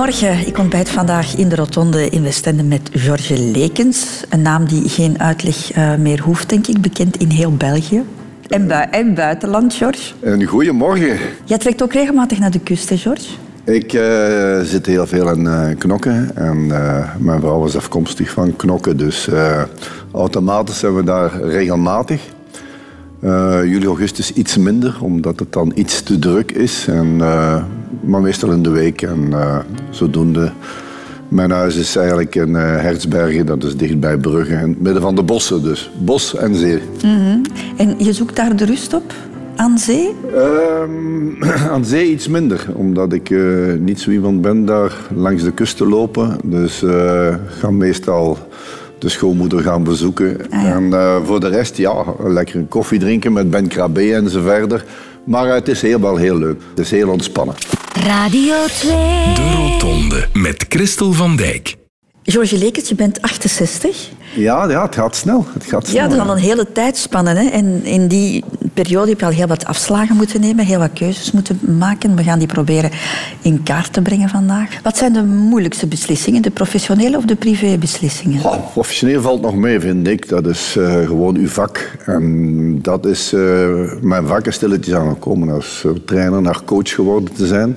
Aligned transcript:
Goedemorgen. 0.00 0.46
Ik 0.46 0.58
ontbijt 0.58 0.88
vandaag 0.88 1.36
in 1.36 1.48
de 1.48 1.56
Rotonde 1.56 2.08
in 2.08 2.22
Westende 2.22 2.62
met 2.62 2.90
George 2.92 3.38
Lekens. 3.38 4.24
Een 4.28 4.42
naam 4.42 4.66
die 4.66 4.88
geen 4.88 5.20
uitleg 5.20 5.76
uh, 5.76 5.94
meer 5.94 6.20
hoeft, 6.20 6.48
denk 6.48 6.66
ik. 6.66 6.80
Bekend 6.80 7.16
in 7.16 7.28
heel 7.28 7.56
België. 7.56 8.02
En, 8.48 8.66
bu 8.66 8.74
en 8.90 9.14
buitenland, 9.14 9.74
George. 9.74 10.12
Een 10.20 10.44
goedemorgen. 10.44 11.18
Jij 11.44 11.58
trekt 11.58 11.82
ook 11.82 11.92
regelmatig 11.92 12.38
naar 12.38 12.50
de 12.50 12.60
kust, 12.60 12.88
hè, 12.88 12.96
George? 12.96 13.26
Ik 13.64 13.92
uh, 13.92 14.60
zit 14.60 14.86
heel 14.86 15.06
veel 15.06 15.30
in 15.32 15.44
uh, 15.44 15.68
Knokken. 15.78 16.36
En 16.36 16.56
uh, 16.56 17.14
mijn 17.18 17.40
vrouw 17.40 17.64
is 17.64 17.76
afkomstig 17.76 18.30
van 18.30 18.56
Knokken. 18.56 18.96
Dus 18.96 19.28
automatisch 20.12 20.78
zijn 20.78 20.94
we 20.94 21.04
daar 21.04 21.42
regelmatig. 21.42 22.20
Juli, 23.64 23.86
augustus 23.86 24.32
iets 24.32 24.56
minder, 24.56 24.98
omdat 25.00 25.38
het 25.38 25.52
dan 25.52 25.72
iets 25.74 26.02
te 26.02 26.18
druk 26.18 26.52
is. 26.52 26.86
En, 26.88 27.16
maar 28.00 28.20
meestal 28.20 28.52
in 28.52 28.62
de 28.62 28.70
week. 28.70 29.02
En 29.02 29.32
zodoende 29.90 30.52
mijn 31.30 31.50
huis 31.50 31.76
is 31.76 31.96
eigenlijk 31.96 32.34
in 32.34 32.48
uh, 32.48 32.60
Hertzbergen, 32.60 33.46
dat 33.46 33.64
is 33.64 33.76
dicht 33.76 34.00
bij 34.00 34.16
Brugge, 34.16 34.52
in 34.52 34.68
het 34.68 34.80
midden 34.80 35.02
van 35.02 35.14
de 35.14 35.22
bossen. 35.22 35.62
Dus 35.62 35.90
bos 35.98 36.36
en 36.36 36.54
zee. 36.54 36.78
Mm 37.04 37.16
-hmm. 37.16 37.42
En 37.76 37.94
je 37.98 38.12
zoekt 38.12 38.36
daar 38.36 38.56
de 38.56 38.64
rust 38.64 38.94
op? 38.94 39.14
Aan 39.56 39.78
zee? 39.78 40.14
Um, 40.34 41.42
aan 41.72 41.84
zee 41.84 42.10
iets 42.10 42.28
minder, 42.28 42.66
omdat 42.74 43.12
ik 43.12 43.30
uh, 43.30 43.74
niet 43.78 44.00
zo 44.00 44.10
iemand 44.10 44.40
ben 44.40 44.64
daar 44.64 44.92
langs 45.14 45.42
de 45.42 45.52
kust 45.52 45.76
te 45.76 45.86
lopen. 45.86 46.36
Dus 46.44 46.82
uh, 46.82 47.34
ga 47.46 47.70
meestal 47.70 48.38
de 49.00 49.08
schoonmoeder 49.08 49.62
gaan 49.62 49.84
bezoeken. 49.84 50.36
Ah, 50.50 50.62
ja. 50.62 50.74
En 50.74 50.82
uh, 50.84 51.16
voor 51.24 51.40
de 51.40 51.48
rest, 51.48 51.76
ja, 51.76 52.04
lekker 52.24 52.56
een 52.56 52.68
koffie 52.68 52.98
drinken 52.98 53.32
met 53.32 53.50
Ben 53.50 53.68
Krabbe 53.68 54.14
en 54.14 54.30
zo 54.30 54.42
verder. 54.42 54.84
Maar 55.24 55.54
het 55.54 55.68
is 55.68 55.82
heel 55.82 56.00
wel 56.00 56.16
heel 56.16 56.38
leuk. 56.38 56.60
Het 56.70 56.78
is 56.78 56.90
heel 56.90 57.08
ontspannen. 57.08 57.54
Radio 57.92 58.54
2. 58.66 58.92
De 59.34 59.52
Rotonde 59.56 60.28
met 60.32 60.64
Christel 60.68 61.12
van 61.12 61.36
Dijk. 61.36 61.79
George 62.24 62.58
Lekens, 62.58 62.88
je 62.88 62.94
bent 62.94 63.22
68. 63.22 64.08
Ja, 64.34 64.68
ja, 64.68 64.82
het 64.82 64.94
gaat 64.94 65.16
snel. 65.16 65.46
Het 65.52 65.64
gaat 65.64 65.86
snel 65.86 66.02
ja, 66.02 66.08
dat 66.08 66.18
is 66.18 66.22
al 66.22 66.30
een 66.30 66.42
hele 66.42 66.72
tijdspanne. 66.72 67.34
Hè? 67.34 67.48
En 67.48 67.84
in 67.84 68.08
die 68.08 68.44
periode 68.74 69.08
heb 69.08 69.20
je 69.20 69.26
al 69.26 69.32
heel 69.32 69.46
wat 69.46 69.64
afslagen 69.64 70.16
moeten 70.16 70.40
nemen, 70.40 70.64
heel 70.64 70.78
wat 70.78 70.92
keuzes 70.92 71.32
moeten 71.32 71.60
maken. 71.78 72.16
We 72.16 72.22
gaan 72.22 72.38
die 72.38 72.48
proberen 72.48 72.90
in 73.42 73.62
kaart 73.62 73.92
te 73.92 74.02
brengen 74.02 74.28
vandaag. 74.28 74.82
Wat 74.82 74.96
zijn 74.96 75.12
de 75.12 75.22
moeilijkste 75.22 75.86
beslissingen, 75.86 76.42
de 76.42 76.50
professionele 76.50 77.16
of 77.16 77.24
de 77.24 77.36
privébeslissingen? 77.36 78.44
Oh, 78.44 78.72
professioneel 78.72 79.20
valt 79.20 79.40
nog 79.40 79.54
mee, 79.54 79.80
vind 79.80 80.06
ik. 80.06 80.28
Dat 80.28 80.46
is 80.46 80.74
uh, 80.78 81.06
gewoon 81.06 81.36
uw 81.36 81.48
vak. 81.48 81.96
En 82.06 82.82
dat 82.82 83.06
is 83.06 83.32
uh, 83.32 83.92
mijn 84.00 84.26
vak 84.26 84.46
is 84.46 84.54
stilletjes 84.54 84.94
aangekomen 84.94 85.48
als 85.48 85.86
trainer 86.04 86.42
naar 86.42 86.62
coach 86.64 86.90
geworden 86.94 87.34
te 87.34 87.46
zijn. 87.46 87.76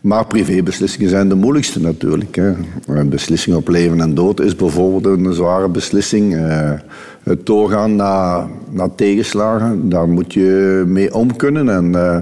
Maar 0.00 0.26
privébeslissingen 0.26 1.10
zijn 1.10 1.28
de 1.28 1.34
moeilijkste 1.34 1.80
natuurlijk. 1.80 2.36
Hè. 2.36 2.52
Een 2.86 3.08
beslissing 3.08 3.56
op 3.56 3.68
leven 3.68 4.00
en 4.00 4.14
dood 4.14 4.40
is 4.40 4.56
bijvoorbeeld 4.56 5.18
een 5.18 5.34
zware 5.34 5.68
beslissing. 5.68 6.34
Uh, 6.34 6.72
het 7.22 7.46
doorgaan 7.46 7.96
naar, 7.96 8.48
tegenslagen, 8.96 9.88
daar 9.88 10.08
moet 10.08 10.32
je 10.32 10.82
mee 10.86 11.14
om 11.14 11.36
kunnen. 11.36 11.68
En, 11.68 11.92
uh, 11.92 12.16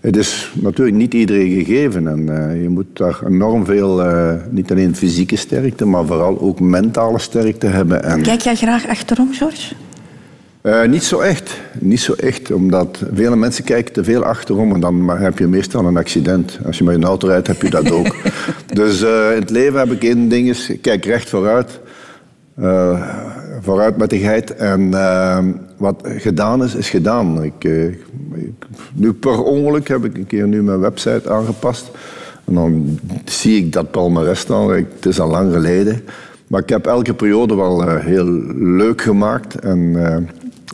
het 0.00 0.16
is 0.16 0.52
natuurlijk 0.54 0.96
niet 0.96 1.14
iedereen 1.14 1.64
gegeven. 1.64 2.08
En 2.08 2.20
uh, 2.20 2.62
je 2.62 2.68
moet 2.68 2.86
daar 2.92 3.20
enorm 3.26 3.64
veel, 3.64 4.02
niet 4.50 4.70
alleen 4.70 4.96
fysieke 4.96 5.36
sterkte, 5.36 5.84
maar 5.84 6.06
vooral 6.06 6.40
ook 6.40 6.60
mentale 6.60 7.18
sterkte 7.18 7.66
hebben. 7.66 8.04
En... 8.04 8.22
Kijk 8.22 8.40
jij 8.40 8.54
graag 8.54 8.88
achterom, 8.88 9.32
George? 9.32 9.74
Uh, 10.66 10.84
niet 10.84 11.04
zo 11.04 11.20
echt. 11.20 11.60
Niet 11.80 12.00
zo 12.00 12.12
echt, 12.12 12.52
omdat 12.52 13.02
vele 13.14 13.36
mensen 13.36 13.64
kijken 13.64 13.92
te 13.92 14.04
veel 14.04 14.24
achterom 14.24 14.74
en 14.74 14.80
dan 14.80 15.08
heb 15.08 15.38
je 15.38 15.46
meestal 15.46 15.86
een 15.86 15.96
accident. 15.96 16.58
Als 16.66 16.78
je 16.78 16.84
met 16.84 16.94
een 16.94 17.04
auto 17.04 17.26
rijdt, 17.26 17.46
heb 17.46 17.62
je 17.62 17.70
dat 17.70 17.90
ook. 17.90 18.16
dus 18.80 19.02
uh, 19.02 19.30
in 19.30 19.40
het 19.40 19.50
leven 19.50 19.78
heb 19.78 19.90
ik 19.90 20.04
één 20.04 20.28
ding, 20.28 20.48
is, 20.48 20.72
kijk 20.80 21.04
recht 21.04 21.28
vooruit. 21.28 21.80
Uh, 22.58 23.10
vooruit 23.60 23.96
met 23.96 24.10
de 24.10 24.18
geit. 24.18 24.54
En 24.54 24.90
wat 25.76 26.00
gedaan 26.04 26.64
is, 26.64 26.74
is 26.74 26.90
gedaan. 26.90 27.42
Ik, 27.42 27.64
ik, 27.64 28.66
nu 28.94 29.12
per 29.12 29.42
ongeluk 29.42 29.88
heb 29.88 30.04
ik 30.04 30.16
een 30.16 30.26
keer 30.26 30.46
nu 30.46 30.62
mijn 30.62 30.80
website 30.80 31.30
aangepast. 31.30 31.90
En 32.44 32.54
dan 32.54 32.98
zie 33.24 33.56
ik 33.56 33.72
dat 33.72 33.90
palmarès 33.90 34.38
staan. 34.38 34.72
Het 34.72 35.06
is 35.06 35.20
al 35.20 35.28
lang 35.28 35.52
geleden. 35.52 36.02
Maar 36.46 36.60
ik 36.60 36.68
heb 36.68 36.86
elke 36.86 37.14
periode 37.14 37.54
wel 37.54 37.98
heel 37.98 38.28
leuk 38.54 39.02
gemaakt. 39.02 39.54
En 39.54 39.96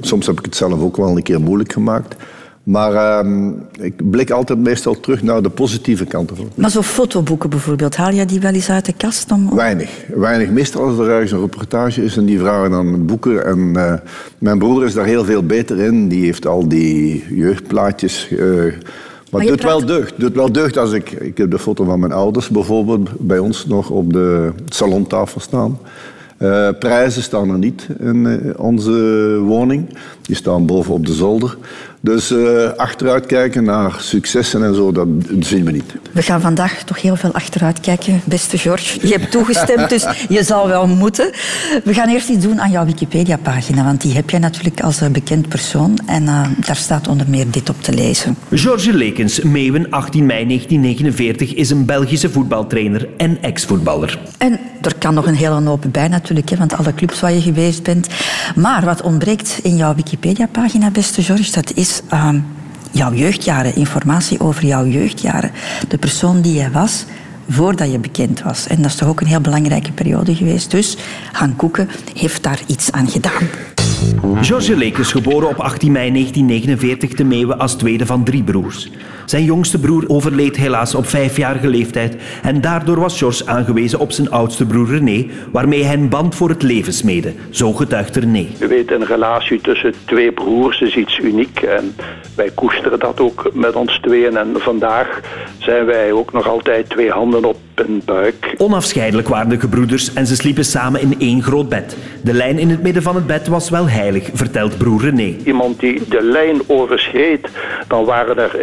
Soms 0.00 0.26
heb 0.26 0.38
ik 0.38 0.44
het 0.44 0.56
zelf 0.56 0.80
ook 0.80 0.96
wel 0.96 1.16
een 1.16 1.22
keer 1.22 1.40
moeilijk 1.40 1.72
gemaakt. 1.72 2.16
Maar 2.62 3.24
uh, 3.24 3.52
ik 3.80 4.10
blik 4.10 4.30
altijd 4.30 4.58
meestal 4.58 5.00
terug 5.00 5.22
naar 5.22 5.42
de 5.42 5.48
positieve 5.48 6.04
kanten 6.04 6.36
Maar 6.54 6.70
zo 6.70 6.82
fotoboeken 6.82 7.50
bijvoorbeeld, 7.50 7.96
haal 7.96 8.12
je 8.12 8.24
die 8.24 8.40
wel 8.40 8.52
eens 8.52 8.70
uit 8.70 8.84
de 8.84 8.92
kast? 8.92 9.30
Om... 9.30 9.54
Weinig. 9.54 9.90
Weinig. 10.14 10.50
Meestal 10.50 10.84
als 10.84 10.98
er 10.98 11.08
ergens 11.10 11.32
een 11.32 11.40
reportage 11.40 12.04
is 12.04 12.16
en 12.16 12.24
die 12.24 12.38
vragen 12.38 12.70
dan 12.70 13.06
boeken. 13.06 13.46
En 13.46 13.58
uh, 13.58 13.94
mijn 14.38 14.58
broer 14.58 14.84
is 14.84 14.94
daar 14.94 15.04
heel 15.04 15.24
veel 15.24 15.46
beter 15.46 15.78
in. 15.78 16.08
Die 16.08 16.24
heeft 16.24 16.46
al 16.46 16.68
die 16.68 17.24
jeugdplaatjes... 17.34 18.28
Uh, 18.30 18.72
maar, 19.30 19.40
het 19.40 19.50
doet 19.50 19.62
wel 19.62 19.86
deugd. 19.86 20.14
doet 20.16 20.34
wel 20.34 20.52
deugd 20.52 20.76
als 20.76 20.92
ik... 20.92 21.10
Ik 21.10 21.36
heb 21.36 21.50
de 21.50 21.58
foto 21.58 21.84
van 21.84 22.00
mijn 22.00 22.12
ouders 22.12 22.48
bijvoorbeeld 22.48 23.10
bij 23.18 23.38
ons 23.38 23.66
nog 23.66 23.90
op 23.90 24.12
de 24.12 24.52
salontafel 24.68 25.40
staan. 25.40 25.78
Uh, 26.42 26.68
prijzen 26.78 27.22
staan 27.22 27.50
er 27.50 27.58
niet 27.58 27.88
in 27.98 28.24
uh, 28.24 28.50
onze 28.56 28.92
woning. 29.44 29.96
Die 30.22 30.36
staan 30.36 30.66
boven 30.66 30.94
op 30.94 31.06
de 31.06 31.12
zolder. 31.12 31.56
Dus 32.02 32.30
uh, 32.30 32.68
achteruit 32.76 33.26
kijken 33.26 33.64
naar 33.64 33.96
successen 33.98 34.64
en 34.64 34.74
zo, 34.74 34.92
dat 34.92 35.08
zien 35.40 35.64
we 35.64 35.70
niet. 35.70 35.94
We 36.12 36.22
gaan 36.22 36.40
vandaag 36.40 36.82
toch 36.82 37.02
heel 37.02 37.16
veel 37.16 37.32
achteruit 37.32 37.80
kijken, 37.80 38.20
beste 38.24 38.58
George. 38.58 39.06
Je 39.06 39.12
hebt 39.12 39.30
toegestemd, 39.30 39.88
dus 39.88 40.06
je 40.28 40.42
zal 40.42 40.68
wel 40.68 40.86
moeten. 40.86 41.30
We 41.84 41.94
gaan 41.94 42.08
eerst 42.08 42.28
iets 42.28 42.44
doen 42.44 42.60
aan 42.60 42.70
jouw 42.70 42.84
Wikipedia-pagina, 42.84 43.84
want 43.84 44.00
die 44.00 44.14
heb 44.14 44.30
jij 44.30 44.38
natuurlijk 44.38 44.80
als 44.80 45.00
bekend 45.12 45.48
persoon. 45.48 45.98
En 46.06 46.24
daar 46.66 46.76
staat 46.76 47.08
onder 47.08 47.26
meer 47.28 47.50
dit 47.50 47.68
op 47.68 47.82
te 47.82 47.92
lezen. 47.92 48.36
George 48.50 48.92
Lekens, 48.92 49.40
Meeuwen, 49.40 49.90
18 49.90 50.26
mei 50.26 50.46
1949, 50.46 51.54
is 51.54 51.70
een 51.70 51.84
Belgische 51.84 52.30
voetbaltrainer 52.30 53.08
en 53.16 53.42
ex-voetballer. 53.42 54.18
En 54.38 54.58
er 54.82 54.94
kan 54.98 55.14
nog 55.14 55.26
een 55.26 55.34
hele 55.34 55.62
hoop 55.62 55.84
bij 55.92 56.08
natuurlijk, 56.08 56.50
hè, 56.50 56.56
want 56.56 56.72
alle 56.72 56.94
clubs 56.94 57.20
waar 57.20 57.32
je 57.32 57.40
geweest 57.40 57.82
bent. 57.82 58.06
Maar 58.54 58.84
wat 58.84 59.02
ontbreekt 59.02 59.58
in 59.62 59.76
jouw 59.76 59.94
Wikipedia-pagina, 59.94 60.90
beste 60.90 61.22
George, 61.22 61.52
dat 61.52 61.72
is 61.74 61.89
uh, 62.12 62.28
jouw 62.90 63.12
jeugdjaren, 63.12 63.76
informatie 63.76 64.40
over 64.40 64.64
jouw 64.64 64.86
jeugdjaren. 64.86 65.50
De 65.88 65.98
persoon 65.98 66.40
die 66.40 66.54
jij 66.54 66.70
was 66.70 67.04
voordat 67.48 67.92
je 67.92 67.98
bekend 67.98 68.42
was. 68.42 68.66
En 68.66 68.76
dat 68.76 68.86
is 68.86 68.94
toch 68.94 69.08
ook 69.08 69.20
een 69.20 69.26
heel 69.26 69.40
belangrijke 69.40 69.92
periode 69.92 70.34
geweest. 70.34 70.70
Dus 70.70 70.96
Han 71.32 71.56
Koeken 71.56 71.88
heeft 72.14 72.42
daar 72.42 72.60
iets 72.66 72.92
aan 72.92 73.08
gedaan. 73.08 73.48
George 74.40 74.76
Lekes, 74.76 75.12
geboren 75.12 75.48
op 75.48 75.58
18 75.58 75.92
mei 75.92 76.12
1949 76.12 77.14
te 77.14 77.24
Meeuwen 77.24 77.58
als 77.58 77.74
tweede 77.74 78.06
van 78.06 78.24
drie 78.24 78.42
broers. 78.42 78.90
Zijn 79.30 79.44
jongste 79.44 79.78
broer 79.78 80.04
overleed 80.06 80.56
helaas 80.56 80.94
op 80.94 81.06
vijfjarige 81.06 81.68
leeftijd 81.68 82.16
en 82.42 82.60
daardoor 82.60 83.00
was 83.00 83.18
George 83.18 83.46
aangewezen 83.46 83.98
op 83.98 84.12
zijn 84.12 84.30
oudste 84.30 84.66
broer 84.66 84.88
René, 84.88 85.26
waarmee 85.52 85.84
hij 85.84 85.94
een 85.94 86.08
band 86.08 86.34
voor 86.34 86.48
het 86.48 86.62
leven 86.62 86.92
smeden. 86.92 87.34
Zo 87.50 87.72
getuigt 87.72 88.16
René. 88.16 88.46
U 88.60 88.68
weet, 88.68 88.90
een 88.90 89.06
relatie 89.06 89.60
tussen 89.60 89.94
twee 90.04 90.32
broers 90.32 90.80
is 90.80 90.96
iets 90.96 91.18
uniek 91.18 91.62
en 91.62 91.94
wij 92.36 92.50
koesteren 92.54 92.98
dat 92.98 93.20
ook 93.20 93.50
met 93.54 93.74
ons 93.74 93.98
tweeën. 94.02 94.36
En 94.36 94.48
vandaag 94.54 95.20
zijn 95.58 95.84
wij 95.84 96.12
ook 96.12 96.32
nog 96.32 96.48
altijd 96.48 96.88
twee 96.88 97.10
handen 97.10 97.44
op 97.44 97.56
een 97.74 98.02
buik. 98.04 98.54
Onafscheidelijk 98.56 99.28
waren 99.28 99.48
de 99.48 99.60
gebroeders 99.60 100.12
en 100.12 100.26
ze 100.26 100.36
sliepen 100.36 100.64
samen 100.64 101.00
in 101.00 101.14
één 101.18 101.42
groot 101.42 101.68
bed. 101.68 101.96
De 102.22 102.32
lijn 102.32 102.58
in 102.58 102.70
het 102.70 102.82
midden 102.82 103.02
van 103.02 103.14
het 103.14 103.26
bed 103.26 103.48
was 103.48 103.70
wel 103.70 103.88
heilig, 103.88 104.30
vertelt 104.32 104.78
broer 104.78 105.00
René. 105.00 105.36
Iemand 105.44 105.80
die 105.80 106.08
de 106.08 106.22
lijn 106.22 106.60
overschreed, 106.66 107.48
dan 107.88 108.04
waren 108.04 108.38
er 108.38 108.54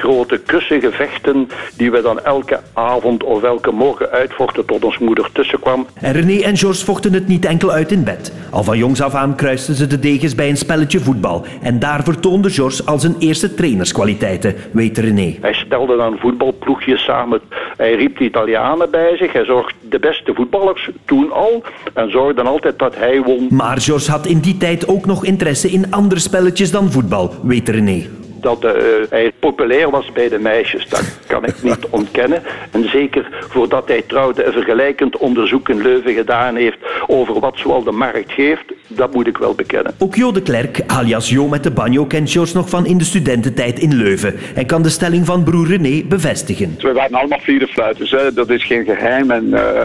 hemelsgrote 0.00 0.38
kussengevechten 0.46 1.48
die 1.76 1.90
we 1.90 2.02
dan 2.02 2.20
elke 2.20 2.60
avond 2.72 3.22
of 3.22 3.42
elke 3.42 3.70
morgen 3.70 4.10
uitvochten 4.10 4.66
tot 4.66 4.84
ons 4.84 4.98
moeder 4.98 5.28
tussenkwam. 5.32 5.86
En 6.00 6.12
René 6.12 6.42
en 6.42 6.56
George 6.56 6.84
vochten 6.84 7.12
het 7.12 7.26
niet 7.26 7.44
enkel 7.44 7.70
uit 7.70 7.92
in 7.92 8.04
bed. 8.04 8.32
Al 8.50 8.64
van 8.64 8.78
jongs 8.78 9.02
af 9.02 9.14
aan 9.14 9.34
kruisten 9.34 9.74
ze 9.74 9.86
de 9.86 9.98
degens 9.98 10.34
bij 10.34 10.48
een 10.48 10.56
spelletje 10.56 11.00
voetbal. 11.00 11.44
En 11.62 11.78
daar 11.78 12.02
vertoonde 12.04 12.50
George 12.50 12.84
al 12.84 12.98
zijn 12.98 13.14
eerste 13.18 13.54
trainerskwaliteiten, 13.54 14.54
weet 14.72 14.98
René. 14.98 15.36
Hij 15.40 15.54
stelde 15.54 15.96
dan 15.96 16.18
voetbalploegjes 16.18 17.04
samen. 17.04 17.40
Hij 17.76 17.94
riep 17.94 18.18
de 18.18 18.24
Italianen 18.24 18.90
bij 18.90 19.16
zich. 19.16 19.32
Hij 19.32 19.44
zorgde 19.44 19.74
de 19.88 19.98
beste 19.98 20.34
voetballers 20.34 20.90
toen 21.04 21.32
al. 21.32 21.62
En 21.94 22.10
zorgde 22.10 22.42
altijd 22.42 22.78
dat 22.78 22.96
hij 22.96 23.22
won. 23.22 23.48
Maar 23.50 23.80
George 23.80 24.10
had 24.10 24.26
in 24.26 24.38
die 24.38 24.56
tijd 24.56 24.88
ook 24.88 25.06
nog 25.06 25.24
interesse 25.24 25.70
in 25.70 25.92
andere 25.92 26.20
spelletjes 26.20 26.70
dan 26.70 26.90
voetbal, 26.90 27.34
weet 27.42 27.68
René. 27.68 28.06
Dat 28.40 28.64
uh, 28.64 28.72
hij 29.10 29.32
populair 29.38 29.90
was 29.90 30.12
bij 30.12 30.28
de 30.28 30.38
meisjes. 30.38 30.88
Dat 30.88 31.18
kan 31.26 31.44
ik 31.44 31.62
niet 31.62 31.88
ontkennen. 32.00 32.42
En 32.70 32.88
zeker 32.88 33.28
voordat 33.48 33.88
hij 33.88 34.02
trouwde 34.02 34.44
een 34.44 34.52
vergelijkend 34.52 35.16
onderzoek 35.16 35.68
in 35.68 35.82
Leuven 35.82 36.14
gedaan 36.14 36.56
heeft 36.56 36.78
over 37.06 37.40
wat 37.40 37.58
zoal 37.58 37.82
de 37.82 37.90
markt 37.90 38.32
geeft, 38.32 38.64
dat 38.86 39.14
moet 39.14 39.26
ik 39.26 39.38
wel 39.38 39.54
bekennen. 39.54 39.94
Ook 39.98 40.14
Jo 40.14 40.32
de 40.32 40.42
Klerk, 40.42 40.80
alias 40.86 41.28
Jo 41.28 41.48
met 41.48 41.62
de 41.62 41.70
banjo, 41.70 42.04
kent 42.04 42.30
George 42.30 42.56
nog 42.56 42.68
van 42.68 42.86
in 42.86 42.98
de 42.98 43.04
studententijd 43.04 43.78
in 43.78 43.94
Leuven 43.94 44.34
en 44.54 44.66
kan 44.66 44.82
de 44.82 44.88
stelling 44.88 45.26
van 45.26 45.44
broer 45.44 45.66
René 45.66 46.02
bevestigen. 46.04 46.76
We 46.78 46.92
waren 46.92 47.18
allemaal 47.18 47.40
vierde 47.40 47.66
fluiters, 47.66 48.10
hè. 48.10 48.32
dat 48.32 48.50
is 48.50 48.64
geen 48.64 48.84
geheim. 48.84 49.30
En, 49.30 49.46
uh, 49.46 49.84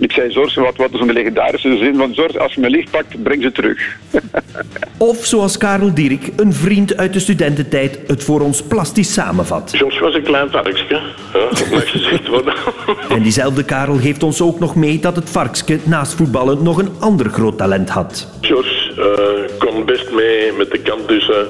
ik 0.00 0.12
zei, 0.12 0.30
Zorg, 0.30 0.54
wat, 0.54 0.76
wat 0.76 0.92
is 0.92 1.00
een 1.00 1.12
legendarische 1.12 1.76
zin 1.76 1.96
van 1.96 2.14
Zorg, 2.14 2.36
als 2.36 2.54
je 2.54 2.60
me 2.60 2.70
licht 2.70 2.90
pakt, 2.90 3.22
breng 3.22 3.42
ze 3.42 3.52
terug. 3.52 3.96
of 4.98 5.24
zoals 5.24 5.56
Karel 5.56 5.94
Dierik, 5.94 6.30
een 6.36 6.52
vriend 6.52 6.96
uit 6.96 7.12
de 7.12 7.20
studententijd, 7.20 7.98
het 8.06 8.24
voor 8.24 8.40
ons 8.40 8.62
plastisch 8.62 9.12
samenvat. 9.12 9.72
George 9.76 10.00
was 10.00 10.14
een 10.14 10.22
klein 10.22 10.50
varkensje, 10.50 11.00
dat 11.32 11.70
mag 11.70 11.90
gezegd 11.90 12.28
worden. 12.28 12.54
en 13.14 13.22
diezelfde 13.22 13.64
Karel 13.64 13.96
geeft 13.96 14.22
ons 14.22 14.42
ook 14.42 14.58
nog 14.58 14.74
mee 14.74 14.98
dat 14.98 15.16
het 15.16 15.30
varkensje 15.30 15.78
naast 15.84 16.14
voetballen 16.14 16.62
nog 16.62 16.78
een 16.78 16.90
ander 16.98 17.28
groot 17.28 17.58
talent 17.58 17.88
had. 17.88 18.28
George 18.40 18.92
uh, 18.98 19.58
kon 19.58 19.84
best 19.84 20.12
mee 20.12 20.52
met 20.52 20.70
de 20.70 20.78
kant 20.78 21.08
tussen, 21.08 21.46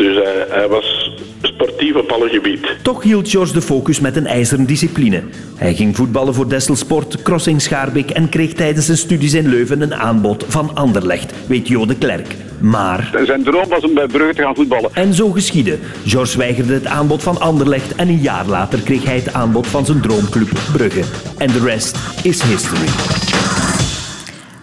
dus 0.00 0.16
hij, 0.16 0.46
hij 0.48 0.68
was 0.68 1.10
sportief 1.42 1.94
op 1.94 2.10
alle 2.10 2.28
gebied. 2.28 2.76
Toch 2.82 3.02
hield 3.02 3.30
George 3.30 3.52
de 3.52 3.62
focus 3.62 4.00
met 4.00 4.16
een 4.16 4.26
ijzeren 4.26 4.66
discipline. 4.66 5.22
Hij 5.56 5.74
ging 5.74 5.96
voetballen 5.96 6.34
voor 6.34 6.48
Desselsport, 6.48 7.22
Crossing 7.22 7.60
Schaarbeek 7.60 8.10
en 8.10 8.28
kreeg 8.28 8.52
tijdens 8.52 8.86
zijn 8.86 8.98
studies 8.98 9.34
in 9.34 9.48
Leuven 9.48 9.80
een 9.80 9.94
aanbod 9.94 10.44
van 10.48 10.74
Anderlecht, 10.74 11.32
weet 11.46 11.68
Jo 11.68 11.86
de 11.86 11.96
Klerk. 11.96 12.36
Maar... 12.60 13.10
Zijn 13.24 13.42
droom 13.42 13.68
was 13.68 13.84
om 13.84 13.94
bij 13.94 14.06
Brugge 14.06 14.34
te 14.34 14.42
gaan 14.42 14.54
voetballen. 14.54 14.90
En 14.94 15.14
zo 15.14 15.30
geschiedde. 15.30 15.78
George 16.06 16.38
weigerde 16.38 16.72
het 16.72 16.86
aanbod 16.86 17.22
van 17.22 17.40
Anderlecht 17.40 17.94
en 17.94 18.08
een 18.08 18.20
jaar 18.20 18.46
later 18.46 18.80
kreeg 18.80 19.04
hij 19.04 19.16
het 19.16 19.32
aanbod 19.32 19.66
van 19.66 19.86
zijn 19.86 20.00
droomclub 20.00 20.50
Brugge. 20.72 21.02
En 21.38 21.52
de 21.52 21.60
rest 21.60 21.98
is 22.22 22.42
history. 22.42 22.88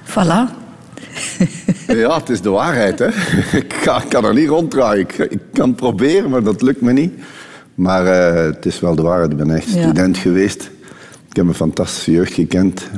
Voilà. 0.05 0.65
ja, 1.87 2.17
het 2.17 2.29
is 2.29 2.41
de 2.41 2.49
waarheid. 2.49 2.99
Hè. 2.99 3.07
Ik, 3.57 3.75
kan, 3.83 4.01
ik 4.01 4.09
kan 4.09 4.25
er 4.25 4.33
niet 4.33 4.47
ronddraaien. 4.47 4.99
Ik, 4.99 5.17
ik, 5.17 5.39
kan 5.53 5.67
het 5.67 5.75
proberen, 5.75 6.29
maar 6.29 6.43
dat 6.43 6.61
lukt 6.61 6.81
me 6.81 6.91
niet. 6.91 7.13
Maar 7.75 8.05
uh, 8.05 8.53
het 8.53 8.65
is 8.65 8.79
wel 8.79 8.95
de 8.95 9.01
waarheid. 9.01 9.31
Ik 9.31 9.37
ben 9.37 9.51
echt 9.51 9.73
ja. 9.73 9.81
student 9.81 10.17
geweest. 10.17 10.69
Ik 11.29 11.35
heb 11.35 11.47
een 11.47 11.53
fantastische 11.53 12.11
jeugd 12.11 12.33
gekend. 12.33 12.89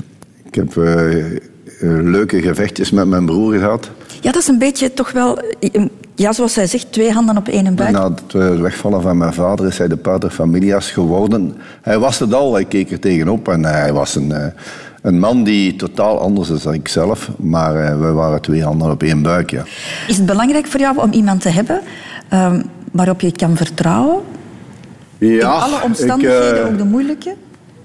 Ik 0.44 0.56
heb 0.56 0.76
uh, 0.76 1.26
uh, 1.26 1.40
leuke 1.82 2.42
gevechtjes 2.42 2.92
met 2.92 3.08
mijn 3.08 3.26
broer 3.26 3.54
gehad. 3.54 3.90
Ja, 4.22 4.32
dat 4.32 4.42
is 4.42 4.48
een 4.48 4.60
beetje 4.60 4.94
toch 4.94 5.12
wel... 5.12 5.40
Ja, 6.16 6.34
zoals 6.34 6.56
hij 6.56 6.68
zegt, 6.68 6.92
twee 6.92 7.12
handen 7.12 7.38
op 7.38 7.48
één 7.48 7.76
buik. 7.76 7.92
Na 7.92 8.14
het 8.14 8.60
wegvallen 8.60 9.02
van 9.02 9.18
mijn 9.18 9.34
vader 9.34 9.68
is 9.68 9.78
hij 9.78 9.88
de 9.88 9.98
pater 9.98 10.30
familias 10.30 10.92
geworden. 10.92 11.56
Hij 11.82 12.00
was 12.00 12.20
het 12.20 12.34
al, 12.34 12.54
hij 12.54 12.66
keek 12.66 12.92
er 12.92 13.00
tegenop 13.00 13.48
en 13.48 13.66
hij 13.66 13.94
was 13.94 14.16
een 14.16 14.54
een 15.02 15.20
man 15.20 15.44
die 15.44 15.76
totaal 15.76 16.20
anders 16.20 16.50
is 16.50 16.64
dan 16.64 16.74
ik 16.74 16.88
zelf, 16.88 17.30
maar 17.38 17.76
uh, 17.76 18.00
we 18.00 18.12
waren 18.12 18.42
twee 18.42 18.64
handen 18.64 18.92
op 18.92 19.04
één 19.04 19.22
buik. 19.22 19.52
Ja. 19.52 19.64
Is 20.08 20.18
het 20.18 20.26
belangrijk 20.26 20.68
voor 20.68 20.80
jou 20.80 20.98
om 20.98 21.12
iemand 21.12 21.42
te 21.42 21.50
hebben 21.50 21.82
um, 22.34 22.64
waarop 22.92 23.22
je 23.22 23.32
kan 23.32 23.56
vertrouwen? 23.56 24.22
Ja, 25.18 25.28
In 25.28 25.44
alle 25.44 25.82
omstandigheden, 25.84 26.56
ik, 26.56 26.62
uh, 26.62 26.72
ook 26.72 26.78
de 26.78 26.84
moeilijke? 26.84 27.36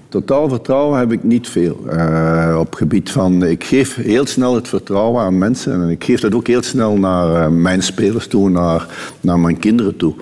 Totaal 0.09 0.49
vertrouwen 0.49 0.99
heb 0.99 1.11
ik 1.11 1.23
niet 1.23 1.49
veel. 1.49 1.79
Uh, 1.93 2.57
op 2.59 2.73
gebied 2.73 3.11
van, 3.11 3.43
ik 3.43 3.63
geef 3.63 3.95
heel 3.95 4.25
snel 4.25 4.55
het 4.55 4.67
vertrouwen 4.67 5.23
aan 5.23 5.37
mensen 5.37 5.81
en 5.81 5.89
ik 5.89 6.03
geef 6.03 6.19
dat 6.19 6.33
ook 6.33 6.47
heel 6.47 6.63
snel 6.63 6.97
naar 6.97 7.51
mijn 7.51 7.83
spelers 7.83 8.27
toe, 8.27 8.49
naar, 8.49 8.87
naar 9.21 9.39
mijn 9.39 9.59
kinderen 9.59 9.97
toe. 9.97 10.13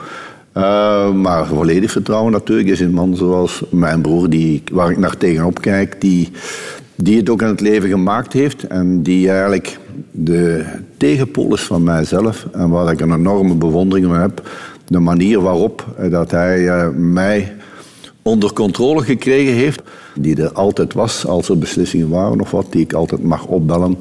Uh, 0.58 1.12
maar 1.12 1.46
volledig 1.46 1.92
vertrouwen 1.92 2.32
natuurlijk 2.32 2.70
is 2.70 2.80
een 2.80 2.94
man 2.94 3.16
zoals 3.16 3.64
mijn 3.70 4.02
broer, 4.02 4.30
die, 4.30 4.64
waar 4.72 4.92
ik 4.92 4.98
naar 4.98 5.18
tegenop 5.18 5.62
kijk, 5.62 6.02
die, 6.02 6.32
die 6.96 7.18
het 7.18 7.30
ook 7.30 7.42
in 7.42 7.48
het 7.48 7.62
leven 7.62 7.90
gemaakt 7.90 8.34
heeft 8.34 8.68
en 8.68 9.04
die 9.04 9.30
eigenlijk 9.30 9.80
de 10.12 10.66
tegenpool 10.98 11.54
is 11.54 11.62
van 11.62 11.84
mijzelf 11.84 12.48
en 12.52 12.70
waar 12.70 12.92
ik 12.92 13.00
een 13.02 13.14
enorme 13.14 13.56
bewondering 13.56 14.08
van 14.08 14.20
heb. 14.20 14.50
De 14.88 15.00
manier 15.00 15.42
waarop 15.42 15.86
dat 16.10 16.32
hij 16.32 16.60
uh, 16.60 16.88
mij 16.96 17.54
onder 18.22 18.54
controle 18.54 19.04
gekregen 19.04 19.54
heeft, 19.54 19.82
die 20.16 20.42
er 20.42 20.52
altijd 20.52 20.94
was 20.94 21.26
als 21.26 21.50
er 21.50 21.58
beslissingen 21.58 22.10
waren 22.10 22.42
of 22.42 22.52
wat, 22.52 22.72
die 22.72 22.82
ik 22.82 22.94
altijd 22.94 23.24
mag 23.24 23.46
opbellen. 23.46 23.98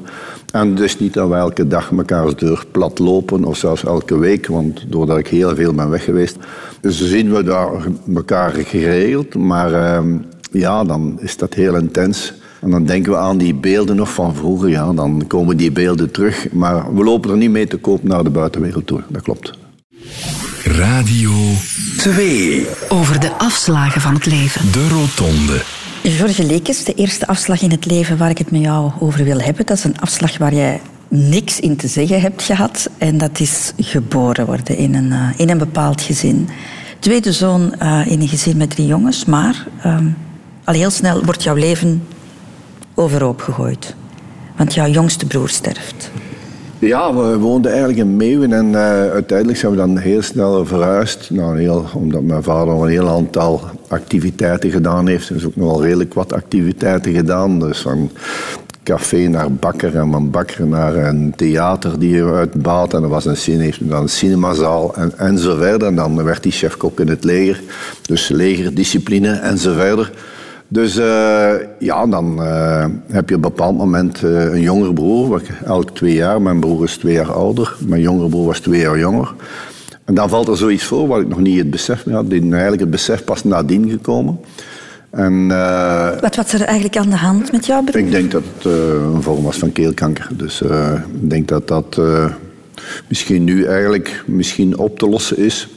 En 0.51 0.75
dus 0.75 0.99
niet 0.99 1.13
dat 1.13 1.29
we 1.29 1.35
elke 1.35 1.67
dag 1.67 1.91
mekaars 1.91 2.35
deur 2.35 2.65
plat 2.71 2.99
lopen 2.99 3.43
of 3.43 3.57
zelfs 3.57 3.83
elke 3.83 4.17
week, 4.17 4.47
want 4.47 4.85
doordat 4.87 5.17
ik 5.17 5.27
heel 5.27 5.55
veel 5.55 5.73
ben 5.73 5.89
weg 5.89 6.03
geweest, 6.03 6.37
dus 6.81 7.07
zien 7.07 7.33
we 7.33 7.43
daar 7.43 7.71
elkaar 8.15 8.51
geregeld. 8.51 9.35
Maar 9.35 9.71
uh, 9.71 10.15
ja, 10.51 10.83
dan 10.83 11.17
is 11.19 11.37
dat 11.37 11.53
heel 11.53 11.75
intens. 11.75 12.33
En 12.63 12.69
dan 12.69 12.85
denken 12.85 13.11
we 13.11 13.17
aan 13.17 13.37
die 13.37 13.53
beelden 13.53 13.95
nog 13.95 14.13
van 14.13 14.35
vroeger. 14.35 14.69
Ja, 14.69 14.93
dan 14.93 15.23
komen 15.27 15.57
die 15.57 15.71
beelden 15.71 16.11
terug. 16.11 16.47
Maar 16.51 16.95
we 16.95 17.03
lopen 17.03 17.31
er 17.31 17.37
niet 17.37 17.49
mee 17.49 17.67
te 17.67 17.77
koop 17.77 18.03
naar 18.03 18.23
de 18.23 18.29
buitenwereld 18.29 18.87
toe. 18.87 19.03
Dat 19.09 19.21
klopt. 19.21 19.53
Radio 20.63 21.31
2. 21.97 22.65
Over 22.89 23.19
de 23.19 23.31
afslagen 23.37 24.01
van 24.01 24.13
het 24.13 24.25
leven. 24.25 24.71
De 24.71 24.87
Rotonde. 24.87 25.61
George 26.03 26.43
Lekes, 26.43 26.83
de 26.83 26.93
eerste 26.93 27.27
afslag 27.27 27.61
in 27.61 27.71
het 27.71 27.85
leven 27.85 28.17
waar 28.17 28.29
ik 28.29 28.37
het 28.37 28.51
met 28.51 28.61
jou 28.61 28.91
over 28.99 29.23
wil 29.23 29.39
hebben. 29.39 29.65
Dat 29.65 29.77
is 29.77 29.83
een 29.83 29.99
afslag 29.99 30.37
waar 30.37 30.53
jij 30.53 30.81
niks 31.07 31.59
in 31.59 31.75
te 31.75 31.87
zeggen 31.87 32.21
hebt 32.21 32.41
gehad. 32.41 32.89
En 32.97 33.17
dat 33.17 33.39
is 33.39 33.73
geboren 33.77 34.45
worden 34.45 34.77
in 34.77 34.95
een, 34.95 35.11
uh, 35.11 35.29
in 35.37 35.49
een 35.49 35.57
bepaald 35.57 36.01
gezin. 36.01 36.49
Tweede 36.99 37.31
zoon 37.31 37.73
uh, 37.81 38.01
in 38.07 38.21
een 38.21 38.27
gezin 38.27 38.57
met 38.57 38.69
drie 38.69 38.87
jongens. 38.87 39.25
Maar 39.25 39.67
uh, 39.85 39.97
al 40.63 40.73
heel 40.73 40.89
snel 40.89 41.23
wordt 41.23 41.43
jouw 41.43 41.55
leven 41.55 42.03
overhoop 42.95 43.41
gegooid. 43.41 43.95
Want 44.57 44.73
jouw 44.73 44.87
jongste 44.87 45.25
broer 45.25 45.49
sterft. 45.49 46.11
Ja, 46.79 47.13
we 47.13 47.37
woonden 47.37 47.71
eigenlijk 47.71 47.99
in 47.99 48.15
Meeuwen 48.15 48.53
en 48.53 48.67
uh, 48.67 48.75
uiteindelijk 49.11 49.57
zijn 49.57 49.71
we 49.71 49.77
dan 49.77 49.97
heel 49.97 50.21
snel 50.21 50.65
verhuisd. 50.65 51.29
Nou, 51.29 51.59
heel, 51.59 51.85
omdat 51.93 52.21
mijn 52.21 52.43
vader 52.43 52.73
een 52.73 52.89
heel 52.89 53.09
aantal 53.09 53.61
activiteiten 53.87 54.71
gedaan 54.71 55.07
heeft. 55.07 55.27
Dus 55.27 55.45
ook 55.45 55.55
nog 55.55 55.71
wel 55.71 55.83
redelijk 55.83 56.13
wat 56.13 56.33
activiteiten 56.33 57.13
gedaan. 57.13 57.59
Dus 57.59 57.81
van 57.81 58.11
café 58.83 59.27
naar 59.27 59.51
bakker 59.51 59.95
en 59.95 60.11
van 60.11 60.31
bakker 60.31 60.67
naar 60.67 60.95
een 60.95 61.33
theater 61.35 61.99
die 61.99 62.23
uitbaat. 62.23 62.93
En 62.93 63.03
er 63.03 63.09
was 63.09 63.25
een, 63.25 63.37
cine, 63.37 63.73
dan 63.79 64.01
een 64.01 64.09
cinemazaal 64.09 64.95
en, 64.95 65.17
en 65.17 65.37
zo. 65.37 65.59
En 65.59 65.95
dan 65.95 66.23
werd 66.23 66.43
hij 66.43 66.51
chefkok 66.51 66.99
in 66.99 67.07
het 67.07 67.23
leger. 67.23 67.61
Dus 68.01 68.27
legerdiscipline 68.27 69.31
en. 69.31 69.57
Dus 70.73 70.97
uh, 70.97 71.51
ja, 71.79 72.05
dan 72.05 72.37
uh, 72.39 72.85
heb 73.07 73.29
je 73.29 73.35
op 73.35 73.43
een 73.43 73.49
bepaald 73.49 73.77
moment 73.77 74.21
uh, 74.23 74.53
een 74.53 74.61
jongere 74.61 74.93
broer, 74.93 75.41
elk 75.65 75.89
twee 75.89 76.13
jaar. 76.13 76.41
Mijn 76.41 76.59
broer 76.59 76.83
is 76.83 76.97
twee 76.97 77.13
jaar 77.13 77.31
ouder, 77.31 77.75
mijn 77.87 78.01
jongere 78.01 78.29
broer 78.29 78.45
was 78.45 78.59
twee 78.59 78.79
jaar 78.79 78.99
jonger. 78.99 79.33
En 80.05 80.13
dan 80.13 80.29
valt 80.29 80.47
er 80.47 80.57
zoiets 80.57 80.83
voor 80.83 81.07
waar 81.07 81.19
ik 81.19 81.27
nog 81.27 81.39
niet 81.39 81.57
het 81.57 81.69
besef 81.69 82.03
had. 82.03 82.31
Eigenlijk 82.31 82.79
het 82.79 82.89
besef 82.89 83.23
pas 83.23 83.43
nadien 83.43 83.89
gekomen. 83.89 84.39
En, 85.09 85.47
Wat 86.21 86.35
was 86.35 86.53
er 86.53 86.61
eigenlijk 86.61 86.97
aan 86.97 87.09
de 87.09 87.15
hand 87.15 87.51
met 87.51 87.65
jou? 87.65 87.85
Ik 87.91 88.11
denk 88.11 88.31
dat 88.31 88.43
het 88.53 88.65
een 88.65 89.21
vorm 89.21 89.43
was 89.43 89.57
van 89.57 89.71
keelkanker. 89.71 90.27
Dus 90.31 90.61
ik 91.21 91.29
denk 91.29 91.47
dat 91.47 91.67
dat 91.67 92.01
misschien 93.07 93.43
nu 93.43 93.65
eigenlijk 93.65 94.23
misschien 94.25 94.77
op 94.77 94.99
te 94.99 95.09
lossen 95.09 95.37
is. 95.37 95.67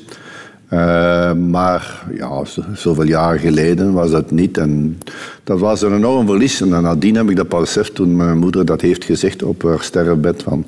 Uh, 0.73 1.32
maar 1.32 2.04
ja, 2.14 2.42
zoveel 2.75 3.06
jaren 3.06 3.38
geleden 3.38 3.92
was 3.92 4.11
dat 4.11 4.30
niet. 4.30 4.58
En 4.58 4.99
dat 5.44 5.61
was 5.61 5.82
een 5.82 5.94
enorm 5.94 6.26
verlies. 6.26 6.61
En 6.61 6.68
nadien 6.68 7.16
heb 7.16 7.30
ik 7.30 7.37
dat 7.37 7.49
pas 7.49 7.61
beseft 7.61 7.94
toen 7.94 8.16
mijn 8.16 8.38
moeder 8.38 8.64
dat 8.64 8.80
heeft 8.80 9.04
gezegd 9.04 9.42
op 9.42 9.62
haar 9.62 9.82
sterrenbed. 9.82 10.42
Van 10.42 10.64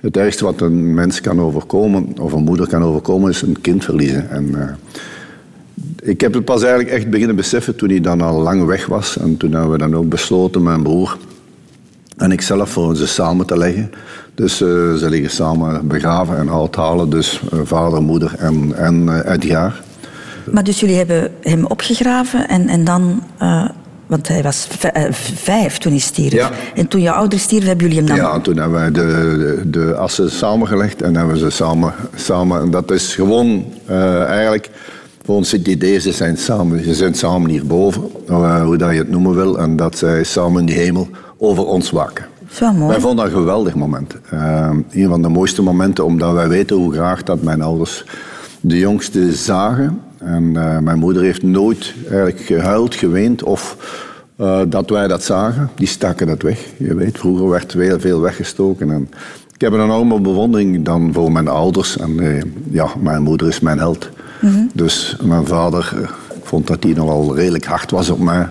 het 0.00 0.16
ergste 0.16 0.44
wat 0.44 0.60
een 0.60 0.94
mens 0.94 1.20
kan 1.20 1.40
overkomen, 1.40 2.06
of 2.20 2.32
een 2.32 2.44
moeder 2.44 2.68
kan 2.68 2.82
overkomen, 2.82 3.30
is 3.30 3.42
een 3.42 3.60
kind 3.60 3.84
verliezen. 3.84 4.30
En, 4.30 4.48
uh, 4.48 4.70
ik 6.02 6.20
heb 6.20 6.34
het 6.34 6.44
pas 6.44 6.62
eigenlijk 6.62 6.94
echt 6.94 7.10
beginnen 7.10 7.36
beseffen 7.36 7.76
toen 7.76 7.88
hij 7.88 8.00
dan 8.00 8.20
al 8.20 8.42
lang 8.42 8.64
weg 8.64 8.86
was. 8.86 9.18
En 9.18 9.36
toen 9.36 9.52
hebben 9.52 9.70
we 9.70 9.78
dan 9.78 9.96
ook 9.96 10.08
besloten, 10.08 10.62
mijn 10.62 10.82
broer 10.82 11.16
en 12.18 12.32
ik 12.32 12.40
zelf, 12.40 12.70
voor 12.70 12.96
ze 12.96 13.06
samen 13.06 13.46
te 13.46 13.58
leggen. 13.58 13.90
Dus 14.34 14.60
uh, 14.60 14.68
ze 14.94 15.06
liggen 15.08 15.30
samen 15.30 15.88
begraven 15.88 16.38
en 16.38 16.48
halen. 16.70 17.10
Dus 17.10 17.40
uh, 17.54 17.60
vader, 17.64 18.02
moeder 18.02 18.34
en, 18.38 18.72
en 18.76 19.02
uh, 19.02 19.32
Edgar. 19.32 19.82
Maar 20.50 20.64
dus 20.64 20.80
jullie 20.80 20.96
hebben 20.96 21.30
hem 21.42 21.66
opgegraven 21.66 22.48
en, 22.48 22.68
en 22.68 22.84
dan... 22.84 23.22
want 24.06 24.28
hij 24.28 24.42
was 24.42 24.68
vijf 25.34 25.78
toen 25.78 25.92
hij 25.92 26.00
stierf. 26.00 26.32
Ja. 26.32 26.50
En 26.74 26.88
toen 26.88 27.00
je 27.00 27.10
ouders 27.12 27.42
stierven, 27.42 27.68
hebben 27.68 27.88
jullie 27.88 28.02
hem 28.02 28.16
dan... 28.16 28.26
Ja, 28.26 28.40
toen 28.40 28.56
hebben 28.56 28.78
wij 28.78 28.90
de, 28.90 29.06
de, 29.38 29.70
de 29.70 29.94
assen 29.94 30.30
samengelegd 30.30 31.02
en 31.02 31.16
hebben 31.16 31.38
ze 31.38 31.50
samen... 31.50 31.94
samen 32.14 32.60
en 32.60 32.70
dat 32.70 32.90
is 32.90 33.14
gewoon 33.14 33.64
eigenlijk... 34.26 34.70
Voor 35.24 35.36
ons 35.36 35.52
het 35.52 35.68
idee, 35.68 35.98
ze 35.98 36.12
zijn 36.12 36.36
samen, 36.36 36.84
ze 36.84 36.94
zijn 36.94 37.14
samen 37.14 37.50
hierboven, 37.50 38.02
hoe 38.64 38.76
dat 38.76 38.90
je 38.90 38.98
het 38.98 39.10
noemen 39.10 39.34
wil. 39.34 39.58
En 39.58 39.76
dat 39.76 39.98
zij 39.98 40.24
samen 40.24 40.60
in 40.60 40.66
die 40.66 40.76
hemel 40.76 41.08
over 41.38 41.66
ons 41.66 41.90
waken. 41.90 42.26
Wij 42.88 43.00
vonden 43.00 43.24
dat 43.24 43.34
een 43.34 43.40
geweldig 43.40 43.74
moment. 43.74 44.14
Uh, 44.32 44.70
een 44.90 45.08
van 45.08 45.22
de 45.22 45.28
mooiste 45.28 45.62
momenten, 45.62 46.04
omdat 46.04 46.32
wij 46.32 46.48
weten 46.48 46.76
hoe 46.76 46.92
graag 46.92 47.22
dat 47.22 47.42
mijn 47.42 47.62
ouders 47.62 48.04
de 48.60 48.78
jongste 48.78 49.32
zagen. 49.32 50.00
En 50.18 50.56
eh, 50.56 50.78
mijn 50.78 50.98
moeder 50.98 51.22
heeft 51.22 51.42
nooit 51.42 51.94
eigenlijk 52.08 52.40
gehuild, 52.40 52.94
geweend 52.94 53.42
of 53.42 53.76
eh, 54.36 54.60
dat 54.68 54.90
wij 54.90 55.08
dat 55.08 55.22
zagen. 55.22 55.70
Die 55.74 55.86
staken 55.86 56.26
dat 56.26 56.42
weg. 56.42 56.64
Je 56.78 56.94
weet, 56.94 57.18
vroeger 57.18 57.48
werd 57.48 57.72
heel 57.72 58.00
veel 58.00 58.20
weggestoken. 58.20 58.90
En 58.90 59.08
ik 59.54 59.60
heb 59.60 59.72
een 59.72 59.82
enorme 59.82 60.20
bewondering 60.20 60.84
dan 60.84 61.12
voor 61.12 61.32
mijn 61.32 61.48
ouders. 61.48 61.96
En 61.96 62.20
eh, 62.20 62.42
ja, 62.70 62.88
mijn 63.00 63.22
moeder 63.22 63.48
is 63.48 63.60
mijn 63.60 63.78
held. 63.78 64.08
Dus 64.72 65.16
mijn 65.22 65.46
vader, 65.46 65.92
ik 66.34 66.44
vond 66.44 66.66
dat 66.66 66.82
hij 66.82 66.92
nogal 66.92 67.36
redelijk 67.36 67.64
hard 67.64 67.90
was 67.90 68.10
op 68.10 68.18
mij. 68.18 68.48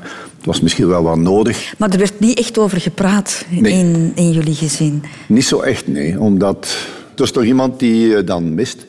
Was 0.48 0.62
misschien 0.62 0.88
wel 0.88 1.04
wat 1.04 1.18
nodig. 1.18 1.74
Maar 1.78 1.90
er 1.90 1.98
werd 1.98 2.20
niet 2.20 2.38
echt 2.40 2.58
over 2.58 2.82
gepraat 2.82 3.46
Nee. 3.50 3.72
in, 3.72 4.12
in 4.16 4.32
jullie 4.32 4.54
gezin. 4.56 5.04
Niet 5.28 5.46
zo 5.46 5.60
echt, 5.60 5.88
nee. 5.88 6.20
Omdat 6.20 6.78
er 7.16 7.24
is 7.24 7.32
toch 7.32 7.44
iemand 7.44 7.80
die 7.80 8.08
je 8.08 8.24
dan 8.24 8.54
mist. 8.56 8.86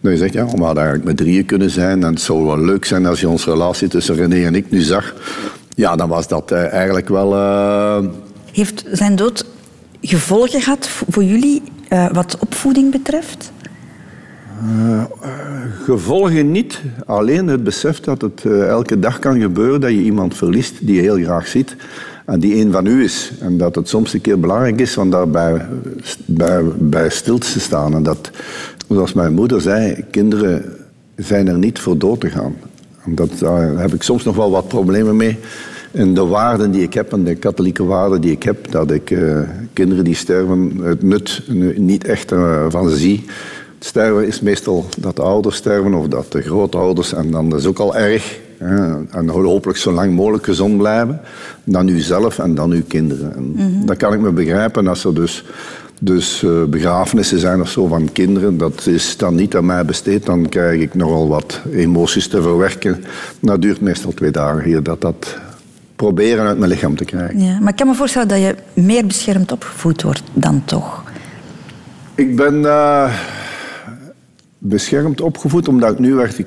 Nou, 0.00 0.14
je 0.14 0.20
zegt, 0.20 0.32
ja, 0.32 0.44
we 0.44 0.50
hadden 0.50 0.76
eigenlijk 0.84 1.04
met 1.04 1.16
drieën 1.16 1.44
kunnen 1.44 1.70
zijn. 1.70 2.02
En 2.04 2.10
het 2.12 2.20
zou 2.20 2.44
wel 2.44 2.58
leuk 2.60 2.84
zijn 2.84 3.06
als 3.06 3.20
je 3.20 3.28
onze 3.28 3.50
relatie 3.50 3.88
tussen 3.88 4.14
René 4.14 4.44
en 4.46 4.54
ik 4.54 4.70
nu 4.70 4.80
zag. 4.80 5.14
Ja, 5.74 5.96
dan 5.96 6.08
was 6.08 6.28
dat 6.28 6.50
eh, 6.50 6.72
eigenlijk 6.72 7.08
wel... 7.08 7.34
eh, 7.34 8.04
Heeft 8.52 8.84
zijn 8.92 9.16
dood 9.16 9.44
gevolgen 10.00 10.60
gehad 10.62 10.88
voor 11.10 11.24
jullie 11.24 11.62
eh, 11.88 12.06
wat 12.12 12.36
opvoeding 12.40 12.90
betreft? 12.90 13.52
Gevolgen 15.84 16.50
niet, 16.50 16.80
alleen 17.06 17.46
het 17.46 17.64
besef 17.64 18.00
dat 18.00 18.20
het 18.20 18.44
eh, 18.44 18.68
elke 18.68 18.98
dag 18.98 19.18
kan 19.18 19.40
gebeuren 19.40 19.80
dat 19.80 19.90
je 19.90 20.02
iemand 20.02 20.36
verliest 20.36 20.86
die 20.86 20.94
je 20.94 21.00
heel 21.00 21.16
graag 21.16 21.46
ziet 21.46 21.76
en 22.26 22.40
die 22.40 22.56
een 22.56 22.72
van 22.72 22.86
u 22.86 23.02
is. 23.02 23.32
En 23.40 23.58
dat 23.58 23.74
het 23.74 23.88
soms 23.88 24.12
een 24.12 24.20
keer 24.20 24.40
belangrijk 24.40 24.80
is 24.80 24.96
om 24.96 25.10
daarbij 25.10 25.66
bij, 26.24 26.62
bij 26.78 27.10
stil 27.10 27.38
te 27.38 27.60
staan. 27.60 27.94
En 27.94 28.02
dat, 28.02 28.30
zoals 28.88 29.12
mijn 29.12 29.34
moeder 29.34 29.60
zei, 29.60 30.04
kinderen 30.10 30.64
zijn 31.16 31.48
er 31.48 31.58
niet 31.58 31.78
voor 31.78 31.98
dood 31.98 32.20
te 32.20 32.30
gaan. 32.30 32.54
En 33.04 33.14
dat, 33.14 33.30
daar 33.38 33.78
heb 33.78 33.94
ik 33.94 34.02
soms 34.02 34.24
nog 34.24 34.36
wel 34.36 34.50
wat 34.50 34.68
problemen 34.68 35.16
mee. 35.16 35.38
En 35.92 36.14
de 36.14 36.26
waarden 36.26 36.70
die 36.70 36.82
ik 36.82 36.94
heb 36.94 37.12
en 37.12 37.24
de 37.24 37.34
katholieke 37.34 37.84
waarden 37.84 38.20
die 38.20 38.30
ik 38.30 38.42
heb, 38.42 38.70
dat 38.70 38.90
ik 38.90 39.10
eh, 39.10 39.40
kinderen 39.72 40.04
die 40.04 40.14
sterven 40.14 40.80
het 40.82 41.02
nut 41.02 41.42
nu 41.48 41.78
niet 41.78 42.04
echt 42.04 42.32
eh, 42.32 42.64
van 42.68 42.90
zie. 42.90 43.24
Sterven 43.78 44.26
is 44.26 44.40
meestal 44.40 44.86
dat 44.98 45.16
de 45.16 45.22
ouders 45.22 45.56
sterven 45.56 45.94
of 45.94 46.06
dat 46.06 46.32
de 46.32 46.42
grootouders. 46.42 47.12
En 47.12 47.30
dan 47.30 47.56
is 47.56 47.66
ook 47.66 47.78
al 47.78 47.96
erg. 47.96 48.38
Hè. 48.58 49.04
En 49.10 49.28
hopelijk 49.28 49.78
zo 49.78 49.92
lang 49.92 50.14
mogelijk 50.14 50.44
gezond 50.44 50.76
blijven. 50.76 51.20
Dan 51.64 51.88
u 51.88 52.00
zelf 52.00 52.38
en 52.38 52.54
dan 52.54 52.70
uw 52.70 52.82
kinderen. 52.88 53.34
En 53.36 53.82
Dat 53.86 53.96
kan 53.96 54.12
ik 54.12 54.20
me 54.20 54.30
begrijpen 54.30 54.88
als 54.88 55.04
er 55.04 55.14
dus, 55.14 55.44
dus 56.00 56.42
eh, 56.42 56.64
begrafenissen 56.64 57.38
zijn 57.38 57.60
of 57.60 57.68
zo 57.70 57.86
van 57.86 58.12
kinderen. 58.12 58.58
Dat 58.58 58.86
is 58.86 59.16
dan 59.16 59.34
niet 59.34 59.56
aan 59.56 59.66
mij 59.66 59.84
besteed. 59.84 60.26
Dan 60.26 60.48
krijg 60.48 60.80
ik 60.80 60.94
nogal 60.94 61.28
wat 61.28 61.60
emoties 61.72 62.28
te 62.28 62.42
verwerken. 62.42 63.04
Dat 63.40 63.62
duurt 63.62 63.80
meestal 63.80 64.12
twee 64.14 64.30
dagen 64.30 64.62
hier 64.62 64.82
dat 64.82 65.00
dat 65.00 65.38
proberen 65.96 66.46
uit 66.46 66.58
mijn 66.58 66.70
lichaam 66.70 66.96
te 66.96 67.04
krijgen. 67.04 67.40
Ja. 67.40 67.58
Maar 67.60 67.68
ik 67.68 67.76
kan 67.76 67.86
me 67.86 67.94
voorstellen 67.94 68.28
dat 68.28 68.38
je 68.38 68.54
meer 68.74 69.06
beschermd 69.06 69.52
opgevoed 69.52 70.02
wordt 70.02 70.22
dan 70.32 70.62
toch. 70.64 71.02
Ik 72.14 72.36
ben 72.36 72.64
eh, 72.64 73.12
beschermd 74.58 75.20
opgevoed, 75.20 75.68
omdat 75.68 75.92
ik 75.92 75.98
nu 75.98 76.14
werd 76.14 76.38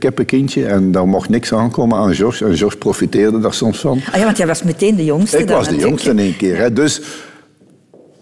een 0.00 0.24
kindje 0.24 0.66
en 0.66 0.92
daar 0.92 1.08
mocht 1.08 1.28
niks 1.28 1.52
aankomen 1.52 1.98
aan 1.98 2.14
George. 2.14 2.44
En 2.44 2.56
George 2.56 2.76
profiteerde 2.76 3.40
daar 3.40 3.54
soms 3.54 3.78
van. 3.78 4.00
Ah 4.12 4.18
ja, 4.18 4.24
want 4.24 4.36
jij 4.36 4.46
was 4.46 4.62
meteen 4.62 4.96
de 4.96 5.04
jongste. 5.04 5.38
Ik 5.38 5.46
dan 5.46 5.56
was 5.56 5.68
de 5.68 5.76
jongste 5.76 6.10
in 6.10 6.18
één 6.18 6.36
keer. 6.36 6.56
Hè. 6.56 6.72
Dus 6.72 7.02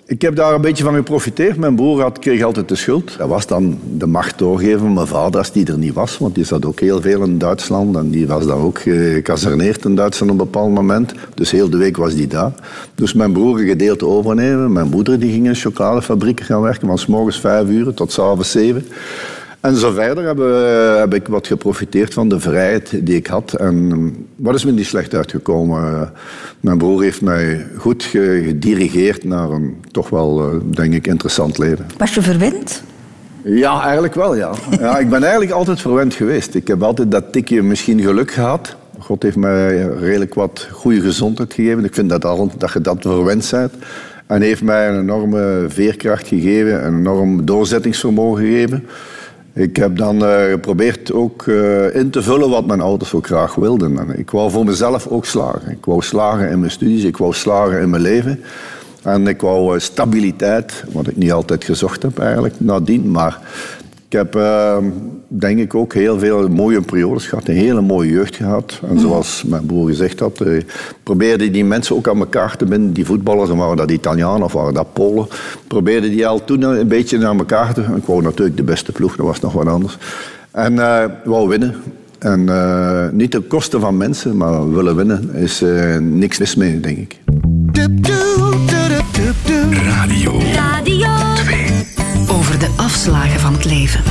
ik 0.09 0.23
heb 0.23 0.37
daar 0.37 0.55
een 0.55 0.61
beetje 0.61 0.85
van 0.85 0.95
geprofiteerd. 0.95 1.57
Mijn 1.57 1.77
broer 1.77 2.01
had, 2.01 2.19
kreeg 2.19 2.43
altijd 2.43 2.69
de 2.69 2.75
schuld. 2.75 3.19
Dat 3.19 3.29
was 3.29 3.47
dan 3.47 3.79
de 3.97 4.07
macht 4.07 4.39
doorgeven 4.39 4.79
van 4.79 4.93
mijn 4.93 5.07
vader 5.07 5.39
als 5.39 5.53
die 5.53 5.67
er 5.67 5.79
niet 5.79 5.93
was. 5.93 6.19
Want 6.19 6.35
die 6.35 6.45
zat 6.45 6.67
ook 6.67 6.81
heel 6.81 7.01
veel 7.01 7.23
in 7.23 7.39
Duitsland. 7.39 7.97
En 7.97 8.11
die 8.11 8.27
was 8.27 8.47
dan 8.47 8.61
ook 8.61 8.79
gecasserneerd 8.79 9.85
in 9.85 9.95
Duitsland 9.95 10.33
op 10.33 10.39
een 10.39 10.45
bepaald 10.45 10.75
moment. 10.75 11.15
Dus 11.35 11.51
heel 11.51 11.71
de 11.71 11.77
week 11.77 11.97
was 11.97 12.15
die 12.15 12.27
daar. 12.27 12.53
Dus 12.95 13.13
mijn 13.13 13.33
broer 13.33 13.61
een 13.61 13.67
gedeelte 13.67 14.07
overnemen. 14.07 14.73
Mijn 14.73 14.89
moeder 14.89 15.19
die 15.19 15.31
ging 15.31 15.45
in 15.45 15.51
een 15.51 15.57
chocoladefabriek 15.57 16.41
gaan 16.41 16.61
werken. 16.61 16.89
Van 16.89 16.99
s 16.99 17.07
morgens 17.07 17.41
vijf 17.41 17.69
uur 17.69 17.95
tot 17.95 18.13
s 18.13 18.19
avonds 18.19 18.51
zeven. 18.51 18.87
En 19.61 19.77
zo 19.77 19.91
verder 19.93 20.27
heb, 20.27 20.41
eh, 20.41 20.97
heb 21.01 21.15
ik 21.15 21.29
wat 21.29 21.47
geprofiteerd 21.47 22.15
van 22.15 22.29
de 22.29 22.41
vrijheid 22.41 23.07
die 23.07 23.17
ik 23.17 23.27
had. 23.27 23.53
En 23.53 23.89
eh, 23.93 24.21
wat 24.37 24.55
is 24.55 24.65
me 24.65 24.73
niet 24.73 24.87
slecht 24.87 25.15
uitgekomen? 25.15 25.83
Eh, 25.83 26.01
Mijn 26.61 26.79
broer 26.79 27.03
heeft 27.03 27.21
mij 27.21 27.67
goed 27.77 28.03
ge- 28.05 28.43
gedirigeerd 28.47 29.25
naar 29.25 29.51
een 29.51 29.77
toch 29.93 30.09
wel, 30.11 30.41
eh, 30.51 30.57
denk 30.75 30.95
ik, 30.95 31.07
interessant 31.07 31.59
leven. 31.59 31.87
Was 31.99 32.15
je 32.15 32.23
verwend? 32.23 32.83
Ja, 33.45 33.83
eigenlijk 33.83 34.15
wel, 34.15 34.37
ja. 34.37 34.51
ja. 34.81 34.99
Ik 34.99 35.09
ben 35.11 35.23
eigenlijk 35.23 35.53
altijd 35.53 35.81
verwend 35.81 36.15
geweest. 36.15 36.55
Ik 36.55 36.69
heb 36.69 36.83
altijd 36.83 37.11
dat 37.11 37.33
tikje 37.33 37.63
misschien 37.63 38.01
geluk 38.01 38.31
gehad. 38.31 38.77
God 38.99 39.23
heeft 39.23 39.37
mij 39.37 39.83
redelijk 39.87 40.35
wat 40.35 40.69
goede 40.73 41.01
gezondheid 41.01 41.55
gegeven. 41.55 41.85
Ik 41.85 41.95
vind 41.95 42.09
dat, 42.11 42.25
al, 42.25 42.51
dat 42.59 42.73
je 42.73 42.81
dat 42.81 42.97
verwend 43.01 43.49
bent. 43.51 43.73
En 44.27 44.43
heeft 44.43 44.63
mij 44.63 44.89
een 44.89 45.01
enorme 45.01 45.65
veerkracht 45.69 46.27
gegeven, 46.27 46.87
een 46.87 46.99
enorm 46.99 47.45
doorzettingsvermogen 47.45 48.45
gegeven. 48.45 48.87
Ik 49.59 49.77
heb 49.77 49.97
dan 49.97 50.25
eh, 50.25 50.51
geprobeerd 50.51 51.13
ook 51.13 51.47
eh, 51.47 51.95
in 51.95 52.11
te 52.11 52.23
vullen 52.23 52.51
wat 52.51 52.67
mijn 52.67 52.81
ouders 52.81 53.15
ook 53.15 53.27
graag 53.27 53.55
wilden. 53.55 53.99
En 53.99 54.19
ik 54.19 54.31
wou 54.31 54.51
voor 54.51 54.65
mezelf 54.65 55.07
ook 55.07 55.25
slagen. 55.25 55.71
Ik 55.71 55.85
wou 55.85 56.03
slagen 56.03 56.51
in 56.51 56.59
mijn 56.59 56.71
studies, 56.71 57.05
ik 57.05 57.17
wou 57.17 57.35
slagen 57.35 57.81
in 57.81 57.91
mijn 57.91 58.03
leven. 58.03 58.41
En 59.03 59.27
ik 59.27 59.41
wou 59.41 59.75
eh, 59.75 59.81
stabiliteit, 59.81 60.85
wat 60.93 61.07
ik 61.07 61.17
niet 61.17 61.33
altijd 61.33 61.65
gezocht 61.65 62.03
heb 62.03 62.19
eigenlijk 62.19 62.55
nadien. 62.59 63.11
Maar 63.11 63.41
ik 64.09 64.15
heb 64.15 64.35
eh, 64.35 64.77
denk 65.29 65.59
ik 65.59 65.75
ook 65.75 65.95
heel 65.95 66.19
veel 66.19 66.49
mooie 66.49 66.81
periodes 66.81 67.27
gehad, 67.27 67.49
een 67.49 67.55
hele 67.55 67.81
mooie 67.81 68.11
jeugd 68.11 68.37
gehad. 68.37 68.81
En 68.89 69.01
zoals 69.01 69.43
mijn 69.47 69.67
broer 69.67 69.89
gezegd 69.89 70.21
had, 70.21 70.41
eh, 70.41 70.63
probeerde 71.03 71.51
die 71.51 71.65
mensen 71.65 71.97
ook 71.97 72.09
aan 72.09 72.19
elkaar 72.19 72.57
te 72.57 72.65
binden. 72.65 72.93
Die 72.93 73.07
voetballers, 73.07 73.51
en 73.51 73.57
waren 73.57 73.77
dat 73.77 73.91
Italianen 73.91 74.43
of 74.43 74.53
waren 74.53 74.75
dat 74.75 74.93
Polen, 74.93 75.27
probeerde 75.67 76.11
die 76.11 76.27
al 76.27 76.45
toen 76.45 76.63
een 76.63 76.89
beetje 76.89 77.19
naar 77.19 77.37
elkaar 77.37 77.75
te... 77.75 77.81
Ik 77.81 78.05
wou 78.05 78.23
natuurlijk 78.23 78.57
de 78.57 78.63
beste 78.63 78.93
ploeg, 78.93 79.17
dat 79.17 79.27
was 79.27 79.41
nog 79.41 79.53
wat 79.53 79.67
anders. 79.67 79.97
En 80.51 80.79
eh 80.79 81.05
wou 81.25 81.49
winnen. 81.49 81.75
En 82.19 82.49
eh, 82.49 83.09
niet 83.13 83.31
ten 83.31 83.47
koste 83.47 83.81
van 83.81 83.97
mensen, 83.97 84.37
maar 84.37 84.73
willen 84.73 84.97
winnen 84.97 85.35
is 85.35 85.63
eh, 85.63 85.97
niks 85.97 86.39
mis 86.39 86.55
mee, 86.55 86.81
denk 86.81 86.99
ik. 86.99 87.19
Radio 89.73 90.41
Radio 90.55 91.09
2. 91.35 91.68
Over 92.59 92.77
de 92.77 92.83
afslagen 92.83 93.41
van 93.41 93.53
het 93.53 93.65
leven. 93.65 94.03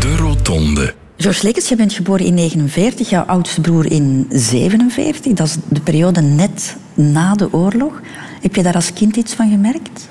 De 0.00 0.16
Rotonde. 0.16 0.94
George 1.16 1.46
Lekens, 1.46 1.68
je 1.68 1.76
bent 1.76 1.92
geboren 1.92 2.26
in 2.26 2.34
49, 2.34 3.08
jouw 3.08 3.22
oudste 3.22 3.60
broer 3.60 3.90
in 3.92 4.26
47. 4.30 5.32
Dat 5.32 5.46
is 5.46 5.56
de 5.68 5.80
periode 5.80 6.20
net 6.20 6.76
na 6.94 7.34
de 7.34 7.52
oorlog. 7.52 8.00
Heb 8.42 8.54
je 8.54 8.62
daar 8.62 8.74
als 8.74 8.92
kind 8.92 9.16
iets 9.16 9.34
van 9.34 9.50
gemerkt? 9.50 10.08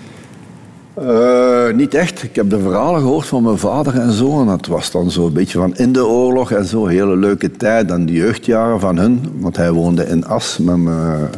Eh, 0.93 1.75
niet 1.75 1.93
echt. 1.93 2.23
Ik 2.23 2.35
heb 2.35 2.49
de 2.49 2.59
verhalen 2.59 3.01
gehoord 3.01 3.25
van 3.25 3.43
mijn 3.43 3.57
vader 3.57 3.99
en 3.99 4.11
zo. 4.11 4.41
En 4.41 4.47
dat 4.47 4.65
was 4.65 4.91
dan 4.91 5.11
zo 5.11 5.25
een 5.25 5.33
beetje 5.33 5.57
van 5.57 5.75
in 5.75 5.91
de 5.91 6.05
oorlog 6.05 6.51
en 6.51 6.65
zo. 6.65 6.85
Hele 6.85 7.17
leuke 7.17 7.51
tijd. 7.51 7.91
En 7.91 8.05
de 8.05 8.13
jeugdjaren 8.13 8.79
van 8.79 8.97
hun. 8.97 9.33
Want 9.39 9.57
hij 9.57 9.71
woonde 9.71 10.07
in 10.07 10.25
As. 10.25 10.57
Met 10.57 10.77
mijn, 10.77 11.29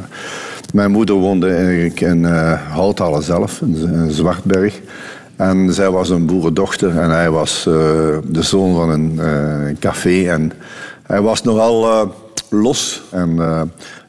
mijn 0.73 0.91
moeder 0.91 1.15
woonde 1.15 1.49
eigenlijk 1.49 2.01
in 2.01 2.23
uh, 2.23 2.53
Houthalen 2.69 3.23
zelf, 3.23 3.61
in, 3.61 3.75
in 3.93 4.11
Zwartberg. 4.11 4.81
En 5.37 5.73
zij 5.73 5.89
was 5.89 6.09
een 6.09 6.25
boerendochter 6.25 6.97
en 6.97 7.09
hij 7.09 7.29
was 7.29 7.65
eh, 7.67 7.73
de 8.23 8.41
zoon 8.41 8.75
van 8.75 8.89
een 8.89 9.19
eh, 9.19 9.75
café. 9.79 10.29
En 10.29 10.51
hij 11.05 11.21
was 11.21 11.43
nogal 11.43 11.91
eh, 11.91 12.09
los 12.49 13.03
en 13.11 13.37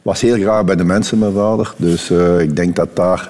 was 0.02 0.20
heel 0.20 0.36
graag 0.36 0.64
bij 0.64 0.76
de 0.76 0.84
mensen, 0.84 1.18
mijn 1.18 1.32
vader. 1.32 1.74
Dus 1.76 2.10
ik 2.38 2.56
denk 2.56 2.76
dat 2.76 2.96
daar 2.96 3.28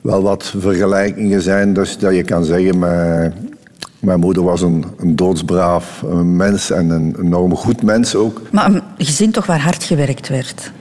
wel 0.00 0.22
wat 0.22 0.54
vergelijkingen 0.58 1.42
zijn. 1.42 1.72
Dus 1.72 1.98
dat 1.98 2.14
je 2.14 2.22
kan 2.22 2.44
zeggen, 2.44 2.78
mijn, 2.78 3.34
mijn 4.00 4.20
moeder 4.20 4.42
was 4.42 4.62
een, 4.62 4.84
een 4.98 5.16
doodsbraaf 5.16 6.04
mens 6.24 6.70
en 6.70 6.90
een 6.90 7.16
enorm 7.22 7.56
goed 7.56 7.82
mens 7.82 8.14
ook. 8.14 8.40
Maar 8.50 8.66
een 8.66 8.82
gezin 8.96 9.30
toch 9.30 9.46
waar 9.46 9.60
hard 9.60 9.84
gewerkt 9.84 10.28
werd. 10.28 10.72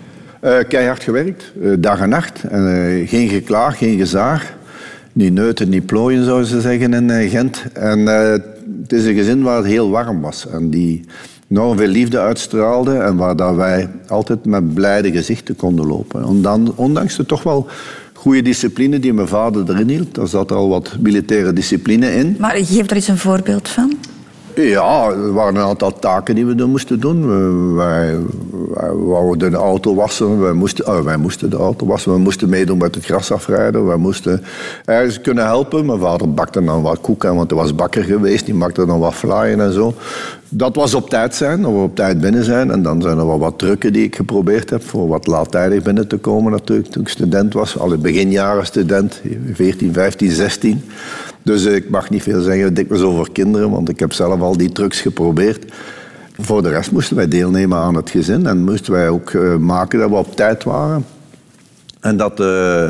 Keihard 0.67 1.03
gewerkt, 1.03 1.51
dag 1.77 1.99
en 1.99 2.09
nacht. 2.09 2.43
En, 2.43 3.03
geen 3.07 3.29
geklaag, 3.29 3.77
geen 3.77 3.97
gezaag. 3.97 4.56
Niet 5.17 5.33
neuten, 5.33 5.69
niet 5.69 5.85
plooien, 5.85 6.25
zouden 6.25 6.47
ze 6.47 6.61
zeggen 6.61 6.93
in 6.93 7.09
eh, 7.09 7.29
Gent. 7.29 7.63
En 7.73 8.07
eh, 8.07 8.31
het 8.81 8.93
is 8.93 9.05
een 9.05 9.15
gezin 9.15 9.41
waar 9.41 9.57
het 9.57 9.65
heel 9.65 9.89
warm 9.89 10.21
was. 10.21 10.47
En 10.47 10.69
die 10.69 11.05
enorm 11.49 11.77
veel 11.77 11.87
liefde 11.87 12.19
uitstraalde. 12.19 12.97
En 12.97 13.15
waar 13.15 13.35
dat 13.35 13.55
wij 13.55 13.89
altijd 14.07 14.45
met 14.45 14.73
blijde 14.73 15.11
gezichten 15.11 15.55
konden 15.55 15.87
lopen. 15.87 16.25
Ondan- 16.25 16.73
ondanks 16.75 17.15
de 17.15 17.25
toch 17.25 17.43
wel 17.43 17.67
goede 18.13 18.41
discipline 18.41 18.99
die 18.99 19.13
mijn 19.13 19.27
vader 19.27 19.69
erin 19.69 19.89
hield. 19.89 20.15
Daar 20.15 20.27
zat 20.27 20.51
al 20.51 20.69
wat 20.69 20.97
militaire 20.99 21.53
discipline 21.53 22.13
in. 22.15 22.35
Maar 22.39 22.55
geef 22.55 22.89
er 22.89 22.95
eens 22.95 23.07
een 23.07 23.17
voorbeeld 23.17 23.67
van. 23.69 23.93
Ja, 24.61 25.09
er 25.09 25.33
waren 25.33 25.55
een 25.55 25.67
aantal 25.67 25.99
taken 25.99 26.35
die 26.35 26.45
we 26.45 26.55
dan 26.55 26.69
moesten 26.69 26.99
doen. 26.99 27.75
Wij 27.75 28.19
wij 29.37 29.49
de 29.49 29.55
auto 29.55 29.95
wassen. 29.95 30.39
Wij 30.39 30.53
moesten, 30.53 30.87
oh, 30.87 30.99
wij 30.99 31.17
moesten 31.17 31.49
de 31.49 31.57
auto 31.57 31.85
wassen. 31.85 32.13
We 32.13 32.19
moesten 32.19 32.49
meedoen 32.49 32.77
met 32.77 32.95
het 32.95 33.05
gras 33.05 33.31
afrijden. 33.31 33.87
We 33.87 33.97
moesten 33.97 34.43
ergens 34.85 35.21
kunnen 35.21 35.45
helpen. 35.45 35.85
Mijn 35.85 35.99
vader 35.99 36.33
bakte 36.33 36.63
dan 36.63 36.81
wat 36.81 37.01
koeken, 37.01 37.35
want 37.35 37.49
hij 37.49 37.59
was 37.59 37.75
bakker 37.75 38.03
geweest. 38.03 38.45
Die 38.45 38.55
maakte 38.55 38.85
dan 38.85 38.99
wat 38.99 39.13
flyen 39.13 39.61
en 39.61 39.73
zo. 39.73 39.93
Dat 40.49 40.75
was 40.75 40.93
op 40.93 41.09
tijd 41.09 41.35
zijn, 41.35 41.61
dat 41.61 41.71
we 41.71 41.77
op 41.77 41.95
tijd 41.95 42.21
binnen 42.21 42.43
zijn. 42.43 42.71
En 42.71 42.81
dan 42.81 43.01
zijn 43.01 43.17
er 43.17 43.27
wel 43.27 43.39
wat 43.39 43.57
trucken 43.57 43.93
die 43.93 44.03
ik 44.03 44.15
geprobeerd 44.15 44.69
heb 44.69 44.83
voor 44.83 45.07
wat 45.07 45.27
laattijdig 45.27 45.83
binnen 45.83 46.07
te 46.07 46.17
komen 46.17 46.51
natuurlijk. 46.51 46.89
Toen 46.89 47.01
ik 47.01 47.07
student 47.07 47.53
was, 47.53 47.77
al 47.77 47.93
in 47.93 48.01
beginjaren 48.01 48.65
student, 48.65 49.21
14, 49.53 49.93
15, 49.93 50.31
16. 50.31 50.81
Dus 51.41 51.65
ik 51.65 51.89
mag 51.89 52.09
niet 52.09 52.23
veel 52.23 52.41
zeggen 52.41 52.73
dikwijls 52.73 53.03
over 53.03 53.31
kinderen, 53.31 53.69
want 53.69 53.89
ik 53.89 53.99
heb 53.99 54.13
zelf 54.13 54.41
al 54.41 54.57
die 54.57 54.71
trucs 54.71 55.01
geprobeerd. 55.01 55.73
Voor 56.39 56.63
de 56.63 56.69
rest 56.69 56.91
moesten 56.91 57.15
wij 57.15 57.27
deelnemen 57.27 57.77
aan 57.77 57.95
het 57.95 58.09
gezin 58.09 58.47
en 58.47 58.63
moesten 58.63 58.93
wij 58.93 59.09
ook 59.09 59.29
eh, 59.29 59.55
maken 59.55 59.99
dat 59.99 60.09
we 60.09 60.15
op 60.15 60.35
tijd 60.35 60.63
waren. 60.63 61.05
En 61.99 62.17
dat 62.17 62.39
uh, 62.39 62.89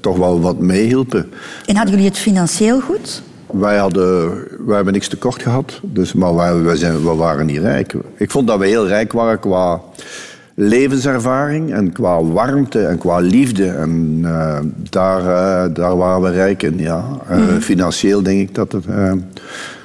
toch 0.00 0.16
wel 0.16 0.40
wat 0.40 0.58
meehielpen. 0.58 1.32
En 1.66 1.76
hadden 1.76 1.94
jullie 1.94 2.08
het 2.08 2.18
financieel 2.18 2.80
goed? 2.80 3.22
Wij, 3.58 3.76
hadden, 3.76 4.28
wij 4.66 4.74
hebben 4.74 4.92
niks 4.92 5.08
tekort 5.08 5.42
gehad, 5.42 5.80
dus, 5.82 6.12
maar 6.12 6.34
wij, 6.34 6.62
wij, 6.62 6.76
zijn, 6.76 7.02
we 7.02 7.14
waren 7.14 7.46
niet 7.46 7.58
rijk. 7.58 7.94
Ik 8.16 8.30
vond 8.30 8.46
dat 8.46 8.58
we 8.58 8.66
heel 8.66 8.86
rijk 8.86 9.12
waren 9.12 9.38
qua 9.38 9.80
levenservaring 10.54 11.72
en 11.72 11.92
qua 11.92 12.22
warmte 12.22 12.86
en 12.86 12.98
qua 12.98 13.18
liefde. 13.18 13.66
En 13.66 14.20
uh, 14.22 14.58
daar, 14.90 15.20
uh, 15.20 15.74
daar 15.74 15.96
waren 15.96 16.22
we 16.22 16.30
rijk 16.30 16.62
in, 16.62 16.78
ja. 16.78 17.04
Uh, 17.30 17.36
mm. 17.36 17.60
Financieel 17.60 18.22
denk 18.22 18.40
ik 18.40 18.54
dat 18.54 18.72
het 18.72 18.84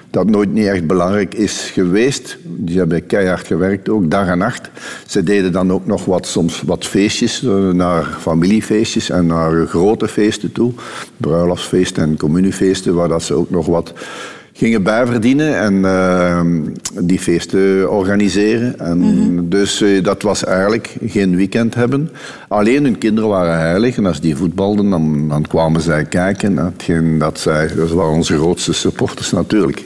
dat 0.09 0.29
nooit 0.29 0.53
niet 0.53 0.65
echt 0.65 0.87
belangrijk 0.87 1.33
is 1.33 1.69
geweest. 1.73 2.37
Die 2.43 2.77
hebben 2.77 3.05
keihard 3.05 3.47
gewerkt, 3.47 3.89
ook 3.89 4.11
dag 4.11 4.27
en 4.27 4.37
nacht. 4.37 4.69
Ze 5.05 5.23
deden 5.23 5.51
dan 5.51 5.71
ook 5.71 5.85
nog 5.85 6.05
wat, 6.05 6.27
soms 6.27 6.61
wat 6.61 6.85
feestjes, 6.85 7.41
naar 7.73 8.17
familiefeestjes 8.19 9.09
en 9.09 9.25
naar 9.25 9.67
grote 9.67 10.07
feesten 10.07 10.51
toe. 10.51 10.73
Bruiloftsfeesten 11.17 12.03
en 12.03 12.17
communiefeesten, 12.17 12.93
waar 12.93 13.07
dat 13.07 13.23
ze 13.23 13.33
ook 13.33 13.49
nog 13.49 13.65
wat 13.65 13.93
gingen 14.59 14.83
bijverdienen 14.83 15.59
en 15.59 15.73
uh, 15.73 16.41
die 17.03 17.19
feesten 17.19 17.91
organiseren. 17.91 18.79
En 18.79 18.97
mm-hmm. 18.97 19.49
Dus 19.49 19.81
uh, 19.81 20.03
dat 20.03 20.21
was 20.21 20.43
eigenlijk 20.43 20.95
geen 21.05 21.35
weekend 21.35 21.75
hebben. 21.75 22.09
Alleen 22.47 22.83
hun 22.83 22.97
kinderen 22.97 23.29
waren 23.29 23.59
heilig 23.59 23.97
en 23.97 24.05
als 24.05 24.21
die 24.21 24.35
voetbalden, 24.35 24.89
dan, 24.89 25.29
dan 25.29 25.47
kwamen 25.47 25.81
zij 25.81 26.05
kijken. 26.05 26.57
Hetgeen 26.57 27.17
dat, 27.17 27.39
zij, 27.39 27.69
dat 27.75 27.91
waren 27.91 28.13
onze 28.13 28.37
grootste 28.37 28.73
supporters 28.73 29.31
natuurlijk. 29.31 29.83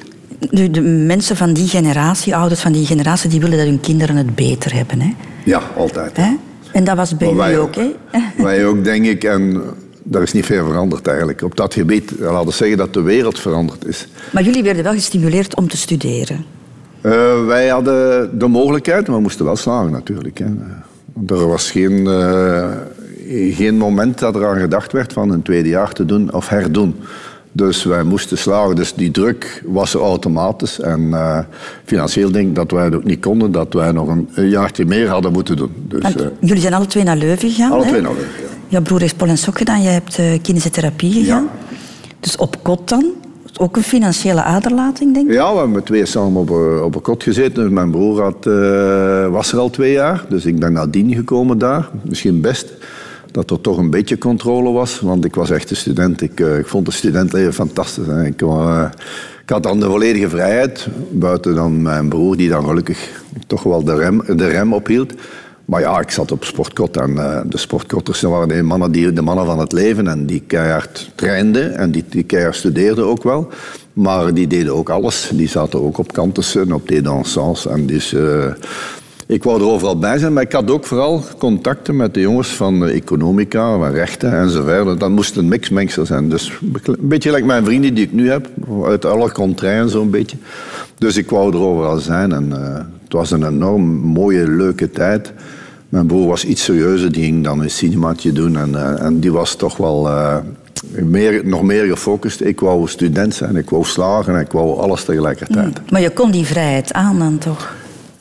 De, 0.50 0.72
de, 0.72 0.82
mensen 0.82 1.36
van 1.36 1.54
die 1.54 1.68
generatie, 1.68 2.36
ouders 2.36 2.62
van 2.62 2.72
die 2.72 2.86
generatie, 2.86 3.30
die 3.30 3.40
willen 3.40 3.58
dat 3.58 3.68
hun 3.68 3.80
kinderen 3.80 4.16
het 4.16 4.36
beter 4.36 4.74
hebben. 4.74 5.02
Hè? 5.02 5.14
Ja, 5.46 5.62
altijd. 5.78 6.18
Hè? 6.18 6.36
En 6.72 6.84
dat 6.84 6.96
was 6.96 7.18
bij 7.18 7.34
jullie 7.34 7.58
ook, 7.58 7.76
hè? 7.76 7.96
Wij 8.44 8.66
ook, 8.66 8.84
denk 8.84 9.06
ik. 9.06 9.24
En 9.24 9.62
daar 10.04 10.22
is 10.22 10.34
niet 10.34 10.46
veel 10.46 10.66
veranderd 10.66 11.08
eigenlijk. 11.08 11.42
Op 11.42 11.56
dat 11.56 11.74
gebied, 11.74 12.12
laten 12.20 12.48
we 12.48 12.54
zeggen 12.54 12.78
dat 12.78 12.94
de 12.94 13.02
wereld 13.02 13.40
veranderd 13.40 13.86
is. 13.86 14.08
Maar 14.32 14.44
jullie 14.44 14.64
werden 14.64 14.84
wel 14.84 14.94
gestimuleerd 14.94 15.56
om 15.56 15.68
te 15.68 15.78
studeren? 15.78 16.46
Uh, 17.02 17.46
wij 17.46 17.68
hadden 17.68 18.40
de 18.40 18.48
mogelijkheid, 18.48 19.08
maar 19.08 19.16
we 19.16 19.22
moesten 19.22 19.46
wel 19.46 19.56
slagen 19.56 19.92
natuurlijk. 19.92 20.38
Hè. 20.38 20.46
Er 21.28 21.48
was 21.48 21.72
geen, 21.72 22.06
uh, 22.06 22.70
geen 23.52 23.78
moment 23.78 24.20
dat 24.20 24.36
er 24.36 24.48
aan 24.48 24.60
gedacht 24.60 24.92
werd 24.92 25.14
van 25.14 25.30
een 25.30 25.42
tweede 25.42 25.70
jaar 25.70 25.92
te 25.92 26.06
doen 26.06 26.34
of 26.34 26.50
herdoen. 26.50 26.96
Dus 27.56 27.84
wij 27.84 28.04
moesten 28.04 28.38
slagen. 28.38 28.76
Dus 28.76 28.94
die 28.94 29.12
druk 29.12 29.64
was 29.66 29.94
er 29.94 30.00
automatisch. 30.00 30.80
En 30.80 31.02
uh, 31.02 31.40
financieel 31.86 32.32
denk 32.32 32.48
ik 32.48 32.56
dat 32.56 32.72
wij 32.72 32.84
het 32.84 32.96
ook 32.96 33.04
niet 33.04 33.20
konden, 33.20 33.52
dat 33.52 33.74
wij 33.74 33.92
nog 33.92 34.08
een, 34.08 34.30
een 34.34 34.50
jaartje 34.50 34.86
meer 34.86 35.08
hadden 35.08 35.32
moeten 35.32 35.56
doen. 35.56 35.72
Dus, 35.88 36.16
uh, 36.16 36.26
jullie 36.40 36.62
zijn 36.62 36.74
alle 36.74 36.86
twee 36.86 37.04
naar 37.04 37.18
Leuven 37.18 37.50
gegaan? 37.50 37.72
Alle 37.72 37.84
hè? 37.84 37.90
twee 37.90 38.02
naar 38.02 38.14
Leuven, 38.14 38.42
ja. 38.42 38.48
Jouw 38.68 38.82
broer 38.82 39.00
heeft 39.00 39.18
Pol 39.18 39.28
en 39.28 39.38
Sok 39.38 39.58
gedaan, 39.58 39.82
jij 39.82 39.94
hebt 39.94 40.18
uh, 40.20 40.42
kinesiotherapie 40.42 41.12
gegaan. 41.12 41.44
Ja. 41.44 41.76
Dus 42.20 42.36
op 42.36 42.64
kot 42.64 42.90
dan? 42.90 43.06
Ook 43.58 43.76
een 43.76 43.84
financiële 43.84 44.44
aderlating, 44.44 45.14
denk 45.14 45.28
ik? 45.28 45.34
Ja, 45.34 45.52
we 45.52 45.56
hebben 45.56 45.72
met 45.72 45.86
twee 45.86 46.06
samen 46.06 46.42
op, 46.42 46.50
op 46.84 46.96
een 46.96 47.02
kot 47.02 47.24
gezeten. 47.24 47.74
Mijn 47.74 47.92
broer 47.92 48.22
had, 48.22 48.46
was 49.32 49.52
er 49.52 49.60
al 49.60 49.70
twee 49.70 49.92
jaar, 49.92 50.26
dus 50.30 50.46
ik 50.46 50.60
ben 50.60 50.74
nadien 50.74 51.16
gekomen 51.16 51.58
daar. 51.58 51.90
Misschien 52.04 52.42
best 52.42 52.74
dat 53.34 53.52
er 53.52 53.62
toch 53.62 53.78
een 53.78 53.90
beetje 53.90 54.18
controle 54.18 54.72
was. 54.72 55.00
Want 55.00 55.26
ik 55.26 55.36
was 55.36 55.50
echt 55.50 55.70
een 55.70 55.76
student. 55.76 56.22
Ik, 56.22 56.40
uh, 56.40 56.58
ik 56.58 56.68
vond 56.68 56.88
het 56.88 56.96
studentleven 56.96 57.54
fantastisch. 57.54 58.06
Hè. 58.06 58.26
Ik, 58.26 58.42
uh, 58.42 58.86
ik, 59.42 59.50
had 59.50 59.64
dan 59.64 59.80
de 59.80 59.86
volledige 59.86 60.30
vrijheid. 60.30 60.88
Buiten 61.12 61.56
dan 61.56 61.82
mijn 61.82 62.10
broer, 62.10 62.38
die 62.38 62.50
dan 62.50 62.66
gelukkig 62.66 63.22
toch 63.48 63.64
wel 63.64 63.84
de 63.84 63.96
rem, 63.96 64.24
de 64.36 64.48
rem 64.48 64.74
ophield. 64.74 65.14
Maar 65.66 65.82
ja, 65.82 66.00
ik 66.00 66.12
zat 66.12 66.32
op 66.32 66.44
sportkot 66.44 66.98
en 66.98 67.16
de 67.50 67.58
sportkotters 67.58 68.22
waren 68.22 68.48
de 68.48 68.62
mannen, 68.62 68.92
die, 68.92 69.14
de 69.14 69.22
mannen 69.22 69.46
van 69.46 69.60
het 69.60 69.72
leven 69.72 70.08
en 70.08 70.26
die 70.26 70.44
keihard 70.48 71.12
trainden 71.16 71.76
en 71.76 71.92
die, 71.92 72.04
die 72.10 72.24
keihard 72.24 72.56
studeerden 72.56 73.06
ook 73.06 73.24
wel. 73.24 73.50
Maar 73.94 74.34
die 74.34 74.48
deden 74.48 74.74
ook 74.74 74.90
alles. 74.90 75.32
Die 75.34 75.48
zaten 75.48 75.82
ook 75.82 75.98
op 75.98 76.14
kantussen, 76.14 76.72
op 76.72 76.88
des 76.88 77.04
dansants. 77.04 77.68
En 77.68 77.86
dus, 77.86 78.16
ik 79.28 79.44
wou 79.44 79.60
er 79.60 79.68
overal 79.68 80.00
bij 80.00 80.18
zijn, 80.18 80.34
maar 80.34 80.44
ik 80.44 80.52
had 80.52 80.72
ook 80.72 80.86
vooral 80.86 81.24
contacten 81.38 81.96
met 81.96 82.14
de 82.14 82.20
jongens 82.20 82.56
van 82.56 82.88
economica, 82.88 83.78
van 83.78 83.92
rechten 83.92 84.40
enzovoort. 84.40 85.00
Dat 85.00 85.10
moest 85.10 85.38
een 85.38 85.48
mixmengsel 85.48 86.06
zijn. 86.06 86.30
Dus 86.30 86.52
een 86.84 86.98
beetje 87.00 87.32
like 87.32 87.46
mijn 87.46 87.66
vrienden 87.66 87.94
die 87.94 88.04
ik 88.04 88.14
nu 88.14 88.30
heb, 88.30 88.48
uit 88.86 89.06
alle 89.06 89.32
contraien 89.32 89.90
zo'n 89.90 90.10
beetje. 90.10 90.38
Dus 90.98 91.18
ik 91.18 91.30
wou 91.30 91.54
er 91.54 91.62
overal 91.62 91.98
zijn 91.98 92.32
en 92.32 92.50
uh, 92.50 92.76
het 93.04 93.14
was 93.14 93.32
een 93.32 93.48
enorm 93.48 93.84
mooie, 93.96 94.48
leuke 94.48 94.90
tijd. 94.90 95.34
Mijn 95.90 96.06
broer 96.06 96.28
was 96.28 96.46
iets 96.46 96.64
serieuzer, 96.64 97.12
die 97.12 97.24
ging 97.24 97.44
dan 97.44 97.62
een 97.62 97.70
cinemaatje 97.70 98.32
doen 98.32 98.58
en, 98.58 98.70
uh, 98.70 99.02
en 99.02 99.20
die 99.20 99.32
was 99.32 99.56
toch 99.56 99.78
wel... 99.78 100.08
Uh, 100.08 100.38
meer, 100.90 101.42
nog 101.46 101.64
meer 101.64 101.86
gefocust. 101.86 102.42
Ik 102.42 102.60
wou 102.60 102.88
student 102.88 103.34
zijn, 103.34 103.56
ik 103.56 103.70
wou 103.70 103.84
slagen 103.84 104.36
en 104.36 104.42
ik 104.42 104.52
wou 104.52 104.80
alles 104.80 105.04
tegelijkertijd. 105.04 105.80
Mm. 105.80 105.86
Maar 105.90 106.02
je 106.02 106.10
kon 106.10 106.32
die 106.32 106.46
vrijheid 106.46 106.94
aan 106.94 107.20
dan 107.20 107.38
toch? 107.38 107.74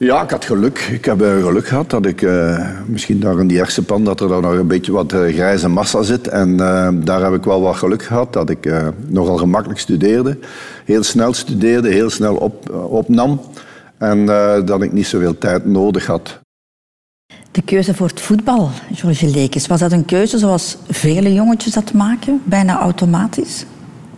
Ja, 0.02 0.22
ik 0.22 0.30
had 0.30 0.44
geluk. 0.44 0.78
Ik 0.78 1.04
heb 1.04 1.22
uh, 1.22 1.44
geluk 1.44 1.66
gehad 1.66 1.90
dat 1.90 2.06
ik 2.06 2.22
uh, 2.22 2.68
misschien 2.86 3.20
daar 3.20 3.38
in 3.38 3.46
die 3.46 3.58
hersenpan 3.58 4.04
dat 4.04 4.20
er 4.20 4.28
daar 4.28 4.40
nog 4.40 4.52
een 4.52 4.66
beetje 4.66 4.92
wat 4.92 5.12
uh, 5.12 5.34
grijze 5.34 5.68
massa 5.68 6.02
zit. 6.02 6.28
En 6.28 6.56
daar 7.04 7.22
heb 7.22 7.34
ik 7.34 7.44
wel 7.44 7.60
wat 7.60 7.76
geluk 7.76 8.02
gehad 8.02 8.32
dat 8.32 8.50
ik 8.50 8.72
nogal 9.06 9.36
gemakkelijk 9.36 9.80
studeerde. 9.80 10.38
Heel 10.84 11.02
snel 11.02 11.32
studeerde, 11.32 11.88
heel 11.88 12.10
snel 12.10 12.36
op, 12.36 12.70
opnam. 12.70 13.40
En 13.98 14.26
dat 14.64 14.82
ik 14.82 14.92
niet 14.92 15.06
zoveel 15.06 15.38
tijd 15.38 15.66
nodig 15.66 16.06
had. 16.06 16.40
De 17.50 17.62
keuze 17.62 17.94
voor 17.94 18.06
het 18.06 18.20
voetbal, 18.20 18.70
George 18.92 19.26
Lekes, 19.26 19.66
was 19.66 19.80
dat 19.80 19.92
een 19.92 20.04
keuze 20.04 20.38
zoals 20.38 20.76
vele 20.88 21.32
jongetjes 21.32 21.72
dat 21.72 21.92
maken, 21.92 22.40
bijna 22.44 22.80
automatisch? 22.80 23.64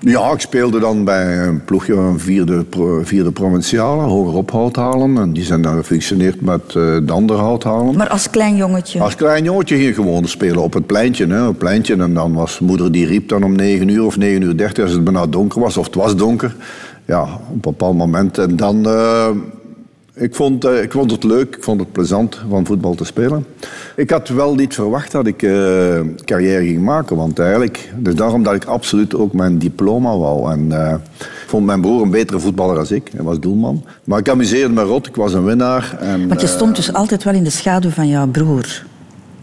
Ja, 0.05 0.33
ik 0.33 0.41
speelde 0.41 0.79
dan 0.81 1.05
bij 1.05 1.39
een 1.39 1.65
ploegje 1.65 1.95
van 1.95 2.21
vierde, 2.21 2.65
vierde 3.03 3.33
provinciale, 3.33 4.03
hoger 4.03 4.35
ophouthalen. 4.35 5.17
En 5.19 5.33
die 5.33 5.45
zijn 5.45 5.63
dan 5.63 5.77
gefunctioneerd 5.77 6.41
met 6.41 6.61
uh, 6.67 6.97
de 7.03 7.13
andere 7.13 7.39
houthalen. 7.39 7.97
Maar 7.97 8.09
als 8.09 8.31
klein 8.31 8.57
jongetje? 8.57 9.01
Als 9.01 9.15
klein 9.15 9.45
jongetje 9.45 9.77
ging 9.77 9.95
gewoon 9.95 10.29
spelen 10.29 10.63
op 10.63 10.73
het 10.73 10.87
pleintje. 10.87 11.27
Hè, 11.27 11.47
het 11.47 11.59
pleintje. 11.59 11.97
En 11.97 12.15
dan 12.15 12.35
was 12.35 12.59
moeder 12.61 12.93
die 12.93 13.07
riep 13.07 13.29
dan 13.29 13.43
om 13.45 13.57
9 13.57 13.89
uur 13.89 14.05
of 14.05 14.17
9 14.17 14.43
uur 14.43 14.57
30 14.57 14.85
als 14.85 14.93
het 14.93 15.05
bijna 15.05 15.27
donker 15.27 15.61
was. 15.61 15.77
Of 15.77 15.87
het 15.87 15.95
was 15.95 16.17
donker. 16.17 16.57
Ja, 17.05 17.23
op 17.23 17.53
een 17.53 17.61
bepaald 17.61 17.97
moment. 17.97 18.39
En 18.39 18.57
dan... 18.57 18.89
Uh, 18.89 19.29
ik 20.15 20.35
vond, 20.35 20.65
uh, 20.65 20.83
ik 20.83 20.93
vond 20.93 21.11
het 21.11 21.25
leuk, 21.25 21.57
ik 21.57 21.63
vond 21.63 21.81
het 21.81 21.93
plezant 21.93 22.41
van 22.49 22.67
voetbal 22.67 22.95
te 22.95 23.05
spelen. 23.05 23.47
Ik 23.97 24.11
had 24.11 24.29
wel 24.29 24.55
niet 24.55 24.75
verwacht 24.75 25.13
dat 25.13 25.27
ik 25.27 25.43
uh, 25.43 26.01
carrière 26.25 26.65
ging 26.65 26.83
maken, 26.83 27.17
want 27.17 27.39
eigenlijk... 27.39 27.93
Dus 27.97 28.15
daarom 28.15 28.43
dat 28.43 28.55
ik 28.55 28.65
absoluut 28.65 29.15
ook 29.15 29.33
mijn 29.33 29.59
diploma 29.59 30.17
wou. 30.17 30.53
En 30.53 30.67
uh, 30.71 30.95
ik 31.19 31.47
vond 31.47 31.67
mijn 31.67 31.81
broer 31.81 32.03
een 32.03 32.11
betere 32.11 32.39
voetballer 32.39 32.75
dan 32.75 32.97
ik. 32.97 33.11
Hij 33.17 33.25
was 33.25 33.41
doelman. 33.41 33.85
Maar 34.05 34.19
ik 34.19 34.29
amuseerde 34.29 34.75
me 34.75 34.83
rot, 34.83 35.07
ik 35.07 35.17
was 35.17 35.33
een 35.33 35.45
winnaar. 35.45 35.97
En, 36.01 36.29
want 36.29 36.41
je 36.41 36.47
stond 36.47 36.77
dus 36.77 36.93
altijd 36.93 37.25
wel 37.25 37.35
in 37.35 37.45
de 37.45 37.51
schaduw 37.51 37.91
van 37.91 38.09
jouw 38.09 38.27
broer. 38.27 38.83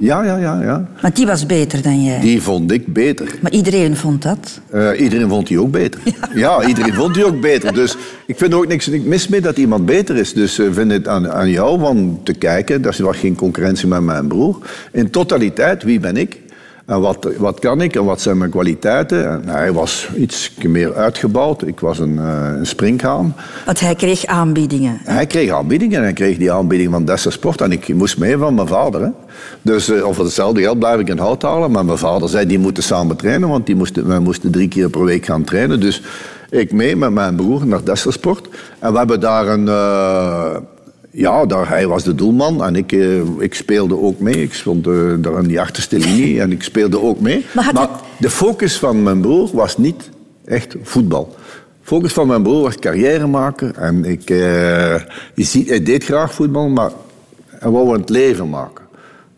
Ja, 0.01 0.23
ja, 0.23 0.37
ja, 0.37 0.61
ja. 0.61 0.87
Maar 1.01 1.13
die 1.13 1.25
was 1.25 1.45
beter 1.45 1.81
dan 1.81 2.03
jij? 2.03 2.19
Die 2.19 2.41
vond 2.41 2.71
ik 2.71 2.93
beter. 2.93 3.37
Maar 3.41 3.51
iedereen 3.51 3.95
vond 3.95 4.21
dat? 4.21 4.61
Uh, 4.73 4.99
iedereen 4.99 5.29
vond 5.29 5.47
die 5.47 5.59
ook 5.59 5.71
beter. 5.71 5.99
Ja. 6.11 6.29
ja, 6.35 6.67
iedereen 6.67 6.93
vond 6.93 7.13
die 7.13 7.25
ook 7.25 7.41
beter. 7.41 7.73
Dus 7.73 7.97
ik 8.25 8.37
vind 8.37 8.51
er 8.51 8.57
ook 8.57 8.67
niks, 8.67 8.89
mis 8.89 9.27
mee 9.27 9.41
dat 9.41 9.57
iemand 9.57 9.85
beter 9.85 10.15
is. 10.17 10.33
Dus 10.33 10.59
ik 10.59 10.65
uh, 10.65 10.73
vind 10.73 10.91
het 10.91 11.07
aan, 11.07 11.31
aan 11.31 11.49
jou 11.49 11.83
om 11.83 12.23
te 12.23 12.33
kijken. 12.33 12.85
Er 12.85 13.03
was 13.03 13.17
geen 13.17 13.35
concurrentie 13.35 13.87
met 13.87 14.01
mijn 14.01 14.27
broer. 14.27 14.57
In 14.91 15.09
totaliteit, 15.09 15.83
wie 15.83 15.99
ben 15.99 16.17
ik? 16.17 16.39
En 16.85 17.01
wat, 17.01 17.27
wat 17.37 17.59
kan 17.59 17.81
ik 17.81 17.95
en 17.95 18.05
wat 18.05 18.21
zijn 18.21 18.37
mijn 18.37 18.49
kwaliteiten? 18.49 19.31
En 19.31 19.49
hij 19.49 19.71
was 19.71 20.09
iets 20.15 20.51
meer 20.67 20.93
uitgebouwd. 20.93 21.67
Ik 21.67 21.79
was 21.79 21.99
een, 21.99 22.15
uh, 22.15 22.53
een 22.57 22.65
springhaan. 22.65 23.35
Want 23.65 23.79
hij 23.79 23.95
kreeg 23.95 24.25
aanbiedingen. 24.25 24.99
Hij 25.03 25.25
kreeg 25.25 25.51
aanbiedingen 25.51 25.97
en 25.97 26.03
hij 26.03 26.13
kreeg 26.13 26.37
die 26.37 26.51
aanbieding 26.51 26.91
van 26.91 27.05
Dessa 27.05 27.29
Sport. 27.29 27.61
En 27.61 27.71
ik 27.71 27.93
moest 27.93 28.17
mee 28.17 28.37
van 28.37 28.55
mijn 28.55 28.67
vader. 28.67 29.01
Hè. 29.01 29.09
Dus 29.61 29.89
uh, 29.89 30.07
over 30.07 30.23
hetzelfde 30.23 30.61
geld 30.61 30.79
blijf 30.79 30.99
ik 30.99 31.09
in 31.09 31.17
hout 31.17 31.41
halen. 31.41 31.71
Maar 31.71 31.85
mijn 31.85 31.97
vader 31.97 32.29
zei, 32.29 32.45
die 32.45 32.59
moeten 32.59 32.83
samen 32.83 33.15
trainen. 33.15 33.49
Want 33.49 33.65
die 33.65 33.75
moesten, 33.75 34.07
wij 34.07 34.19
moesten 34.19 34.51
drie 34.51 34.67
keer 34.67 34.89
per 34.89 35.03
week 35.03 35.25
gaan 35.25 35.43
trainen. 35.43 35.79
Dus 35.79 36.01
ik 36.49 36.71
mee 36.71 36.95
met 36.95 37.11
mijn 37.11 37.35
broer 37.35 37.67
naar 37.67 37.83
Dessa 37.83 38.11
Sport. 38.11 38.47
En 38.79 38.91
we 38.91 38.97
hebben 38.97 39.19
daar 39.19 39.47
een... 39.47 39.65
Uh, 39.65 40.55
Ja, 41.11 41.45
daar, 41.45 41.67
hij 41.69 41.87
was 41.87 42.03
de 42.03 42.15
doelman 42.15 42.63
en 42.63 42.75
ik, 42.75 42.91
eh, 42.91 43.19
ik 43.39 43.53
speelde 43.53 43.97
ook 44.01 44.19
mee. 44.19 44.41
Ik 44.43 44.53
stond 44.53 44.87
eh, 44.87 44.93
daar 45.19 45.37
in 45.39 45.47
die 45.47 45.61
achterste 45.61 45.97
linie 45.97 46.41
en 46.41 46.51
ik 46.51 46.63
speelde 46.63 47.01
ook 47.01 47.19
mee. 47.19 47.45
Maar 47.55 47.69
maar 47.73 47.81
het- 47.89 47.99
de 48.19 48.29
focus 48.29 48.77
van 48.79 49.03
mijn 49.03 49.21
broer 49.21 49.49
was 49.53 49.77
niet 49.77 50.09
echt 50.45 50.75
voetbal. 50.83 51.35
De 51.81 51.87
focus 51.87 52.13
van 52.13 52.27
mijn 52.27 52.43
broer 52.43 52.61
was 52.61 52.75
carrière 52.75 53.27
maken. 53.27 53.75
En 53.75 54.05
ik, 54.05 54.23
ziet, 55.35 55.69
hij 55.69 55.83
deed 55.83 56.03
graag 56.03 56.33
voetbal, 56.33 56.69
maar 56.69 56.91
hij 57.49 57.69
wou 57.71 57.97
het 57.97 58.09
leven 58.09 58.49
maken. 58.49 58.85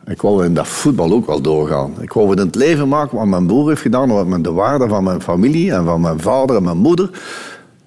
Ik 0.08 0.22
wou 0.22 0.46
in 0.46 0.54
dat 0.54 0.68
voetbal 0.68 1.12
ook 1.12 1.26
wel 1.28 1.42
doorgaan. 1.42 1.94
Ik 2.02 2.14
wou 2.14 2.30
het 2.30 2.40
in 2.40 2.46
het 2.46 2.56
leven 2.56 2.88
maken 2.88 3.18
wat 3.18 3.26
mijn 3.28 3.46
broer 3.46 3.70
heeft 3.70 3.82
gedaan, 3.82 4.10
wat 4.10 4.28
met 4.28 4.44
de 4.44 4.52
waarde 4.52 4.88
van 4.88 5.04
mijn 5.04 5.22
familie 5.22 5.72
en 5.72 5.86
van 5.86 6.02
mijn 6.02 6.20
vader 6.20 6.56
en 6.56 6.64
mijn 6.64 6.78
moeder. 6.78 7.10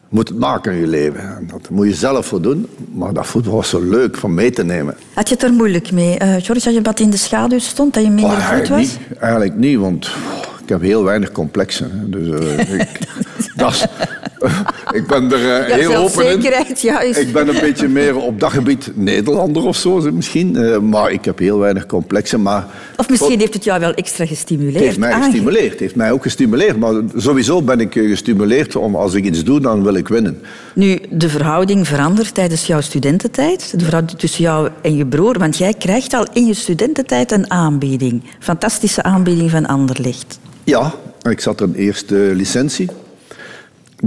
Moet 0.09 0.29
het 0.29 0.39
maken 0.39 0.73
in 0.73 0.79
je 0.81 0.87
leven. 0.87 1.21
En 1.21 1.47
dat 1.53 1.71
moet 1.71 1.87
je 1.87 1.95
zelf 1.95 2.27
voor 2.27 2.43
doen. 2.43 2.67
Maar 2.93 3.13
dat 3.13 3.27
voetbal 3.27 3.55
was 3.55 3.69
zo 3.69 3.81
leuk 3.81 4.17
van 4.17 4.35
mee 4.35 4.51
te 4.51 4.65
nemen. 4.65 4.95
Had 5.15 5.29
je 5.29 5.35
het 5.35 5.43
er 5.45 5.53
moeilijk 5.53 5.93
mee, 5.93 6.19
eh 6.19 6.29
George, 6.29 6.65
dat 6.65 6.75
je 6.75 6.83
wat 6.83 7.01
in 7.01 7.11
de 7.11 7.17
schaduw 7.17 7.59
stond, 7.59 7.95
dat 7.95 8.03
je 8.03 8.11
minder 8.11 8.37
Oh, 8.37 8.49
goed 8.49 8.69
was? 8.69 8.79
niet, 8.81 8.99
eigenlijk 9.19 9.55
niet, 9.57 9.79
want 9.79 10.07
ik 10.63 10.69
heb 10.69 10.81
heel 10.81 11.05
weinig 11.05 11.33
complexen. 11.33 11.91
hè. 11.99 12.09
Dus 12.09 12.41
eh, 12.41 12.75
ik, 12.81 12.89
dat 13.57 13.71
is- 13.73 13.87
ik 14.93 15.07
ben 15.07 15.33
er 15.33 15.61
eh, 15.67 15.75
heel 15.75 15.95
open 15.97 16.31
in. 16.33 16.41
juist. 16.81 17.19
Ik 17.19 17.33
ben 17.33 17.49
een 17.49 17.61
beetje 17.61 17.89
meer 17.89 18.17
op 18.17 18.41
dat 18.41 18.51
gebied 18.53 18.91
Nederlander 18.95 19.65
of 19.65 19.77
zo 19.77 20.01
misschien. 20.13 20.57
eh, 20.57 20.79
maar 20.79 21.11
ik 21.11 21.25
heb 21.25 21.39
heel 21.39 21.59
weinig 21.59 21.87
complexen. 21.87 22.43
Maar 22.43 22.67
Of 22.97 23.09
misschien 23.09 23.39
heeft 23.39 23.55
het 23.55 23.65
jou 23.65 23.81
wel 23.81 23.95
extra 23.95 24.27
gestimuleerd. 24.27 24.75
het 24.75 24.85
heeft 24.85 24.99
mij 24.99 25.13
aange- 25.13 25.25
gestimuleerd. 25.25 25.71
Het 25.71 25.81
heeft 25.81 25.97
mij 25.97 26.13
ook 26.13 26.23
gestimuleerd. 26.23 26.77
Maar 26.79 26.95
sowieso 27.17 27.63
ben 27.63 27.81
ik 27.81 27.97
eh, 27.97 28.09
gestimuleerd 28.09 28.77
om 28.77 28.95
als 28.97 29.15
ik 29.15 29.25
iets 29.25 29.45
doe, 29.45 29.61
dan 29.61 29.83
wil 29.83 29.95
ik 29.95 30.09
winnen. 30.09 30.41
Nu, 30.75 30.99
de 31.11 31.29
verhouding 31.29 31.87
verandert 31.89 32.35
tijdens 32.35 32.67
jouw 32.67 32.81
studententijd. 32.81 33.79
De 33.79 33.85
verhouding 33.85 34.19
tussen 34.19 34.43
jou 34.43 34.69
en 34.83 34.97
je 34.97 35.07
broer. 35.07 35.39
Want 35.39 35.57
jij 35.57 35.75
krijgt 35.75 36.15
al 36.15 36.27
in 36.33 36.47
je 36.47 36.55
studententijd 36.55 37.33
een 37.33 37.51
aanbieding. 37.51 38.23
Fantastische 38.39 39.03
aanbieding 39.03 39.51
van 39.51 39.67
Anderlecht. 39.67 40.39
Ja, 40.65 40.95
ik 41.31 41.41
zat 41.41 41.61
in 41.61 41.73
eerste 41.75 42.15
licentie. 42.15 42.89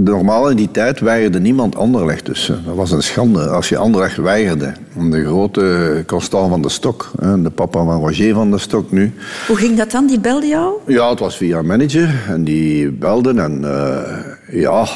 Normaal 0.04 0.50
in 0.50 0.56
die 0.56 0.70
tijd 0.70 1.00
weigerde 1.00 1.40
niemand 1.40 1.76
Anderlecht. 1.76 2.26
Dus 2.26 2.48
eh, 2.48 2.56
dat 2.66 2.74
was 2.74 2.90
een 2.90 3.02
schande 3.02 3.48
als 3.48 3.68
je 3.68 3.76
Anderlecht 3.76 4.16
weigerde. 4.16 4.72
De 5.10 5.24
grote 5.24 6.02
Constant 6.06 6.50
van 6.50 6.62
de 6.62 6.68
Stok, 6.68 7.10
de 7.18 7.50
papa 7.50 7.84
van 7.84 8.00
Roger 8.00 8.34
van 8.34 8.50
de 8.50 8.58
Stok 8.58 8.92
nu. 8.92 9.12
Hoe 9.46 9.56
ging 9.56 9.76
dat 9.76 9.90
dan? 9.90 10.06
Die 10.06 10.20
belde 10.20 10.46
jou? 10.46 10.74
Ja, 10.86 11.10
het 11.10 11.18
was 11.18 11.36
via 11.36 11.58
een 11.58 11.66
manager 11.66 12.24
en 12.28 12.44
die 12.44 12.90
belden 12.90 13.38
en 13.38 13.64
eh, 13.64 14.60
ja... 14.62 14.86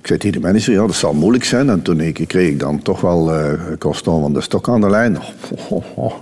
Ik 0.00 0.08
zei 0.08 0.18
tegen 0.18 0.40
de 0.40 0.46
manager, 0.46 0.72
ja, 0.72 0.86
dat 0.86 0.94
zal 0.94 1.14
moeilijk 1.14 1.44
zijn. 1.44 1.70
En 1.70 1.82
toen 1.82 2.00
ik, 2.00 2.24
kreeg 2.26 2.48
ik 2.48 2.60
dan 2.60 2.82
toch 2.82 3.00
wel 3.00 3.32
eh 3.32 3.52
Constant 3.78 4.22
van 4.22 4.32
de 4.32 4.40
Stok 4.40 4.68
aan 4.68 4.80
de 4.80 4.90
lijn. 4.90 5.18
Oh, 5.18 5.70
oh, 5.70 5.84
oh. 5.94 6.12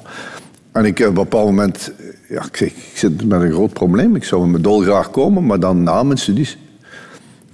En 0.72 0.84
ik 0.84 0.98
heb 0.98 1.08
op 1.08 1.16
een 1.16 1.22
bepaald 1.22 1.46
moment... 1.46 1.92
Ja, 2.28 2.44
ik, 2.44 2.56
zeg, 2.56 2.68
ik 2.68 2.90
zit 2.94 3.24
met 3.24 3.40
een 3.40 3.52
groot 3.52 3.72
probleem. 3.72 4.16
Ik 4.16 4.24
zou 4.24 4.46
me 4.46 4.60
dolgraag 4.60 5.10
komen, 5.10 5.46
maar 5.46 5.60
dan 5.60 5.82
na 5.82 6.02
mijn 6.02 6.18
studies. 6.18 6.58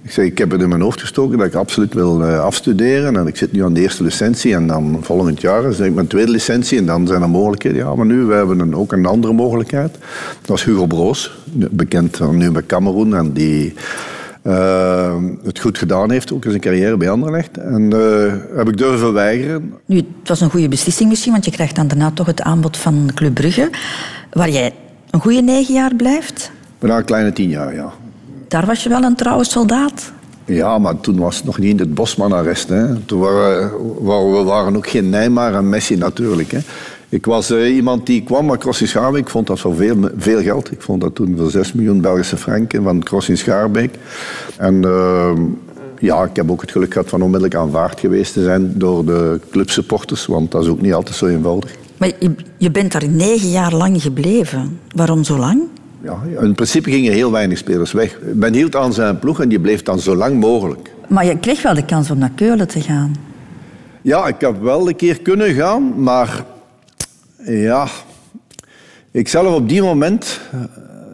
Ik 0.07 0.13
zeg, 0.13 0.25
ik 0.25 0.37
heb 0.37 0.51
het 0.51 0.61
in 0.61 0.69
mijn 0.69 0.81
hoofd 0.81 0.99
gestoken 0.99 1.37
dat 1.37 1.47
ik 1.47 1.53
absoluut 1.53 1.93
wil 1.93 2.23
eh, 2.23 2.39
afstuderen. 2.39 3.15
En 3.15 3.27
ik 3.27 3.37
zit 3.37 3.51
nu 3.51 3.63
aan 3.63 3.73
de 3.73 3.81
eerste 3.81 4.03
licentie. 4.03 4.53
En 4.53 4.67
dan 4.67 4.99
volgend 5.01 5.41
jaar 5.41 5.65
is 5.65 5.79
ik 5.79 5.93
mijn 5.93 6.07
tweede 6.07 6.31
licentie. 6.31 6.77
En 6.77 6.85
dan 6.85 7.07
zijn 7.07 7.21
er 7.21 7.29
mogelijkheden. 7.29 7.77
Ja, 7.77 7.95
maar 7.95 8.05
nu 8.05 8.23
we 8.23 8.33
hebben 8.33 8.59
een, 8.59 8.75
ook 8.75 8.91
een 8.91 9.05
andere 9.05 9.33
mogelijkheid. 9.33 9.91
Dat 10.39 10.47
was 10.47 10.63
Hugo 10.63 10.85
Broos, 10.85 11.37
bekend 11.53 12.17
van 12.17 12.37
nu 12.37 12.51
bij 12.51 12.65
Cameroen. 12.65 13.15
En 13.15 13.33
die 13.33 13.73
eh, 14.41 15.15
het 15.43 15.59
goed 15.59 15.77
gedaan 15.77 16.11
heeft, 16.11 16.33
ook 16.33 16.43
in 16.43 16.49
zijn 16.49 16.61
carrière 16.61 16.97
bij 16.97 17.09
Anderlecht. 17.09 17.57
En 17.57 17.93
eh, 17.93 18.57
heb 18.57 18.67
ik 18.67 18.77
durven 18.77 19.13
weigeren. 19.13 19.73
Nu, 19.85 19.95
het 19.95 20.27
was 20.27 20.41
een 20.41 20.49
goede 20.49 20.69
beslissing 20.69 21.09
misschien, 21.09 21.31
want 21.31 21.45
je 21.45 21.51
krijgt 21.51 21.75
dan 21.75 21.87
daarna 21.87 22.11
toch 22.11 22.27
het 22.27 22.41
aanbod 22.41 22.77
van 22.77 23.09
Club 23.13 23.33
Brugge, 23.33 23.69
waar 24.31 24.49
jij 24.49 24.73
een 25.09 25.21
goede 25.21 25.41
negen 25.41 25.73
jaar 25.73 25.95
blijft. 25.95 26.51
Bijna 26.79 26.97
een 26.97 27.05
kleine 27.05 27.33
tien 27.33 27.49
jaar, 27.49 27.73
ja. 27.75 27.93
Daar 28.47 28.65
was 28.65 28.83
je 28.83 28.89
wel 28.89 29.03
een 29.03 29.15
trouwe 29.15 29.43
soldaat. 29.43 30.11
Ja, 30.45 30.77
maar 30.77 30.99
toen 30.99 31.19
was 31.19 31.35
het 31.35 31.45
nog 31.45 31.57
niet 31.57 31.79
het 31.79 31.93
Bosman-arrest. 31.93 32.69
hè. 32.69 32.95
Toen 32.95 33.19
waren 33.19 33.71
we, 34.01 34.37
we 34.37 34.43
waren 34.43 34.75
ook 34.75 34.87
geen 34.87 35.09
Neymar 35.09 35.53
en 35.53 35.69
Messi 35.69 35.95
natuurlijk. 35.95 36.51
Hè. 36.51 36.59
Ik 37.09 37.25
was 37.25 37.49
eh, 37.49 37.75
iemand 37.75 38.05
die 38.05 38.23
kwam 38.23 38.45
naar 38.45 38.57
Crossing 38.57 38.89
Schaarbeek. 38.89 39.21
Ik 39.21 39.29
vond 39.29 39.47
dat 39.47 39.59
voor 39.59 39.75
veel, 39.75 40.09
veel 40.17 40.41
geld. 40.41 40.71
Ik 40.71 40.81
vond 40.81 41.01
dat 41.01 41.15
toen 41.15 41.37
voor 41.37 41.49
6 41.51 41.73
miljoen 41.73 42.01
Belgische 42.01 42.37
franken 42.37 42.83
van 42.83 43.03
Crossing 43.03 43.37
Schaarbeek. 43.37 43.95
En 44.57 44.83
ehm, 44.83 45.41
ja, 45.99 46.23
ik 46.23 46.35
heb 46.35 46.51
ook 46.51 46.61
het 46.61 46.71
geluk 46.71 46.93
gehad 46.93 47.09
van 47.09 47.21
onmiddellijk 47.21 47.55
aanvaard 47.55 47.99
geweest 47.99 48.33
te 48.33 48.43
zijn 48.43 48.73
door 48.75 49.05
de 49.05 49.39
clubsupporters. 49.51 50.25
Want 50.25 50.51
dat 50.51 50.63
is 50.63 50.69
ook 50.69 50.81
niet 50.81 50.93
altijd 50.93 51.15
zo 51.15 51.25
eenvoudig. 51.25 51.75
Maar 51.97 52.11
je, 52.19 52.35
je 52.57 52.71
bent 52.71 52.91
daar 52.91 53.09
negen 53.09 53.49
jaar 53.49 53.73
lang 53.73 54.01
gebleven. 54.01 54.79
Waarom 54.95 55.23
zo 55.23 55.37
lang? 55.37 55.61
Ja, 56.01 56.21
in 56.41 56.53
principe 56.53 56.91
gingen 56.91 57.13
heel 57.13 57.31
weinig 57.31 57.57
spelers 57.57 57.91
weg. 57.91 58.17
Men 58.33 58.53
hield 58.53 58.75
aan 58.75 58.93
zijn 58.93 59.19
ploeg 59.19 59.41
en 59.41 59.49
die 59.49 59.59
bleef 59.59 59.83
dan 59.83 59.99
zo 59.99 60.15
lang 60.15 60.39
mogelijk. 60.39 60.91
Maar 61.07 61.25
je 61.25 61.39
kreeg 61.39 61.61
wel 61.61 61.73
de 61.73 61.85
kans 61.85 62.11
om 62.11 62.17
naar 62.17 62.31
Keulen 62.35 62.67
te 62.67 62.81
gaan. 62.81 63.15
Ja, 64.01 64.27
ik 64.27 64.41
heb 64.41 64.61
wel 64.61 64.87
een 64.87 64.95
keer 64.95 65.21
kunnen 65.21 65.53
gaan, 65.53 66.03
maar 66.03 66.45
ja, 67.43 67.87
ik 69.11 69.27
zelf 69.27 69.55
op 69.55 69.69
die 69.69 69.81
moment 69.81 70.39
eh, 70.51 70.59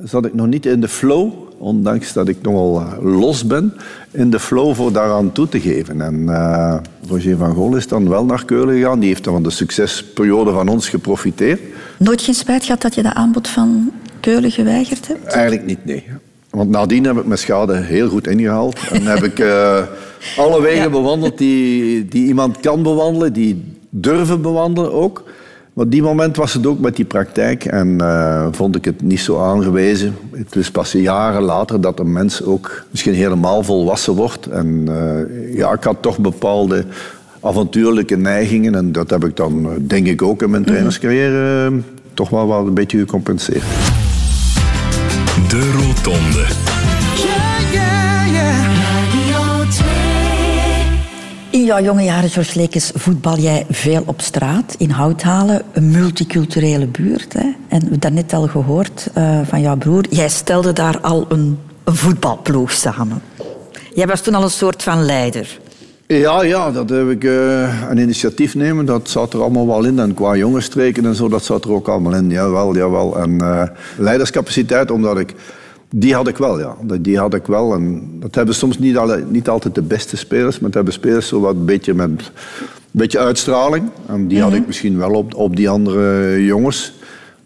zat 0.03 0.25
ik 0.25 0.33
nog 0.33 0.47
niet 0.47 0.65
in 0.65 0.81
de 0.81 0.87
flow, 0.87 1.31
ondanks 1.57 2.13
dat 2.13 2.27
ik 2.27 2.41
nogal 2.41 2.81
eh, 2.81 3.17
los 3.19 3.47
ben, 3.47 3.73
in 4.11 4.29
de 4.29 4.39
flow 4.39 4.75
voor 4.75 4.91
daaraan 4.91 5.31
toe 5.31 5.49
te 5.49 5.59
geven. 5.59 6.01
En 6.01 6.29
eh, 6.29 6.77
Roger 7.07 7.37
van 7.37 7.53
Gol 7.53 7.75
is 7.75 7.87
dan 7.87 8.09
wel 8.09 8.25
naar 8.25 8.45
Keulen 8.45 8.75
gegaan, 8.75 8.99
die 8.99 9.09
heeft 9.09 9.23
dan 9.23 9.33
van 9.33 9.43
de 9.43 9.49
succesperiode 9.49 10.51
van 10.51 10.67
ons 10.67 10.89
geprofiteerd. 10.89 11.61
Nooit 11.97 12.21
geen 12.21 12.33
spijt 12.33 12.63
gehad 12.63 12.81
dat 12.81 12.95
je 12.95 13.03
dat 13.03 13.13
aanbod 13.13 13.47
van 13.47 13.91
Keulen 14.23 14.51
geweigerd 14.51 15.07
hebt? 15.07 15.25
Eigenlijk 15.25 15.65
niet, 15.65 15.85
nee. 15.85 16.03
Want 16.49 16.69
nadien 16.69 17.03
heb 17.05 17.17
ik 17.17 17.25
mijn 17.25 17.39
schade 17.39 17.75
heel 17.75 18.09
goed 18.09 18.27
ingehaald. 18.27 18.79
En 18.91 19.05
heb 19.05 19.23
ik 19.23 19.39
eh, 19.39 19.81
alle 20.37 20.61
wegen 20.61 20.83
Ja. 20.83 20.89
bewandeld 20.89 21.37
die, 21.37 22.05
die 22.05 22.27
iemand 22.27 22.59
kan 22.59 22.83
bewandelen, 22.83 23.33
die 23.33 23.63
durven 23.89 24.41
bewandelen 24.41 24.93
ook. 24.93 25.23
Maar 25.73 25.85
op 25.85 25.91
die 25.91 26.01
moment 26.01 26.35
was 26.35 26.53
het 26.53 26.65
ook 26.65 26.79
met 26.79 26.95
die 26.95 27.05
praktijk 27.05 27.65
en 27.65 28.01
eh, 28.01 28.47
vond 28.51 28.75
ik 28.75 28.85
het 28.85 29.01
niet 29.01 29.19
zo 29.19 29.39
aangewezen. 29.39 30.15
Het 30.31 30.55
is 30.55 30.71
pas 30.71 30.91
jaren 30.91 31.41
later 31.41 31.81
dat 31.81 31.99
een 31.99 32.11
mens 32.11 32.43
ook 32.43 32.85
misschien 32.91 33.13
helemaal 33.13 33.63
volwassen 33.63 34.13
wordt. 34.13 34.45
En 34.47 34.83
eh, 34.87 35.55
ja, 35.57 35.73
ik 35.73 35.83
had 35.83 35.97
toch 36.01 36.17
bepaalde 36.19 36.85
avontuurlijke 37.41 38.17
neigingen 38.17 38.75
en 38.75 38.91
dat 38.91 39.09
heb 39.09 39.25
ik 39.25 39.35
dan, 39.35 39.67
denk 39.87 40.07
ik 40.07 40.21
ook 40.21 40.41
in 40.41 40.49
mijn 40.49 40.63
trainerscarrière, 40.65 41.65
eh, 41.65 41.73
toch 42.13 42.29
wel, 42.29 42.47
wel 42.47 42.67
een 42.67 42.73
beetje 42.73 42.97
gecompenseerd. 42.99 43.63
De 45.53 45.71
Rotonde. 45.71 46.45
In 51.49 51.65
jouw 51.65 51.83
jonge 51.83 52.03
jaren, 52.03 52.29
George 52.29 52.59
Lekes, 52.59 52.91
voetbal 52.95 53.37
jij 53.37 53.65
veel 53.69 54.03
op 54.05 54.21
straat 54.21 54.75
in 54.77 54.89
Houthalen, 54.89 55.61
een 55.73 55.91
multiculturele 55.91 56.87
buurt. 56.87 57.33
Hè? 57.33 57.39
En 57.39 57.55
we 57.67 57.77
hebben 57.77 57.99
daarnet 57.99 58.33
al 58.33 58.47
gehoord 58.47 59.09
eh, 59.13 59.39
van 59.43 59.61
jouw 59.61 59.77
broer, 59.77 60.05
jij 60.09 60.29
stelde 60.29 60.73
daar 60.73 60.99
al 61.01 61.25
een 61.29 61.59
voetbalploeg 61.85 62.71
samen. 62.71 63.21
Jij 63.93 64.07
was 64.07 64.21
toen 64.21 64.35
al 64.35 64.43
een 64.43 64.49
soort 64.49 64.83
van 64.83 65.05
leider. 65.05 65.59
Ja, 66.07 66.43
ja, 66.43 66.71
dat 66.71 66.89
heb 66.89 67.09
ik 67.09 67.23
eh, 67.23 67.89
een 67.89 67.97
initiatief 67.97 68.55
nemen. 68.55 68.85
Dat 68.85 69.09
zat 69.09 69.33
er 69.33 69.41
allemaal 69.41 69.67
wel 69.67 69.83
in. 69.85 69.99
En 69.99 70.13
qua 70.13 70.35
jongensstreken 70.35 71.05
en 71.05 71.15
zo, 71.15 71.27
dat 71.29 71.43
zat 71.43 71.63
er 71.65 71.71
ook 71.71 71.87
allemaal 71.87 72.13
in. 72.13 72.29
Jawel, 72.29 72.75
jawel. 72.75 73.17
En 73.19 73.41
eh, 73.41 73.63
leiderscapaciteit, 73.97 74.91
omdat 74.91 75.17
ik... 75.19 75.33
Die 75.95 76.13
had 76.13 76.27
ik 76.27 76.37
wel, 76.37 76.59
ja. 76.59 76.75
Dat- 76.81 77.03
Die 77.03 77.17
had 77.19 77.33
ik 77.33 77.45
wel. 77.47 77.73
En 77.73 78.09
dat 78.19 78.35
hebben 78.35 78.55
soms 78.55 78.79
niet, 78.79 78.97
alle, 78.97 79.23
niet 79.29 79.49
altijd 79.49 79.75
de 79.75 79.81
beste 79.81 80.17
spelers, 80.17 80.55
maar 80.55 80.65
het 80.65 80.73
hebben 80.73 80.93
spelers 80.93 81.27
zo 81.27 81.39
wat 81.39 81.55
een 81.55 81.65
beetje 81.65 81.93
met 81.93 82.09
een 82.09 82.19
beetje 82.91 83.19
uitstraling. 83.19 83.89
En 84.07 84.27
die 84.27 84.41
had 84.41 84.53
ik 84.53 84.67
misschien 84.67 84.97
wel 84.97 85.11
op, 85.11 85.35
op 85.35 85.55
die 85.55 85.69
andere 85.69 86.43
jongens. 86.45 86.93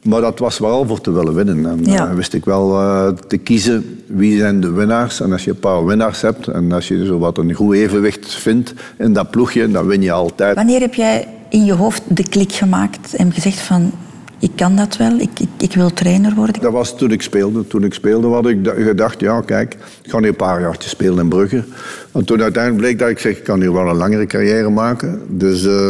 Maar 0.08 0.22
dat 0.22 0.40
was 0.40 0.60
wel 0.60 0.86
voor 0.88 1.02
te 1.02 1.12
willen 1.12 1.34
winnen. 1.34 1.66
En 1.66 1.80
Ja. 1.86 2.08
eh, 2.10 2.14
wist 2.14 2.34
ik 2.34 2.46
wel 2.46 2.80
eh, 2.80 3.08
te 3.28 3.38
kiezen 3.38 4.00
wie 4.06 4.38
zijn 4.40 4.62
de 4.62 4.72
winnaars. 4.72 5.22
En 5.22 5.32
als 5.32 5.44
je 5.44 5.50
een 5.52 5.60
paar 5.60 5.86
winnaars 5.86 6.22
hebt 6.22 6.48
en 6.48 6.72
als 6.72 6.88
je 6.88 7.06
zo 7.06 7.18
wat 7.20 7.38
een 7.38 7.54
goed 7.54 7.76
evenwicht 7.76 8.34
vindt 8.36 8.74
in 8.98 9.14
dat 9.14 9.30
ploegje, 9.32 9.72
dan 9.72 9.86
win 9.86 10.02
je 10.02 10.12
altijd. 10.12 10.56
Wanneer 10.56 10.80
heb 10.80 10.94
jij 10.94 11.28
in 11.50 11.66
je 11.66 11.74
hoofd 11.74 12.02
de 12.08 12.30
klik 12.30 12.52
gemaakt 12.52 13.16
en 13.16 13.32
gezegd 13.34 13.60
van, 13.60 13.92
ik 14.40 14.52
kan 14.56 14.76
dat 14.76 14.98
wel, 14.98 15.18
ik, 15.20 15.40
ik, 15.40 15.48
ik 15.58 15.74
wil 15.74 15.94
trainer 15.94 16.34
worden? 16.36 16.62
Dat 16.62 16.72
was 16.72 16.98
toen 16.98 17.12
ik 17.12 17.22
speelde. 17.22 17.68
Toen 17.68 17.84
ik 17.84 17.94
speelde 17.94 18.28
had 18.28 18.48
ik 18.48 18.64
da- 18.64 18.74
gedacht, 18.74 19.20
ja 19.20 19.42
kijk, 19.42 19.74
ik 20.04 20.12
ga 20.12 20.20
nu 20.20 20.28
een 20.28 20.36
paar 20.36 20.62
jaartjes 20.62 20.92
spelen 20.92 21.20
in 21.20 21.30
Brugge. 21.30 21.64
En 22.12 22.26
toen 22.26 22.42
uiteindelijk 22.42 22.84
bleek 22.84 23.00
dat 23.00 23.10
ik 23.10 23.20
zeg, 23.20 23.38
ik 23.38 23.44
kan 23.44 23.60
hier 23.62 23.74
wel 23.74 23.88
een 23.90 23.98
langere 23.98 24.26
carrière 24.26 24.70
maken. 24.70 25.22
Dus 25.30 25.66
eh, 25.66 25.90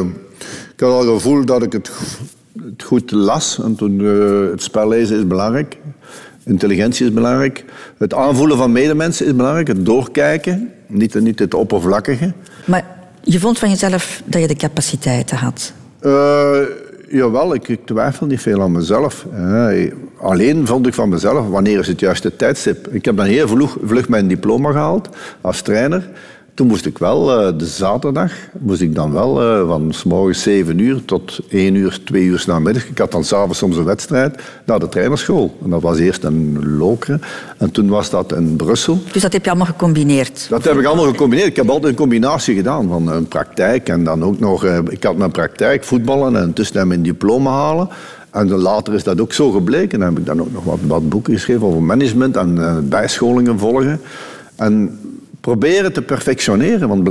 ik 0.74 0.80
had 0.80 0.92
al 0.92 1.00
het 1.00 1.10
gevoel 1.10 1.46
dat 1.46 1.64
ik 1.64 1.72
het, 1.74 1.92
het 2.66 2.84
goed 2.84 3.12
las. 3.12 3.60
En 3.64 3.76
toen, 3.76 4.00
eh, 4.00 4.52
het 4.52 4.64
spel 4.64 4.88
lezen 4.88 5.18
is 5.18 5.28
belangrijk. 5.28 5.78
Intelligentie 6.46 7.06
is 7.06 7.14
belangrijk. 7.14 7.66
Het 7.98 8.14
aanvoelen 8.14 8.58
van 8.58 8.72
medemensen 8.72 9.26
is 9.26 9.36
belangrijk. 9.36 9.68
Het 9.68 9.86
doorkijken, 9.86 10.72
niet, 10.88 11.20
niet 11.20 11.40
het 11.40 11.54
oppervlakkige. 11.54 12.34
Maar 12.66 12.96
Je 13.22 13.40
vond 13.40 13.60
van 13.60 13.70
jezelf 13.70 14.22
dat 14.26 14.42
je 14.42 14.48
de 14.48 14.56
capaciteiten 14.56 15.38
had. 15.38 15.74
Uh, 16.02 16.58
jawel, 17.10 17.54
ik, 17.54 17.68
ik, 17.68 17.86
twijfel 17.86 18.26
niet 18.26 18.42
veel 18.42 18.62
aan 18.62 18.72
mezelf. 18.72 19.26
Uh, 19.34 19.92
alleen 20.22 20.68
vond 20.68 20.88
ik 20.88 20.94
van 20.94 21.10
mezelf, 21.10 21.48
wanneer 21.48 21.80
is 21.80 21.88
het 21.88 22.00
juiste 22.00 22.36
tijdstip? 22.36 22.88
Ik 22.88 23.06
heb 23.06 23.18
dan 23.18 23.26
heel 23.26 23.48
vlug, 23.48 23.78
vlug 23.84 24.10
mijn 24.10 24.28
diploma 24.28 24.72
gehaald 24.72 25.10
als 25.42 25.62
trainer. 25.62 26.10
Toen 26.58 26.68
moest 26.68 26.86
ik 26.86 26.98
wel, 26.98 27.48
uh, 27.48 27.58
de 27.58 27.66
zaterdag, 27.66 28.32
moest 28.60 28.82
ik 28.82 28.96
dan 28.96 29.14
wel 29.14 29.44
uh, 29.44 29.68
van 29.68 29.94
s 29.94 30.04
morgens 30.04 30.42
7 30.42 30.80
uur 30.80 31.06
tot 31.06 31.40
1 31.50 31.76
uur, 31.76 32.00
2 32.04 32.24
uur 32.24 32.44
namiddag. 32.48 32.88
Ik 32.88 32.98
had 32.98 33.12
dan 33.12 33.24
s'avonds 33.24 33.58
soms 33.58 33.78
een 33.78 33.84
wedstrijd 33.84 34.42
naar 34.66 34.80
de 34.80 34.90
trainerschool. 34.90 35.58
En 35.64 35.70
dat 35.70 35.82
was 35.82 36.00
eerst 36.00 36.24
een 36.24 36.78
Lokeren 36.78 37.22
en 37.58 37.72
toen 37.72 37.90
was 37.90 38.10
dat 38.10 38.34
in 38.34 38.56
Brussel. 38.56 39.00
Dus 39.12 39.22
dat 39.22 39.34
heb 39.34 39.44
je 39.44 39.50
allemaal 39.50 39.68
gecombineerd? 39.68 40.48
Dat 40.50 40.64
heb 40.64 40.78
ik 40.78 40.86
allemaal 40.86 41.06
gecombineerd. 41.06 41.48
Ik 41.48 41.56
heb 41.56 41.70
altijd 41.70 41.92
een 41.92 41.98
combinatie 41.98 42.56
gedaan 42.56 42.88
van 42.88 43.08
een 43.08 43.28
praktijk 43.28 43.90
en 43.90 44.04
dan 44.04 44.24
ook 44.24 44.40
nog... 44.40 44.66
Uh, 44.66 44.78
ik 44.90 45.04
had 45.04 45.18
mijn 45.18 45.32
praktijk, 45.32 45.84
voetballen 45.84 46.36
en 46.36 46.54
tussen 46.54 46.88
mijn 46.88 47.04
diploma 47.04 47.52
halen. 47.52 47.90
En 48.32 48.50
later 48.50 48.94
is 48.94 49.04
dat 49.04 49.22
ook 49.22 49.34
zo 49.34 49.52
gebleken. 49.52 50.00
Dan 50.00 50.10
heb 50.10 50.18
ik 50.18 50.26
dan 50.26 50.42
ook 50.42 50.52
nog 50.52 50.64
wat, 50.64 50.80
wat 50.88 51.10
boeken 51.10 51.34
geschreven 51.34 51.68
over 51.68 51.84
management 51.84 52.38
en 52.38 52.86
bijscholingen 52.90 53.60
volgen. 53.60 54.02
En 54.56 55.00
proberen 55.48 55.94
te 55.94 56.02
perfectioneren. 56.02 56.88
Want 56.88 57.10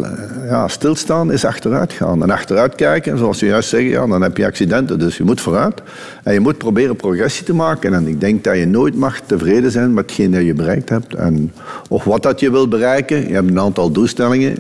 ja, 0.49 0.69
stilstaan 0.69 1.33
is 1.33 1.45
achteruit 1.45 1.93
gaan. 1.93 2.23
En 2.23 2.31
achteruit 2.31 2.75
kijken, 2.75 3.19
zoals 3.19 3.41
je 3.41 3.47
juist 3.47 3.69
zegt, 3.69 3.91
ja, 3.91 4.07
dan 4.07 4.23
heb 4.23 4.37
je 4.37 4.47
accidenten. 4.47 4.99
Dus 4.99 5.17
je 5.17 5.25
moet 5.25 5.41
vooruit. 5.41 5.83
En 6.23 6.33
je 6.33 6.41
moet 6.41 6.59
proberen 6.59 6.97
progressie 6.97 7.45
te 7.45 7.55
maken. 7.55 7.95
En 7.95 8.07
ik 8.07 8.21
denk 8.21 8.45
dat 8.45 8.57
je 8.57 8.67
nooit 8.67 8.97
mag 8.97 9.21
tevreden 9.21 9.71
zijn 9.71 9.95
met 9.95 10.05
hetgeen 10.05 10.31
dat 10.31 10.45
je 10.45 10.55
bereikt 10.55 10.89
hebt. 10.89 11.15
En, 11.15 11.53
of 11.89 12.05
wat 12.05 12.23
dat 12.23 12.41
je 12.41 12.51
wil 12.51 12.69
bereiken. 12.69 13.29
Je 13.29 13.35
hebt 13.35 13.51
een 13.51 13.61
aantal 13.61 13.91
doelstellingen. 13.91 14.59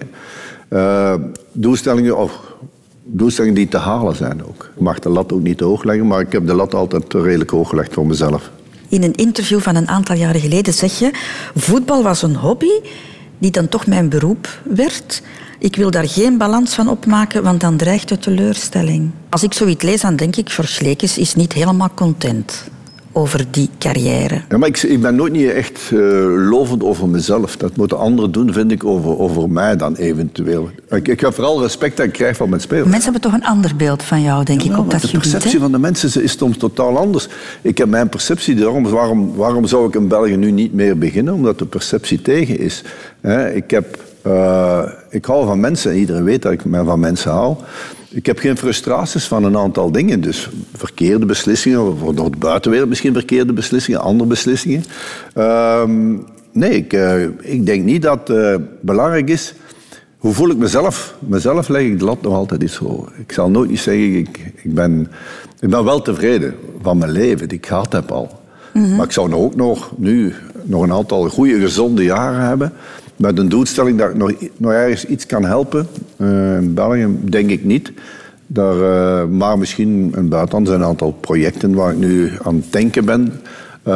Uh, 0.68 1.14
doelstellingen 1.52 2.16
of 2.16 2.40
doelstellingen 3.04 3.56
die 3.56 3.68
te 3.68 3.78
halen 3.78 4.16
zijn 4.16 4.44
ook. 4.44 4.70
Ik 4.74 4.82
mag 4.82 4.98
de 4.98 5.08
lat 5.08 5.32
ook 5.32 5.42
niet 5.42 5.58
te 5.58 5.64
hoog 5.64 5.84
leggen, 5.84 6.06
maar 6.06 6.20
ik 6.20 6.32
heb 6.32 6.46
de 6.46 6.54
lat 6.54 6.74
altijd 6.74 7.14
redelijk 7.14 7.50
hoog 7.50 7.68
gelegd 7.68 7.92
voor 7.92 8.06
mezelf. 8.06 8.50
In 8.88 9.02
een 9.02 9.14
interview 9.14 9.60
van 9.60 9.76
een 9.76 9.88
aantal 9.88 10.16
jaren 10.16 10.40
geleden 10.40 10.72
zeg 10.72 10.98
je... 10.98 11.10
voetbal 11.54 12.02
was 12.02 12.22
een 12.22 12.36
hobby 12.36 12.70
die 13.38 13.50
dan 13.50 13.68
toch 13.68 13.86
mijn 13.86 14.08
beroep 14.08 14.60
werd. 14.64 15.22
Ik 15.58 15.76
wil 15.76 15.90
daar 15.90 16.08
geen 16.08 16.38
balans 16.38 16.74
van 16.74 16.88
opmaken, 16.88 17.42
want 17.42 17.60
dan 17.60 17.76
dreigt 17.76 18.08
de 18.08 18.18
teleurstelling. 18.18 19.10
Als 19.28 19.42
ik 19.42 19.52
zoiets 19.52 19.84
lees, 19.84 20.00
dan 20.00 20.16
denk 20.16 20.36
ik, 20.36 20.78
Lekes 20.80 21.18
is 21.18 21.34
niet 21.34 21.52
helemaal 21.52 21.90
content 21.94 22.68
over 23.16 23.44
die 23.50 23.70
carrière. 23.78 24.40
Ja, 24.48 24.58
maar 24.58 24.68
ik, 24.68 24.82
ik 24.82 25.00
ben 25.00 25.14
nooit 25.14 25.32
niet 25.32 25.50
echt 25.50 25.90
uh, 25.92 26.00
lovend 26.50 26.84
over 26.84 27.08
mezelf. 27.08 27.56
Dat 27.56 27.76
moeten 27.76 27.98
anderen 27.98 28.32
doen, 28.32 28.52
vind 28.52 28.72
ik, 28.72 28.84
over, 28.84 29.18
over 29.18 29.50
mij 29.50 29.76
dan 29.76 29.94
eventueel. 29.94 30.70
Ik, 30.90 31.08
ik 31.08 31.20
heb 31.20 31.34
vooral 31.34 31.62
respect 31.62 31.96
dat 31.96 32.06
ik 32.06 32.12
krijg 32.12 32.36
van 32.36 32.48
mijn 32.48 32.60
spelers. 32.60 32.88
Mensen 32.88 33.12
hebben 33.12 33.30
toch 33.30 33.40
een 33.40 33.46
ander 33.46 33.76
beeld 33.76 34.02
van 34.02 34.22
jou, 34.22 34.44
denk 34.44 34.60
ja, 34.60 34.72
ik, 34.72 34.78
op 34.78 34.90
dat 34.90 35.00
de 35.00 35.06
gebied. 35.06 35.24
De 35.24 35.30
perceptie 35.30 35.60
van 35.60 35.72
de 35.72 35.78
mensen 35.78 36.22
is 36.22 36.36
soms 36.38 36.56
totaal 36.56 36.98
anders. 36.98 37.28
Ik 37.62 37.78
heb 37.78 37.88
mijn 37.88 38.08
perceptie, 38.08 38.54
daarom, 38.54 38.88
waarom, 38.88 39.34
waarom 39.34 39.66
zou 39.66 39.88
ik 39.88 39.94
in 39.94 40.08
België 40.08 40.36
nu 40.36 40.50
niet 40.50 40.72
meer 40.72 40.98
beginnen? 40.98 41.34
Omdat 41.34 41.58
de 41.58 41.66
perceptie 41.66 42.22
tegen 42.22 42.58
is. 42.58 42.82
Ik 43.54 43.70
heb... 43.70 44.04
Uh, 44.26 44.82
ik 45.10 45.24
hou 45.24 45.46
van 45.46 45.60
mensen, 45.60 45.96
iedereen 45.96 46.24
weet 46.24 46.42
dat 46.42 46.52
ik 46.52 46.60
van 46.70 47.00
mensen 47.00 47.30
hou. 47.30 47.56
Ik 48.16 48.26
heb 48.26 48.38
geen 48.38 48.56
frustraties 48.56 49.24
van 49.24 49.44
een 49.44 49.56
aantal 49.56 49.92
dingen. 49.92 50.20
Dus 50.20 50.48
verkeerde 50.72 51.26
beslissingen, 51.26 51.98
voor 51.98 52.14
de 52.14 52.30
buitenwereld 52.38 52.88
misschien 52.88 53.12
verkeerde 53.12 53.52
beslissingen, 53.52 54.00
andere 54.00 54.28
beslissingen. 54.28 54.84
Uh, 55.34 55.82
nee, 56.52 56.70
ik, 56.70 56.92
uh, 56.92 57.22
ik, 57.40 57.66
denk 57.66 57.84
niet 57.84 58.02
dat 58.02 58.28
het 58.28 58.36
uh, 58.36 58.54
belangrijk 58.80 59.28
is. 59.28 59.54
Hoe 60.18 60.32
voel 60.32 60.50
ik 60.50 60.56
mezelf? 60.56 61.14
Mezelf 61.18 61.68
leg 61.68 61.82
ik 61.82 61.98
de 61.98 62.04
lat 62.04 62.22
nog 62.22 62.34
altijd 62.34 62.62
iets 62.62 62.76
hoger. 62.76 63.12
Ik 63.16 63.32
zal 63.32 63.50
nooit 63.50 63.70
niet 63.70 63.80
zeggen, 63.80 64.16
ik, 64.16 64.52
ik, 64.62 64.74
ben, 64.74 65.08
ik 65.60 65.70
ben 65.70 65.84
wel 65.84 66.02
tevreden 66.02 66.54
van 66.82 66.98
mijn 66.98 67.10
leven, 67.10 67.48
die 67.48 67.58
ik 67.58 67.66
gehad 67.66 67.92
heb 67.92 68.10
al. 68.10 68.40
Mm 68.72 68.84
-hmm. 68.84 68.96
Maar 68.96 69.06
ik 69.06 69.12
zou 69.12 69.34
ook 69.34 69.54
nog 69.54 69.92
nu 69.96 70.34
nog 70.62 70.82
een 70.82 70.92
aantal 70.92 71.28
goede, 71.28 71.60
gezonde 71.60 72.04
jaren 72.04 72.40
hebben 72.40 72.72
met 73.16 73.38
een 73.38 73.48
doelstelling 73.48 73.98
dat 73.98 74.10
ik 74.10 74.16
nog, 74.16 74.32
nog 74.56 74.72
ergens 74.72 75.04
iets 75.04 75.26
kan 75.26 75.44
helpen. 75.44 75.86
Uh, 76.16 76.56
in 76.56 76.74
België 76.74 77.08
denk 77.24 77.50
ik 77.50 77.64
niet. 77.64 77.92
Daar, 78.46 78.76
uh, 78.76 79.24
maar 79.24 79.58
misschien 79.58 79.88
in 79.88 80.12
het 80.12 80.28
buitenland 80.28 80.66
zijn 80.68 80.80
een 80.80 80.86
aantal 80.86 81.12
projecten 81.12 81.74
waar 81.74 81.92
ik 81.92 81.98
nu 81.98 82.32
aan 82.42 82.54
het 82.54 82.72
denken 82.72 83.04
ben. 83.04 83.32
Uh, 83.88 83.92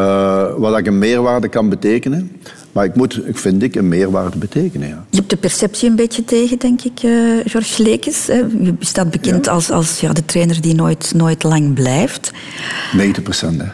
waar 0.56 0.78
ik 0.78 0.86
een 0.86 0.98
meerwaarde 0.98 1.48
kan 1.48 1.68
betekenen. 1.68 2.30
Maar 2.72 2.84
ik 2.84 2.94
moet, 2.94 3.26
ik 3.26 3.38
vind 3.38 3.62
ik, 3.62 3.74
een 3.74 3.88
meerwaarde 3.88 4.38
betekenen. 4.38 4.88
Ja. 4.88 5.04
Je 5.10 5.16
hebt 5.16 5.30
de 5.30 5.36
perceptie 5.36 5.88
een 5.88 5.96
beetje 5.96 6.24
tegen, 6.24 6.58
denk 6.58 6.82
ik, 6.82 7.02
uh, 7.02 7.40
George 7.44 7.82
Lekes. 7.82 8.26
Je 8.26 8.74
staat 8.78 9.10
bekend 9.10 9.44
ja. 9.44 9.52
als, 9.52 9.70
als 9.70 10.00
ja, 10.00 10.12
de 10.12 10.24
trainer 10.24 10.60
die 10.60 10.74
nooit, 10.74 11.12
nooit 11.14 11.42
lang 11.42 11.74
blijft. 11.74 12.32
90 12.92 13.22
procent, 13.22 13.62
hè. 13.62 13.68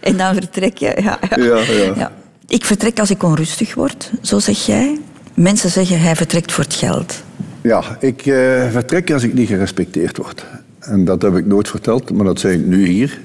en 0.10 0.16
dan 0.16 0.34
vertrek 0.34 0.78
je. 0.78 0.98
Ja, 1.02 1.18
ja. 1.36 1.58
ja, 1.58 1.92
ja. 1.96 2.12
Ik 2.50 2.64
vertrek 2.64 2.98
als 2.98 3.10
ik 3.10 3.22
onrustig 3.22 3.74
word, 3.74 4.12
zo 4.22 4.38
zeg 4.38 4.66
jij. 4.66 4.98
Mensen 5.34 5.70
zeggen 5.70 6.00
hij 6.00 6.16
vertrekt 6.16 6.52
voor 6.52 6.64
het 6.64 6.74
geld. 6.74 7.22
Ja, 7.60 7.96
ik 8.00 8.26
uh, 8.26 8.70
vertrek 8.70 9.10
als 9.10 9.22
ik 9.22 9.34
niet 9.34 9.48
gerespecteerd 9.48 10.16
word. 10.16 10.44
En 10.80 11.04
dat 11.04 11.22
heb 11.22 11.36
ik 11.36 11.46
nooit 11.46 11.68
verteld, 11.68 12.12
maar 12.12 12.24
dat 12.24 12.40
zeg 12.40 12.52
ik 12.52 12.66
nu 12.66 12.86
hier. 12.86 13.20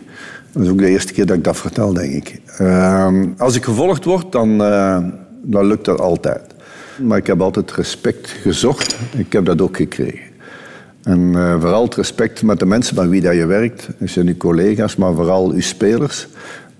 Dat 0.51 0.63
is 0.63 0.69
ook 0.69 0.77
de 0.77 0.87
eerste 0.87 1.13
keer 1.13 1.25
dat 1.25 1.37
ik 1.37 1.43
dat 1.43 1.57
vertel, 1.57 1.93
denk 1.93 2.13
ik. 2.13 2.41
Uh, 2.61 3.07
als 3.37 3.55
ik 3.55 3.63
gevolgd 3.63 4.03
word, 4.03 4.31
dan, 4.31 4.61
uh, 4.61 4.97
dan 5.41 5.65
lukt 5.65 5.85
dat 5.85 5.99
altijd. 5.99 6.41
Maar 6.97 7.17
ik 7.17 7.27
heb 7.27 7.41
altijd 7.41 7.71
respect 7.71 8.29
gezocht. 8.29 8.95
Ik 9.17 9.33
heb 9.33 9.45
dat 9.45 9.61
ook 9.61 9.77
gekregen. 9.77 10.31
En 11.03 11.31
vooral 11.59 11.83
het 11.83 11.95
respect 11.95 12.43
met 12.43 12.59
de 12.59 12.65
mensen 12.65 12.95
met 12.95 13.09
wie 13.09 13.21
dat 13.21 13.35
je 13.35 13.45
werkt. 13.45 13.87
Zijn 13.99 14.27
uw 14.27 14.37
collega's, 14.37 14.95
maar 14.95 15.13
vooral 15.13 15.51
uw 15.51 15.61
spelers 15.61 16.27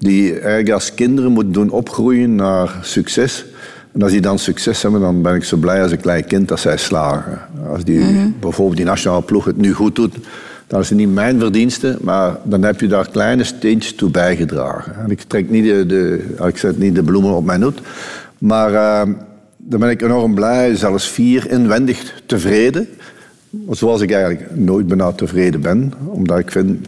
die 0.04 0.32
eigenlijk 0.32 0.70
als 0.70 0.94
kinderen 0.94 1.32
moeten 1.32 1.54
doen 1.54 1.70
opgroeien 1.70 2.36
naar 2.36 2.80
succes. 2.82 3.46
En 3.92 4.02
als 4.02 4.12
die 4.12 4.22
dan 4.22 4.40
succes 4.40 4.82
hebben, 4.82 5.02
dan 5.02 5.22
ben 5.22 5.36
ik 5.36 5.44
zo 5.44 5.58
blij 5.58 5.82
als 5.82 5.92
een 5.92 6.02
klein 6.02 6.26
kind 6.26 6.48
dat 6.48 6.60
zij 6.60 6.78
slagen. 6.78 7.40
Als 7.70 7.84
die, 7.84 8.00
mm 8.00 8.18
-hmm. 8.18 8.36
bijvoorbeeld 8.40 8.78
die 8.78 8.86
nationale 8.86 9.22
ploeg 9.22 9.46
het 9.46 9.58
nu 9.58 9.74
goed 9.74 9.96
doet, 9.96 10.16
dan 10.68 10.80
is 10.82 10.90
het 10.90 10.98
niet 10.98 11.14
mijn 11.14 11.40
verdienste, 11.40 11.98
maar 12.02 12.38
dan 12.44 12.64
heb 12.64 12.80
je 12.80 12.88
daar 12.88 13.10
kleine 13.10 13.44
steentjes 13.44 13.96
toe 13.96 14.10
bijgedragen. 14.10 14.96
En 15.04 15.12
ik 15.12 15.22
trek 15.22 15.50
niet 15.50 15.64
de, 15.64 15.86
de, 15.86 16.26
ik 16.48 16.58
zet 16.58 16.78
niet 16.78 16.96
de 16.96 17.04
bloemen 17.04 17.36
op 17.36 17.46
mijn 17.46 17.62
hoed, 17.62 17.82
maar 18.38 18.72
uh, 18.72 19.14
dan 19.58 19.80
ben 19.80 19.90
ik 19.90 20.02
enorm 20.02 20.36
blij, 20.36 20.76
zelfs 20.76 21.10
vier 21.10 21.52
inwendig 21.52 22.22
tevreden. 22.26 22.88
Zoals 23.70 24.02
ik 24.02 24.12
eigenlijk 24.12 24.56
nooit 24.56 24.88
bijna 24.88 25.12
tevreden 25.12 25.62
ben, 25.62 25.94
omdat 26.06 26.40
ik 26.40 26.52
vind 26.52 26.88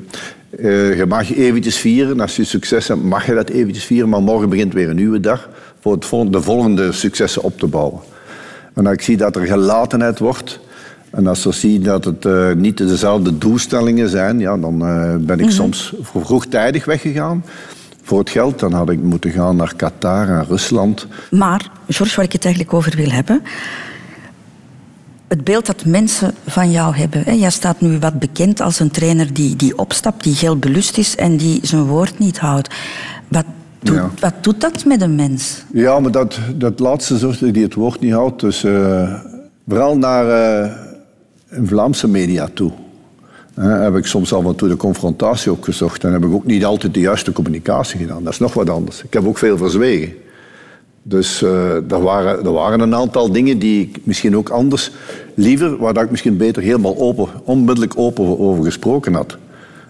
uh, 0.59 0.97
je 0.97 1.05
mag 1.05 1.35
eventjes 1.35 1.77
vieren. 1.77 2.19
Als 2.19 2.35
je 2.35 2.43
succes 2.43 2.87
hebt, 2.87 3.03
mag 3.03 3.25
je 3.25 3.33
dat 3.33 3.49
eventjes 3.49 3.85
vieren. 3.85 4.09
Maar 4.09 4.21
morgen 4.21 4.49
begint 4.49 4.73
weer 4.73 4.89
een 4.89 4.95
nieuwe 4.95 5.19
dag 5.19 5.49
voor 5.79 5.93
het 5.93 6.05
volgende, 6.05 6.37
de 6.37 6.43
volgende 6.43 6.91
successen 6.91 7.43
op 7.43 7.59
te 7.59 7.67
bouwen. 7.67 7.99
En 8.73 8.85
als 8.85 8.95
ik 8.95 9.01
zie 9.01 9.17
dat 9.17 9.35
er 9.35 9.45
gelatenheid 9.45 10.19
wordt... 10.19 10.59
En 11.09 11.27
als 11.27 11.45
ik 11.45 11.53
zie 11.53 11.79
dat 11.79 12.05
het 12.05 12.25
uh, 12.25 12.51
niet 12.51 12.77
dezelfde 12.77 13.37
doelstellingen 13.37 14.09
zijn... 14.09 14.39
Ja, 14.39 14.57
dan 14.57 14.87
uh, 14.87 15.15
ben 15.19 15.39
ik 15.39 15.45
-hmm. 15.45 15.53
soms 15.53 15.93
vroegtijdig 16.01 16.85
weggegaan. 16.85 17.45
Voor 18.03 18.19
het 18.19 18.29
geld, 18.29 18.59
dan 18.59 18.73
had 18.73 18.89
ik 18.89 19.01
moeten 19.01 19.31
gaan 19.31 19.55
naar 19.55 19.75
Qatar 19.75 20.27
en 20.27 20.45
Rusland. 20.45 21.07
Maar, 21.31 21.69
George, 21.87 22.15
waar 22.15 22.25
ik 22.25 22.31
het 22.31 22.45
eigenlijk 22.45 22.73
over 22.73 22.95
wil 22.95 23.09
hebben 23.09 23.41
het 25.27 25.43
beeld 25.43 25.65
dat 25.65 25.85
mensen 25.85 26.33
van 26.45 26.71
jou 26.71 26.95
hebben. 26.95 27.23
Hè. 27.23 27.31
Jij 27.31 27.49
staat 27.49 27.81
nu 27.81 27.99
wat 27.99 28.19
bekend 28.19 28.61
als 28.61 28.79
een 28.79 28.91
trainer 28.91 29.33
die, 29.33 29.55
die 29.55 29.77
opstapt, 29.77 30.23
die 30.23 30.35
geldbelust 30.35 30.97
is 30.97 31.15
en 31.15 31.37
die 31.37 31.59
zijn 31.61 31.83
woord 31.83 32.19
niet 32.19 32.39
houdt. 32.39 32.69
Wat 33.27 33.45
doet, 33.79 33.95
ja. 33.95 34.11
wat 34.19 34.33
doet 34.41 34.61
dat 34.61 34.85
met 34.85 35.01
een 35.01 35.15
mens? 35.15 35.63
Ja, 35.73 35.99
maar 35.99 36.11
dat, 36.11 36.39
dat 36.55 36.79
laatste 36.79 37.17
zorg 37.17 37.37
die 37.37 37.63
het 37.63 37.73
woord 37.73 37.99
niet 37.99 38.13
houdt, 38.13 38.41
dus 38.41 38.63
uh, 38.63 39.13
vooral 39.67 39.97
naar 39.97 40.25
uh, 40.63 40.71
Vlaamse 41.63 42.07
media 42.07 42.49
toe. 42.53 42.71
Uh, 43.59 43.81
heb 43.81 43.95
ik 43.95 44.05
soms 44.05 44.33
af 44.33 44.45
en 44.45 44.55
toe 44.55 44.69
de 44.69 44.77
confrontatie 44.77 45.51
ook 45.51 45.65
gezocht 45.65 46.03
en 46.03 46.11
heb 46.11 46.23
ik 46.23 46.31
ook 46.33 46.45
niet 46.45 46.65
altijd 46.65 46.93
de 46.93 46.99
juiste 46.99 47.31
communicatie 47.31 47.99
gedaan. 47.99 48.23
Dat 48.23 48.33
is 48.33 48.39
nog 48.39 48.53
wat 48.53 48.69
anders. 48.69 49.03
Ik 49.03 49.13
heb 49.13 49.27
ook 49.27 49.37
veel 49.37 49.57
verzwegen. 49.57 50.13
Dus 51.07 51.41
uh, 51.41 51.91
er, 51.91 52.01
waren, 52.01 52.45
er 52.45 52.51
waren 52.51 52.79
een 52.79 52.95
aantal 52.95 53.31
dingen 53.31 53.59
die 53.59 53.81
ik 53.81 53.99
misschien 54.03 54.37
ook 54.37 54.49
anders 54.49 54.91
liever, 55.33 55.77
waar 55.77 56.03
ik 56.03 56.11
misschien 56.11 56.37
beter 56.37 56.63
helemaal 56.63 56.97
open, 56.97 57.27
onmiddellijk 57.43 57.93
open 57.95 58.39
over 58.39 58.63
gesproken 58.63 59.13
had. 59.13 59.37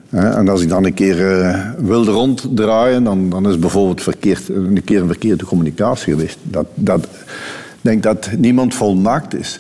En 0.10 0.50
als 0.50 0.62
ik 0.62 0.70
dan 0.70 0.86
een 0.86 0.94
keer 0.94 1.20
uh, 1.20 1.70
wilde 1.78 2.12
ronddraaien, 2.12 3.04
dan, 3.04 3.30
dan 3.30 3.50
is 3.50 3.60
bijvoorbeeld 3.60 4.02
verkeerd, 4.02 4.50
een 4.50 4.84
keer 4.84 5.02
een 5.02 5.08
verkeerde 5.08 5.46
communicatie 5.46 6.14
geweest. 6.14 6.38
Dat, 6.44 6.66
dat, 6.74 7.04
ik 7.04 7.82
denk 7.82 8.04
dat 8.04 8.30
niemand 8.38 8.74
volmaakt 8.74 9.36
is. 9.36 9.60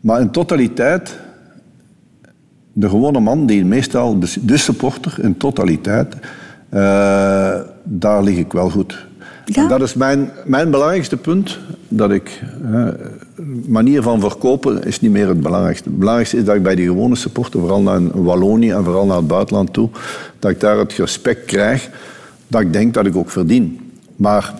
Maar 0.00 0.20
in 0.20 0.30
totaliteit, 0.30 1.18
de 2.72 2.88
gewone 2.88 3.20
man, 3.20 3.46
die 3.46 3.64
meestal, 3.64 4.18
de 4.42 4.56
supporter 4.56 5.14
in 5.22 5.36
totaliteit, 5.36 6.14
uh, 6.14 7.60
daar 7.82 8.22
lig 8.22 8.36
ik 8.36 8.52
wel 8.52 8.70
goed. 8.70 9.06
Ja. 9.46 9.62
En 9.62 9.68
dat 9.68 9.82
is 9.82 9.94
mijn, 9.94 10.30
mijn 10.44 10.70
belangrijkste 10.70 11.16
punt. 11.16 11.58
Dat 11.88 12.10
ik, 12.10 12.42
manier 13.66 14.02
van 14.02 14.20
verkopen 14.20 14.84
is 14.84 15.00
niet 15.00 15.10
meer 15.10 15.28
het 15.28 15.40
belangrijkste. 15.40 15.88
Het 15.88 15.98
belangrijkste 15.98 16.36
is 16.36 16.44
dat 16.44 16.54
ik 16.54 16.62
bij 16.62 16.74
die 16.74 16.86
gewone 16.86 17.16
supporter, 17.16 17.60
vooral 17.60 17.82
naar 17.82 18.22
Wallonië 18.22 18.70
en 18.70 18.84
vooral 18.84 19.06
naar 19.06 19.16
het 19.16 19.26
buitenland 19.26 19.72
toe, 19.72 19.90
dat 20.38 20.50
ik 20.50 20.60
daar 20.60 20.78
het 20.78 20.92
respect 20.92 21.44
krijg 21.44 21.90
dat 22.46 22.60
ik 22.60 22.72
denk 22.72 22.94
dat 22.94 23.06
ik 23.06 23.16
ook 23.16 23.30
verdien. 23.30 23.80
Maar 24.16 24.54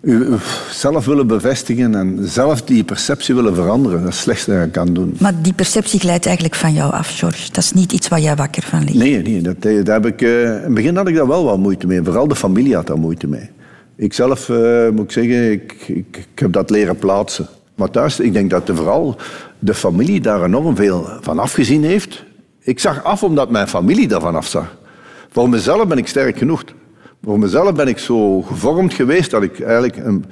u 0.00 0.26
zelf 0.70 1.04
willen 1.04 1.26
bevestigen 1.26 1.94
en 1.94 2.18
zelf 2.22 2.62
die 2.62 2.84
perceptie 2.84 3.34
willen 3.34 3.54
veranderen, 3.54 3.98
dat 3.98 4.08
is 4.08 4.14
het 4.14 4.22
slechtste 4.22 4.50
dat 4.50 4.64
je 4.64 4.70
kan 4.70 4.94
doen. 4.94 5.16
Maar 5.18 5.42
die 5.42 5.52
perceptie 5.52 6.00
glijdt 6.00 6.26
eigenlijk 6.26 6.54
van 6.56 6.72
jou 6.72 6.92
af, 6.92 7.18
George. 7.18 7.48
Dat 7.52 7.64
is 7.64 7.72
niet 7.72 7.92
iets 7.92 8.08
waar 8.08 8.20
jij 8.20 8.36
wakker 8.36 8.62
van 8.62 8.84
ligt. 8.84 8.94
Nee, 8.94 9.22
nee 9.22 9.40
dat, 9.40 9.62
dat 9.62 9.86
heb 9.86 10.06
ik, 10.06 10.22
eh, 10.22 10.42
in 10.42 10.48
het 10.48 10.74
begin 10.74 10.96
had 10.96 11.08
ik 11.08 11.14
daar 11.14 11.26
wel 11.26 11.44
wat 11.44 11.58
moeite 11.58 11.86
mee. 11.86 12.02
Vooral 12.02 12.28
de 12.28 12.36
familie 12.36 12.74
had 12.74 12.86
daar 12.86 12.98
moeite 12.98 13.26
mee. 13.26 13.50
Ik 13.96 14.12
zelf, 14.12 14.48
eh, 14.48 14.88
moet 14.88 15.04
ik 15.04 15.10
zeggen, 15.10 15.52
ik, 15.52 15.74
ik, 15.86 16.24
heb 16.34 16.52
dat 16.52 16.70
leren 16.70 16.96
plaatsen. 16.96 17.48
Maar 17.74 17.90
thuis, 17.90 18.20
ik 18.20 18.32
denk 18.32 18.50
dat 18.50 18.66
de, 18.66 18.74
vooral 18.74 19.16
de 19.58 19.74
familie 19.74 20.20
daar 20.20 20.44
enorm 20.44 20.76
veel 20.76 21.06
van 21.20 21.38
afgezien 21.38 21.84
heeft. 21.84 22.24
Ik 22.60 22.80
zag 22.80 23.04
af 23.04 23.22
omdat 23.22 23.50
mijn 23.50 23.68
familie 23.68 24.08
daarvan 24.08 24.36
afzag. 24.36 24.76
Voor 25.30 25.48
mezelf 25.48 25.86
ben 25.86 25.98
ik 25.98 26.06
sterk 26.06 26.38
genoeg. 26.38 26.64
Voor 27.22 27.38
mezelf 27.38 27.74
ben 27.74 27.88
ik 27.88 27.98
zo 27.98 28.42
gevormd 28.42 28.94
geweest 28.94 29.30
dat 29.30 29.42
ik 29.42 29.60
eigenlijk 29.60 29.96
een, 29.96 30.24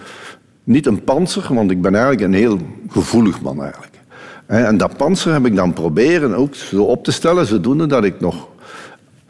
niet 0.65 0.87
een 0.87 1.05
panzer, 1.05 1.55
want 1.55 1.71
ik 1.71 1.81
ben 1.81 1.95
eigenlijk 1.95 2.25
een 2.25 2.35
heel 2.35 2.59
gevoelig 2.89 3.41
man 3.41 3.63
eigenlijk. 3.63 3.93
En 4.47 4.77
dat 4.77 4.97
panzer 4.97 5.33
heb 5.33 5.47
ik 5.47 5.57
dan 5.57 5.73
proberen 5.73 6.35
ook 6.35 6.55
zo 6.55 6.83
op 6.83 7.05
te 7.05 7.13
stellen, 7.13 7.47
zodoende 7.47 7.87
dat 7.87 8.05
ik 8.05 8.21
nog 8.21 8.49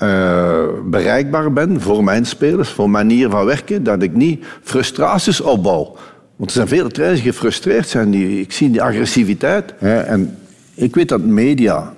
uh, 0.02 0.64
bereikbaar 0.84 1.52
ben 1.52 1.80
voor 1.80 2.04
mijn 2.04 2.26
spelers, 2.26 2.68
voor 2.68 2.90
manier 2.90 3.30
van 3.30 3.44
werken, 3.44 3.82
dat 3.84 4.02
ik 4.02 4.14
niet 4.14 4.44
frustraties 4.62 5.40
opbouw. 5.40 5.96
Want 6.36 6.50
er 6.50 6.56
zijn 6.56 6.68
vele 6.68 6.90
trainers 6.90 7.22
die 7.22 7.32
gefrustreerd 7.32 7.88
zijn. 7.88 8.10
Die, 8.10 8.40
ik 8.40 8.52
zie 8.52 8.70
die 8.70 8.82
agressiviteit. 8.82 9.74
En 9.78 10.38
ik 10.74 10.94
weet 10.94 11.08
dat 11.08 11.20
media 11.20 11.94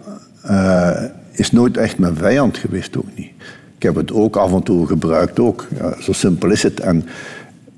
uh, 0.47 1.03
is 1.33 1.51
nooit 1.51 1.77
echt 1.77 1.99
mijn 1.99 2.17
vijand 2.17 2.59
geweest, 2.59 2.97
ook 2.97 3.09
niet. 3.15 3.31
Ik 3.77 3.83
heb 3.83 3.95
het 3.95 4.13
ook 4.13 4.37
af 4.37 4.53
en 4.53 4.63
toe 4.63 4.87
gebruikt, 4.87 5.41
ook. 5.41 5.67
Ja, 5.77 6.01
zo 6.01 6.13
simpel 6.13 6.51
is 6.51 6.63
het. 6.63 6.81
En 6.81 7.07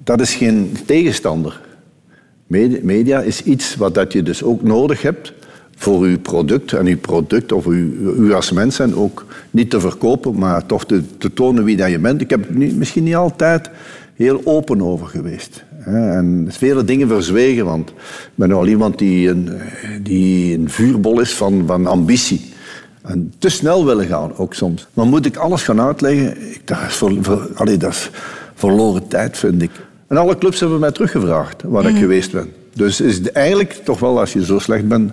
dat 0.04 0.20
is 0.20 0.34
geen 0.34 0.76
tegenstander. 0.86 1.60
Media 2.82 3.20
is 3.20 3.42
iets 3.42 3.76
wat 3.76 3.94
dat 3.94 4.12
je 4.12 4.22
dus 4.22 4.42
ook 4.42 4.62
nodig 4.62 5.02
hebt 5.02 5.32
voor 5.76 6.02
uw 6.02 6.18
product 6.18 6.72
en 6.72 6.86
uw 6.86 6.98
product 6.98 7.52
of 7.52 7.66
u, 7.66 7.98
u 8.18 8.32
als 8.32 8.52
mens 8.52 8.76
zijn 8.76 8.96
ook 8.96 9.26
niet 9.50 9.70
te 9.70 9.80
verkopen, 9.80 10.38
maar 10.38 10.66
toch 10.66 10.86
te, 10.86 11.02
te 11.18 11.32
tonen 11.32 11.64
wie 11.64 11.76
dat 11.76 11.90
je 11.90 11.98
bent. 11.98 12.20
Ik 12.20 12.30
heb 12.30 12.48
er 12.48 12.54
misschien 12.54 13.04
niet 13.04 13.16
altijd 13.16 13.70
heel 14.14 14.40
open 14.44 14.82
over 14.82 15.06
geweest. 15.06 15.64
En 15.84 16.46
vele 16.50 16.84
dingen 16.84 17.08
verzwegen, 17.08 17.64
want 17.64 17.88
ik 17.90 17.96
ben 18.34 18.52
al 18.52 18.66
iemand 18.66 18.98
die 18.98 19.28
een, 19.28 19.50
die 20.02 20.58
een 20.58 20.70
vuurbol 20.70 21.20
is 21.20 21.34
van, 21.34 21.62
van 21.66 21.86
ambitie. 21.86 22.52
En 23.02 23.32
te 23.38 23.48
snel 23.48 23.84
willen 23.84 24.06
gaan, 24.06 24.36
ook 24.36 24.54
soms. 24.54 24.86
Maar 24.94 25.06
moet 25.06 25.26
ik 25.26 25.36
alles 25.36 25.62
gaan 25.62 25.80
uitleggen? 25.80 26.36
Dat 26.64 26.78
is, 26.88 26.94
voor, 26.94 27.16
voor, 27.20 27.50
allee, 27.54 27.76
dat 27.76 27.90
is 27.90 28.10
verloren 28.54 29.08
tijd, 29.08 29.38
vind 29.38 29.62
ik. 29.62 29.70
En 30.06 30.16
alle 30.16 30.38
clubs 30.38 30.60
hebben 30.60 30.78
mij 30.78 30.92
teruggevraagd 30.92 31.62
waar 31.62 31.88
ik 31.88 31.96
geweest 31.96 32.32
ben. 32.32 32.52
Dus 32.74 33.00
is 33.00 33.16
het 33.16 33.32
eigenlijk 33.32 33.72
toch 33.84 33.98
wel, 34.00 34.20
als 34.20 34.32
je 34.32 34.44
zo 34.44 34.58
slecht 34.58 34.88
bent... 34.88 35.12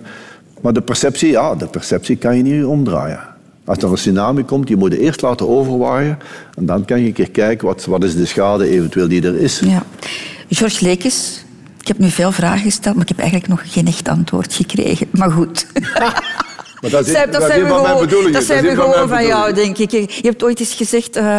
Maar 0.62 0.72
de 0.72 0.80
perceptie, 0.80 1.30
ja, 1.30 1.54
de 1.54 1.66
perceptie 1.66 2.16
kan 2.16 2.36
je 2.36 2.42
niet 2.42 2.64
omdraaien. 2.64 3.20
Als 3.64 3.78
er 3.78 3.88
een 3.88 3.94
tsunami 3.94 4.44
komt, 4.44 4.68
je 4.68 4.76
moet 4.76 4.92
het 4.92 5.00
eerst 5.00 5.22
laten 5.22 5.48
overwaaien. 5.48 6.18
En 6.54 6.66
dan 6.66 6.84
kan 6.84 7.00
je 7.00 7.06
een 7.06 7.12
keer 7.12 7.30
kijken, 7.30 7.66
wat, 7.66 7.84
wat 7.84 8.04
is 8.04 8.16
de 8.16 8.26
schade 8.26 8.68
eventueel 8.68 9.08
die 9.08 9.26
er 9.26 9.40
is. 9.40 9.58
Ja. 9.58 9.82
George 10.48 10.84
Lekes, 10.84 11.44
ik 11.80 11.88
heb 11.88 11.98
nu 11.98 12.08
veel 12.08 12.32
vragen 12.32 12.60
gesteld, 12.60 12.94
maar 12.94 13.02
ik 13.02 13.08
heb 13.08 13.18
eigenlijk 13.18 13.48
nog 13.48 13.72
geen 13.72 13.86
echt 13.86 14.08
antwoord 14.08 14.54
gekregen. 14.54 15.08
Maar 15.10 15.30
goed. 15.30 15.66
Maar 16.82 16.90
dat 16.90 17.06
is, 17.06 17.12
dat, 17.12 17.32
dat 17.32 17.42
zijn 17.42 17.62
we 17.62 17.66
gewoon, 17.66 18.32
dat 18.32 18.44
zijn 18.44 18.64
we 18.64 19.06
van, 19.08 19.26
jou, 19.26 19.52
denk 19.52 19.78
ik. 19.78 19.90
Je 19.90 20.28
hebt 20.28 20.42
ooit 20.42 20.60
eens 20.60 20.74
gezegd, 20.74 21.16
uh, 21.16 21.36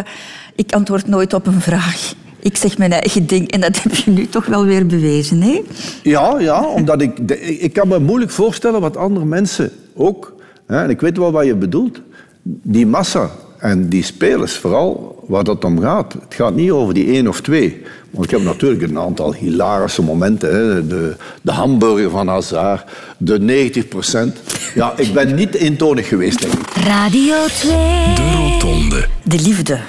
ik 0.55 0.71
antwoord 0.71 1.07
nooit 1.07 1.33
op 1.33 1.47
een 1.47 1.61
vraag. 1.61 2.13
Ik 2.43 2.57
zeg 2.57 2.77
mijn 2.77 2.91
eigen 2.91 3.27
ding 3.27 3.51
en 3.51 3.61
dat 3.61 3.79
heb 3.83 3.95
je 3.95 4.11
nu 4.11 4.27
toch 4.27 4.45
wel 4.45 4.65
weer 4.65 4.85
bewezen, 4.85 5.41
hè? 5.41 5.61
Ja, 6.03 6.39
ja 6.39 6.67
omdat 6.67 7.01
ik... 7.01 7.19
Ik 7.39 7.73
kan 7.73 7.87
me 7.87 7.99
moeilijk 7.99 8.31
voorstellen 8.31 8.81
wat 8.81 8.97
andere 8.97 9.25
mensen 9.25 9.71
ook... 9.93 10.35
Hè, 10.67 10.83
en 10.83 10.89
ik 10.89 11.01
weet 11.01 11.17
wel 11.17 11.31
wat 11.31 11.45
je 11.45 11.55
bedoelt. 11.55 12.01
Die 12.43 12.87
massa 12.87 13.29
en 13.57 13.89
die 13.89 14.03
spelers, 14.03 14.53
vooral 14.53 15.23
waar 15.27 15.43
dat 15.43 15.65
om 15.65 15.79
gaat. 15.79 16.13
Het 16.13 16.33
gaat 16.33 16.55
niet 16.55 16.71
over 16.71 16.93
die 16.93 17.05
één 17.07 17.27
of 17.27 17.41
twee. 17.41 17.81
Want 18.09 18.25
ik 18.25 18.31
heb 18.31 18.41
natuurlijk 18.41 18.81
een 18.81 18.99
aantal 18.99 19.33
hilarische 19.33 20.01
momenten. 20.01 20.55
Hè. 20.55 20.87
De, 20.87 21.15
de 21.41 21.51
hamburger 21.51 22.09
van 22.09 22.27
Hazard, 22.27 22.89
de 23.17 23.39
90 23.39 23.87
procent. 23.87 24.37
Ja, 24.75 24.93
ik 24.97 25.13
ben 25.13 25.35
niet 25.35 25.53
eentonig 25.55 26.07
geweest, 26.07 26.41
denk 26.41 26.53
ik. 26.53 26.67
Radio 26.83 27.35
2. 27.45 27.71
De 28.15 28.31
Rotonde. 28.35 29.07
De 29.23 29.39
liefde. 29.39 29.79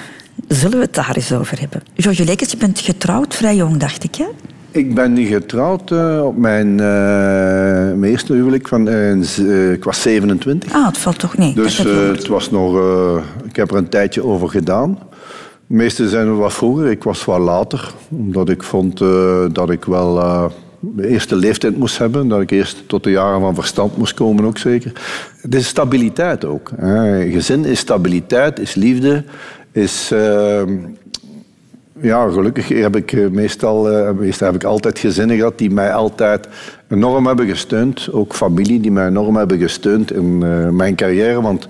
Zullen 0.47 0.77
we 0.77 0.83
het 0.83 0.93
daar 0.93 1.15
eens 1.15 1.33
over 1.33 1.59
hebben? 1.59 1.81
George 1.95 2.25
Lekes, 2.25 2.51
je 2.51 2.57
bent 2.57 2.79
getrouwd 2.79 3.35
vrij 3.35 3.55
jong, 3.55 3.77
dacht 3.77 4.03
ik, 4.03 4.15
hè? 4.15 4.25
Ik 4.71 4.95
ben 4.95 5.25
getrouwd 5.25 5.91
uh, 5.91 6.21
op 6.25 6.37
mijn, 6.37 6.67
uh, 6.67 6.77
mijn, 7.97 8.03
eerste 8.03 8.33
huwelijk. 8.33 8.67
Van, 8.67 8.87
uh, 8.87 9.71
ik 9.71 9.83
was 9.83 10.01
27. 10.01 10.73
Ah, 10.73 10.85
het 10.85 10.97
valt 10.97 11.19
toch 11.19 11.37
niet. 11.37 11.55
Dus 11.55 11.77
het 11.77 12.27
was 12.27 12.51
nog... 12.51 12.79
ik 13.45 13.55
heb 13.55 13.71
er 13.71 13.77
een 13.77 13.89
tijdje 13.89 14.23
over 14.23 14.49
gedaan. 14.49 14.99
De 15.67 15.75
meeste 15.75 16.09
zijn 16.09 16.27
er 16.27 16.37
wat 16.37 16.53
vroeger. 16.53 16.89
Ik 16.89 17.03
was 17.03 17.25
wat 17.25 17.39
later. 17.39 17.93
Omdat 18.09 18.49
ik 18.49 18.63
vond 18.63 18.97
dat 19.51 19.69
ik 19.69 19.85
wel 19.85 20.15
de 20.79 21.07
eerste 21.07 21.35
leeftijd 21.35 21.77
moest 21.77 21.97
hebben. 21.97 22.27
Dat 22.27 22.41
ik 22.41 22.51
eerst 22.51 22.87
tot 22.87 23.03
de 23.03 23.11
jaren 23.11 23.39
van 23.39 23.55
verstand 23.55 23.97
moest 23.97 24.13
komen 24.13 24.45
ook 24.45 24.57
zeker. 24.57 24.91
Het 25.41 25.55
is 25.55 25.67
stabiliteit 25.67 26.45
ook. 26.45 26.71
Hè. 26.75 27.29
Gezin 27.31 27.65
is 27.65 27.79
stabiliteit, 27.79 28.59
is 28.59 28.75
liefde, 28.75 29.23
is... 29.75 30.11
Ja, 32.01 32.29
gelukkig 32.29 32.67
heb 32.67 32.95
ik 32.95 33.13
eh, 33.13 33.27
meestal, 33.27 33.91
uh, 33.91 34.11
meestal 34.11 34.47
heb 34.47 34.55
ik 34.55 34.63
altijd 34.63 34.99
gezinnen 34.99 35.37
gehad 35.37 35.57
die 35.57 35.71
mij 35.71 35.93
altijd 35.93 36.47
enorm 36.89 37.27
hebben 37.27 37.47
gesteund. 37.47 38.11
Ook 38.11 38.33
familie 38.33 38.79
die 38.79 38.91
mij 38.91 39.07
enorm 39.07 39.35
hebben 39.35 39.57
gesteund 39.57 40.11
in 40.11 40.41
uh, 40.43 40.69
mijn 40.69 40.95
carrière. 40.95 41.41
Want 41.41 41.65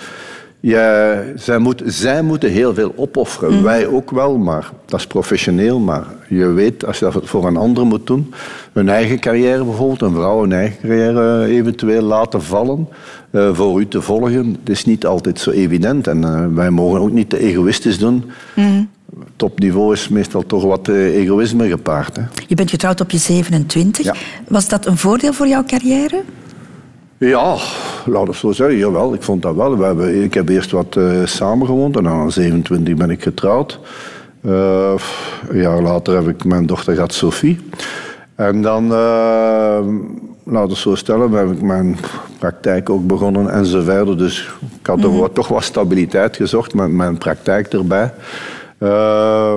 ja, 0.59 1.21
zij, 1.35 1.57
moet, 1.57 1.81
zij 1.85 2.21
moeten 2.21 2.49
heel 2.49 2.73
veel 2.73 2.93
opofferen. 2.95 3.53
Mm. 3.53 3.63
Wij 3.63 3.87
ook 3.87 4.11
wel, 4.11 4.37
maar 4.37 4.71
dat 4.85 4.99
is 4.99 5.07
professioneel. 5.07 5.79
Maar 5.79 6.05
je 6.29 6.45
weet, 6.45 6.85
als 6.85 6.99
je 6.99 7.09
dat 7.11 7.21
voor 7.23 7.45
een 7.45 7.57
ander 7.57 7.85
moet 7.85 8.07
doen, 8.07 8.33
hun 8.73 8.89
eigen 8.89 9.19
carrière 9.19 9.63
bijvoorbeeld, 9.63 10.01
een 10.01 10.13
vrouw 10.13 10.41
hun 10.41 10.53
eigen 10.53 10.77
carrière 10.81 11.45
eventueel 11.45 12.01
laten 12.01 12.41
vallen, 12.41 12.87
uh, 13.35 13.53
voor 13.53 13.79
u 13.79 13.87
te 13.87 14.01
volgen, 14.01 14.57
het 14.59 14.69
is 14.69 14.85
niet 14.85 15.05
altijd 15.05 15.39
zo 15.39 15.51
evident. 15.51 16.07
En 16.07 16.21
uh, 16.21 16.45
wij 16.53 16.69
mogen 16.69 16.99
ook 16.99 17.11
niet 17.11 17.29
te 17.29 17.39
egoïstisch 17.39 17.97
doen. 17.97 18.23
Mm 18.55 18.89
topniveau 19.35 19.93
is 19.93 20.09
meestal 20.09 20.45
toch 20.45 20.63
wat 20.63 20.87
eh, 20.87 21.15
egoïsme 21.15 21.67
gepaard. 21.67 22.15
Hè. 22.15 22.21
Je 22.47 22.55
bent 22.55 22.69
getrouwd 22.69 23.01
op 23.01 23.11
je 23.11 23.17
27. 23.17 24.05
Ja. 24.05 24.13
Was 24.47 24.67
dat 24.67 24.85
een 24.85 24.97
voordeel 24.97 25.33
voor 25.33 25.47
jouw 25.47 25.63
carrière? 25.63 26.21
Ja, 27.17 27.55
laat 28.05 28.27
het 28.27 28.35
zo 28.35 28.51
zeggen. 28.51 28.77
Jawel, 28.77 29.13
ik 29.13 29.21
vond 29.21 29.41
dat 29.41 29.55
wel. 29.55 29.77
We 29.77 29.85
hebben, 29.85 30.23
ik 30.23 30.33
heb 30.33 30.49
eerst 30.49 30.71
wat 30.71 30.95
uh, 30.95 31.25
samengewoond 31.25 31.97
en 31.97 32.03
dan 32.03 32.13
aan 32.13 32.31
27 32.31 32.95
ben 32.95 33.09
ik 33.09 33.23
getrouwd. 33.23 33.79
Uh, 34.41 34.93
een 35.49 35.57
jaar 35.57 35.81
later 35.81 36.15
heb 36.15 36.27
ik 36.27 36.45
mijn 36.45 36.65
dochter 36.65 36.93
gehad, 36.93 37.13
Sophie. 37.13 37.59
En 38.35 38.61
dan, 38.61 38.91
uh, 38.91 39.79
laat 40.45 40.69
het 40.69 40.77
zo 40.77 40.95
stellen, 40.95 41.31
heb 41.31 41.51
ik 41.51 41.61
mijn 41.61 41.97
praktijk 42.39 42.89
ook 42.89 43.07
begonnen 43.07 43.49
en 43.49 43.65
zo 43.65 43.81
verder. 43.81 44.17
Dus 44.17 44.49
ik 44.79 44.87
had 44.87 44.97
mm. 44.97 45.27
toch 45.33 45.47
wat 45.47 45.63
stabiliteit 45.63 46.35
gezocht 46.35 46.73
met 46.73 46.91
mijn 46.91 47.17
praktijk 47.17 47.73
erbij. 47.73 48.13
Uh, 48.79 49.55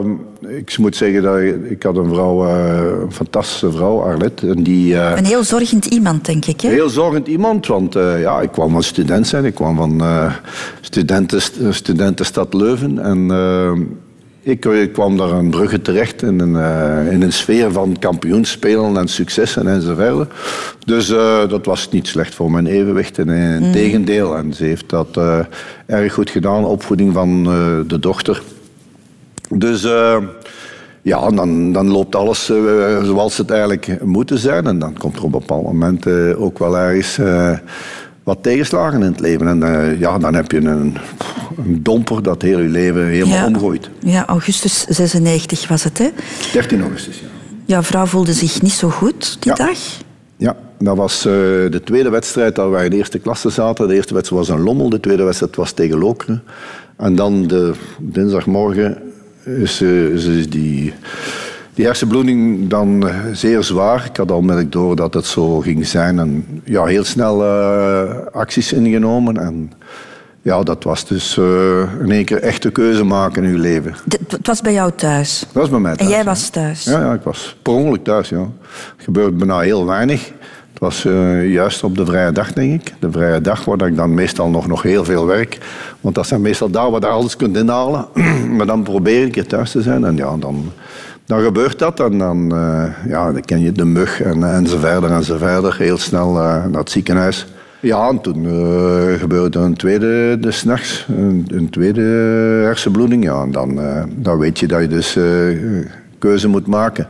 ik 0.48 0.78
moet 0.78 0.96
zeggen 0.96 1.22
dat 1.22 1.38
ik, 1.38 1.70
ik 1.70 1.82
had 1.82 1.96
een 1.96 2.08
vrouw, 2.08 2.46
uh, 2.46 3.00
een 3.02 3.12
fantastische 3.12 3.72
vrouw, 3.72 4.00
Arlette. 4.00 4.48
En 4.48 4.62
die, 4.62 4.94
uh, 4.94 5.12
een 5.16 5.24
heel 5.24 5.44
zorgend 5.44 5.86
iemand, 5.86 6.24
denk 6.24 6.44
ik. 6.44 6.60
Hè? 6.60 6.68
Heel 6.68 6.88
zorgend 6.88 7.26
iemand, 7.26 7.66
want 7.66 7.96
uh, 7.96 8.20
ja, 8.20 8.40
ik 8.40 8.50
kwam 8.50 8.70
van 8.70 8.82
student 8.82 9.26
zijn. 9.26 9.44
Ik 9.44 9.54
kwam 9.54 9.76
van 9.76 10.02
studenten, 10.80 11.40
studentenstad 11.74 12.54
Leuven. 12.54 12.98
En 12.98 13.30
ik, 14.40 14.64
ik, 14.64 14.92
kwam 14.92 15.16
daar 15.16 15.32
aan 15.32 15.50
Brugge 15.50 15.82
terecht 15.82 16.22
in 16.22 16.40
een, 16.40 16.56
in 17.10 17.22
een 17.22 17.32
sfeer 17.32 17.72
van 17.72 17.96
kampioenspelen 17.98 18.96
en 18.96 19.08
successen 19.08 19.66
enzovoort. 19.66 20.32
Dus 20.84 21.06
dat 21.48 21.66
was 21.66 21.90
niet 21.90 22.06
slecht 22.06 22.34
voor 22.34 22.50
mijn 22.50 22.66
evenwicht. 22.66 23.18
In, 23.18 23.28
in 23.28 23.62
mm. 23.62 23.72
tegendeel. 23.72 24.36
En 24.36 24.54
ze 24.54 24.64
heeft 24.64 24.88
dat 24.90 25.20
erg 25.86 26.12
goed 26.12 26.30
gedaan, 26.30 26.64
opvoeding 26.64 27.12
van 27.12 27.44
de 27.86 27.98
dochter. 28.00 28.42
Dus 29.50 29.82
ja, 31.02 31.30
dan, 31.30 31.72
dan 31.72 31.90
loopt 31.90 32.16
alles 32.16 32.44
zoals 33.02 33.36
het 33.36 33.50
eigenlijk 33.50 34.04
moet 34.04 34.30
zijn. 34.34 34.66
En 34.66 34.78
dan 34.78 34.96
komt 34.98 35.16
er 35.16 35.24
op 35.24 35.34
een 35.34 35.40
bepaald 35.40 35.64
moment 35.64 36.06
ook 36.36 36.58
wel 36.58 36.78
ergens 36.78 37.18
wat 38.28 38.42
tegenslagen 38.42 39.02
in 39.02 39.10
het 39.10 39.20
leven. 39.20 39.48
En 39.62 39.96
ja, 39.98 40.18
dan 40.18 40.34
heb 40.34 40.50
je 40.50 40.56
een, 40.58 40.96
een 41.56 41.82
domper 41.82 42.22
dat 42.22 42.42
heel 42.42 42.60
je 42.60 42.68
leven 42.68 43.06
helemaal 43.06 43.36
Ja. 43.36 43.46
omgooit. 43.46 43.90
Ja, 43.98 44.26
augustus 44.26 44.84
96 44.88 45.68
was 45.68 45.84
het, 45.84 45.98
hè? 45.98 46.08
13 46.52 46.80
augustus, 46.82 47.18
ja. 47.18 47.26
Jouw 47.64 47.82
vrouw 47.82 48.06
voelde 48.06 48.32
zich 48.32 48.62
niet 48.62 48.72
zo 48.72 48.88
goed 48.88 49.36
die 49.40 49.52
Ja. 49.56 49.64
dag. 49.66 49.78
Ja, 50.36 50.56
dat 50.78 50.96
was 50.96 51.18
eh, 51.24 51.32
de 51.70 51.80
tweede 51.84 52.08
wedstrijd 52.10 52.54
dat 52.54 52.70
wij 52.70 52.84
in 52.84 52.90
de 52.90 52.96
eerste 52.96 53.18
klasse 53.18 53.50
zaten. 53.50 53.88
De 53.88 53.94
eerste 53.94 54.14
wedstrijd 54.14 54.46
was 54.46 54.56
in 54.56 54.62
Lommel, 54.64 54.88
de 54.90 55.00
tweede 55.00 55.22
wedstrijd 55.22 55.56
was 55.56 55.72
tegen 55.72 55.98
Lokeren. 55.98 56.42
En 56.96 57.14
dan 57.14 57.46
de 57.46 57.72
dinsdagmorgen 57.98 58.98
is, 59.44 59.80
eh, 59.80 60.04
is, 60.04 60.24
is 60.24 60.48
die, 60.50 60.92
die 61.78 61.86
hersenbloeding 61.86 62.68
dan 62.68 63.08
eh, 63.08 63.14
zeer 63.32 63.62
zwaar. 63.62 64.04
Ik 64.10 64.16
had 64.16 64.30
al 64.30 64.36
onmiddellijk 64.36 64.72
door 64.72 64.96
dat 64.96 65.14
het 65.14 65.26
zo 65.26 65.60
ging 65.60 65.86
zijn. 65.86 66.18
En 66.18 66.44
ja, 66.64 66.84
heel 66.84 67.04
snel 67.04 67.44
eh, 67.44 68.10
acties 68.32 68.72
ingenomen. 68.72 69.36
En 69.36 69.72
ja, 70.42 70.62
dat 70.62 70.84
was 70.84 71.06
dus 71.06 71.36
eh, 71.38 71.80
in 72.00 72.10
één 72.10 72.24
keer 72.24 72.42
echt 72.42 72.64
een 72.64 72.72
keuze 72.72 73.04
maken 73.04 73.44
in 73.44 73.50
uw 73.50 73.58
leven. 73.58 73.94
D- 74.08 74.18
Het 74.32 74.46
was 74.46 74.60
bij 74.60 74.72
jou 74.72 74.90
thuis. 74.94 75.40
Dat 75.40 75.52
was 75.52 75.68
bij 75.70 75.78
mij 75.78 75.90
En 75.90 75.96
thuis, 75.96 76.10
jij 76.10 76.18
ja. 76.18 76.24
was 76.24 76.48
thuis. 76.48 76.84
Ja, 76.84 77.00
ja, 77.00 77.12
ik 77.12 77.22
was 77.22 77.56
per 77.62 77.72
ongeluk 77.72 78.04
thuis. 78.04 78.28
Ja. 78.28 78.40
Het 78.96 79.04
gebeurde 79.04 79.36
bijna 79.36 79.58
heel 79.60 79.86
weinig. 79.86 80.32
Het 80.70 80.78
was 80.78 81.02
juist 81.42 81.84
op 81.84 81.96
de 81.96 82.06
vrije 82.06 82.32
dag, 82.32 82.52
denk 82.52 82.80
ik. 82.82 82.94
De 83.00 83.10
vrije 83.10 83.40
dag, 83.40 83.64
waar 83.64 83.86
ik 83.86 83.96
dan 83.96 84.14
meestal 84.14 84.48
nog, 84.48 84.66
nog 84.66 84.82
heel 84.82 85.04
veel 85.04 85.26
werk. 85.26 85.58
Want 86.00 86.14
dat 86.14 86.26
zijn 86.26 86.40
meestal 86.40 86.70
daar 86.70 86.90
waar 86.90 87.00
je 87.00 87.06
alles 87.06 87.36
kunt 87.36 87.56
inhalen. 87.56 88.06
maar 88.56 88.66
dan 88.66 88.82
probeer 88.82 89.24
ik 89.26 89.36
er 89.36 89.46
thuis 89.46 89.70
te 89.70 89.82
zijn. 89.82 90.04
En 90.04 90.16
ja, 90.16 90.36
dan, 90.36 90.72
dan 91.28 91.40
gebeurt 91.42 91.78
dat. 91.78 92.00
En 92.00 92.18
dan, 92.18 92.52
eh, 92.54 92.84
ja, 93.08 93.32
dan 93.32 93.40
ken 93.44 93.60
je 93.60 93.72
de 93.72 93.84
mug 93.84 94.22
en, 94.22 94.44
en 94.54 94.66
zo 94.66 94.78
verder 94.78 95.10
en 95.10 95.24
zo 95.24 95.36
verder. 95.36 95.76
Heel 95.78 95.98
snel 95.98 96.28
eh, 96.28 96.64
naar 96.64 96.80
het 96.80 96.90
ziekenhuis. 96.90 97.46
Ja, 97.80 98.08
en 98.08 98.20
toen 98.20 98.46
eh, 98.46 99.20
gebeurde 99.20 99.58
er 99.58 99.64
een 99.64 99.76
tweede, 99.76 100.36
de 100.40 100.50
s'nachts, 100.50 101.06
een, 101.08 101.46
een 101.50 101.70
tweede 101.70 102.00
hersenbloeding. 102.64 103.24
Ja, 103.24 103.42
en 103.42 103.50
dan, 103.50 103.80
eh, 103.80 104.02
dan 104.16 104.38
weet 104.38 104.58
je 104.58 104.66
dat 104.66 104.80
je 104.80 104.88
dus 104.88 105.16
eh, 105.16 105.24
keuze 106.18 106.48
moet 106.48 106.66
maken. 106.66 107.06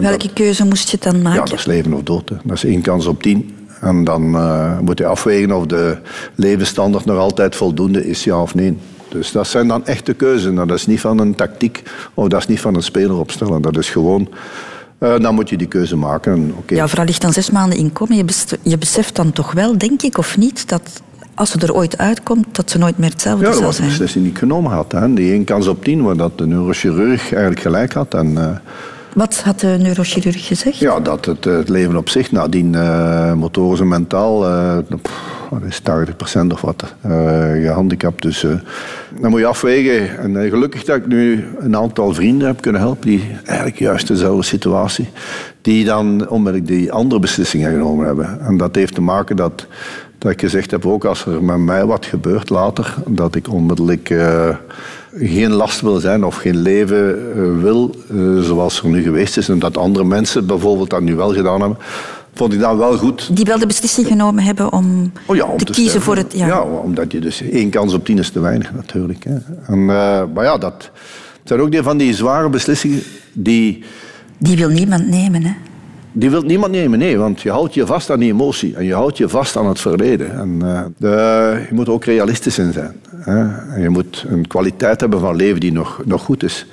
Welke 0.00 0.32
keuze 0.32 0.64
moest 0.64 0.88
je 0.90 0.96
dan 1.00 1.16
Ja, 1.16 1.22
maken? 1.22 1.44
dat 1.44 1.52
is 1.58 1.64
leven 1.66 1.92
of 1.92 2.02
dood. 2.02 2.28
hè. 2.28 2.36
Dat 2.44 2.56
is 2.56 2.64
één 2.64 2.80
kans 2.80 3.06
op 3.06 3.22
tien. 3.22 3.54
En 3.80 4.04
dan 4.04 4.34
eh, 4.34 4.78
moet 4.78 4.98
je 4.98 5.06
afwegen 5.06 5.52
of 5.52 5.66
de 5.66 5.96
levensstandaard 6.34 7.04
nog 7.04 7.18
altijd 7.18 7.56
voldoende 7.56 8.08
is, 8.08 8.24
ja 8.24 8.42
of 8.42 8.54
nee. 8.54 8.78
Dus 9.08 9.32
dat 9.32 9.46
zijn 9.46 9.68
dan 9.68 9.86
echte 9.86 10.14
keuzes. 10.14 10.52
Nou, 10.52 10.66
dat 10.66 10.76
is 10.76 10.86
niet 10.86 11.00
van 11.00 11.18
een 11.18 11.34
tactiek 11.34 11.82
of 12.14 12.28
dat 12.28 12.40
is 12.40 12.46
niet 12.46 12.60
van 12.60 12.74
een 12.74 12.82
speler 12.82 13.18
opstellen. 13.18 13.62
Dat 13.62 13.76
is 13.78 13.90
gewoon, 13.90 14.28
eh, 14.98 15.18
dan 15.18 15.34
moet 15.34 15.48
je 15.48 15.56
die 15.56 15.66
keuze 15.66 15.96
maken. 15.96 16.32
En, 16.32 16.54
oké. 16.58 16.74
Jouw 16.74 16.88
vrouw 16.88 17.04
ligt 17.04 17.20
dan 17.20 17.32
zes 17.32 17.50
maanden 17.50 17.78
in 17.78 17.92
coma. 17.92 18.14
Je, 18.14 18.24
je 18.62 18.78
beseft 18.78 19.16
dan 19.16 19.32
toch 19.32 19.52
wel, 19.52 19.78
denk 19.78 20.02
ik, 20.02 20.18
of 20.18 20.36
niet, 20.36 20.68
dat 20.68 21.02
als 21.34 21.50
ze 21.50 21.58
er 21.58 21.74
ooit 21.74 21.98
uitkomt, 21.98 22.46
dat 22.52 22.70
ze 22.70 22.78
nooit 22.78 22.98
meer 22.98 23.10
hetzelfde 23.10 23.42
Ja, 23.44 23.48
dat 23.50 23.56
zal 23.58 23.66
was 23.66 23.74
een 23.78 23.84
zijn. 23.84 23.90
beslissing 23.90 24.24
die 24.24 24.32
ik 24.32 24.38
genomen 24.38 24.70
had. 24.72 24.92
Hè. 24.92 25.14
Die 25.14 25.32
één 25.32 25.44
kans 25.44 25.66
op 25.66 25.84
tien, 25.84 26.02
waar 26.02 26.16
dat 26.16 26.38
de 26.38 26.46
neurochirurg 26.46 27.20
eigenlijk 27.32 27.60
gelijk 27.60 27.92
had. 27.92 28.14
En, 28.14 28.38
eh, 28.38 28.56
Wat 29.14 29.40
had 29.40 29.60
de 29.60 29.76
neurochirurg 29.80 30.46
gezegd? 30.46 30.78
Ja, 30.78 31.00
dat 31.00 31.24
het, 31.24 31.46
eh, 31.46 31.56
het 31.56 31.68
leven 31.68 31.96
op 31.96 32.08
zich 32.08 32.32
nadien 32.32 32.72
uh, 32.72 33.32
motorisch 33.32 33.80
en 33.80 33.88
mentaal, 33.88 34.40
pff, 35.02 35.12
wat 35.50 35.62
is 35.62 35.80
80% 35.80 36.52
of 36.52 36.60
wat, 36.60 36.94
eh, 37.00 37.10
gehandicapt. 37.52 38.22
Dus 38.22 38.44
eh, 38.44 38.50
dan 39.20 39.30
moet 39.30 39.40
je 39.40 39.46
afwegen. 39.46 40.18
En 40.18 40.42
eh, 40.42 40.50
gelukkig 40.50 40.84
dat 40.84 40.96
ik 40.96 41.06
nu 41.06 41.44
een 41.58 41.76
aantal 41.76 42.14
vrienden 42.14 42.46
heb 42.46 42.60
kunnen 42.60 42.80
helpen 42.80 43.08
die 43.08 43.22
eigenlijk 43.44 43.78
juist 43.78 44.08
dezelfde 44.08 44.42
situatie, 44.42 45.08
die 45.62 45.84
dan 45.84 46.28
onmiddellijk 46.28 46.70
die 46.70 46.92
andere 46.92 47.20
beslissingen 47.20 47.70
genomen 47.70 48.06
hebben. 48.06 48.40
En 48.40 48.56
dat 48.56 48.74
heeft 48.74 48.94
te 48.94 49.00
maken 49.00 49.36
dat, 49.36 49.66
dat 50.18 50.32
ik 50.32 50.40
gezegd 50.40 50.70
heb, 50.70 50.86
ook 50.86 51.04
als 51.04 51.26
er 51.26 51.44
met 51.44 51.58
mij 51.58 51.86
wat 51.86 52.06
gebeurt 52.06 52.50
later, 52.50 52.94
dat 53.06 53.34
ik 53.34 53.52
onmiddellijk... 53.52 54.14
geen 55.14 55.52
last 55.52 55.80
wil 55.80 55.98
zijn 55.98 56.24
of 56.24 56.36
geen 56.36 56.56
leven 56.56 57.62
wil 57.62 57.94
zoals 58.40 58.82
er 58.82 58.88
nu 58.88 59.02
geweest 59.02 59.36
is. 59.36 59.48
En 59.48 59.58
dat 59.58 59.76
andere 59.76 60.04
mensen 60.04 60.46
bijvoorbeeld 60.46 60.90
dat 60.90 61.00
nu 61.00 61.14
wel 61.14 61.32
gedaan 61.32 61.60
hebben, 61.60 61.78
vond 62.38 62.52
ik 62.52 62.60
dat 62.60 62.76
wel 62.76 62.96
goed. 62.98 63.36
Die 63.36 63.44
wel 63.44 63.58
de 63.58 63.66
beslissing 63.66 64.06
genomen 64.06 64.44
hebben 64.44 64.72
om, 64.72 65.12
Oh 65.26 65.36
ja, 65.36 65.44
om 65.44 65.58
te, 65.58 65.64
te 65.64 65.72
kiezen 65.72 66.00
sterven. 66.00 66.02
voor 66.02 66.16
het... 66.16 66.32
Ja. 66.32 66.46
Ja, 66.46 66.60
omdat 66.60 67.12
je 67.12 67.20
dus 67.20 67.42
één 67.42 67.70
kans 67.70 67.94
op 67.94 68.04
tien 68.04 68.18
is 68.18 68.30
te 68.30 68.40
weinig 68.40 68.72
natuurlijk. 68.74 69.24
Hè. 69.24 69.34
En, 69.66 69.78
eh, 69.78 70.22
maar 70.34 70.44
ja, 70.44 70.58
dat 70.58 70.90
het 71.38 71.48
zijn 71.48 71.60
ook 71.60 71.70
die 71.70 71.82
van 71.82 71.96
die 71.98 72.14
zware 72.14 72.48
beslissingen 72.48 73.02
die... 73.32 73.84
Die 74.38 74.56
wil 74.56 74.68
niemand 74.68 75.08
nemen, 75.08 75.42
hè? 75.42 75.52
Die 76.12 76.30
wil 76.30 76.42
niemand 76.42 76.72
nemen, 76.72 76.98
nee, 76.98 77.18
want 77.18 77.40
je 77.40 77.50
houdt 77.50 77.74
je 77.74 77.86
vast 77.86 78.10
aan 78.10 78.18
die 78.20 78.32
emotie 78.32 78.76
en 78.76 78.84
je 78.84 78.94
houdt 78.94 79.16
je 79.16 79.28
vast 79.28 79.56
aan 79.56 79.66
het 79.66 79.80
verleden. 79.80 80.32
En, 80.38 80.58
eh, 80.62 80.82
de, 80.96 81.64
je 81.68 81.74
moet 81.74 81.86
er 81.86 81.92
ook 81.92 82.04
realistisch 82.04 82.58
in 82.58 82.72
zijn. 82.72 82.92
Hè. 83.16 83.40
En 83.74 83.82
je 83.82 83.88
moet 83.88 84.24
een 84.28 84.46
kwaliteit 84.46 85.00
hebben 85.00 85.20
van 85.20 85.36
leven 85.36 85.60
die 85.60 85.72
nog, 85.72 86.00
nog 86.04 86.22
goed 86.22 86.42
is. 86.42 86.66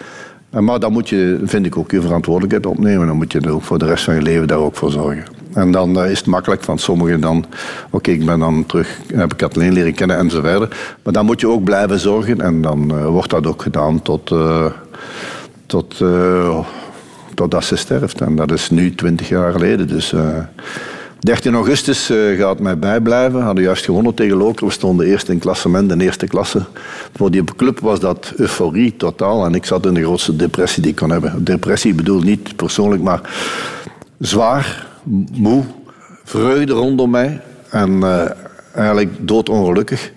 En, 0.49 0.63
maar 0.63 0.79
dan 0.79 0.91
moet 0.91 1.09
je, 1.09 1.39
vind 1.43 1.65
ik, 1.65 1.77
ook 1.77 1.91
je 1.91 2.01
verantwoordelijkheid 2.01 2.65
opnemen. 2.65 3.07
Dan 3.07 3.15
moet 3.15 3.31
je 3.31 3.39
er 3.39 3.51
ook 3.53 3.63
voor 3.63 3.79
de 3.79 3.85
rest 3.85 4.03
van 4.03 4.15
je 4.15 4.21
leven 4.21 4.47
daar 4.47 4.57
ook 4.57 4.75
voor 4.75 4.91
zorgen. 4.91 5.23
En 5.55 5.71
dan 5.71 5.99
eh, 5.99 6.11
is 6.11 6.17
het 6.17 6.27
makkelijk 6.27 6.63
van 6.63 6.79
sommigen 6.79 7.21
dan... 7.21 7.45
Oké, 7.89 8.11
ik 8.11 8.25
ben 8.25 8.39
dan 8.39 8.65
terug, 8.65 8.99
heb 9.13 9.31
ik 9.31 9.37
Kathleen 9.37 9.73
leren 9.73 9.93
kennen 9.93 10.17
en 10.17 10.29
zo 10.29 10.41
verder. 10.41 10.97
Maar 11.03 11.13
dan 11.13 11.25
moet 11.25 11.39
je 11.39 11.47
ook 11.47 11.63
blijven 11.63 11.99
zorgen 11.99 12.41
en 12.41 12.61
dan 12.61 12.91
eh, 12.91 13.05
wordt 13.05 13.29
dat 13.29 13.47
ook 13.47 13.61
gedaan 13.61 14.01
tot... 14.01 14.31
eh, 14.31 14.65
tot 15.65 16.03
totdat 17.33 17.63
ze 17.63 17.75
sterft. 17.75 18.21
En 18.21 18.35
dat 18.35 18.51
is 18.51 18.69
nu 18.69 18.95
twintig 18.95 19.29
jaar 19.29 19.51
geleden. 19.51 19.87
Dus 19.87 20.13
eh 20.13 20.37
13 21.19 21.53
augustus 21.53 22.11
gaat 22.37 22.59
mij 22.59 22.79
bijblijven. 22.79 23.39
We 23.39 23.45
hadden 23.45 23.63
juist 23.63 23.85
gewonnen 23.85 24.13
tegen 24.13 24.37
Lokeren. 24.37 24.67
We 24.67 24.73
stonden 24.73 25.05
eerst 25.05 25.29
in 25.29 25.39
klassement, 25.39 25.91
in 25.91 25.99
eerste 25.99 26.27
klasse. 26.27 26.61
Voor 27.15 27.31
die 27.31 27.43
club 27.43 27.79
was 27.79 27.99
dat 27.99 28.33
euforie 28.35 28.95
totaal. 28.97 29.45
En 29.45 29.53
ik 29.53 29.65
zat 29.65 29.85
in 29.85 29.93
de 29.93 30.01
grootste 30.03 30.35
depressie 30.35 30.81
die 30.81 30.91
ik 30.91 30.97
kon 30.97 31.09
hebben. 31.09 31.43
Depressie 31.43 31.93
bedoel 31.93 32.21
niet 32.21 32.55
persoonlijk, 32.55 33.01
maar 33.01 33.21
zwaar, 34.19 34.87
moe, 35.33 35.63
vreugde 36.23 36.73
rondom 36.73 37.09
mij. 37.09 37.41
En 37.69 38.03
eh, 38.03 38.29
eigenlijk 38.73 39.11
doodongelukkig. 39.19 40.11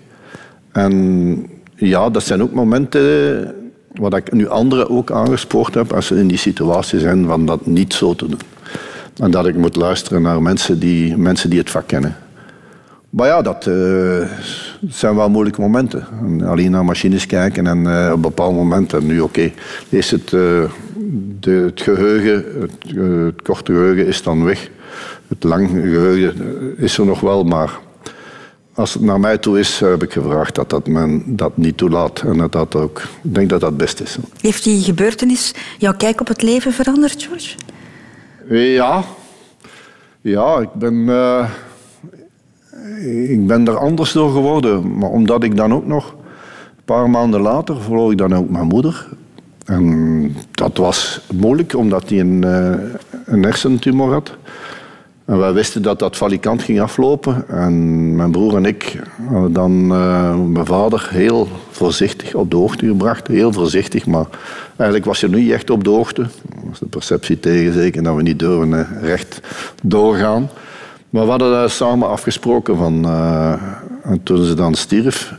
En 0.71 1.49
ja, 1.75 2.09
dat 2.09 2.23
zijn 2.23 2.41
ook 2.41 2.53
momenten 2.53 3.55
wat 3.93 4.15
ik 4.15 4.33
nu 4.33 4.47
anderen 4.47 4.89
ook 4.89 5.11
aangespoord 5.11 5.73
heb, 5.73 5.93
als 5.93 6.07
ze 6.07 6.19
in 6.19 6.27
die 6.27 6.37
situatie 6.37 6.99
zijn, 6.99 7.25
van 7.25 7.45
dat 7.45 7.65
niet 7.65 7.93
zo 7.93 8.15
te 8.15 8.27
doen. 8.27 8.39
En 9.15 9.31
dat 9.31 9.47
ik 9.47 9.55
moet 9.55 9.75
luisteren 9.75 10.21
naar 10.21 10.41
mensen 10.41 10.79
die, 10.79 11.17
mensen 11.17 11.49
die 11.49 11.59
het 11.59 11.69
vak 11.69 11.87
kennen. 11.87 12.15
Maar 13.09 13.27
ja, 13.27 13.41
dat 13.41 13.67
eh, 13.67 14.27
zijn 14.87 15.15
wel 15.15 15.29
moeilijke 15.29 15.61
momenten. 15.61 16.07
En 16.21 16.41
alleen 16.41 16.71
naar 16.71 16.85
machines 16.85 17.25
kijken 17.25 17.67
en 17.67 17.87
eh, 17.87 18.11
op 18.13 18.21
bepaalde 18.21 18.55
momenten. 18.55 19.05
Nu 19.05 19.19
oké, 19.19 19.51
is 19.89 20.11
het, 20.11 20.33
eh, 20.33 20.63
de, 21.39 21.51
het 21.51 21.81
geheugen, 21.81 22.45
het, 22.59 22.95
eh, 22.95 23.25
het 23.25 23.41
korte 23.41 23.73
geheugen 23.73 24.07
is 24.07 24.23
dan 24.23 24.43
weg. 24.43 24.69
Het 25.29 25.43
lang 25.43 25.69
geheugen 25.69 26.35
eh, 26.77 26.83
is 26.83 26.97
er 26.97 27.05
nog 27.05 27.19
wel, 27.19 27.43
maar 27.43 27.79
als 28.73 28.93
het 28.93 29.03
naar 29.03 29.19
mij 29.19 29.37
toe 29.37 29.59
is, 29.59 29.79
heb 29.79 30.03
ik 30.03 30.11
gevraagd 30.11 30.55
dat 30.55 30.69
dat 30.69 30.87
men 30.87 31.23
dat 31.25 31.57
niet 31.57 31.77
toelaat. 31.77 32.21
En 32.21 32.37
dat 32.37 32.51
dat 32.51 32.75
ook, 32.75 33.01
ik 33.21 33.35
denk 33.35 33.49
dat 33.49 33.61
dat 33.61 33.77
best 33.77 34.01
is. 34.01 34.17
Heeft 34.41 34.63
die 34.63 34.83
gebeurtenis 34.83 35.53
jouw 35.77 35.93
kijk 35.93 36.21
op 36.21 36.27
het 36.27 36.41
leven 36.41 36.73
veranderd, 36.73 37.23
George? 37.23 37.55
Ja, 38.49 39.03
ja 40.21 40.59
ik, 40.59 40.73
ben, 40.73 41.09
eh, 41.09 41.49
ik 43.29 43.47
ben 43.47 43.67
er 43.67 43.77
anders 43.77 44.11
door 44.11 44.31
geworden. 44.31 44.97
Maar 44.97 45.09
omdat 45.09 45.43
ik 45.43 45.57
dan 45.57 45.73
ook 45.73 45.85
nog, 45.85 46.11
een 46.77 46.85
paar 46.85 47.09
maanden 47.09 47.41
later, 47.41 47.81
verloor 47.81 48.11
ik 48.11 48.17
dan 48.17 48.35
ook 48.35 48.49
mijn 48.49 48.67
moeder. 48.67 49.07
En 49.65 50.35
dat 50.51 50.77
was 50.77 51.21
moeilijk, 51.33 51.75
omdat 51.75 52.09
hij 52.09 52.19
een, 52.19 52.43
eh, 52.43 52.73
een 53.25 53.43
hersentumor 53.43 54.11
had. 54.11 54.37
En 55.29 55.37
wij 55.37 55.53
wisten 55.53 55.81
dat 55.81 55.99
dat 55.99 56.17
valikant 56.17 56.63
ging 56.63 56.81
aflopen. 56.81 57.47
En 57.47 58.15
mijn 58.15 58.31
broer 58.31 58.55
en 58.55 58.65
ik 58.65 58.99
hadden 59.29 59.53
dan 59.53 59.91
eh, 59.91 60.35
mijn 60.35 60.65
vader 60.65 61.07
heel 61.11 61.47
voorzichtig 61.69 62.33
op 62.33 62.51
de 62.51 62.55
hoogte 62.55 62.85
gebracht. 62.85 63.27
Heel 63.27 63.53
voorzichtig, 63.53 64.05
maar 64.05 64.25
eigenlijk 64.67 65.05
was 65.05 65.19
je 65.19 65.29
niet 65.29 65.51
echt 65.51 65.69
op 65.69 65.83
de 65.83 65.89
hoogte. 65.89 66.21
Dat 66.21 66.63
was 66.69 66.79
de 66.79 66.85
perceptie 66.85 67.39
tegen, 67.39 67.73
zeker 67.73 68.03
dat 68.03 68.15
we 68.15 68.21
niet 68.21 68.39
durven 68.39 68.73
eh, 68.73 69.03
recht 69.03 69.41
doorgaan. 69.83 70.49
Maar 71.09 71.23
we 71.23 71.29
hadden 71.29 71.51
daar 71.51 71.69
samen 71.69 72.09
afgesproken 72.09 72.77
van... 72.77 73.05
eh, 73.05 73.53
en 74.03 74.23
toen 74.23 74.43
ze 74.43 74.53
dan 74.53 74.75
stierf, 74.75 75.33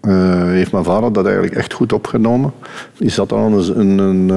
eh, 0.00 0.44
heeft 0.44 0.72
mijn 0.72 0.84
vader 0.84 1.12
dat 1.12 1.24
eigenlijk 1.24 1.54
echt 1.54 1.72
goed 1.72 1.92
opgenomen. 1.92 2.52
Die 2.98 3.10
zat 3.10 3.32
al 3.32 3.46
in 3.46 3.98
een, 3.98 4.28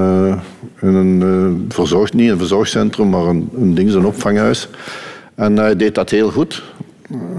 een, 0.79 1.21
eh, 1.21 1.45
eh, 1.45 1.53
verzorg, 1.69 2.13
niet 2.13 2.29
een 2.29 2.37
verzorgcentrum, 2.37 3.09
maar 3.09 3.25
een, 3.25 3.49
een 3.55 3.73
ding, 3.73 3.93
een 3.93 4.05
opvanghuis. 4.05 4.69
En 5.35 5.57
hij 5.57 5.75
deed 5.75 5.95
dat 5.95 6.09
heel 6.09 6.31
goed. 6.31 6.63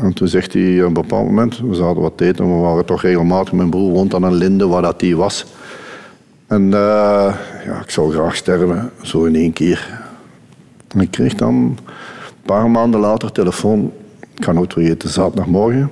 En 0.00 0.12
toen 0.12 0.28
zegt 0.28 0.52
hij 0.52 0.80
op 0.80 0.86
een 0.86 0.92
bepaald 0.92 1.26
moment, 1.26 1.58
we 1.58 1.74
zouden 1.74 2.02
wat 2.02 2.20
eten, 2.20 2.56
we 2.56 2.60
waren 2.60 2.84
toch 2.84 3.02
regelmatig, 3.02 3.52
mijn 3.52 3.70
broer 3.70 3.92
woont 3.92 4.14
aan 4.14 4.22
een 4.22 4.34
linde 4.34 4.66
waar 4.66 4.82
dat 4.82 5.00
die 5.00 5.16
was. 5.16 5.46
En 6.46 6.70
ja, 6.70 7.80
ik 7.82 7.90
zou 7.90 8.12
graag 8.12 8.36
sterven, 8.36 8.90
zo 9.02 9.24
in 9.24 9.34
één 9.34 9.52
keer. 9.52 10.00
En 10.88 11.00
ik 11.00 11.10
kreeg 11.10 11.34
dan 11.34 11.54
een 11.54 11.78
paar 12.42 12.70
maanden 12.70 13.00
later 13.00 13.32
telefoon, 13.32 13.92
ik 14.34 14.44
ga 14.44 14.52
nooit 14.52 14.72
vergeten, 14.72 15.08
zaterdagmorgen. 15.08 15.90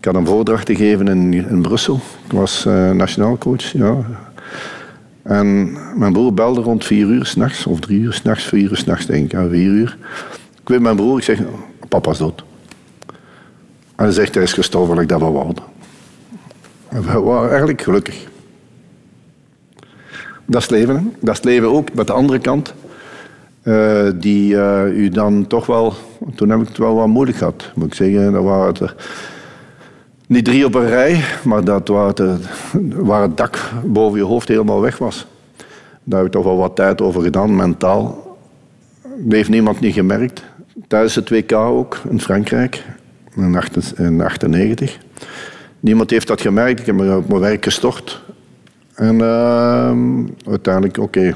Ik 0.00 0.06
had 0.06 0.14
een 0.14 0.26
voordracht 0.26 0.66
te 0.66 0.76
geven 0.76 1.08
in, 1.08 1.32
in 1.32 1.62
Brussel. 1.62 2.00
Ik 2.24 2.32
was 2.32 2.64
uh, 2.66 2.90
nationaal 2.90 3.38
coach, 3.38 3.72
ja. 3.72 3.96
En 5.22 5.72
mijn 5.98 6.12
broer 6.12 6.34
belde 6.34 6.60
rond 6.60 6.84
vier 6.84 7.06
uur 7.06 7.24
s'nachts, 7.26 7.66
of 7.66 7.80
drie 7.80 8.00
uur 8.00 8.12
s'nachts, 8.12 8.44
vier 8.44 8.70
uur 8.70 8.76
s'nachts 8.76 9.06
denk 9.06 9.24
ik, 9.24 9.32
ja, 9.32 9.48
vier 9.48 9.70
uur. 9.70 9.96
Ik 10.60 10.68
weet 10.68 10.80
mijn 10.80 10.96
broer, 10.96 11.18
ik 11.18 11.24
zeg, 11.24 11.40
papa 11.88 12.10
is 12.10 12.18
dood. 12.18 12.44
En 13.96 14.04
hij 14.04 14.10
zegt, 14.10 14.34
hij 14.34 14.42
is 14.42 14.52
gestorven, 14.52 14.98
ik 14.98 15.08
dat 15.08 15.20
wel 15.20 15.32
wou. 15.32 15.54
We 16.88 17.20
waren 17.20 17.48
eigenlijk 17.48 17.82
gelukkig. 17.82 18.26
Dat 20.46 20.62
is 20.62 20.68
leven. 20.68 20.96
Hè? 20.96 21.02
Dat 21.02 21.30
is 21.30 21.36
het 21.36 21.44
leven 21.44 21.68
ook 21.68 21.94
met 21.94 22.06
de 22.06 22.12
andere 22.12 22.38
kant. 22.38 22.74
Uh, 23.62 24.10
die 24.14 24.54
uh, 24.54 24.96
u 24.96 25.08
dan 25.08 25.46
toch 25.46 25.66
wel... 25.66 25.94
Toen 26.34 26.50
heb 26.50 26.60
ik 26.60 26.68
het 26.68 26.78
wel 26.78 26.94
wat 26.94 27.06
moeilijk 27.06 27.38
gehad, 27.38 27.70
moet 27.74 27.86
ik 27.86 27.94
zeggen. 27.94 28.32
Dat 28.32 28.44
waren 28.44 28.74
er 28.74 28.94
niet 30.30 30.44
drie 30.44 30.64
op 30.64 30.74
een 30.74 30.88
rij, 30.88 31.24
maar 31.44 31.64
dat 31.64 31.88
waar 31.88 32.06
het, 32.06 32.20
waar 32.94 33.22
het 33.22 33.36
dak 33.36 33.70
boven 33.84 34.18
je 34.18 34.24
hoofd 34.24 34.48
helemaal 34.48 34.80
weg 34.80 34.98
was. 34.98 35.26
Daar 36.04 36.18
heb 36.18 36.26
ik 36.26 36.32
toch 36.32 36.44
wel 36.44 36.56
wat 36.56 36.76
tijd 36.76 37.00
over 37.00 37.22
gedaan, 37.22 37.56
mentaal. 37.56 38.36
Dat 39.02 39.32
heeft 39.32 39.48
niemand 39.48 39.80
niet 39.80 39.94
gemerkt. 39.94 40.44
Tijdens 40.88 41.14
het 41.14 41.30
WK 41.30 41.52
ook, 41.52 42.00
in 42.08 42.20
Frankrijk, 42.20 42.84
in 43.36 43.52
1998. 43.52 44.98
Niemand 45.80 46.10
heeft 46.10 46.26
dat 46.26 46.40
gemerkt. 46.40 46.80
Ik 46.80 46.86
heb 46.86 46.94
me 46.94 47.16
op 47.16 47.28
mijn 47.28 47.40
werk 47.40 47.64
gestort. 47.64 48.22
En 48.94 49.14
uh, 49.14 49.92
uiteindelijk, 50.50 50.98
oké, 50.98 51.34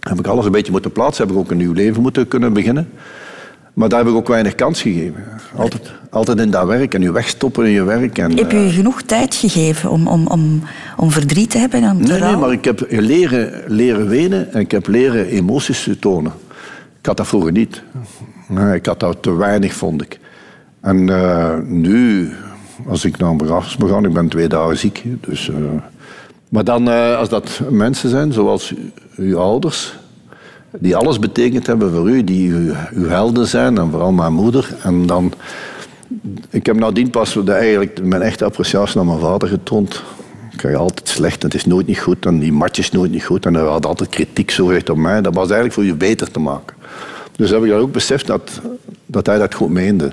heb 0.00 0.18
ik 0.18 0.26
alles 0.26 0.44
een 0.44 0.52
beetje 0.52 0.72
moeten 0.72 0.92
plaatsen. 0.92 1.26
Heb 1.26 1.34
ik 1.34 1.40
ook 1.40 1.50
een 1.50 1.56
nieuw 1.56 1.72
leven 1.72 2.02
moeten 2.02 2.28
kunnen 2.28 2.52
beginnen. 2.52 2.88
Maar 3.76 3.88
daar 3.88 3.98
heb 3.98 4.08
ik 4.08 4.14
ook 4.14 4.28
weinig 4.28 4.54
kans 4.54 4.82
gegeven. 4.82 5.24
Altijd, 5.56 5.92
altijd 6.10 6.40
in 6.40 6.50
dat 6.50 6.66
werk 6.66 6.94
en 6.94 7.02
je 7.02 7.12
wegstoppen 7.12 7.64
in 7.64 7.70
je 7.70 7.82
werk. 7.82 8.18
En, 8.18 8.36
heb 8.36 8.50
je 8.50 8.66
uh, 8.66 8.74
genoeg 8.74 9.02
tijd 9.02 9.34
gegeven 9.34 9.90
om, 9.90 10.06
om, 10.08 10.26
om, 10.26 10.62
om 10.96 11.10
verdriet 11.10 11.50
te 11.50 11.58
hebben? 11.58 11.82
En 11.82 11.96
nee, 11.96 12.20
nee, 12.20 12.36
maar 12.36 12.52
ik 12.52 12.64
heb 12.64 12.86
leren, 12.88 13.62
leren 13.66 14.08
wenen 14.08 14.52
en 14.52 14.60
ik 14.60 14.70
heb 14.70 14.86
leren 14.86 15.26
emoties 15.26 15.82
te 15.82 15.98
tonen. 15.98 16.32
Ik 17.00 17.06
had 17.06 17.16
dat 17.16 17.26
vroeger 17.26 17.52
niet. 17.52 17.82
Nee, 18.48 18.74
ik 18.74 18.86
had 18.86 19.00
dat 19.00 19.22
te 19.22 19.36
weinig, 19.36 19.74
vond 19.74 20.02
ik. 20.02 20.18
En 20.80 21.08
uh, 21.08 21.58
nu, 21.64 22.32
als 22.86 23.04
ik 23.04 23.18
naar 23.18 23.30
een 23.30 23.36
begrafenis 23.36 23.90
ga, 23.90 23.98
ik 23.98 24.12
ben 24.12 24.28
twee 24.28 24.48
dagen 24.48 24.78
ziek. 24.78 25.02
Dus, 25.20 25.48
uh, 25.48 25.56
maar 26.48 26.64
dan, 26.64 26.88
als 27.16 27.28
dat 27.28 27.60
mensen 27.70 28.10
zijn, 28.10 28.32
zoals 28.32 28.74
uw 29.16 29.38
ouders, 29.38 29.94
die 30.78 30.96
alles 30.96 31.18
betekend 31.18 31.66
hebben 31.66 31.92
voor 31.92 32.10
u, 32.10 32.24
die 32.24 32.52
uw, 32.92 33.08
helden 33.08 33.46
zijn, 33.46 33.78
en 33.78 33.90
vooral 33.90 34.12
mijn 34.12 34.32
moeder. 34.32 34.76
En 34.82 35.06
dan, 35.06 35.32
ik 36.50 36.66
heb 36.66 36.76
nadien 36.76 37.10
pas 37.10 37.44
eigenlijk 37.44 38.02
mijn 38.02 38.22
echte 38.22 38.44
appreciatie 38.44 38.96
naar 38.96 39.06
mijn 39.06 39.18
vader 39.18 39.48
getoond. 39.48 40.02
Ik 40.52 40.58
krijg 40.58 40.76
altijd 40.76 41.08
slecht, 41.08 41.42
het 41.42 41.54
is 41.54 41.64
nooit 41.64 41.86
niet 41.86 41.98
goed, 41.98 42.26
en 42.26 42.38
die 42.38 42.52
match 42.52 42.78
is 42.78 42.90
nooit 42.90 43.10
niet 43.10 43.24
goed. 43.24 43.46
En 43.46 43.54
hij 43.54 43.64
had 43.64 43.86
altijd 43.86 44.10
kritiek 44.10 44.50
zo 44.50 44.66
recht 44.66 44.90
op 44.90 44.96
mij. 44.96 45.20
Dat 45.20 45.34
was 45.34 45.44
eigenlijk 45.44 45.72
voor 45.74 45.84
je 45.84 45.94
beter 45.94 46.30
te 46.30 46.40
maken. 46.40 46.76
Dus 47.36 47.50
heb 47.50 47.64
ik 47.64 47.72
ook 47.72 47.92
beseft 47.92 48.26
dat, 48.26 48.60
dat 49.06 49.26
hij 49.26 49.38
dat 49.38 49.54
goed 49.54 49.70
meende. 49.70 50.12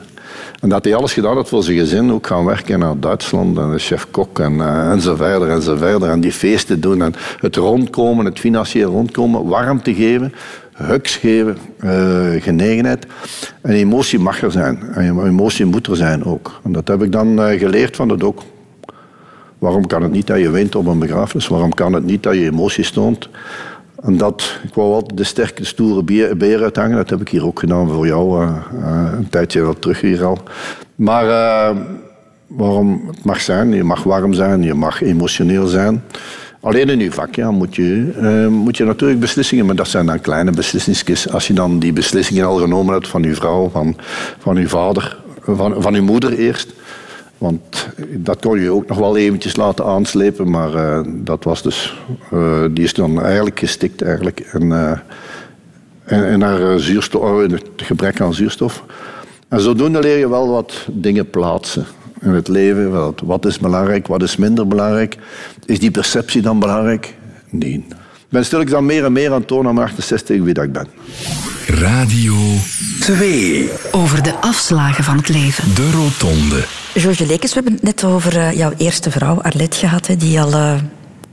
En 0.64 0.70
dat 0.70 0.84
hij 0.84 0.96
alles 0.96 1.14
gedaan 1.14 1.36
had 1.36 1.50
voor 1.50 1.64
zijn 1.64 1.78
gezin, 1.78 2.12
ook 2.12 2.28
gaan 2.28 2.46
werken 2.46 2.80
naar 2.80 3.00
Duitsland 3.00 3.58
en 3.58 3.72
de 3.72 3.78
chef-kok 3.78 4.40
en, 4.40 4.54
uh, 4.54 4.92
en 4.92 5.02
zo 5.02 5.16
verder 5.16 5.50
en 5.50 5.62
zo 5.62 5.76
verder. 5.76 6.22
Die 6.22 6.32
feesten 6.32 6.82
doen 6.82 7.02
en 7.02 7.14
het 7.40 7.56
rondkomen, 7.56 8.26
het 8.26 8.40
financieel 8.40 8.92
rondkomen, 8.92 9.48
warmte 9.48 9.94
geven, 9.94 10.34
hugs 10.74 11.16
geven, 11.16 11.58
uh, 11.84 12.42
genegenheid. 12.42 13.06
En 13.62 13.74
emotie 13.74 14.20
mag 14.20 14.42
er 14.42 14.52
zijn. 14.52 14.80
En 14.94 15.26
emotie 15.26 15.66
moet 15.66 15.88
er 15.88 15.96
zijn 15.96 16.26
ook. 16.26 16.60
En 16.64 16.72
dat 16.72 16.88
heb 16.88 17.04
ik 17.04 17.12
dan 17.12 17.40
uh, 17.40 17.60
geleerd 17.60 17.96
van 17.96 18.10
het 18.10 18.24
ook. 18.24 18.42
Waarom 19.58 19.88
kan 19.88 20.02
het 20.02 20.12
niet 20.12 20.28
dat 20.28 20.40
je 20.40 20.50
wint 20.50 20.76
op 20.76 20.88
een 20.88 21.00
begrafenis? 21.00 21.48
Waarom 21.48 21.74
kan 21.74 21.94
het 21.94 22.06
niet 22.06 22.24
dat 22.24 22.34
je 22.34 22.46
emoties 22.46 22.92
toont? 22.92 23.30
En 24.04 24.18
dat, 24.18 24.60
ik 24.64 24.74
wou 24.74 24.94
altijd 24.94 25.18
de 25.18 25.24
sterke, 25.24 25.66
stoere 25.66 26.04
beer 26.36 26.62
uithangen. 26.64 26.96
Dat 26.96 27.10
heb 27.10 27.22
ik 27.22 27.30
hier 27.30 27.46
ook 27.46 27.60
gedaan 27.60 27.90
voor 27.90 28.08
jou, 28.08 28.44
uh, 28.44 28.56
uh, 28.74 29.12
een 29.18 29.30
tijdje 29.30 29.62
wel 29.62 29.80
terug 29.80 30.02
hier 30.02 30.26
al. 30.26 30.38
Maar 30.96 31.26
uh, 31.26 31.78
waarom 32.48 33.04
het 33.08 33.24
mag 33.24 33.42
zijn, 33.42 33.74
je 33.74 33.84
mag 33.84 34.04
warm 34.04 34.34
zijn, 34.34 34.64
je 34.64 34.74
mag 34.74 35.02
emotioneel 35.02 35.68
zijn. 35.68 36.04
Alleen 36.60 36.90
in 36.90 37.00
je 37.00 37.12
vak 37.12 37.36
ja, 37.36 37.52
moet, 37.52 37.76
je, 37.76 38.48
moet 38.50 38.78
je 38.78 38.84
natuurlijk 38.84 39.20
beslissingen, 39.20 39.66
maar 39.66 39.76
dat 39.76 39.88
zijn 39.88 40.06
dan 40.06 40.22
kleine 40.22 40.52
beslissingen. 40.52 41.32
Als 41.32 41.48
je 41.48 41.54
dan 41.54 41.80
die 41.80 41.94
beslissingen 41.94 42.46
al 42.46 42.58
genomen 42.58 42.94
hebt 42.94 43.08
van 43.08 43.24
je 43.24 43.36
vrouw, 43.36 43.70
van, 43.70 43.96
van 44.40 44.56
je 44.56 44.68
vader, 44.68 45.18
van, 45.42 45.82
van 45.82 45.94
je 45.94 46.02
moeder 46.02 46.34
eerst 46.34 46.74
want 47.44 47.88
dat 48.16 48.40
kon 48.40 48.60
je 48.60 48.72
ook 48.72 48.88
nog 48.88 48.98
wel 48.98 49.18
eventjes 49.18 49.56
laten 49.56 49.86
aanslepen, 49.86 50.50
maar 50.50 50.76
uh, 50.76 51.00
dat 51.08 51.44
was 51.44 51.62
dus, 51.62 51.98
uh, 52.34 52.64
die 52.72 52.84
is 52.84 52.94
dan 52.94 53.22
eigenlijk 53.22 53.60
gestikt 53.60 54.02
eigenlijk. 54.02 54.40
En, 54.40 54.64
uh, 54.64 54.92
en, 56.04 56.28
en 56.28 56.40
naar 56.40 56.80
zuurstof, 56.80 57.22
oh, 57.22 57.42
het 57.42 57.64
gebrek 57.76 58.22
aan 58.22 58.34
zuurstof. 58.34 58.84
En 59.48 59.62
zodoende 59.62 60.00
leer 60.00 60.18
je 60.18 60.30
wel 60.30 60.50
wat 60.50 60.88
dingen 60.92 61.30
plaatsen 61.30 61.86
in 62.22 62.30
het 62.30 62.48
leven. 62.48 62.92
Wat, 62.92 63.22
wat 63.26 63.46
is 63.46 63.60
belangrijk, 63.60 64.08
wat 64.08 64.24
is 64.24 64.38
minder 64.38 64.68
belangrijk? 64.68 65.18
Is 65.66 65.80
die 65.80 65.92
perceptie 65.92 66.42
dan 66.42 66.60
belangrijk? 66.60 67.16
Nee. 67.50 67.86
Ik 67.90 68.30
ben 68.30 68.46
stilletjes 68.46 68.74
dan 68.74 68.86
meer 68.86 69.06
en 69.06 69.12
meer 69.12 69.32
aan 69.32 69.40
het 69.40 69.48
tonen 69.48 69.72
aan 69.72 69.84
68 69.84 70.42
wie 70.42 70.54
dat 70.54 70.64
ik 70.64 70.72
ben. 70.72 70.88
Radio 71.68 72.36
2. 73.00 73.70
Over 73.92 74.24
de 74.24 74.34
afslagen 74.34 75.04
van 75.04 75.18
het 75.18 75.30
leven. 75.30 75.76
De 75.76 75.92
Rotonde. 75.92 76.83
George 76.96 77.26
Lekes, 77.26 77.54
we 77.54 77.56
hebben 77.56 77.74
het 77.74 77.84
net 77.84 78.04
over 78.04 78.36
uh, 78.36 78.52
jouw 78.52 78.72
eerste 78.78 79.12
vrouw, 79.12 79.42
Arlette, 79.42 79.78
gehad. 79.78 80.10
Die 80.18 80.42
al 80.42 80.52
uh, 80.52 80.74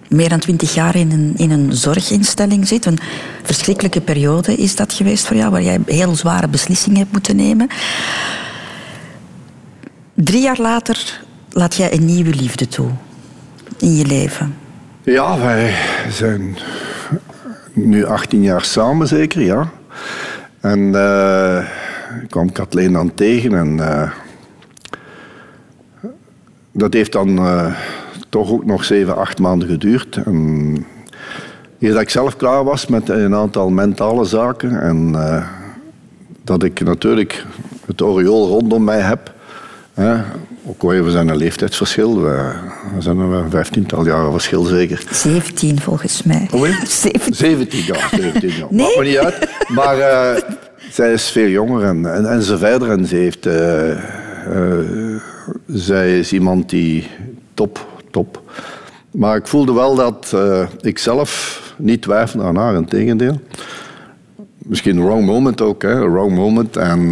meer 0.09 0.29
dan 0.29 0.39
twintig 0.39 0.75
jaar 0.75 0.97
in 0.97 1.13
een, 1.13 1.35
in 1.37 1.51
een 1.51 1.73
zorginstelling 1.73 2.69
zit. 2.69 2.87
Een 2.87 2.99
verschrikkelijke 3.43 4.01
periode 4.01 4.55
is 4.55 4.77
dat 4.77 4.93
geweest 4.93 5.27
voor 5.27 5.37
jou, 5.37 5.51
waar 5.51 5.63
jij 5.63 5.79
heel 5.87 6.15
zware 6.15 6.49
beslissingen 6.49 6.99
hebt 6.99 7.13
moeten 7.13 7.37
nemen. 7.37 7.69
Drie 10.15 10.43
jaar 10.43 10.61
later 10.61 11.21
laat 11.51 11.75
jij 11.75 11.93
een 11.93 12.05
nieuwe 12.05 12.35
liefde 12.35 12.69
toe 12.69 12.91
in 13.79 13.97
je 13.97 14.07
leven. 14.07 14.57
Ja, 15.03 15.39
wij 15.39 15.75
zijn 16.11 16.59
nu 17.73 18.05
18 18.05 18.43
jaar 18.43 18.65
samen 18.65 19.09
zeker, 19.09 19.43
ja. 19.43 19.71
En 20.61 20.79
uh, 20.79 21.59
ik 22.23 22.31
kwam 22.31 22.53
Kathleen 22.53 22.93
dan 22.93 23.15
tegen 23.15 23.55
en 23.55 23.81
dat 26.73 26.93
heeft 26.93 27.13
dan 27.13 27.29
uh, 27.29 27.75
toch 28.29 28.51
ook 28.51 28.65
nog 28.65 28.85
7, 28.85 29.17
8 29.17 29.39
maanden 29.39 29.69
geduurd. 29.69 30.17
En 30.25 30.87
eer 31.81 31.93
dat 31.93 32.03
ik 32.03 32.11
zelf 32.11 32.37
klaar 32.37 32.65
was 32.65 32.87
met 32.87 33.09
een 33.09 33.35
aantal 33.35 33.71
mentale 33.71 34.25
zaken 34.25 34.81
en 34.81 35.13
dat 36.45 36.63
ik 36.63 36.81
natuurlijk 36.81 37.45
het 37.87 38.03
oriool 38.03 38.49
rondom 38.49 38.85
mij 38.85 39.01
heb. 39.01 39.33
Hè, 39.95 40.23
ook 40.67 40.83
al 40.83 40.93
even 40.93 41.11
zijn 41.11 41.29
een 41.29 41.37
leeftijdsverschil. 41.37 42.23
We, 42.23 42.53
we 42.95 43.01
zijn 43.01 43.19
een 43.19 43.51
vijftiental 43.51 44.07
jaar 44.07 44.31
verschil 44.31 44.63
zeker. 44.63 45.03
17 45.11 45.81
volgens 45.81 46.23
mij. 46.23 46.49
Oh, 46.53 46.67
17. 46.85 47.35
17 47.35 47.83
jaar. 47.85 48.09
17 48.11 48.49
jaar. 48.49 48.67
Nee. 48.71 48.87
Maakt 48.87 48.99
me 48.99 49.05
niet 49.05 49.19
uit. 49.19 49.49
Maar 49.69 49.99
uh, 49.99 50.43
zij 50.91 51.13
is 51.13 51.31
veel 51.31 51.49
jonger 51.49 51.85
en, 51.85 52.15
en, 52.15 52.31
en 52.31 52.43
zo 52.43 52.57
verder. 52.57 52.91
En 52.91 53.07
ze 53.07 53.17
heeft... 53.17 53.47
Uh, 53.47 53.89
uh, 54.49 55.21
zij 55.67 56.19
is 56.19 56.33
iemand 56.33 56.69
die 56.71 57.07
top, 57.55 57.87
top. 58.11 58.43
Maar 59.11 59.37
ik 59.37 59.47
voelde 59.47 59.73
wel 59.73 59.95
dat 59.95 60.37
ik 60.81 60.99
zelf 60.99 61.63
niet 61.77 62.03
twijfelde 62.03 62.45
aan 62.45 62.57
haar, 62.57 62.75
in 62.75 62.85
tegendeel. 62.85 63.41
Misschien 64.59 65.05
wrong 65.05 65.27
moment 65.27 65.61
ook, 65.61 65.83
hè. 65.83 66.11
Wrong 66.11 66.35
moment. 66.35 66.77
En 66.77 67.09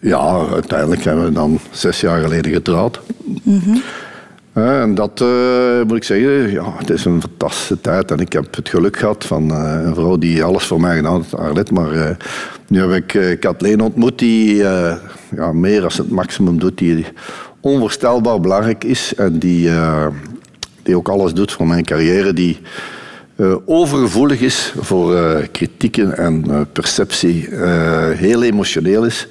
ja, 0.00 0.46
uiteindelijk 0.52 1.04
hebben 1.04 1.24
we 1.24 1.32
dan 1.32 1.58
zes 1.70 2.00
jaar 2.00 2.22
geleden 2.22 2.52
getrouwd. 2.52 3.00
-hmm. 3.42 3.82
Uh, 4.54 4.80
en 4.80 4.94
dat 4.94 5.20
uh, 5.22 5.82
moet 5.86 5.96
ik 5.96 6.04
zeggen, 6.04 6.50
ja, 6.50 6.74
het 6.76 6.90
is 6.90 7.04
een 7.04 7.20
fantastische 7.20 7.80
tijd. 7.80 8.10
En 8.10 8.18
ik 8.18 8.32
heb 8.32 8.56
het 8.56 8.68
geluk 8.68 8.96
gehad 8.96 9.24
van 9.24 9.50
uh, 9.50 9.80
een 9.84 9.94
vrouw 9.94 10.18
die 10.18 10.44
alles 10.44 10.64
voor 10.64 10.80
mij 10.80 10.96
gedaan. 10.96 11.24
Maar 11.72 12.16
nu 12.68 12.80
heb 12.80 12.90
ik 12.90 13.40
Kathleen 13.40 13.80
ontmoet 13.80 14.18
die 14.18 14.56
ja, 15.36 15.52
meer 15.52 15.80
dan 15.80 15.90
het 15.94 16.10
maximum 16.10 16.58
doet. 16.58 16.78
Die 16.78 17.06
onvoorstelbaar 17.60 18.40
belangrijk 18.40 18.84
is. 18.84 19.14
En 19.14 19.38
die, 19.38 19.70
die 20.82 20.96
ook 20.96 21.08
alles 21.08 21.32
doet 21.32 21.52
voor 21.52 21.66
mijn 21.66 21.84
carrière. 21.84 22.32
Die 22.32 22.60
overgevoelig 23.64 24.40
is 24.40 24.74
voor 24.78 25.16
kritieken 25.52 26.16
en 26.16 26.66
perceptie. 26.72 27.48
heel 28.14 28.42
emotioneel 28.42 29.04
is. 29.04 29.28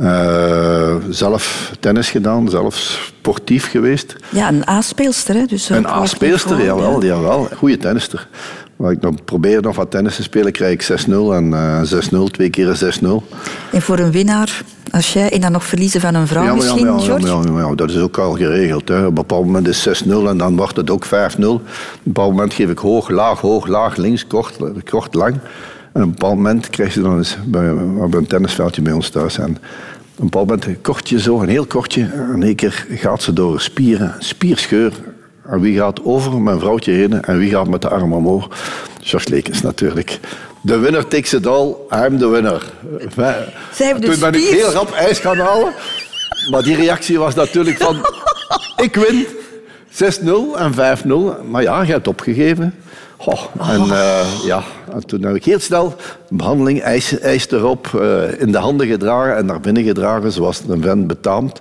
Uh, 0.00 0.94
zelf 1.10 1.72
tennis 1.80 2.10
gedaan, 2.10 2.48
zelf 2.48 2.74
sportief 2.76 3.70
geweest. 3.70 4.16
Ja, 4.28 4.48
een 4.48 4.68
A-speelster, 4.68 5.34
hè? 5.34 5.44
Dus 5.44 5.68
een 5.68 5.86
A-speelster, 5.86 6.64
jawel, 6.64 7.04
jawel. 7.04 7.48
Goede 7.56 7.76
tennister. 7.76 8.28
Waar 8.76 8.92
ik 8.92 9.00
nog 9.00 9.24
probeer 9.24 9.62
nog 9.62 9.76
wat 9.76 9.90
tennis 9.90 10.16
te 10.16 10.22
spelen, 10.22 10.52
krijg 10.52 10.88
ik 10.88 11.06
6-0 11.06 11.10
en 11.10 11.44
uh, 11.44 11.82
6-0, 12.28 12.30
twee 12.30 12.50
keer 12.50 12.98
6-0. 13.02 13.08
En 13.72 13.82
voor 13.82 13.98
een 13.98 14.10
winnaar 14.10 14.62
als 14.90 15.12
jij 15.12 15.32
en 15.32 15.40
dan 15.40 15.52
nog 15.52 15.64
verliezen 15.64 16.00
van 16.00 16.14
een 16.14 16.26
vrouw 16.26 16.42
Ja, 16.42 16.48
maar 16.48 16.56
misschien, 16.56 16.86
maar 16.86 16.94
ja, 16.94 17.00
ja, 17.00 17.06
George? 17.06 17.26
maar 17.26 17.52
maar 17.52 17.68
ja, 17.68 17.74
dat 17.74 17.90
is 17.90 17.98
ook 17.98 18.18
al 18.18 18.32
geregeld. 18.32 18.88
Hè. 18.88 19.00
Op 19.00 19.08
een 19.08 19.14
bepaald 19.14 19.44
moment 19.44 19.68
is 19.68 20.02
6-0 20.04 20.08
en 20.08 20.38
dan 20.38 20.56
wordt 20.56 20.76
het 20.76 20.90
ook 20.90 21.06
5-0. 21.06 21.08
Op 21.08 21.18
een 21.38 21.60
bepaald 22.02 22.30
moment 22.30 22.54
geef 22.54 22.70
ik 22.70 22.78
hoog, 22.78 23.08
laag, 23.08 23.40
hoog, 23.40 23.66
laag, 23.66 23.96
links, 23.96 24.26
kort, 24.26 24.56
kort, 24.90 25.14
lang. 25.14 25.34
En 25.98 26.04
op 26.04 26.10
een 26.10 26.16
bepaald 26.16 26.36
moment 26.36 26.70
krijg 26.70 26.94
je 26.94 27.00
dan 27.00 27.16
eens 27.16 27.36
bij, 27.44 27.74
we 27.74 28.00
hebben 28.00 28.18
een 28.20 28.26
tennisveldje 28.26 28.82
bij 28.82 28.92
ons 28.92 29.08
thuis. 29.08 29.38
En 29.38 29.50
op 29.50 30.18
een 30.18 30.24
bepaald 30.24 30.46
moment 30.46 30.66
een 30.66 30.80
kortje 30.80 31.20
zo, 31.20 31.40
een 31.40 31.48
heel 31.48 31.66
kortje. 31.66 32.02
En 32.02 32.42
één 32.42 32.54
keer 32.54 32.86
gaat 32.90 33.22
ze 33.22 33.32
door 33.32 33.60
spieren, 33.60 34.14
spierscheur. 34.18 34.92
En 35.46 35.60
wie 35.60 35.78
gaat 35.78 36.04
over 36.04 36.40
mijn 36.40 36.58
vrouwtje 36.58 36.92
heen 36.92 37.22
en 37.22 37.38
wie 37.38 37.50
gaat 37.50 37.68
met 37.68 37.82
de 37.82 37.88
arm 37.88 38.12
omhoog? 38.12 38.48
George 39.00 39.30
Lekens 39.30 39.62
natuurlijk. 39.62 40.20
De 40.60 40.78
winner 40.78 41.08
takes 41.08 41.32
it 41.32 41.46
all, 41.46 41.74
I'm 41.90 42.18
the 42.18 42.28
winner. 42.28 42.72
Zij 43.72 43.92
Toen 43.92 44.20
ben 44.20 44.34
ik 44.34 44.44
heel 44.44 44.70
rap 44.70 44.90
ijs 44.92 45.18
gaan 45.18 45.38
halen. 45.38 45.72
Maar 46.50 46.62
die 46.62 46.76
reactie 46.76 47.18
was 47.18 47.34
natuurlijk 47.34 47.76
van... 47.76 47.96
ik 48.86 48.94
win 48.94 49.26
6-0 49.92 50.58
en 50.58 50.72
5-0. 51.42 51.48
Maar 51.50 51.62
ja, 51.62 51.82
je 51.82 51.92
hebt 51.92 52.08
opgegeven. 52.08 52.74
Goh, 53.20 53.40
en 53.60 53.80
eh, 53.80 54.26
ja, 54.44 54.62
en 54.92 55.06
toen 55.06 55.22
heb 55.22 55.34
ik 55.34 55.44
heel 55.44 55.60
snel 55.60 55.94
behandeling, 56.28 56.80
ijs, 56.80 57.50
erop, 57.50 57.90
eh, 57.94 58.40
in 58.40 58.52
de 58.52 58.58
handen 58.58 58.86
gedragen 58.86 59.36
en 59.36 59.46
naar 59.46 59.60
binnen 59.60 59.84
gedragen, 59.84 60.32
zoals 60.32 60.62
een 60.68 60.82
vent 60.82 61.06
betaamt. 61.06 61.60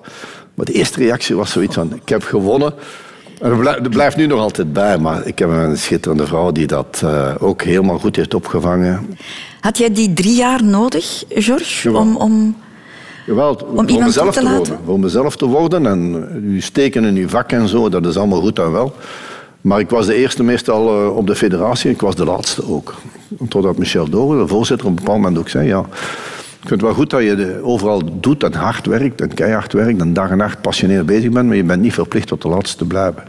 Maar 0.54 0.66
de 0.66 0.74
eerste 0.74 1.00
reactie 1.00 1.36
was 1.36 1.52
zoiets 1.52 1.76
van, 1.76 1.94
ik 1.94 2.10
heb 2.10 2.24
gewonnen. 2.24 2.74
En 3.42 3.52
er 3.52 3.58
blijft, 3.58 3.80
er 3.80 3.90
blijft 3.90 4.18
nu 4.18 4.26
nog 4.26 4.40
altijd 4.40 4.74
bij, 4.74 4.98
maar 4.98 5.26
ik 5.26 5.40
heb 5.40 5.50
een 5.50 5.78
schitterende 5.78 6.26
vrouw 6.26 6.52
die 6.52 6.68
dat 6.68 7.02
eh, 7.04 7.36
ook 7.40 7.62
helemaal 7.62 8.00
goed 8.00 8.16
heeft 8.16 8.34
opgevangen. 8.34 9.18
Had 9.62 9.78
jij 9.78 9.94
die 9.94 10.14
drie 10.14 10.36
jaar 10.36 10.64
nodig, 10.64 11.24
George, 11.30 11.84
Jawel. 11.84 12.02
om, 12.02 12.16
om 12.16 12.56
Jawel, 13.26 13.58
iemand 13.70 14.00
mezelf 14.00 14.34
te, 14.34 14.40
te 14.40 14.56
worden. 14.56 14.80
Voor 14.86 15.00
mezelf 15.00 15.36
te 15.36 15.46
worden 15.46 15.86
en 15.86 16.58
steken 16.60 17.04
in 17.04 17.16
je 17.16 17.30
vak 17.30 17.52
en 17.52 17.68
zo, 17.68 17.90
dat 17.90 18.06
is 18.06 18.18
allemaal 18.18 18.42
goed 18.42 18.60
en 18.60 18.72
wel. 18.72 18.94
Maar 19.68 19.80
ik 19.80 19.90
was 19.90 20.06
de 20.06 20.16
eerste 20.16 20.44
meestal 20.44 20.88
eh, 20.88 21.16
op 21.16 21.28
de 21.28 21.36
federatie 21.36 21.90
en 21.90 21.96
ik 21.96 22.02
was 22.02 22.16
de 22.16 22.26
laatste 22.26 22.70
ook. 22.70 22.96
Totdat 23.50 23.78
Michel 23.78 24.10
Doren, 24.10 24.40
de 24.40 24.48
voorzitter, 24.48 24.88
op 24.88 24.92
een 24.92 25.04
bepaald 25.04 25.22
moment 25.22 25.38
ook 25.38 25.50
zei... 25.50 25.68
Ja, 25.68 25.80
ik 26.62 26.74
vind 26.74 26.82
het 26.82 26.82
wel 26.82 26.94
goed 26.94 27.10
dat 27.10 27.22
je 27.22 27.60
overal 27.64 28.02
doet 28.20 28.44
en 28.44 28.54
hard 28.54 28.86
werkt 28.86 29.22
en 29.22 29.34
keihard 29.34 29.74
werkt 29.74 30.02
en 30.02 30.14
dag 30.14 30.30
en 30.30 30.38
nacht 30.38 30.62
passioneerd 30.62 31.06
bezig 31.06 31.32
bent, 31.32 31.48
maar 31.48 31.56
je 31.56 31.64
bent 31.64 31.82
niet 31.82 31.94
verplicht 31.94 32.28
tot 32.28 32.42
de 32.42 32.48
laatste 32.48 32.78
te 32.78 32.86
blijven. 32.86 33.24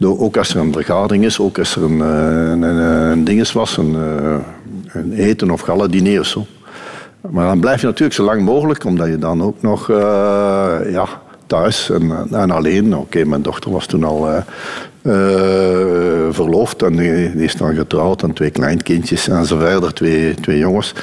Ook 0.00 0.36
als 0.36 0.54
er 0.54 0.60
een 0.60 0.72
vergadering 0.72 1.24
is, 1.24 1.40
ook 1.40 1.58
als 1.58 1.76
er 1.76 1.82
een, 1.82 2.00
eh, 2.00 2.50
een, 2.50 2.62
een, 2.62 3.24
dinges 3.24 3.52
was, 3.52 3.76
een, 3.76 3.94
eh, 3.94 4.36
een 4.92 5.12
eten 5.12 5.50
of 5.50 5.60
gala-diner 5.60 6.20
of 6.20 6.26
zo. 6.26 6.46
Maar 7.30 7.46
dan 7.46 7.60
blijf 7.60 7.80
je 7.80 7.86
natuurlijk 7.86 8.14
zo 8.14 8.24
lang 8.24 8.42
mogelijk, 8.42 8.84
omdat 8.84 9.06
je 9.06 9.18
dan 9.18 9.42
ook 9.42 9.62
nog 9.62 9.90
eh, 9.90 10.76
ja, 10.90 11.08
thuis 11.52 11.90
en, 11.90 12.26
en 12.30 12.50
alleen. 12.50 12.96
Oké, 12.96 13.24
mijn 13.24 13.42
dochter 13.42 13.70
was 13.70 13.86
toen 13.86 14.04
al 14.04 14.28
eh, 14.28 14.36
eh, 14.36 14.42
verloofd 16.30 16.82
en 16.82 16.96
die, 16.96 17.32
die 17.32 17.44
is 17.44 17.56
dan 17.56 17.74
getrouwd 17.74 18.22
en 18.22 18.32
twee 18.32 18.50
kleinkindjes 18.50 19.28
en 19.28 19.46
zo 19.46 19.58
verder, 19.58 19.94
twee, 19.94 20.34
twee 20.34 20.58
jongens. 20.58 20.94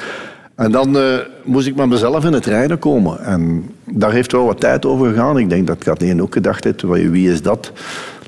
En 0.55 0.71
dan 0.71 0.97
eh, 0.97 1.03
moest 1.43 1.67
ik 1.67 1.75
met 1.75 1.87
mezelf 1.89 2.25
in 2.25 2.33
het 2.33 2.45
rijden 2.45 2.79
komen. 2.79 3.19
En 3.19 3.69
daar 3.83 4.11
heeft 4.11 4.31
wel 4.31 4.45
wat 4.45 4.59
tijd 4.59 4.85
over 4.85 5.09
gegaan. 5.09 5.37
Ik 5.37 5.49
denk 5.49 5.67
dat 5.67 5.77
Kathleen 5.83 6.21
ook 6.21 6.33
gedacht 6.33 6.63
heeft, 6.63 6.81
wie 6.81 7.31
is 7.31 7.41
dat? 7.41 7.71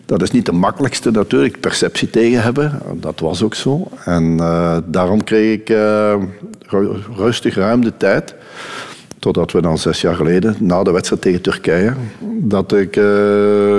Dat 0.05 0.22
is 0.22 0.32
niet 0.32 0.45
de 0.45 0.51
makkelijkste 0.51 1.11
natuurlijk, 1.11 1.59
perceptie 1.59 2.09
tegen 2.09 2.43
hebben. 2.43 2.80
Dat 2.93 3.19
was 3.19 3.43
ook 3.43 3.53
zo. 3.53 3.88
En 4.05 4.39
eh, 4.39 4.78
daarom 4.86 5.24
kreeg 5.24 5.53
ik 5.53 5.69
eh, 5.69 6.13
ru- 6.67 6.95
rustig 7.15 7.55
ruim 7.55 7.84
de 7.84 7.93
tijd. 7.97 8.36
Totdat 9.22 9.51
we 9.51 9.61
dan 9.61 9.78
zes 9.78 10.01
jaar 10.01 10.15
geleden, 10.15 10.55
na 10.59 10.84
de 10.84 10.91
wedstrijd 10.91 11.22
tegen 11.22 11.41
Turkije, 11.41 11.93
dat 12.38 12.74
ik 12.74 12.95
eh, 12.95 13.03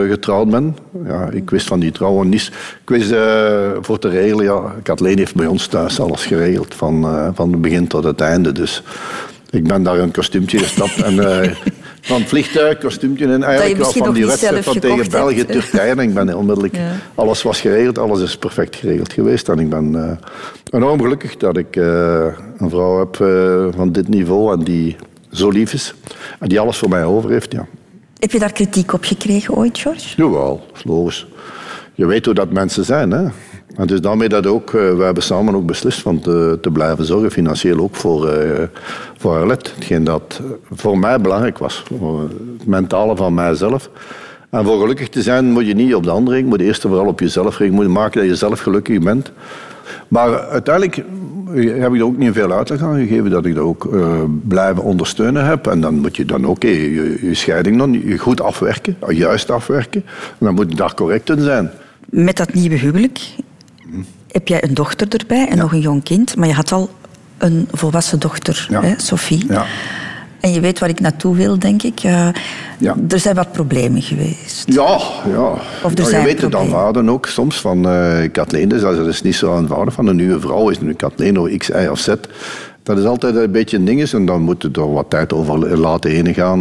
getrouwd 0.09 0.51
ben. 0.51 0.76
Ja, 1.07 1.28
ik 1.30 1.51
wist 1.51 1.66
van 1.66 1.80
die 1.80 1.90
trouwen 1.90 2.28
niets. 2.28 2.49
Ik 2.82 2.88
wist 2.88 3.11
eh, 3.11 3.70
voor 3.80 3.99
te 3.99 4.09
regelen, 4.09 4.45
ja, 4.45 4.74
Kathleen 4.82 5.18
heeft 5.18 5.34
bij 5.34 5.47
ons 5.47 5.66
thuis 5.66 6.01
alles 6.01 6.26
geregeld, 6.26 6.74
van, 6.74 7.05
eh, 7.05 7.28
van 7.34 7.53
het 7.53 7.61
begin 7.61 7.86
tot 7.86 8.05
het 8.05 8.20
einde. 8.20 8.53
Dus 8.53 8.82
ik 9.51 9.68
ben 9.68 9.82
daar 9.82 9.97
in 9.97 10.03
een 10.03 10.11
kostuumtje 10.11 10.59
gestapt 10.59 11.03
en 11.03 11.14
van 12.01 12.20
het 12.20 12.28
vliegtuig, 12.28 12.78
kostuumtje 12.78 13.26
en 13.26 13.43
eigenlijk 13.43 13.76
wel 13.76 13.93
van 13.93 14.12
die 14.12 14.12
niet 14.12 14.30
wedstrijd 14.30 14.64
van 14.64 14.78
tegen 14.78 15.11
België, 15.11 15.36
hebt. 15.36 15.53
Turkije. 15.53 15.90
En 15.90 15.99
ik 15.99 16.14
ben 16.14 16.36
onmiddellijk, 16.36 16.76
Ja. 16.76 16.93
alles 17.14 17.43
was 17.43 17.61
geregeld, 17.61 17.99
alles 17.99 18.20
is 18.20 18.36
perfect 18.36 18.76
geregeld 18.76 19.12
geweest. 19.12 19.49
En 19.49 19.59
ik 19.59 19.68
ben 19.68 20.18
enorm 20.70 21.01
gelukkig 21.01 21.36
dat 21.36 21.57
ik 21.57 21.76
een 21.76 22.70
vrouw 22.70 22.99
heb 22.99 23.16
van 23.74 23.93
dit 23.93 24.09
niveau 24.09 24.53
en 24.53 24.64
die 24.64 24.97
zo 25.33 25.51
lief 25.51 25.72
is. 25.72 25.95
En 26.39 26.49
die 26.49 26.61
alles 26.61 26.76
voor 26.76 26.89
mij 26.89 27.05
over 27.05 27.30
heeft, 27.30 27.53
ja. 27.53 27.66
Heb 28.18 28.30
je 28.30 28.39
daar 28.39 28.53
kritiek 28.53 28.93
op 28.93 29.05
gekregen 29.05 29.55
ooit, 29.55 29.78
George? 29.78 30.16
Jawel, 30.16 30.66
logisch. 30.85 31.26
Je 31.95 32.07
weet 32.07 32.24
hoe 32.24 32.35
dat 32.35 32.53
mensen 32.53 32.85
zijn, 32.85 33.11
hè. 33.11 33.28
En 33.76 33.87
dus 33.87 34.01
daarmee 34.01 34.28
dat 34.28 34.47
ook, 34.47 34.74
eh, 34.74 34.97
we 34.97 35.03
hebben 35.03 35.22
samen 35.22 35.55
ook 35.55 35.66
beslist 35.66 36.01
van 36.01 36.20
te, 36.20 36.59
te 36.61 36.70
blijven 36.70 37.05
zorgen, 37.05 37.30
financieel 37.30 37.78
ook 37.78 37.95
voor, 37.95 38.28
eh 38.28 38.68
voor 39.16 39.37
Arlet. 39.37 39.72
Hetgeen 39.74 40.05
dat 40.05 40.41
eh, 40.41 40.51
voor 40.70 40.99
mij 40.99 41.20
belangrijk 41.20 41.59
was. 41.59 41.83
Het 42.59 42.66
mentale 42.66 43.16
van 43.16 43.35
mijzelf. 43.35 43.91
En 44.51 44.64
voor 44.64 44.80
gelukkig 44.80 45.09
te 45.09 45.22
zijn 45.22 45.53
moet 45.53 45.66
je 45.66 45.74
niet 45.74 45.95
op 45.95 46.05
de 46.05 46.11
ander 46.11 46.33
rekenen, 46.33 46.51
moet 46.51 46.61
je 46.61 46.66
eerst 46.66 46.85
en 46.85 46.91
vooral 46.91 47.09
op 47.09 47.20
jezelf 47.20 47.59
rekenen. 47.59 47.74
moet 47.74 47.85
je 47.85 47.91
maken 47.93 48.20
dat 48.20 48.30
je 48.30 48.37
zelf 48.37 48.61
gelukkig 48.61 48.99
bent. 48.99 49.33
Maar 50.09 50.41
uiteindelijk 50.41 51.05
heb 51.55 51.93
ik 51.93 51.99
er 52.01 52.05
ook 52.05 52.17
niet 52.17 52.33
veel 52.33 52.53
uitleg 52.53 52.83
aan 52.83 52.99
gegeven 52.99 53.31
dat 53.31 53.45
ik 53.47 53.55
dat 53.55 53.65
ook 53.65 53.95
eh, 53.95 54.23
blijven 54.49 54.83
ondersteunen 54.83 55.45
heb. 55.47 55.67
En 55.67 55.81
dan 55.81 55.95
moet 55.95 56.17
je 56.17 56.25
dan 56.25 56.47
ook 56.47 56.65
eh, 56.65 56.95
je, 56.95 57.19
je 57.23 57.35
scheiding 57.35 57.79
dan 57.79 57.93
je 57.93 58.19
goed 58.19 58.41
afwerken, 58.41 58.97
juist 59.09 59.51
afwerken. 59.51 60.05
En 60.29 60.47
dan 60.47 60.55
moet 60.55 60.71
je 60.71 60.77
daar 60.77 60.95
correct 60.95 61.31
in 61.31 61.41
zijn. 61.41 61.71
Met 62.11 62.37
dat 62.37 62.55
nieuwe 62.55 62.77
huwelijk 62.77 63.21
heb 64.31 64.49
jij 64.49 64.65
een 64.65 64.75
dochter 64.75 65.09
erbij 65.09 65.49
en 65.49 65.59
nog 65.59 65.73
een 65.73 65.81
jong 65.81 66.03
kind. 66.03 66.37
Maar 66.37 66.49
je 66.49 66.55
had 66.55 66.73
al 66.73 66.91
een 67.39 67.69
volwassen 67.73 68.19
dochter, 68.19 68.67
Ja. 68.71 68.83
hè, 68.83 68.95
Sophie. 68.97 69.45
Ja. 69.49 69.65
En 70.43 70.53
je 70.53 70.61
weet 70.61 70.78
waar 70.78 70.88
ik 70.88 71.01
naartoe 71.01 71.36
wil, 71.36 71.59
denk 71.59 71.82
ik. 71.82 72.01
Eh, 72.03 72.28
Ja. 72.78 72.97
Er 73.09 73.18
zijn 73.20 73.34
wat 73.34 73.53
problemen 73.53 74.03
geweest. 74.03 74.64
Ja, 74.72 74.99
ja. 75.30 75.51
Of 75.82 75.93
er 75.93 75.99
Ja, 75.99 76.05
zijn 76.05 76.20
je 76.20 76.26
weet 76.26 76.40
het 76.40 76.51
problemen. 76.51 76.76
aanvaarden 76.76 77.09
ook 77.11 77.26
soms 77.26 77.61
van 77.61 77.88
eh 77.88 78.32
Kathleen. 78.32 78.68
Dus 78.68 78.80
dat 78.80 79.07
is 79.07 79.22
niet 79.22 79.34
zo 79.34 79.55
aanvaarden 79.57 79.93
van 79.95 80.07
een 80.07 80.16
nieuwe 80.16 80.40
vrouw. 80.40 80.68
Is 80.68 80.80
nu 80.80 80.95
Kathleen 80.95 81.38
of 81.38 81.57
X, 81.57 81.68
Y 81.68 81.86
of 81.90 81.99
Z. 81.99 82.09
Dat 82.82 82.99
is 82.99 83.05
altijd 83.05 83.36
een 83.36 83.51
beetje 83.51 83.76
een 83.76 83.84
ding. 83.84 84.01
is 84.01 84.12
En 84.12 84.26
dan 84.26 84.43
moet 84.43 84.62
je 84.62 84.68
er 84.72 84.93
wat 84.93 85.11
tijd 85.11 85.32
over 85.32 85.78
laten 85.78 86.11
heen 86.11 86.34
gaan. 86.34 86.61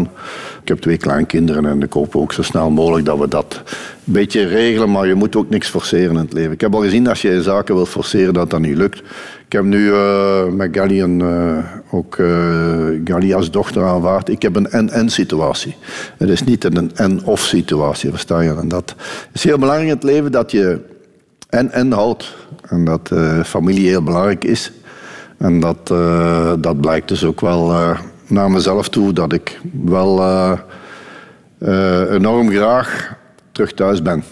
Ik 0.61 0.67
heb 0.67 0.79
twee 0.79 0.97
kleinkinderen 0.97 1.65
en 1.65 1.81
ik 1.81 1.93
hoop 1.93 2.15
ook 2.15 2.33
zo 2.33 2.41
snel 2.43 2.69
mogelijk 2.69 3.05
dat 3.05 3.17
we 3.19 3.27
dat 3.27 3.61
een 4.05 4.13
beetje 4.13 4.45
regelen. 4.47 4.91
Maar 4.91 5.07
je 5.07 5.15
moet 5.15 5.35
ook 5.35 5.49
niks 5.49 5.67
forceren 5.69 6.09
in 6.11 6.15
het 6.21 6.33
leven. 6.33 6.51
Ik 6.51 6.61
heb 6.61 6.73
al 6.75 6.81
gezien 6.81 7.07
als 7.07 7.21
je 7.21 7.41
zaken 7.43 7.75
wilt 7.75 7.89
forceren 7.89 8.33
dat 8.33 8.49
dat 8.49 8.59
niet 8.59 8.77
lukt. 8.77 9.01
Ik 9.51 9.57
heb 9.57 9.65
nu 9.65 9.93
eh, 9.93 10.45
met 10.45 10.69
Gali 10.71 11.01
een, 11.01 11.21
eh, 11.21 11.95
ook 11.95 12.17
eh 12.17 12.85
Gali 13.03 13.33
als 13.33 13.51
dochter 13.51 13.83
aanvaard. 13.83 14.29
Ik 14.29 14.41
heb 14.41 14.55
een 14.55 14.69
en-en 14.69 15.09
situatie. 15.09 15.75
Het 16.17 16.29
is 16.29 16.43
niet 16.43 16.63
een 16.63 16.91
en-of 16.95 17.39
situatie, 17.39 18.09
versta 18.09 18.41
je? 18.41 18.55
En 18.55 18.67
dat 18.67 18.95
is 19.31 19.43
heel 19.43 19.57
belangrijk 19.57 19.89
in 19.89 19.95
het 19.95 20.03
leven 20.03 20.31
dat 20.31 20.51
je 20.51 20.79
en-en 21.49 21.91
houdt. 21.91 22.35
En 22.67 22.85
dat 22.85 23.11
familie 23.45 23.87
heel 23.87 24.03
belangrijk 24.03 24.43
is. 24.43 24.71
En 25.37 25.59
dat, 25.59 25.87
dat 26.63 26.81
blijkt 26.81 27.07
dus 27.07 27.23
ook 27.23 27.41
wel 27.41 27.95
naar 28.27 28.51
mezelf 28.51 28.89
toe, 28.89 29.13
dat 29.13 29.33
ik 29.33 29.59
wel 29.85 30.23
enorm 32.09 32.49
graag 32.49 33.15
terug 33.51 33.73
thuis 33.73 34.01
ben. 34.01 34.23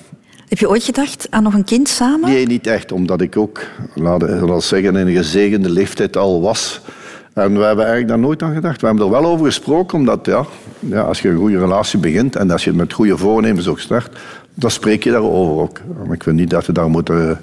Heb 0.50 0.58
je 0.58 0.70
ooit 0.70 0.84
gedacht 0.84 1.28
aan 1.30 1.44
nog 1.44 1.54
een 1.54 1.64
kind 1.64 1.88
samen? 1.88 2.30
Nee, 2.30 2.46
niet 2.46 2.68
echt, 2.68 2.92
omdat 2.92 3.22
ik 3.22 3.38
ook, 3.38 3.62
laten 3.96 4.56
we 4.56 4.62
zeggen, 4.62 4.96
in 4.96 5.08
een 5.08 5.16
gezegende 5.16 5.70
leeftijd 5.70 6.18
al 6.18 6.42
was. 6.42 6.82
En 7.34 7.58
we 7.58 7.64
hebben 7.64 7.86
eigenlijk 7.86 8.08
daar 8.08 8.20
nooit 8.20 8.44
aan 8.44 8.54
gedacht. 8.54 8.82
We 8.82 8.88
hebben 8.88 9.06
er 9.06 9.12
wel 9.12 9.26
over 9.26 9.46
gesproken, 9.46 9.98
omdat 9.98 10.26
ja, 10.26 10.46
ja, 10.80 11.02
als 11.02 11.22
je 11.22 11.30
een 11.30 11.38
goede 11.38 11.60
relatie 11.60 12.00
begint 12.00 12.36
en 12.36 12.52
als 12.52 12.64
je 12.64 12.74
met 12.74 12.94
goede 12.94 13.18
voornemens 13.18 13.68
ook 13.68 13.80
start, 13.80 14.20
dan 14.54 14.72
spreek 14.72 15.04
je 15.04 15.12
daarover 15.12 15.62
ook. 15.62 15.80
Ik 16.12 16.24
vind 16.24 16.36
niet 16.36 16.50
dat 16.50 16.66
we 16.66 16.74
daar 16.74 16.90
moeten... 16.90 17.42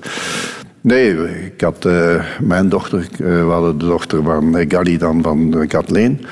Nee, 0.80 1.14
ik 1.44 1.60
had 1.60 1.84
eh, 1.84 2.24
mijn 2.40 2.68
dochter, 2.68 3.06
eh, 3.12 3.18
we 3.18 3.50
hadden 3.50 3.78
de 3.78 3.86
dochter 3.86 4.22
van 4.22 4.56
eh, 4.56 4.64
Gali 4.68 4.98
dan 4.98 5.22
van 5.22 5.60
eh, 5.60 5.68
Kathleen. 5.68 6.26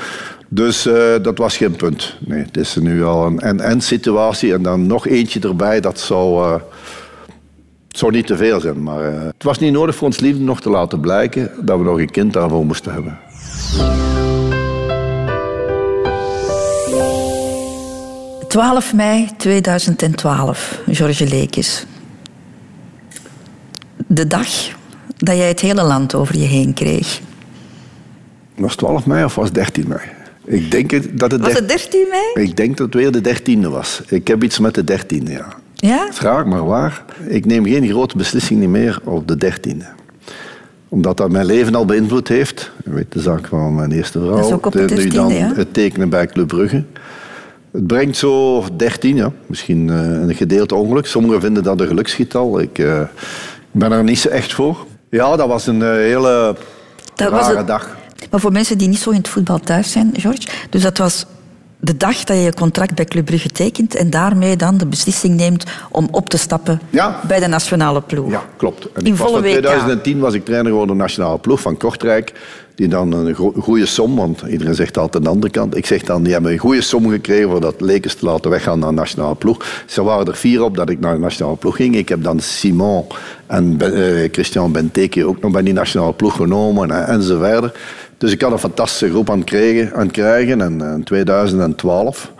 Dus 0.54 0.86
eh, 0.86 1.14
dat 1.22 1.38
was 1.38 1.56
geen 1.56 1.76
punt. 1.76 2.16
Nee, 2.20 2.42
het 2.42 2.56
is 2.56 2.76
nu 2.76 3.04
al 3.04 3.26
een 3.26 3.40
en-en 3.40 3.80
situatie 3.80 4.52
en 4.52 4.62
dan 4.62 4.86
nog 4.86 5.06
eentje 5.06 5.40
erbij, 5.40 5.80
dat 5.80 6.00
zou... 6.00 6.52
het 7.88 7.98
zou 7.98 8.12
niet 8.12 8.26
te 8.26 8.36
veel 8.36 8.60
zijn, 8.60 8.82
maar 8.82 9.14
eh, 9.14 9.22
het 9.22 9.42
was 9.42 9.58
niet 9.58 9.72
nodig 9.72 9.94
voor 9.94 10.06
ons 10.06 10.20
liefde 10.20 10.42
nog 10.42 10.60
te 10.60 10.70
laten 10.70 11.00
blijken 11.00 11.50
dat 11.60 11.78
we 11.78 11.84
nog 11.84 11.98
een 11.98 12.10
kind 12.10 12.32
daarvoor 12.32 12.66
moesten 12.66 12.92
hebben. 12.92 13.18
...12 18.92 18.94
mei 18.94 19.28
2012, 19.36 20.80
George 20.86 21.26
Leekes. 21.26 21.86
De 24.06 24.26
dag 24.26 24.48
dat 25.16 25.36
jij 25.36 25.48
het 25.48 25.60
hele 25.60 25.82
land 25.82 26.14
over 26.14 26.36
je 26.36 26.46
heen 26.46 26.74
kreeg. 26.74 27.20
Was 28.56 28.70
het 28.70 28.78
12 28.78 29.06
mei 29.06 29.24
of 29.24 29.34
was 29.34 29.44
het 29.44 29.54
13 29.54 29.88
mei? 29.88 30.00
Ik 30.44 30.70
denk 30.70 31.18
dat 31.18 31.30
het... 31.30 31.40
Was 31.40 31.52
het 31.52 31.68
13 31.68 32.06
mei? 32.10 32.46
Ik 32.46 32.56
denk 32.56 32.76
dat 32.76 32.86
het 32.86 32.94
weer 32.94 33.12
de 33.12 33.20
dertiende 33.20 33.68
was. 33.68 34.02
Ik 34.08 34.28
heb 34.28 34.42
iets 34.42 34.58
met 34.58 34.74
de 34.74 34.84
dertiende, 34.84 35.30
ja. 35.30 35.46
Ja? 35.74 36.08
Raar, 36.20 36.48
maar 36.48 36.64
waar. 36.64 37.04
Ik 37.26 37.46
neem 37.46 37.64
geen 37.64 37.88
grote 37.88 38.16
beslissingen 38.16 38.70
meer 38.70 39.00
op 39.04 39.28
de 39.28 39.36
dertiende. 39.36 39.86
Omdat 40.88 41.16
dat 41.16 41.30
mijn 41.30 41.46
leven 41.46 41.74
al 41.74 41.84
beïnvloed 41.84 42.28
heeft. 42.28 42.70
Je 42.84 42.90
weet 42.90 43.12
de 43.12 43.20
zaak 43.20 43.46
van 43.46 43.74
mijn 43.74 43.92
eerste 43.92 44.18
vrouw. 44.20 44.36
Dat 44.36 44.46
is 44.46 44.52
ook 44.52 44.66
op 44.66 44.72
de 44.72 44.80
nu 44.80 45.10
13e, 45.10 45.14
dan 45.14 45.34
ja. 45.34 45.52
het 45.54 45.74
tekenen 45.74 46.08
bij 46.08 46.26
Club 46.26 46.48
Brugge. 46.48 46.84
Het 47.72 47.86
brengt 47.86 48.16
zo 48.16 48.64
13, 48.76 49.16
ja. 49.16 49.32
misschien 49.46 49.90
eh, 49.90 49.96
een 49.96 50.34
gedeelte 50.34 50.74
ongeluk. 50.74 51.06
Sommigen 51.06 51.40
vinden 51.40 51.62
dat 51.62 51.80
een 51.80 51.86
geluksgetal. 51.86 52.60
Ik 52.60 52.78
eh, 52.78 53.00
ben 53.70 53.92
er 53.92 54.02
niet 54.04 54.18
zo 54.18 54.28
echt 54.28 54.52
voor. 54.54 54.86
Ja, 55.10 55.36
dat 55.36 55.48
was 55.48 55.66
een 55.66 55.82
eh, 55.82 55.88
hele 55.88 56.56
Dat 57.14 57.30
was 57.30 57.40
rare 57.46 57.56
het- 57.56 57.66
dag. 57.66 57.96
Maar 58.30 58.40
voor 58.40 58.52
mensen 58.52 58.78
die 58.78 58.88
niet 58.88 58.98
zo 58.98 59.10
in 59.10 59.16
het 59.16 59.28
voetbal 59.28 59.58
thuis 59.58 59.92
zijn, 59.92 60.10
George, 60.16 60.48
dus 60.70 60.82
dat 60.82 60.98
was 60.98 61.26
de 61.80 61.96
dag 61.96 62.24
dat 62.24 62.36
je 62.36 62.42
je 62.42 62.54
contract 62.54 62.94
bij 62.94 63.04
Club 63.04 63.24
Brugge 63.24 63.48
tekent 63.48 63.94
en 63.94 64.10
daarmee 64.10 64.56
dan 64.56 64.76
de 64.78 64.86
beslissing 64.86 65.36
neemt 65.36 65.64
om 65.90 66.08
op 66.10 66.28
te 66.28 66.38
stappen 66.38 66.80
Ja. 66.90 67.20
bij 67.26 67.40
de 67.40 67.46
nationale 67.46 68.00
ploeg. 68.00 68.30
Ja, 68.30 68.42
klopt. 68.56 68.88
En 68.92 69.04
In 69.04 69.16
volle 69.16 69.30
van 69.32 69.42
WK. 69.42 69.48
2010 69.50 70.18
was 70.18 70.34
ik 70.34 70.44
trainer 70.44 70.70
geworden 70.70 70.96
nationale 70.96 71.38
ploeg 71.38 71.60
van 71.60 71.76
Kortrijk. 71.76 72.32
Die 72.74 72.88
dan 72.88 73.12
een 73.12 73.34
goede 73.60 73.86
som, 73.86 74.16
want 74.16 74.42
iedereen 74.48 74.74
zegt 74.74 74.98
altijd 74.98 75.24
de 75.24 75.30
andere 75.30 75.52
kant. 75.52 75.76
Ik 75.76 75.86
zeg 75.86 76.02
dan, 76.02 76.22
die 76.22 76.32
hebben 76.32 76.52
een 76.52 76.58
goede 76.58 76.80
som 76.80 77.08
gekregen 77.10 77.50
voor 77.50 77.60
dat 77.60 77.80
Lekers 77.80 78.14
te 78.14 78.24
laten 78.24 78.50
weggaan 78.50 78.78
naar 78.78 78.88
de 78.88 78.94
nationale 78.94 79.34
ploeg. 79.34 79.64
Ze 79.86 80.02
waren 80.02 80.26
er 80.26 80.36
vier 80.36 80.62
op 80.62 80.76
dat 80.76 80.88
ik 80.90 81.00
naar 81.00 81.14
de 81.14 81.20
nationale 81.20 81.56
ploeg 81.56 81.76
ging. 81.76 81.96
Ik 81.96 82.08
heb 82.08 82.22
dan 82.22 82.40
Simon 82.40 83.04
en 83.46 83.76
Ben- 83.76 84.22
eh, 84.22 84.28
Christian 84.32 84.72
Benteke 84.72 85.26
ook 85.26 85.40
nog 85.40 85.52
bij 85.52 85.62
die 85.62 85.72
nationale 85.72 86.12
ploeg 86.12 86.36
genomen 86.36 86.90
en, 86.90 87.06
en 87.06 87.22
zo 87.22 87.38
verder. 87.38 87.72
Dus 88.18 88.32
ik 88.32 88.40
had 88.40 88.52
een 88.52 88.58
fantastische 88.58 89.10
groep 89.10 89.30
aan 89.30 89.38
het 89.38 89.46
krijgen. 89.48 89.94
Aan 89.94 90.10
krijgen 90.10 90.60
en 90.60 90.80
in 90.80 91.04
2012 91.04 92.32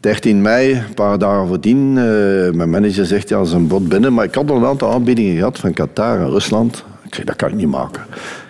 13 0.00 0.42
mei, 0.42 0.72
een 0.72 0.94
paar 0.94 1.18
dagen 1.18 1.46
voordien, 1.46 1.98
eh 1.98 2.50
mijn 2.52 2.70
manager 2.70 3.06
zegt 3.06 3.28
ja, 3.28 3.36
er 3.36 3.42
is 3.42 3.52
een 3.52 3.66
bod 3.66 3.88
binnen. 3.88 4.12
Maar 4.14 4.24
ik 4.24 4.34
had 4.34 4.50
al 4.50 4.56
een 4.56 4.64
aantal 4.64 4.92
aanbiedingen 4.92 5.36
gehad 5.36 5.58
van 5.58 5.72
Qatar 5.72 6.18
en 6.20 6.30
Rusland. 6.30 6.84
Ik 7.06 7.14
zeg, 7.14 7.24
dat 7.24 7.36
kan 7.36 7.48
ik 7.48 7.54
niet 7.54 7.68
maken. 7.68 8.02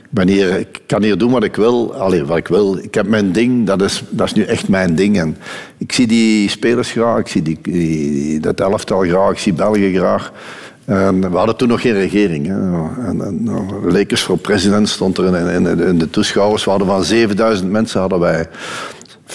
Ik, 0.03 0.11
ben 0.11 0.29
hier, 0.29 0.59
ik 0.59 0.81
kan 0.87 1.03
hier 1.03 1.19
doen 1.19 1.31
wat 1.31 1.45
ik 1.45 1.57
wil. 1.57 1.95
Allee, 1.95 2.25
wat 2.25 2.37
ik 2.37 2.49
wil. 2.49 2.79
Ik 2.79 2.95
heb 2.95 3.07
mijn 3.07 3.33
ding, 3.33 3.67
dat 3.67 3.83
is, 3.83 4.03
dat 4.09 4.27
is 4.27 4.33
nu 4.33 4.43
echt 4.43 4.69
mijn 4.69 4.95
ding. 4.95 5.19
En 5.19 5.37
ik 5.79 5.93
zie 5.93 6.07
die 6.07 6.49
spelers 6.51 6.91
graag, 6.91 7.19
ik 7.19 7.29
zie 7.29 7.43
die- 7.43 8.41
dat 8.41 8.61
elftal 8.61 9.01
graag, 9.01 9.31
ik 9.31 9.39
zie 9.39 9.53
België 9.53 9.95
graag. 9.97 10.33
En 10.87 11.31
we 11.31 11.37
hadden 11.37 11.57
toen 11.57 11.69
nog 11.69 11.81
geen 11.81 11.93
regering. 11.93 12.47
Hè. 12.47 12.55
En, 13.07 13.45
nou, 13.45 14.07
voor 14.09 14.39
president 14.39 14.89
stond 14.89 15.19
er 15.19 15.37
in, 15.37 15.67
in, 15.67 15.81
in 15.81 15.99
de 15.99 16.11
toeschouwers. 16.11 16.65
We 16.65 16.71
hadden 16.71 16.89
van 16.89 17.05
7000 17.05 17.71
mensen 17.71 18.01
hadden 18.01 18.21
wij 18.21 18.49
50.000, 19.27 19.33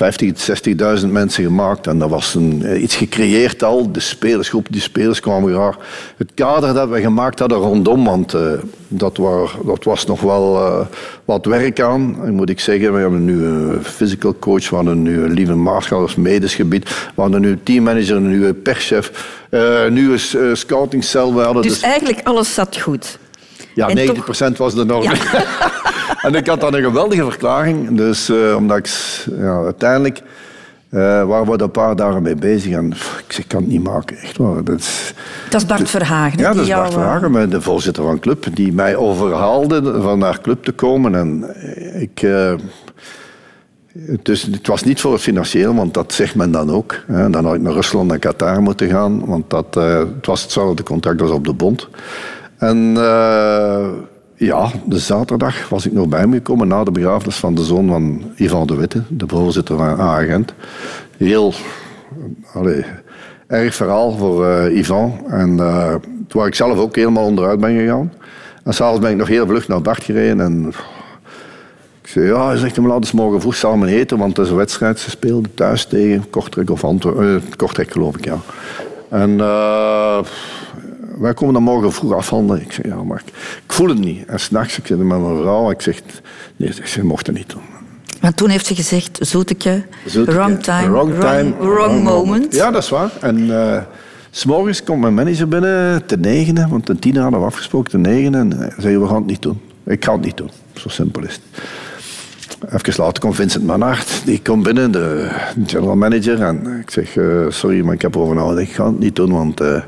60.000 1.01 1.07
mensen 1.07 1.43
gemaakt. 1.43 1.87
En 1.87 1.99
dat 1.99 2.09
was 2.09 2.35
een, 2.35 2.61
eh, 2.65 2.81
iets 2.81 2.95
gecreëerd 2.95 3.63
al. 3.63 3.91
De 3.91 3.99
spelersgroep, 3.99 4.67
die 4.69 4.81
spelers 4.81 5.19
kwamen 5.19 5.53
graag. 5.53 5.77
Het 6.17 6.31
kader 6.33 6.73
dat 6.73 6.89
we 6.89 7.01
gemaakt 7.01 7.39
hadden 7.39 7.57
rondom, 7.57 8.05
want 8.05 8.33
eh, 8.33 8.41
dat, 8.87 9.17
war, 9.17 9.51
dat 9.65 9.83
was 9.83 10.05
nog 10.05 10.21
wel 10.21 10.55
eh, 10.57 10.85
wat 11.25 11.45
werk 11.45 11.79
aan. 11.81 12.15
En 12.23 12.33
moet 12.33 12.49
ik 12.49 12.59
zeggen, 12.59 12.93
we 12.93 12.99
hebben 12.99 13.25
nu 13.25 13.45
een 13.45 13.83
physical 13.83 14.35
coach, 14.39 14.69
we 14.69 14.75
hadden 14.75 15.01
nu 15.01 15.23
een 15.23 15.31
lieve 15.31 15.55
Maarschal 15.55 16.01
als 16.01 16.15
medisch 16.15 16.55
gebied. 16.55 16.89
We 17.15 17.21
hadden 17.21 17.41
nu 17.41 17.49
een 17.49 17.63
teammanager, 17.63 18.15
een 18.15 18.29
nieuwe 18.29 18.53
perschef, 18.53 19.11
eh, 19.49 19.83
een 19.83 19.93
nieuwe 19.93 20.17
scoutingcel. 20.53 21.35
We 21.35 21.41
hadden 21.41 21.61
Dus 21.61 21.73
dus 21.73 21.81
eigenlijk 21.81 22.19
alles 22.23 22.53
zat 22.53 22.77
goed. 22.77 23.17
ja, 23.75 23.87
En 23.87 23.95
90% 23.97 24.57
was 24.57 24.75
de 24.75 24.85
norm. 24.85 25.11
en 26.21 26.35
ik 26.35 26.47
had 26.47 26.61
dan 26.61 26.73
een 26.73 26.83
geweldige 26.83 27.23
verklaring. 27.23 27.97
Dus 27.97 28.29
eh, 28.29 28.55
omdat 28.55 28.77
ik, 28.77 28.87
ja, 29.37 29.63
uiteindelijk 29.63 30.21
eh, 30.89 31.23
waren 31.23 31.51
we 31.51 31.61
een 31.61 31.71
paar 31.71 31.95
dagen 31.95 32.21
mee 32.21 32.35
bezig. 32.35 32.73
En 32.73 32.89
pff, 32.89 33.23
ik 33.27 33.33
zeg, 33.33 33.47
kan 33.47 33.61
het 33.61 33.69
niet 33.69 33.83
maken. 33.83 34.17
Echt 34.17 34.37
waar. 34.37 34.63
Dat 34.63 34.79
is, 34.79 35.13
Dat 35.49 35.61
is 35.61 35.67
Bart 35.67 35.89
Verhagen. 35.89 36.39
ja, 36.39 36.53
dat 36.53 36.63
is 36.63 36.69
Bart 36.69 36.87
eh, 36.87 36.93
Verhagen, 36.93 37.49
de 37.49 37.61
voorzitter 37.61 38.03
van 38.03 38.19
club, 38.19 38.45
die 38.53 38.73
mij 38.73 38.95
overhaalde 38.95 40.01
van 40.01 40.19
naar 40.19 40.41
club 40.41 40.63
te 40.63 40.71
komen. 40.71 41.15
En 41.15 41.55
ik... 42.01 42.27
dus 44.21 44.41
het 44.41 44.67
was 44.67 44.83
niet 44.83 45.01
voor 45.01 45.13
het 45.13 45.21
financieel, 45.21 45.75
want 45.75 45.93
dat 45.93 46.13
zegt 46.13 46.35
men 46.35 46.51
dan 46.51 46.71
ook. 46.71 46.95
Hè. 47.07 47.29
Dan 47.29 47.45
had 47.45 47.55
ik 47.55 47.61
naar 47.61 47.73
Rusland 47.73 48.11
en 48.11 48.19
Qatar 48.19 48.61
moeten 48.61 48.89
gaan, 48.89 49.25
want 49.25 49.49
dat, 49.49 49.75
het 49.75 50.25
was 50.25 50.41
hetzelfde 50.41 50.83
contract 50.83 51.21
als 51.21 51.31
op 51.31 51.45
de 51.45 51.53
bond. 51.53 51.87
En 52.57 52.97
ja, 54.45 54.71
de 54.85 54.99
zaterdag 54.99 55.69
was 55.69 55.85
ik 55.85 55.91
nog 55.91 56.07
bij 56.07 56.19
hem 56.19 56.33
gekomen 56.33 56.67
na 56.67 56.83
de 56.83 56.91
begrafenis 56.91 57.35
van 57.35 57.55
de 57.55 57.63
zoon 57.63 57.87
van 57.87 58.23
Ivan 58.35 58.67
de 58.67 58.75
Witte, 58.75 59.01
de 59.09 59.27
voorzitter 59.27 59.77
van 59.77 59.99
A-agent. 59.99 60.53
Heel 61.17 61.53
erg 63.47 63.75
verhaal 63.75 64.11
voor 64.11 64.47
eh, 64.47 64.77
Ivan. 64.77 65.19
En 65.27 65.59
eh 65.59 65.95
waar 66.29 66.47
ik 66.47 66.55
zelf 66.55 66.77
ook 66.77 66.95
helemaal 66.95 67.25
onderuit 67.25 67.59
ben 67.59 67.77
gegaan. 67.77 68.13
En 68.63 68.73
s'avonds 68.73 69.01
ben 69.01 69.11
ik 69.11 69.17
nog 69.17 69.27
heel 69.27 69.47
vlug 69.47 69.67
naar 69.67 69.81
Bart 69.81 70.03
gereden 70.03 70.39
en 70.41 70.73
ik 72.01 72.07
zei, 72.07 72.25
ja, 72.25 72.47
hij 72.47 72.57
zegt, 72.57 72.75
we 72.75 72.81
laten 72.81 73.01
eens 73.01 73.11
morgen 73.11 73.41
vroeg 73.41 73.55
samen 73.55 73.87
eten, 73.87 74.17
want 74.17 74.37
het 74.37 74.45
is 74.45 74.51
een 74.51 74.57
wedstrijd. 74.57 74.99
Ze 74.99 75.41
thuis 75.55 75.85
tegen 75.85 76.29
Kortrijk 76.29 76.69
of 76.69 76.83
Antwerpen. 76.83 77.35
eh, 77.35 77.55
Kortrijk 77.55 77.91
geloof 77.91 78.17
ik, 78.17 78.25
ja. 78.25 78.37
En 79.09 79.39
eh, 79.39 80.19
wij 81.21 81.33
komen 81.33 81.53
dan 81.53 81.63
morgen 81.63 81.91
vroeg 81.91 82.13
afhandelen. 82.13 82.61
Ik 82.61 82.71
zeg, 82.71 82.85
ja, 82.85 83.03
maar 83.03 83.21
ik, 83.25 83.33
ik 83.65 83.73
voel 83.73 83.87
het 83.87 83.99
niet. 83.99 84.25
En 84.25 84.39
s'nachts, 84.39 84.77
ik 84.77 84.87
zit 84.87 84.97
met 84.97 85.07
mijn 85.07 85.37
vrouw, 85.37 85.71
ik 85.71 85.81
zeg, 85.81 86.01
nee, 86.55 86.73
ze 86.83 87.05
mocht 87.05 87.27
het 87.27 87.35
niet 87.35 87.49
doen. 87.49 87.61
Want 88.21 88.37
toen 88.37 88.49
heeft 88.49 88.65
ze 88.65 88.75
gezegd, 88.75 89.17
Zoeteke, 89.21 89.83
Zoeteke, 90.05 90.37
wrong 90.37 90.63
time, 90.63 90.89
wrong, 90.89 91.19
time, 91.19 91.53
wrong, 91.59 92.03
moment. 92.03 92.55
Ja, 92.55 92.71
dat 92.71 92.83
is 92.83 92.89
waar. 92.89 93.11
En 93.21 93.61
eh, 93.61 93.81
s 94.31 94.39
s'morgens 94.39 94.83
komt 94.83 95.01
mijn 95.01 95.13
manager 95.13 95.47
binnen, 95.47 96.05
ten 96.05 96.19
negende, 96.19 96.67
want 96.67 96.85
ten 96.85 96.99
tiende 96.99 97.19
hadden 97.19 97.39
we 97.39 97.45
afgesproken, 97.45 97.91
ten 97.91 98.01
negende. 98.01 98.37
En 98.37 98.51
hij 98.51 98.73
zei, 98.77 98.97
we 98.97 99.07
gaan 99.07 99.15
het 99.15 99.25
niet 99.25 99.41
doen. 99.41 99.61
Ik 99.85 100.05
ga 100.05 100.11
het 100.11 100.21
niet 100.21 100.37
doen. 100.37 100.49
Zo 100.73 100.89
simpel 100.89 101.23
is 101.23 101.33
het. 101.33 101.63
Even 102.69 103.03
later 103.03 103.21
komt 103.21 103.35
Vincent 103.35 103.65
Manhart, 103.65 104.21
die 104.25 104.41
komt 104.41 104.63
binnen, 104.63 104.91
de 104.91 105.29
general 105.65 105.95
manager. 105.95 106.41
En 106.41 106.79
ik 106.81 106.89
zeg, 106.89 107.17
eh, 107.17 107.45
sorry, 107.49 107.81
maar 107.81 107.93
ik 107.93 108.01
heb 108.01 108.15
nagedacht. 108.15 108.57
Ik 108.57 108.73
ga 108.73 108.85
het 108.85 108.99
niet 108.99 109.15
doen, 109.15 109.31
want 109.31 109.61
eh, 109.61 109.81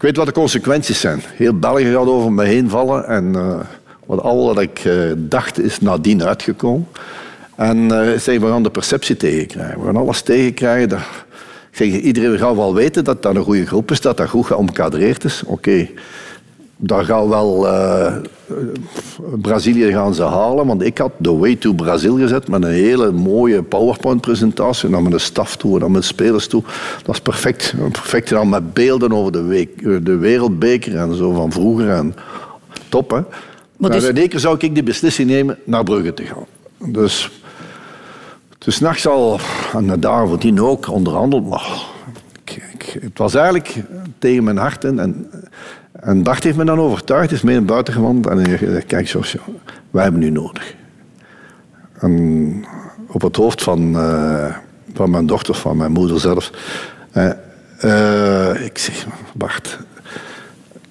ik 0.00 0.06
weet 0.06 0.16
wat 0.16 0.26
de 0.26 0.32
consequenties 0.32 1.00
zijn. 1.00 1.22
Heel 1.26 1.58
België 1.58 1.92
gaat 1.92 2.06
over 2.06 2.32
me 2.32 2.44
heen 2.44 2.68
vallen. 2.68 3.06
En 3.06 3.34
eh, 3.34 3.60
wat 4.06 4.20
al 4.20 4.46
wat 4.46 4.60
ik 4.60 4.78
eh, 4.78 4.94
dacht 5.16 5.60
is 5.60 5.80
nadien 5.80 6.24
uitgekomen. 6.24 6.88
En 7.56 7.90
eh 7.90 8.18
zeg, 8.18 8.38
we 8.38 8.46
gaan 8.46 8.62
de 8.62 8.70
perceptie 8.70 9.16
tegenkrijgen. 9.16 9.80
We 9.80 9.86
gaan 9.86 9.96
alles 9.96 10.22
tegenkrijgen. 10.22 10.88
Dat, 10.88 10.98
zeg, 11.70 11.88
iedereen 11.88 12.38
gaat 12.38 12.56
wel 12.56 12.74
weten 12.74 13.04
dat 13.04 13.22
dat 13.22 13.34
een 13.34 13.44
goede 13.44 13.66
groep 13.66 13.90
is, 13.90 14.00
dat 14.00 14.16
dat 14.16 14.28
goed 14.28 14.46
geomkadreerd 14.46 15.24
is. 15.24 15.42
Oké, 15.44 15.88
daar 16.80 17.04
gaan 17.04 17.28
wel 17.28 17.68
eh, 17.68 18.12
Brazilië 19.40 19.92
gaan 19.92 20.14
ze 20.14 20.22
halen, 20.22 20.66
want 20.66 20.82
ik 20.82 20.98
had 20.98 21.12
de 21.16 21.32
Way 21.32 21.56
to 21.56 21.72
Brazil 21.72 22.16
gezet 22.16 22.48
met 22.48 22.62
een 22.62 22.70
hele 22.70 23.12
mooie 23.12 23.62
PowerPoint-presentatie. 23.62 24.88
Naar 24.88 25.02
mijn 25.02 25.20
staf 25.20 25.56
toe, 25.56 25.78
naar 25.78 25.90
mijn 25.90 26.04
spelers 26.04 26.46
toe. 26.46 26.62
Dat 27.02 27.14
is 27.14 27.20
perfect. 27.20 27.74
Perfect 27.92 28.28
gedaan 28.28 28.48
met 28.48 28.74
beelden 28.74 29.12
over 29.12 29.32
de, 29.32 29.42
week, 29.42 29.82
de 30.04 30.16
wereldbeker 30.16 30.96
en 30.96 31.14
zo 31.14 31.32
van 31.32 31.52
vroeger. 31.52 31.90
En 31.90 32.14
top, 32.88 33.10
hè? 33.10 33.20
Maar 33.76 33.90
dus- 33.90 34.04
in 34.04 34.16
één 34.16 34.28
keer 34.28 34.40
zou 34.40 34.56
ik 34.58 34.74
die 34.74 34.82
beslissing 34.82 35.30
nemen 35.30 35.58
naar 35.64 35.84
Brugge 35.84 36.14
te 36.14 36.24
gaan. 36.24 36.46
Dus, 36.92 37.30
dus 38.58 38.80
nachts 38.80 39.06
al, 39.06 39.40
en 39.74 39.86
de 39.86 39.98
dagen 39.98 40.28
voordien 40.28 40.60
ook, 40.60 40.88
onderhandeld. 40.88 41.48
Maar 41.48 41.88
het 43.00 43.18
was 43.18 43.34
eigenlijk 43.34 43.76
tegen 44.18 44.44
mijn 44.44 44.56
hart 44.56 44.84
in. 44.84 44.98
En, 44.98 45.30
en 46.00 46.22
Bart 46.22 46.44
heeft 46.44 46.56
me 46.56 46.64
dan 46.64 46.78
overtuigd, 46.78 47.32
is 47.32 47.42
mee 47.42 47.54
naar 47.54 47.64
buiten 47.64 47.94
gewandeld. 47.94 48.26
En 48.34 48.42
hij 48.42 48.58
gezegd, 48.58 48.86
kijk 48.86 49.06
Jos, 49.06 49.36
wij 49.90 50.02
hebben 50.02 50.22
u 50.22 50.30
nodig. 50.30 50.74
En 51.98 52.64
op 53.06 53.22
het 53.22 53.36
hoofd 53.36 53.62
van, 53.62 53.98
eh, 53.98 54.56
van 54.94 55.10
mijn 55.10 55.26
dochter, 55.26 55.54
van 55.54 55.76
mijn 55.76 55.92
moeder 55.92 56.20
zelf. 56.20 56.50
eh, 57.12 57.30
eh, 57.80 58.64
ik 58.64 58.78
zeg, 58.78 59.06
Bart, 59.34 59.78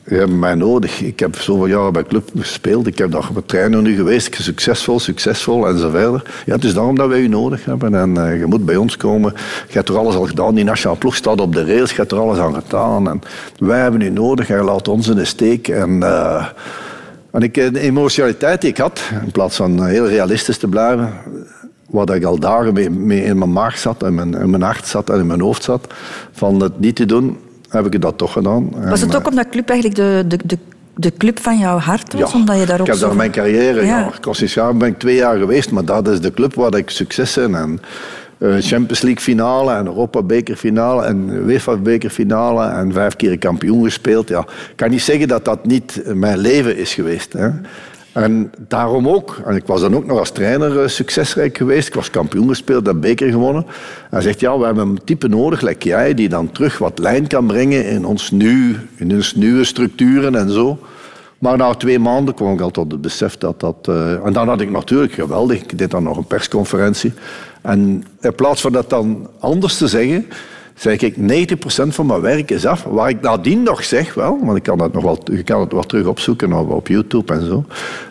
je 0.10 0.16
hebt 0.16 0.32
mij 0.32 0.56
nodig. 0.56 1.02
Ik 1.02 1.20
heb 1.20 1.36
zoveel 1.36 1.66
jaren 1.66 1.94
bij 1.94 2.04
club 2.04 2.30
gespeeld. 2.38 2.88
Ik 2.88 2.98
heb 2.98 3.12
daar 3.12 3.30
met 3.34 3.48
trainer 3.48 3.82
nu 3.82 3.96
geweest. 3.96 4.36
Succesvol, 4.42 5.00
succesvol 5.00 5.68
en 5.68 5.78
zo 5.78 5.90
verder. 5.90 6.24
Ja, 6.46 6.54
het 6.54 6.64
is 6.64 6.74
daarom 6.74 6.96
dat 6.96 7.08
wij 7.08 7.20
u 7.20 7.28
nodig 7.28 7.66
hebben. 7.66 7.96
En 7.96 8.26
eh, 8.26 8.40
je 8.40 8.46
moet 8.46 8.66
bij 8.66 8.76
ons 8.76 8.98
komen. 8.98 9.34
Je 9.68 9.74
hebt 9.74 9.90
er 9.90 9.98
alles 9.98 10.16
al 10.16 10.26
gedaan. 10.26 10.56
Die 10.56 10.64
nationale 10.64 11.00
ploeg 11.00 11.16
staat 11.16 11.42
op 11.42 11.54
de 11.54 11.66
rails. 11.66 11.90
Je 11.90 11.96
hebt 11.96 12.12
er 12.12 12.20
alles 12.20 12.38
aan 12.38 12.54
gedaan. 12.54 13.10
En 13.10 13.22
wij 13.60 13.80
hebben 13.80 14.02
u 14.02 14.10
nodig. 14.10 14.48
Jij 14.48 14.64
laat 14.64 14.88
ons 14.88 15.08
in 15.08 15.16
de 15.16 15.26
steek. 15.26 15.68
En, 15.68 16.04
eh, 16.04 16.46
en 17.32 17.42
ik, 17.42 17.54
de 17.54 17.80
emotionaliteit 17.80 18.62
die 18.62 18.70
ik 18.70 18.78
had, 18.78 19.02
in 19.24 19.32
plaats 19.32 19.56
van 19.56 19.86
heel 19.86 20.08
realistisch 20.08 20.58
te 20.58 20.68
blijven, 20.68 21.14
wat 21.90 22.14
ik 22.14 22.24
al 22.24 22.40
dagen 22.40 22.78
in 22.78 23.38
mijn 23.38 23.52
maag 23.52 23.78
zat, 23.78 24.10
mijn, 24.12 24.34
in 24.34 24.50
mijn 24.50 24.62
hart 24.62 24.88
zat 24.88 25.10
en 25.10 25.20
in 25.20 25.28
mijn 25.28 25.42
hoofd 25.42 25.64
zat, 25.64 25.94
van 26.32 26.62
het 26.62 26.80
niet 26.80 26.96
te 26.96 27.06
doen, 27.06 27.38
heb 27.70 27.94
ik 27.94 28.02
dat 28.02 28.18
toch 28.18 28.32
gedaan. 28.32 28.70
Was 28.72 29.02
En, 29.02 29.08
het 29.08 29.16
ook 29.16 29.22
eh, 29.22 29.28
omdat 29.28 29.50
club 29.50 29.70
eigenlijk 29.70 30.00
de, 30.00 30.24
de, 30.28 30.40
de 30.46 30.58
de 31.00 31.14
club 31.18 31.40
van 31.40 31.58
jouw 31.58 31.78
hart 31.78 32.14
was? 32.14 32.34
omdat 32.34 32.60
je 32.60 32.66
daar 32.66 32.80
ook 32.80 32.86
ik 32.86 32.92
heb 32.92 33.02
zo... 33.02 33.08
daar 33.08 33.16
mijn 33.16 33.32
carrière... 33.32 33.86
Ja. 33.86 34.12
Ja, 34.32 34.74
ben 34.74 34.88
ik 34.88 35.00
twee 35.00 35.16
jaar 35.16 35.38
geweest, 35.38 35.72
maar 35.72 35.86
dat 35.86 36.08
is 36.08 36.22
de 36.22 36.34
club 36.34 36.54
waar 36.54 36.76
ik 36.76 36.90
successen 36.90 37.56
en 37.56 37.80
eh, 38.38 38.56
Champions 38.60 39.02
League 39.02 39.22
finale 39.22 39.74
en 39.74 39.86
Europa 39.86 40.22
beker 40.22 40.56
finale 40.56 41.04
en 41.04 41.30
UEFA 41.30 41.76
beker 41.76 42.10
finale 42.10 42.68
en 42.68 42.94
vijf 42.94 43.16
keer 43.16 43.38
kampioen 43.38 43.84
gespeeld. 43.84 44.30
Ja, 44.30 44.40
ik 44.40 44.74
kan 44.76 44.90
niet 44.90 45.02
zeggen 45.02 45.28
dat 45.28 45.46
dat 45.46 45.66
niet 45.66 46.02
mijn 46.14 46.38
leven 46.38 46.78
is 46.78 46.94
geweest. 46.94 47.34
Hè. 47.34 47.50
En 48.14 48.52
daarom 48.68 49.08
ook, 49.08 49.42
en 49.46 49.56
ik 49.56 49.66
was 49.66 49.82
dan 49.82 49.96
ook 49.96 50.06
nog 50.06 50.20
als 50.20 50.32
trainer 50.32 50.82
eh, 50.82 50.88
succesrijk 50.88 51.58
geweest. 51.58 51.88
Ik 51.88 51.94
was 51.94 52.10
kampioen 52.10 52.48
gespeeld, 52.48 52.86
heb 52.86 53.02
beker 53.02 53.32
gewonnen. 53.32 53.66
Hij 54.10 54.22
zegt, 54.22 54.40
ja, 54.40 54.58
we 54.58 54.66
hebben 54.66 54.88
een 54.88 55.02
type 55.04 55.28
nodig, 55.28 55.62
like 55.62 55.88
jij, 55.88 56.14
die 56.14 56.30
dan 56.30 56.52
terug 56.52 56.78
wat 56.78 57.00
lijn 57.00 57.28
kan 57.28 57.46
brengen 57.48 57.86
in 57.86 58.06
ons, 58.06 58.32
nu, 58.32 58.78
in 58.96 59.12
ons 59.12 59.36
nieuwe 59.36 59.64
structuren 59.64 60.36
en 60.36 60.50
zo. 60.52 60.80
Maar 61.40 61.58
na 61.58 61.74
twee 61.74 62.00
maanden 62.00 62.34
kwam 62.34 62.54
ik 62.54 62.62
al 62.62 62.72
tot 62.72 62.92
het 62.92 63.02
besef 63.02 63.38
dat 63.38 63.60
dat... 63.60 63.76
eh, 63.82 64.26
en 64.26 64.34
dan 64.34 64.48
had 64.48 64.62
ik 64.62 64.72
natuurlijk 64.72 65.14
geweldig, 65.14 65.62
ik 65.62 65.78
deed 65.78 65.92
dan 65.92 66.04
nog 66.04 66.18
een 66.18 66.28
persconferentie. 66.28 67.14
En 67.62 68.04
in 68.22 68.36
plaats 68.36 68.62
van 68.62 68.72
dat 68.72 68.90
dan 68.90 69.28
anders 69.40 69.78
te 69.78 69.88
zeggen, 69.88 70.26
zeg 70.80 71.02
ik 71.02 71.16
90% 71.18 71.88
van 71.88 72.06
mijn 72.06 72.22
werk 72.22 72.52
is 72.52 72.66
af. 72.66 72.84
Waar 72.84 73.10
ik 73.10 73.22
nadien 73.22 73.64
nog 73.64 73.84
zeg, 73.84 74.14
wel, 74.14 74.40
want 74.44 74.58
ik 74.58 74.64
kan 74.64 74.82
het 74.82 74.94
nog 74.94 75.04
wel, 75.04 75.20
je 75.24 75.44
kan 75.44 75.60
het 75.60 75.72
wel 75.72 75.84
terug 75.84 76.06
opzoeken 76.06 76.54
op, 76.54 76.70
op 76.70 76.88
YouTube 76.88 77.34
en 77.34 77.46
zo. 77.46 77.66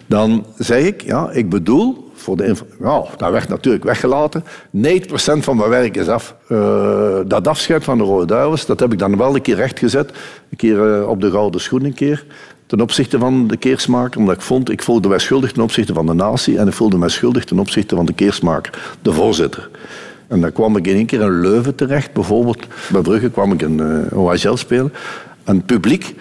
Dan 0.07 0.47
zeg 0.59 0.85
ik, 0.85 1.03
ja, 1.03 1.31
ik 1.31 1.49
bedoel, 1.49 2.11
voor 2.15 2.37
de 2.37 2.55
ja, 2.81 3.05
dat 3.17 3.31
werd 3.31 3.49
natuurlijk 3.49 3.85
weggelaten. 3.85 4.45
90% 4.45 4.49
van 5.39 5.57
mijn 5.57 5.71
werk 5.71 5.97
is 5.97 6.09
af. 6.09 6.35
Eh, 6.49 7.19
dat 7.27 7.49
afscheid 7.49 7.85
van 7.85 7.99
de 7.99 8.05
Rode 8.05 8.27
Duivels, 8.27 8.67
dat 8.67 8.81
heb 8.81 8.93
ik 8.93 8.99
dan 8.99 9.17
wel 9.17 9.35
een 9.35 9.43
keer 9.43 9.57
rechtgezet. 9.57 10.11
Een 10.51 10.57
keer 10.57 10.95
eh, 10.95 11.09
op 11.09 11.21
de 11.21 11.31
gouden 11.31 11.61
schoen 11.61 11.85
een 11.85 11.95
keer. 11.95 12.25
Ten 12.67 12.81
opzichte 12.81 13.19
van 13.19 13.47
de 13.47 13.57
keersmaker, 13.57 14.21
omdat 14.21 14.35
ik 14.35 14.41
vond, 14.41 14.71
ik 14.71 14.83
voelde 14.83 15.09
mij 15.09 15.19
schuldig 15.19 15.53
ten 15.53 15.63
opzichte 15.63 15.95
van 15.95 16.07
de 16.07 16.15
natie 16.15 16.59
en 16.59 16.67
ik 16.67 16.73
voelde 16.73 16.99
mij 16.99 17.09
schuldig 17.09 17.45
ten 17.45 17.59
opzichte 17.59 17.97
van 17.97 18.07
de 18.07 18.13
keersmaker, 18.13 18.97
de 19.03 19.13
voorzitter. 19.13 19.71
En 20.29 20.41
dan 20.41 20.53
kwam 20.53 20.77
ik 20.77 20.87
in 20.87 20.95
één 20.95 21.07
keer 21.07 21.21
in 21.21 21.41
Leuven 21.41 21.75
terecht, 21.75 22.13
bijvoorbeeld. 22.13 22.67
Bij 22.93 23.01
Brugge 23.01 23.31
kwam 23.31 23.53
ik 23.53 23.63
een 23.63 24.09
uh, 24.13 24.19
OHL 24.19 24.55
spelen. 24.55 24.93
En 25.45 25.57
het 25.57 25.67
publiek, 25.67 26.15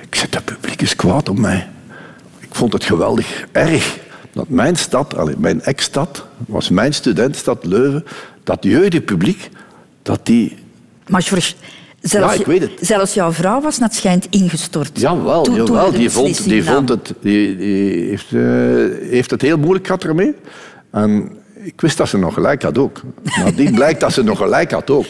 ik 0.00 0.14
zei, 0.14 0.30
dat 0.30 0.44
publiek 0.44 0.82
is 0.82 0.96
kwaad 0.96 1.28
op 1.28 1.38
mij. 1.38 1.68
Ik 2.38 2.54
vond 2.54 2.72
het 2.72 2.84
geweldig, 2.84 3.46
erg. 3.52 3.98
Dat 4.32 4.48
mijn 4.48 4.76
stad, 4.76 5.16
allee, 5.16 5.34
mijn 5.38 5.62
ex-stad, 5.62 6.26
was 6.46 6.68
mijn 6.68 6.94
studentstad 6.94 7.64
Leuven, 7.64 8.04
dat 8.44 8.58
jeugdpubliek, 8.60 9.48
dat 10.02 10.26
die... 10.26 10.56
Maar 11.08 11.22
George, 11.22 11.54
zelfs, 12.00 12.34
Ja, 12.34 12.40
ik 12.40 12.46
weet 12.46 12.60
het. 12.60 12.70
zelfs 12.80 13.14
jouw 13.14 13.32
vrouw 13.32 13.60
was 13.60 13.78
net 13.78 13.94
schijnt 13.94 14.26
ingestort. 14.30 15.00
Jawel, 15.00 15.42
de 15.42 15.50
die, 15.92 16.10
vond, 16.10 16.44
die, 16.44 16.64
vond 16.64 16.88
het, 16.88 17.14
die, 17.20 17.56
die 17.56 18.08
heeft, 18.08 18.32
eh, 18.32 19.10
heeft 19.10 19.30
het 19.30 19.42
heel 19.42 19.58
moeilijk 19.58 19.86
gehad 19.86 20.04
ermee. 20.04 20.34
En 20.90 21.30
ik 21.62 21.80
wist 21.80 21.96
dat 21.96 22.08
ze 22.08 22.18
nog 22.18 22.34
gelijk 22.34 22.62
had 22.62 22.78
ook. 22.78 23.00
Die 23.56 23.72
blijkt 23.72 24.00
dat 24.00 24.12
ze 24.12 24.22
nog 24.22 24.38
gelijk 24.38 24.70
had 24.70 24.90
ook. 24.90 25.06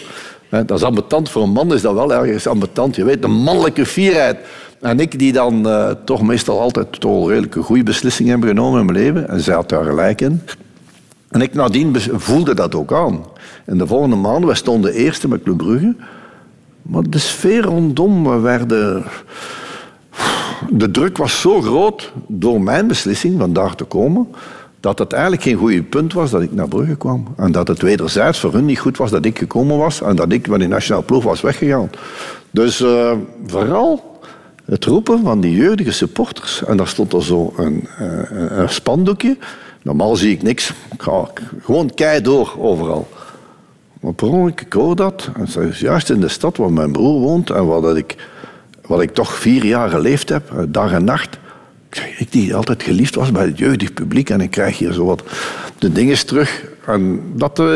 Dat 0.48 0.70
is 0.70 0.82
ambetant. 0.82 1.30
Voor 1.30 1.42
een 1.42 1.50
man 1.50 1.74
is 1.74 1.82
dat 1.82 1.94
wel 1.94 2.14
ergens 2.14 2.46
ambetant. 2.46 2.96
Je 2.96 3.04
weet, 3.04 3.22
de 3.22 3.28
mannelijke 3.28 3.86
fierheid. 3.86 4.36
En 4.80 5.00
ik 5.00 5.18
die 5.18 5.32
dan 5.32 5.68
eh, 5.68 5.90
toch 6.04 6.22
meestal 6.22 6.60
altijd 6.60 7.00
toch 7.00 7.12
wel 7.12 7.28
redelijke 7.28 7.62
goede 7.62 7.82
beslissingen 7.82 8.40
heb 8.40 8.48
genomen 8.48 8.80
in 8.80 8.86
mijn 8.86 8.98
leven. 8.98 9.28
En 9.28 9.40
zij 9.40 9.54
had 9.54 9.68
daar 9.68 9.84
gelijk 9.84 10.20
in. 10.20 10.42
En 11.28 11.40
ik 11.40 11.54
nadien 11.54 11.96
voelde 12.00 12.54
dat 12.54 12.74
ook 12.74 12.92
aan. 12.92 13.24
In 13.66 13.78
de 13.78 13.86
volgende 13.86 14.16
maanden, 14.16 14.46
wij 14.46 14.56
stonden 14.56 14.92
eerste 14.92 15.28
met 15.28 15.42
Club 15.42 15.56
Brugge. 15.56 15.94
Maar 16.82 17.02
de 17.08 17.18
sfeer 17.18 17.62
rondom, 17.62 18.28
we 18.28 18.38
werden... 18.38 19.04
De 20.70 20.90
druk 20.90 21.16
was 21.16 21.40
zo 21.40 21.60
groot 21.60 22.12
door 22.26 22.60
mijn 22.60 22.86
beslissing 22.86 23.38
van 23.38 23.52
daar 23.52 23.74
te 23.74 23.84
komen, 23.84 24.28
dat 24.80 24.98
het 24.98 25.12
eigenlijk 25.12 25.42
geen 25.42 25.56
goede 25.56 25.82
punt 25.82 26.12
was 26.12 26.30
dat 26.30 26.42
ik 26.42 26.52
naar 26.52 26.68
Brugge 26.68 26.96
kwam. 26.96 27.26
En 27.36 27.52
dat 27.52 27.68
het 27.68 27.82
wederzijds 27.82 28.38
voor 28.38 28.52
hun 28.52 28.64
niet 28.64 28.78
goed 28.78 28.96
was 28.96 29.10
dat 29.10 29.24
ik 29.24 29.38
gekomen 29.38 29.78
was 29.78 30.02
en 30.02 30.16
dat 30.16 30.32
ik 30.32 30.48
met 30.48 30.58
die 30.58 30.68
nationale 30.68 31.04
ploeg 31.04 31.24
was 31.24 31.40
weggegaan. 31.40 31.90
Dus 32.50 32.80
eh, 32.80 33.12
vooral 33.46 34.18
het 34.64 34.84
roepen 34.84 35.22
van 35.22 35.40
die 35.40 35.54
jeugdige 35.54 35.92
supporters. 35.92 36.64
En 36.64 36.76
daar 36.76 36.88
stond 36.88 37.12
er 37.12 37.22
zo 37.22 37.52
een, 37.56 37.88
eh, 37.98 38.58
een 38.58 38.68
spandoekje. 38.68 39.36
Normaal 39.82 40.16
zie 40.16 40.30
ik 40.30 40.42
niks. 40.42 40.72
Ik 40.92 41.02
ga 41.02 41.30
gewoon 41.62 41.94
kei 41.94 42.20
door 42.20 42.54
overal. 42.58 43.08
Maar 44.00 44.12
per 44.12 44.28
ongeluk, 44.28 44.60
ik 44.60 44.72
hoor 44.72 44.96
dat. 44.96 45.30
En 45.34 45.46
dat 45.54 45.62
is 45.64 45.80
juist 45.80 46.10
in 46.10 46.20
de 46.20 46.28
stad 46.28 46.56
waar 46.56 46.72
mijn 46.72 46.92
broer 46.92 47.20
woont 47.20 47.50
en 47.50 47.66
waar 47.66 47.80
dat 47.80 47.96
ik, 47.96 48.16
wat 48.86 49.02
ik 49.02 49.14
toch 49.14 49.34
vier 49.34 49.64
jaar 49.64 49.90
geleefd 49.90 50.28
heb, 50.28 50.50
eh, 50.50 50.62
dag 50.68 50.92
en 50.92 51.04
nacht. 51.04 51.38
Ik 52.18 52.32
die 52.32 52.54
altijd 52.54 52.82
geliefd 52.82 53.14
was 53.14 53.32
bij 53.32 53.46
het 53.46 53.58
jeugdig 53.58 53.94
publiek 53.94 54.30
en 54.30 54.40
ik 54.40 54.50
krijg 54.50 54.78
hier 54.78 54.92
zo 54.92 55.04
wat 55.04 55.22
de 55.78 55.92
dingen 55.92 56.26
terug. 56.26 56.64
En 56.86 57.20
dat 57.34 57.58
eh, 57.58 57.66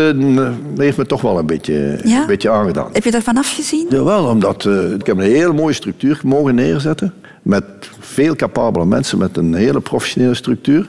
heeft 0.77 0.97
me 0.97 1.07
toch 1.07 1.21
wel 1.21 1.39
een 1.39 1.47
beetje, 1.47 2.01
Ja? 2.05 2.21
een 2.21 2.27
beetje 2.27 2.51
aangedaan. 2.51 2.89
Heb 2.93 3.05
je 3.05 3.11
daarvan 3.11 3.37
afgezien? 3.37 3.87
Jawel, 3.91 4.25
omdat 4.25 4.65
eh, 4.65 4.91
ik 4.91 5.07
heb 5.07 5.17
een 5.17 5.23
hele 5.23 5.53
mooie 5.53 5.75
structuur 5.75 6.21
mogen 6.25 6.55
neerzetten. 6.55 7.15
Met 7.43 7.65
veel 8.01 8.37
capabele 8.37 8.87
mensen, 8.87 9.19
met 9.19 9.37
een 9.37 9.55
hele 9.55 9.81
professionele 9.81 10.35
structuur. 10.35 10.89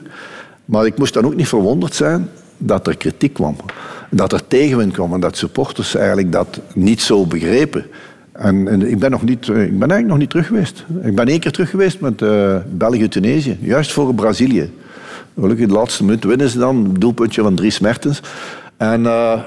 Maar 0.64 0.86
ik 0.86 0.98
moest 0.98 1.14
dan 1.14 1.24
ook 1.24 1.36
niet 1.36 1.48
verwonderd 1.48 1.94
zijn 1.94 2.28
dat 2.58 2.86
er 2.86 2.96
kritiek 2.96 3.32
kwam. 3.34 3.56
Dat 4.10 4.32
er 4.32 4.46
tegenwind 4.46 4.92
kwam 4.92 5.12
en 5.12 5.20
dat 5.20 5.36
supporters 5.36 5.94
eigenlijk 5.94 6.32
dat 6.32 6.60
niet 6.74 7.02
zo 7.02 7.26
begrepen. 7.26 7.86
En, 8.38 8.68
en 8.68 8.90
ik, 8.90 8.98
ben 8.98 9.10
nog 9.10 9.22
niet, 9.22 9.48
eh, 9.48 9.62
ik 9.62 9.78
ben 9.78 9.90
eigenlijk 9.90 10.06
nog 10.06 10.18
niet 10.18 10.30
terug 10.30 10.46
geweest. 10.46 10.84
Ik 11.02 11.14
ben 11.14 11.26
één 11.26 11.40
keer 11.40 11.52
terug 11.52 11.70
geweest 11.70 12.00
met 12.00 12.22
eh, 12.22 12.56
België-Tunesië, 12.68 13.58
juist 13.60 13.92
voor 13.92 14.14
Brazilië. 14.14 14.70
Gelukkig 15.40 15.66
de 15.66 15.72
laatste 15.72 16.04
minuut 16.04 16.24
winnen 16.24 16.48
ze 16.48 16.58
dan, 16.58 16.94
doelpuntje 16.98 17.42
van 17.42 17.54
Dries 17.54 17.78
Mertens. 17.78 18.20
En 18.76 19.06
eh, 19.06 19.40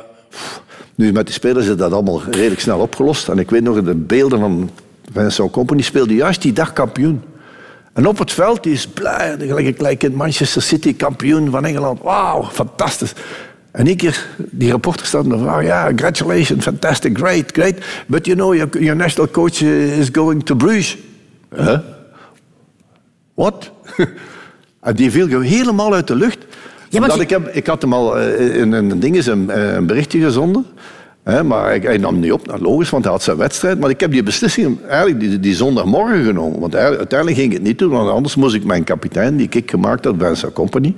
nu 0.95 1.11
met 1.11 1.25
die 1.25 1.35
spelers 1.35 1.67
is 1.67 1.75
dat 1.75 1.91
allemaal 1.91 2.21
redelijk 2.29 2.61
snel 2.61 2.79
opgelost. 2.79 3.27
En 3.27 3.39
ik 3.39 3.49
weet 3.49 3.63
nog, 3.63 3.83
de 3.83 3.95
beelden 3.95 4.39
van 4.39 4.69
Vincent 5.13 5.51
Company 5.51 5.81
speelde 5.81 6.15
juist 6.15 6.41
die 6.41 6.53
dag 6.53 6.73
kampioen. 6.73 7.21
En 7.93 8.07
op 8.07 8.17
het 8.17 8.31
veld 8.31 8.65
is 8.65 8.87
blij, 8.87 9.35
gelijk 9.39 10.03
in 10.03 10.15
Manchester 10.15 10.61
City, 10.61 10.95
kampioen 10.95 11.49
van 11.49 11.65
Engeland. 11.65 12.01
Wauw, 12.01 12.43
fantastisch. 12.43 13.13
En 13.71 13.87
één 13.87 13.97
keer, 13.97 14.27
die 14.37 14.71
reporter 14.71 15.05
staat 15.05 15.25
en 15.25 15.39
vraagt, 15.39 15.65
ja, 15.65 15.87
congratulations, 15.87 16.63
fantastic, 16.63 17.17
great, 17.17 17.51
great. 17.51 17.75
But 18.07 18.25
you 18.25 18.37
know, 18.37 18.53
your, 18.55 18.79
your 18.79 18.95
national 18.95 19.27
coach 19.29 19.61
is 19.61 20.09
going 20.11 20.43
to 20.43 20.55
Bruges. 20.55 20.97
Huh? 21.55 21.77
Wat? 23.33 23.71
en 24.81 24.95
die 24.95 25.11
viel 25.11 25.41
helemaal 25.41 25.93
uit 25.93 26.07
de 26.07 26.15
lucht. 26.15 26.37
Ja, 26.89 27.05
je- 27.05 27.21
ik, 27.21 27.29
heb, 27.29 27.47
ik 27.47 27.67
had 27.67 27.81
hem 27.81 27.93
al 27.93 28.17
eh, 28.19 28.55
in 28.55 28.71
een, 28.71 28.99
ding 28.99 29.25
een, 29.25 29.49
eh, 29.49 29.73
een 29.73 29.85
berichtje 29.85 30.19
gezonden. 30.19 30.65
Hè, 31.23 31.43
maar 31.43 31.65
hij, 31.65 31.79
hij 31.79 31.97
nam 31.97 32.19
niet 32.19 32.31
op, 32.31 32.47
nou, 32.47 32.61
logisch, 32.61 32.89
want 32.89 33.03
hij 33.03 33.13
had 33.13 33.23
zijn 33.23 33.37
wedstrijd. 33.37 33.79
Maar 33.79 33.89
ik 33.89 33.99
heb 33.99 34.11
die 34.11 34.23
beslissing 34.23 34.77
eigenlijk 34.87 35.19
die, 35.19 35.39
die 35.39 35.55
zondagmorgen 35.55 36.23
genomen. 36.23 36.59
Want 36.59 36.75
uiteindelijk 36.75 37.39
ging 37.39 37.53
het 37.53 37.61
niet 37.61 37.79
doen, 37.79 37.89
want 37.89 38.09
anders 38.09 38.35
moest 38.35 38.55
ik 38.55 38.63
mijn 38.63 38.83
kapitein, 38.83 39.37
die 39.37 39.47
ik 39.49 39.69
gemaakt 39.69 40.05
had 40.05 40.17
bij 40.17 40.35
zijn 40.35 40.51
company, 40.51 40.93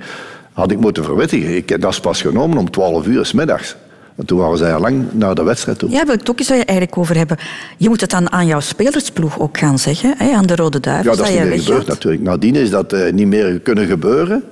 had 0.52 0.70
ik 0.70 0.80
moeten 0.80 1.04
verwittigen. 1.04 1.56
Ik, 1.56 1.80
dat 1.80 1.92
is 1.92 2.00
pas 2.00 2.20
genomen 2.20 2.58
om 2.58 2.70
12 2.70 3.06
uur 3.06 3.26
s 3.26 3.32
middags. 3.32 3.76
En 4.16 4.26
toen 4.26 4.38
waren 4.38 4.58
zij 4.58 4.74
al 4.74 4.80
lang 4.80 5.04
naar 5.12 5.34
de 5.34 5.42
wedstrijd 5.42 5.78
toe. 5.78 5.90
Ja, 5.90 6.04
wil 6.04 6.14
ik 6.14 6.20
het 6.20 6.30
ook 6.30 6.38
eens 6.38 6.50
eigenlijk 6.50 6.98
over 6.98 7.16
hebben. 7.16 7.36
Je 7.76 7.88
moet 7.88 8.00
het 8.00 8.10
dan 8.10 8.32
aan 8.32 8.46
jouw 8.46 8.60
spelersploeg 8.60 9.38
ook 9.38 9.58
gaan 9.58 9.78
zeggen, 9.78 10.14
hè, 10.16 10.32
aan 10.32 10.46
de 10.46 10.56
Rode 10.56 10.78
Ja, 10.80 11.02
Duivels, 11.02 11.16
dat 11.16 11.28
is 11.28 11.34
niet 11.34 11.48
meer 11.48 11.58
gebeurd 11.58 11.86
natuurlijk. 11.86 12.22
Nadien 12.22 12.54
is 12.54 12.70
dat 12.70 12.92
eh, 12.92 13.12
niet 13.12 13.26
meer 13.26 13.60
kunnen 13.60 13.86
gebeuren. 13.86 14.44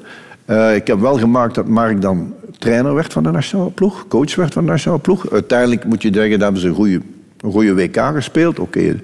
Eh, 0.44 0.74
ik 0.74 0.86
heb 0.86 1.01
wel 1.01 1.18
gemaakt 1.18 1.55
dat 1.55 1.66
Mark 1.66 2.03
dan 2.03 2.34
trainer 2.59 2.94
werd 2.94 3.12
van 3.12 3.22
de 3.22 3.30
nationale 3.30 3.70
ploeg, 3.70 4.05
coach 4.09 4.34
werd 4.34 4.53
van 4.53 4.64
de 4.64 4.70
nationale 4.70 5.01
ploeg. 5.01 5.30
Uiteindelijk 5.30 5.84
moet 5.84 6.03
je 6.03 6.11
zeggen, 6.12 6.30
dat 6.30 6.40
hebben 6.40 6.61
ze 6.61 6.68
een 6.68 6.74
goede, 6.74 7.01
een 7.40 7.53
goede 7.53 7.74
WK 7.74 7.96
gespeeld. 8.14 8.59
Oké, 8.59 9.01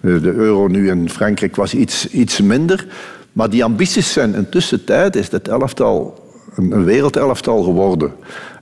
de, 0.00 0.20
de 0.20 0.32
euro 0.32 0.66
nu 0.66 0.90
in 0.90 1.10
Frankrijk 1.10 1.56
was 1.56 1.74
iets, 1.74 2.08
iets 2.08 2.40
minder. 2.40 2.86
Maar 3.32 3.50
die 3.50 3.64
ambities 3.64 4.12
zijn 4.12 4.34
intussen 4.34 4.84
tijd 4.84 5.16
is 5.16 5.30
het 5.30 5.48
elftal 5.48 6.27
een, 6.58 6.72
een 6.72 6.84
wereldelftal 6.84 7.62
geworden. 7.62 8.12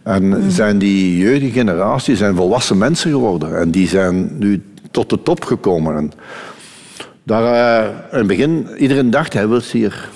En 0.02 0.50
zijn 0.50 0.78
die 0.78 1.18
jeugdige 1.18 1.52
generatie 1.52 2.16
zijn 2.16 2.36
volwassen 2.36 2.78
mensen 2.78 3.10
geworden. 3.10 3.58
En 3.58 3.70
die 3.70 3.88
zijn 3.88 4.38
nu 4.38 4.62
tot 4.90 5.10
de 5.10 5.22
top 5.22 5.44
gekomen. 5.44 5.96
En 5.96 6.12
daar, 7.22 7.44
eh, 7.44 7.90
in 8.12 8.18
het 8.18 8.26
begin, 8.26 8.68
iedereen 8.78 9.10
dacht, 9.10 9.32
hij 9.32 9.48
wil 9.48 9.60
hier 9.72 10.08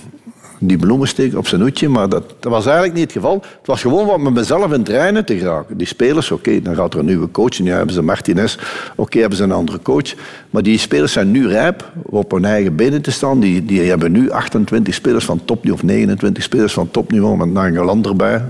die 0.63 0.79
bloemen 0.79 1.09
steken 1.09 1.39
op 1.39 1.47
zijn 1.47 1.61
hoedje, 1.61 1.89
maar 1.89 2.09
dat, 2.09 2.35
dat 2.41 2.53
was 2.53 2.65
eigenlijk 2.65 2.95
niet 2.95 3.03
het 3.03 3.13
geval. 3.13 3.35
Het 3.35 3.67
was 3.67 3.81
gewoon 3.81 4.07
wat 4.07 4.21
met 4.21 4.33
mezelf 4.33 4.73
in 4.73 4.79
het 4.79 4.89
reinen 4.89 5.25
te 5.25 5.39
geraken. 5.39 5.77
Die 5.77 5.87
spelers, 5.87 6.31
oké, 6.31 6.63
dan 6.63 6.75
gaat 6.75 6.93
er 6.95 6.99
een 6.99 7.05
nieuwe 7.07 7.31
coach, 7.31 7.57
ja, 7.57 7.77
hebben 7.77 7.95
ze 7.95 8.03
Martinez, 8.03 8.59
oké, 8.95 9.19
hebben 9.19 9.39
ze 9.39 9.45
een 9.45 9.53
andere 9.53 9.83
coach. 9.83 10.15
Maar 10.51 10.63
die 10.63 10.79
spelers 10.79 11.13
zijn 11.13 11.31
nu 11.31 11.49
rijp 11.49 11.93
om 12.03 12.19
op 12.19 12.31
hun 12.31 12.45
eigen 12.45 12.77
benen 12.77 13.03
te 13.03 13.11
staan. 13.11 13.41
Die, 13.41 13.65
die 13.65 13.81
hebben 13.81 14.13
nu 14.13 14.31
28 14.31 14.95
spelers 14.95 15.25
van 15.25 15.45
topniveau, 15.45 15.83
of 15.83 15.83
29 15.83 16.43
spelers 16.43 16.73
van 16.73 16.91
topniveau, 16.91 17.37
met 17.37 17.53
Nangeland 17.53 18.07
erbij. 18.07 18.45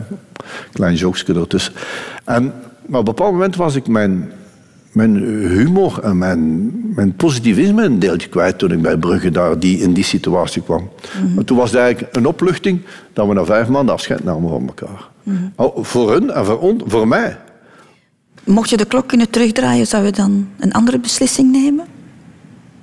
Klein 0.73 0.95
jokesje 0.95 1.35
ertussen. 1.35 1.73
En, 2.25 2.53
maar 2.87 3.01
op 3.01 3.09
een 3.09 3.15
bepaald 3.15 3.33
moment 3.33 3.57
was 3.57 3.75
ik 3.75 3.87
mijn 3.87 4.33
mijn 4.93 5.17
humor 5.49 5.99
en 6.03 6.19
mijn, 6.19 6.71
mijn 6.95 7.15
positivisme 7.17 7.85
een 7.85 7.99
deeltje 7.99 8.29
kwijt 8.29 8.59
toen 8.59 8.73
ik 8.73 8.83
bij 8.83 8.97
Brugge 8.97 9.31
daar 9.31 9.59
die, 9.59 9.79
in 9.79 9.93
die 9.93 10.05
situatie 10.05 10.63
kwam. 10.63 10.89
Maar 11.35 11.45
toen 11.45 11.57
was 11.57 11.71
het 11.71 11.81
eigenlijk 11.81 12.17
een 12.17 12.27
opluchting 12.27 12.81
dat 13.13 13.27
we 13.27 13.35
na 13.35 13.45
vijf 13.45 13.69
maanden 13.69 13.95
afscheid 13.95 14.25
namen 14.25 14.49
van 14.51 14.67
elkaar. 14.67 15.09
Oh, 15.57 15.85
voor 15.85 16.13
hun 16.13 16.31
en 16.31 16.45
voor, 16.45 16.59
on, 16.59 16.81
voor 16.87 17.09
mij. 17.09 17.37
Mocht 18.45 18.71
je 18.71 18.77
de 18.77 18.85
klok 18.85 19.07
kunnen 19.09 19.31
terugdraaien, 19.31 19.87
zou 19.87 20.05
je 20.05 20.13
dan 20.13 20.49
een 20.59 20.73
andere 20.73 20.99
beslissing 20.99 21.53
nemen? 21.53 21.85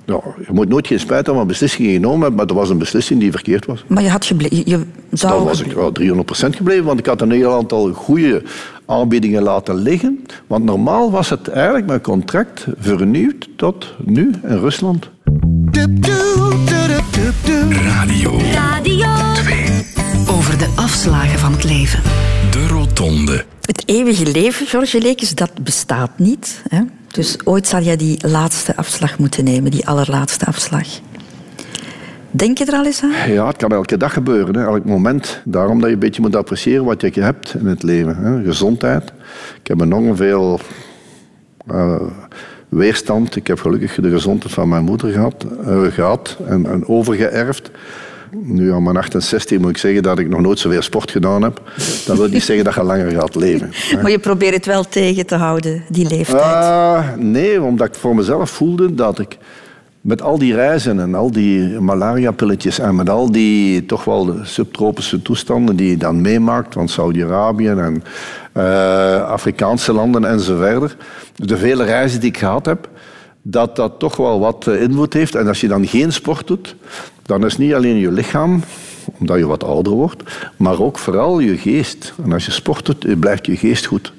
Ja, 0.04 0.20
je 0.38 0.52
moet 0.52 0.68
nooit 0.68 0.86
geen 0.86 0.98
spijt 1.00 1.16
hebben 1.18 1.34
van 1.36 1.46
beslissingen 1.46 1.92
genomen 1.92 2.18
hebben, 2.20 2.36
maar 2.36 2.46
dat 2.46 2.56
was 2.56 2.70
een 2.70 2.78
beslissing 2.78 3.20
die 3.20 3.30
verkeerd 3.30 3.66
was. 3.66 3.84
Maar 3.86 4.02
je 4.02 4.08
had 4.10 4.24
geble- 4.24 4.56
je- 4.56 4.62
je 4.70 4.80
zou 5.12 5.32
Dan 5.34 5.44
was 5.44 5.60
ik 5.60 5.72
wel 5.72 5.92
300% 5.92 6.56
gebleven, 6.56 6.84
want 6.84 6.98
ik 6.98 7.06
had 7.06 7.20
een 7.20 7.30
heel 7.30 7.52
aantal 7.54 7.92
goede 7.92 8.42
aanbiedingen 8.88 9.42
laten 9.42 9.74
liggen. 9.74 10.24
Want 10.46 10.64
normaal 10.64 11.10
was 11.10 11.30
het 11.30 11.48
eigenlijk 11.48 11.86
mijn 11.86 12.00
contract 12.00 12.66
vernieuwd 12.78 13.48
tot 13.56 13.94
nu 14.04 14.30
in 14.42 14.58
Rusland. 14.58 15.10
Radio 17.70 18.38
Radio 18.52 19.08
2. 19.34 19.86
over 20.28 20.58
de 20.58 20.72
afslagen 20.76 21.38
van 21.38 21.52
het 21.52 21.64
leven. 21.64 22.02
De 22.50 22.66
Rotonde. 22.66 23.44
Het 23.60 23.82
eeuwige 23.86 24.30
leven, 24.30 24.66
George 24.66 25.00
Lekes, 25.00 25.34
dat 25.34 25.50
bestaat 25.62 26.10
niet. 26.18 26.62
Hè? 26.68 26.82
Dus 27.08 27.36
ooit 27.44 27.66
zal 27.66 27.80
jij 27.80 27.96
die 27.96 28.28
laatste 28.28 28.76
afslag 28.76 29.18
moeten 29.18 29.44
nemen, 29.44 29.70
die 29.70 29.86
allerlaatste 29.86 30.46
afslag. 30.46 30.86
Denk 32.30 32.58
je 32.58 32.64
er 32.64 32.72
al 32.72 32.84
eens 32.84 33.02
aan? 33.02 33.32
Ja, 33.32 33.46
het 33.46 33.56
kan 33.56 33.70
elke 33.70 33.96
dag 33.96 34.12
gebeuren, 34.12 34.56
hè, 34.56 34.64
elk 34.64 34.84
moment. 34.84 35.40
Daarom 35.44 35.78
dat 35.78 35.88
je 35.88 35.94
een 35.94 36.00
beetje 36.00 36.20
moet 36.20 36.36
appreciëren 36.36 36.84
wat 36.84 37.14
je 37.14 37.20
hebt 37.20 37.54
in 37.58 37.66
het 37.66 37.82
leven. 37.82 38.16
Hè. 38.16 38.42
Gezondheid. 38.42 39.12
Ik 39.60 39.66
heb 39.66 39.80
enorm 39.80 40.16
veel 40.16 40.60
eh, 41.66 42.00
weerstand. 42.68 43.36
Ik 43.36 43.46
heb 43.46 43.60
gelukkig 43.60 43.94
de 43.94 44.10
gezondheid 44.10 44.54
van 44.54 44.68
mijn 44.68 44.84
moeder 44.84 45.12
gehad, 45.12 45.46
eh, 45.66 45.82
gehad 45.82 46.36
en, 46.46 46.66
en 46.66 46.88
overgeërfd. 46.88 47.70
Nu 48.30 48.72
aan 48.72 48.82
mijn 48.82 48.96
68 48.96 49.58
moet 49.58 49.70
ik 49.70 49.76
zeggen 49.78 50.02
dat 50.02 50.18
ik 50.18 50.28
nog 50.28 50.40
nooit 50.40 50.58
zoveel 50.58 50.82
sport 50.82 51.10
gedaan 51.10 51.42
heb. 51.42 51.62
Dat 52.06 52.16
wil 52.16 52.28
niet 52.28 52.42
zeggen 52.42 52.64
dat 52.64 52.74
je 52.74 52.82
langer 52.82 53.10
gaat 53.10 53.34
leven. 53.34 53.70
hè. 53.72 54.02
Maar 54.02 54.10
je 54.10 54.18
probeert 54.18 54.54
het 54.54 54.66
wel 54.66 54.84
tegen 54.84 55.26
te 55.26 55.34
houden, 55.34 55.84
die 55.88 56.08
leeftijd. 56.08 56.42
Ah, 56.42 57.04
nee, 57.16 57.62
omdat 57.62 57.86
ik 57.86 57.94
voor 57.94 58.14
mezelf 58.14 58.50
voelde 58.50 58.94
dat 58.94 59.18
ik 59.18 59.36
met 60.08 60.22
al 60.22 60.38
die 60.38 60.54
reizen 60.54 61.00
en 61.00 61.14
al 61.14 61.30
die 61.30 61.80
malariapilletjes 61.80 62.78
en 62.78 62.94
met 62.94 63.10
al 63.10 63.32
die 63.32 63.86
toch 63.86 64.04
wel 64.04 64.34
subtropische 64.42 65.22
toestanden 65.22 65.76
die 65.76 65.90
je 65.90 65.96
dan 65.96 66.20
meemaakt 66.20 66.74
van 66.74 66.88
Saudi-Arabië 66.88 67.68
en 67.68 68.02
eh, 68.52 69.22
Afrikaanse 69.22 69.92
landen 69.92 70.24
enzovoort, 70.24 70.96
de 71.34 71.56
vele 71.56 71.84
reizen 71.84 72.20
die 72.20 72.28
ik 72.28 72.38
gehad 72.38 72.66
heb, 72.66 72.88
dat 73.42 73.76
dat 73.76 73.98
toch 73.98 74.16
wel 74.16 74.40
wat 74.40 74.66
eh, 74.66 74.82
invloed 74.82 75.12
heeft. 75.12 75.34
En 75.34 75.48
als 75.48 75.60
je 75.60 75.68
dan 75.68 75.86
geen 75.86 76.12
sport 76.12 76.46
doet, 76.46 76.76
dan 77.22 77.44
is 77.44 77.56
niet 77.56 77.74
alleen 77.74 77.96
je 77.96 78.12
lichaam, 78.12 78.62
omdat 79.18 79.38
je 79.38 79.46
wat 79.46 79.64
ouder 79.64 79.92
wordt, 79.92 80.22
maar 80.56 80.80
ook 80.80 80.98
vooral 80.98 81.38
je 81.38 81.56
geest. 81.56 82.14
En 82.24 82.32
als 82.32 82.44
je 82.44 82.50
sport 82.50 82.86
doet, 82.86 83.20
blijft 83.20 83.46
je 83.46 83.56
geest 83.56 83.86
goed. 83.86 84.12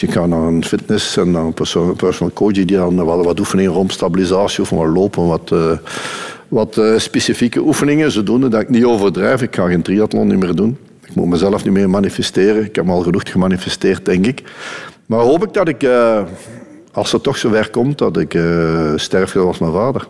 Je 0.00 0.12
gaat 0.12 0.28
naar 0.28 0.42
een 0.42 0.64
fitness 0.64 1.16
en 1.16 1.30
naar 1.30 1.44
een 1.44 1.54
perso- 1.54 1.92
personal 1.92 2.32
coach 2.32 2.52
die 2.52 2.64
dan 2.64 3.04
wat, 3.04 3.24
wat 3.24 3.38
oefeningen 3.38 3.72
rond 3.72 3.92
stabilisatie 3.92 4.62
of 4.62 4.70
wat 4.70 4.86
lopen, 4.86 5.26
wat, 5.26 5.52
eh, 5.52 5.72
wat 6.48 6.76
eh, 6.76 6.98
specifieke 6.98 7.60
oefeningen. 7.60 8.12
Zodoende 8.12 8.48
dat 8.48 8.60
ik 8.60 8.68
niet 8.68 8.84
overdrijf. 8.84 9.42
Ik 9.42 9.54
ga 9.54 9.66
geen 9.66 9.82
triathlon 9.82 10.26
niet 10.26 10.38
meer 10.38 10.54
doen. 10.54 10.78
Ik 11.04 11.14
moet 11.14 11.28
mezelf 11.28 11.64
niet 11.64 11.72
meer 11.72 11.90
manifesteren. 11.90 12.64
Ik 12.64 12.76
heb 12.76 12.88
al 12.88 13.00
genoeg 13.02 13.22
gemanifesteerd, 13.30 14.04
denk 14.04 14.26
ik. 14.26 14.42
Maar 15.06 15.20
hoop 15.20 15.44
ik 15.44 15.52
dat 15.52 15.68
ik, 15.68 15.82
eh, 15.82 16.22
als 16.92 17.12
het 17.12 17.22
toch 17.22 17.36
zover 17.36 17.70
komt, 17.70 17.98
dat 17.98 18.16
ik 18.16 18.38
sterf 18.96 19.30
zoals 19.30 19.58
mijn 19.58 19.72
vader. 19.72 20.06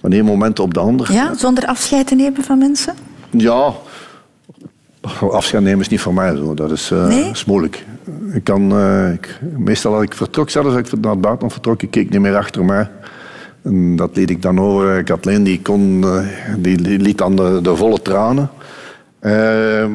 Van 0.00 0.12
één 0.12 0.24
moment 0.24 0.58
op 0.58 0.74
de 0.74 0.80
ander. 0.80 1.12
Ja, 1.12 1.34
zonder 1.34 1.66
afscheid 1.66 2.06
te 2.06 2.14
nemen 2.14 2.42
van 2.42 2.58
mensen? 2.58 2.94
Ja, 3.30 3.74
afscheid 5.30 5.62
nemen 5.62 5.80
is 5.80 5.88
niet 5.88 6.00
voor 6.00 6.14
mij 6.14 6.36
zo. 6.36 6.54
Dat 6.54 6.70
is, 6.70 6.90
Nee? 6.90 7.30
is 7.30 7.44
moeilijk. 7.44 7.84
Ik 8.32 8.44
kan, 8.44 8.72
eh, 8.72 9.12
ik, 9.12 9.40
meestal 9.56 9.94
als 9.94 10.02
ik 10.02 10.14
vertrok, 10.14 10.50
zelfs 10.50 10.68
als 10.68 10.78
ik 10.78 11.00
naar 11.00 11.10
het 11.10 11.20
buitenland 11.20 11.52
vertrok, 11.52 11.82
ik 11.82 11.90
keek 11.90 12.10
niet 12.10 12.20
meer 12.20 12.36
achter 12.36 12.64
mij. 12.64 12.90
En 13.62 13.96
dat 13.96 14.16
liet 14.16 14.30
ik 14.30 14.42
dan 14.42 14.60
over. 14.60 15.02
Kathleen 15.02 15.42
die 15.42 15.62
kon, 15.62 16.04
eh, 16.04 16.26
die, 16.58 16.82
die 16.82 16.98
liet 16.98 17.18
dan 17.18 17.36
de, 17.36 17.58
de 17.62 17.76
volle 17.76 18.02
tranen. 18.02 18.50
Ehm, 19.20 19.92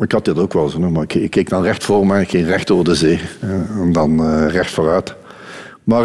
ik 0.00 0.12
had 0.12 0.24
dit 0.24 0.38
ook 0.38 0.52
wel 0.52 0.68
zo, 0.68 0.78
maar 0.78 1.02
ik, 1.02 1.14
ik 1.14 1.30
keek 1.30 1.48
dan 1.48 1.62
recht 1.62 1.84
voor 1.84 2.06
mij, 2.06 2.22
ik 2.22 2.28
ging 2.30 2.46
recht 2.46 2.70
over 2.70 2.84
de 2.84 2.94
zee. 2.94 3.20
en 3.80 3.92
dan 3.92 4.38
recht 4.46 4.70
vooruit. 4.70 5.14
Maar 5.84 6.04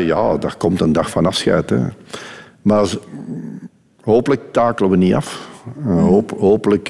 ja, 0.00 0.36
daar 0.36 0.54
komt 0.56 0.80
een 0.80 0.92
dag 0.92 1.10
van 1.10 1.26
afscheid. 1.26 1.70
Hè. 1.70 1.78
Maar 2.62 2.86
hopelijk 4.02 4.40
takelen 4.52 4.90
we 4.90 4.96
niet 4.96 5.14
af. 5.14 5.48
Hoop, 5.84 6.34
hopelijk 6.38 6.88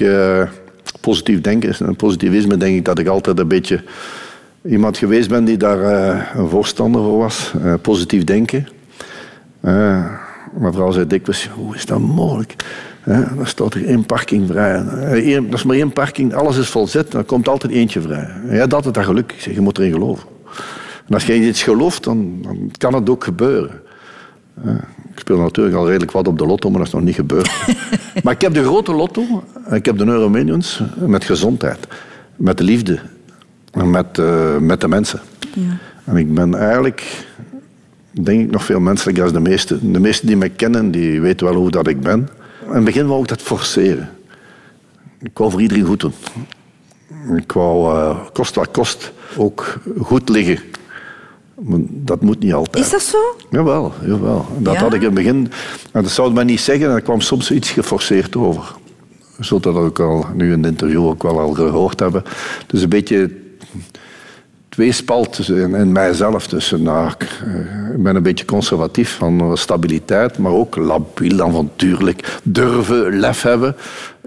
positief 1.01 1.41
denken. 1.41 1.69
is- 1.69 1.81
positivisme 1.97 2.57
denk 2.57 2.75
ik 2.75 2.85
dat 2.85 2.99
ik 2.99 3.07
altijd 3.07 3.39
een 3.39 3.47
beetje 3.47 3.83
iemand 4.65 4.97
geweest 4.97 5.29
ben 5.29 5.45
die 5.45 5.57
daar 5.57 5.81
eh, 5.83 6.21
een 6.35 6.49
voorstander 6.49 7.01
voor 7.01 7.17
was. 7.17 7.53
Eh, 7.63 7.73
positief 7.81 8.23
denken. 8.23 8.67
Eh, 9.61 10.05
mijn 10.59 10.73
vrouw 10.73 10.91
zei 10.91 11.07
dikwijls, 11.07 11.49
hoe 11.55 11.75
is 11.75 11.85
dat 11.85 11.99
mogelijk? 11.99 12.55
Eh, 13.03 13.17
er 13.39 13.47
staat 13.47 13.73
er 13.73 13.85
één 13.85 14.05
parking 14.05 14.47
vrij. 14.47 14.83
Dat 15.49 15.53
is 15.53 15.63
maar 15.63 15.75
één 15.75 15.93
parking, 15.93 16.33
alles 16.33 16.57
is 16.57 16.67
volzet. 16.69 17.11
Dan 17.11 17.25
komt 17.25 17.47
altijd 17.47 17.73
eentje 17.73 18.01
vrij. 18.01 18.29
Ja, 18.49 18.67
dat 18.67 18.85
is 18.85 18.91
dat 18.91 19.05
geluk. 19.05 19.31
Je 19.31 19.61
moet 19.61 19.77
erin 19.77 19.91
geloven. 19.91 20.27
En 21.07 21.13
als 21.13 21.25
je 21.25 21.47
iets 21.47 21.63
gelooft, 21.63 22.03
dan, 22.03 22.39
dan 22.41 22.71
kan 22.77 22.93
het 22.93 23.09
ook 23.09 23.23
gebeuren. 23.23 23.81
Ik 25.13 25.19
speel 25.19 25.37
natuurlijk 25.37 25.75
al 25.75 25.85
redelijk 25.87 26.11
wat 26.11 26.27
op 26.27 26.37
de 26.37 26.45
lotto, 26.45 26.69
maar 26.69 26.77
dat 26.77 26.87
is 26.87 26.93
nog 26.93 27.03
niet 27.03 27.15
gebeurd. 27.15 27.51
maar 28.23 28.33
ik 28.33 28.41
heb 28.41 28.53
de 28.53 28.63
grote 28.63 28.93
lotto, 28.93 29.43
ik 29.71 29.85
heb 29.85 29.97
de 29.97 30.05
Euromillions 30.05 30.81
met 30.97 31.23
gezondheid, 31.23 31.87
met 32.35 32.57
de 32.57 32.63
liefde 32.63 32.99
en 33.71 33.89
met, 33.89 34.17
eh, 34.17 34.57
met 34.57 34.81
de 34.81 34.87
mensen. 34.87 35.19
En 36.03 36.17
ik 36.17 36.33
ben 36.33 36.55
eigenlijk, 36.55 37.25
denk 38.11 38.41
ik, 38.41 38.51
nog 38.51 38.65
veel 38.65 38.79
menselijker 38.79 39.23
als 39.23 39.33
de 39.33 39.39
meesten. 39.39 39.93
De 39.93 39.99
meesten 39.99 40.27
die 40.27 40.37
mij 40.37 40.49
kennen, 40.49 40.91
die 40.91 41.21
weten 41.21 41.47
wel 41.47 41.55
hoe 41.55 41.71
dat 41.71 41.87
ik 41.87 42.01
ben. 42.01 42.29
In 42.67 42.73
het 42.73 42.83
begin 42.83 43.07
wou 43.07 43.21
ik 43.21 43.27
dat 43.27 43.41
forceren. 43.41 44.09
Ik 45.19 45.37
wou 45.37 45.51
voor 45.51 45.61
iedereen 45.61 45.85
goed 45.85 45.99
doen. 45.99 46.13
Ik 47.35 47.51
wou, 47.51 47.95
eh, 47.95 48.17
kost 48.33 48.55
wat 48.55 48.71
kost, 48.71 49.11
ook 49.37 49.79
goed 49.99 50.29
liggen. 50.29 50.59
Dat 51.87 52.21
moet 52.21 52.39
niet 52.39 52.53
altijd. 52.53 52.85
Is 52.85 52.91
dat 52.91 53.01
zo? 53.01 53.17
Jawel, 53.49 53.93
jawel. 54.05 54.45
Dat 54.57 54.73
Ja? 54.73 54.79
had 54.79 54.93
ik 54.93 54.99
in 54.99 55.05
het 55.05 55.13
begin... 55.13 55.51
En 55.91 56.01
dat 56.03 56.11
zou 56.11 56.33
men 56.33 56.45
niet 56.45 56.59
zeggen, 56.61 56.85
en 56.89 56.95
er 56.95 57.01
kwam 57.01 57.21
soms 57.21 57.51
iets 57.51 57.69
geforceerd 57.69 58.35
over. 58.35 58.63
Zult 59.39 59.63
dat 59.63 59.75
ook 59.75 59.99
al 59.99 60.25
nu 60.33 60.51
in 60.53 60.57
het 60.63 60.71
interview 60.71 61.05
ook 61.07 61.23
wel 61.23 61.39
al 61.39 61.51
gehoord 61.53 61.99
hebben. 61.99 62.23
Dus 62.67 62.81
een 62.81 62.89
beetje 62.89 63.31
tweespalt 64.69 65.33
tussen- 65.33 65.57
in, 65.57 65.75
in 65.75 65.91
mijzelf. 65.91 66.47
Tussen, 66.47 66.81
nou, 66.81 67.07
ik, 67.17 67.27
eh, 67.45 67.93
ik 67.95 68.03
ben 68.03 68.15
een 68.15 68.23
beetje 68.23 68.45
conservatief 68.45 69.15
van 69.17 69.57
stabiliteit, 69.57 70.37
maar 70.37 70.51
ook 70.51 70.75
labiel, 70.75 71.41
avontuurlijk. 71.41 72.39
Durven, 72.43 73.19
lef 73.19 73.41
hebben, 73.41 73.75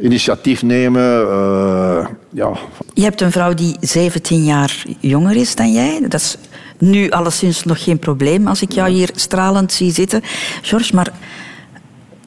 initiatief 0.01 0.63
nemen. 0.63 1.03
eh, 1.31 2.07
ja, 2.31 2.53
Je 2.95 3.03
hebt 3.03 3.21
een 3.21 3.33
vrouw 3.33 3.55
die 3.55 3.77
17 3.81 4.45
jaar 4.45 4.85
jonger 5.01 5.37
is 5.37 5.55
dan 5.55 5.73
jij. 5.73 6.01
Dat 6.09 6.21
is 6.21 6.37
nu 6.79 7.11
alleszins 7.11 7.65
nog 7.65 7.83
geen 7.83 7.99
probleem 7.99 8.47
als 8.47 8.63
ik 8.63 8.73
jou 8.73 8.91
hier 8.91 9.11
stralend 9.15 9.73
zie 9.73 9.93
zitten. 9.93 10.21
George, 10.63 10.95
maar 10.95 11.13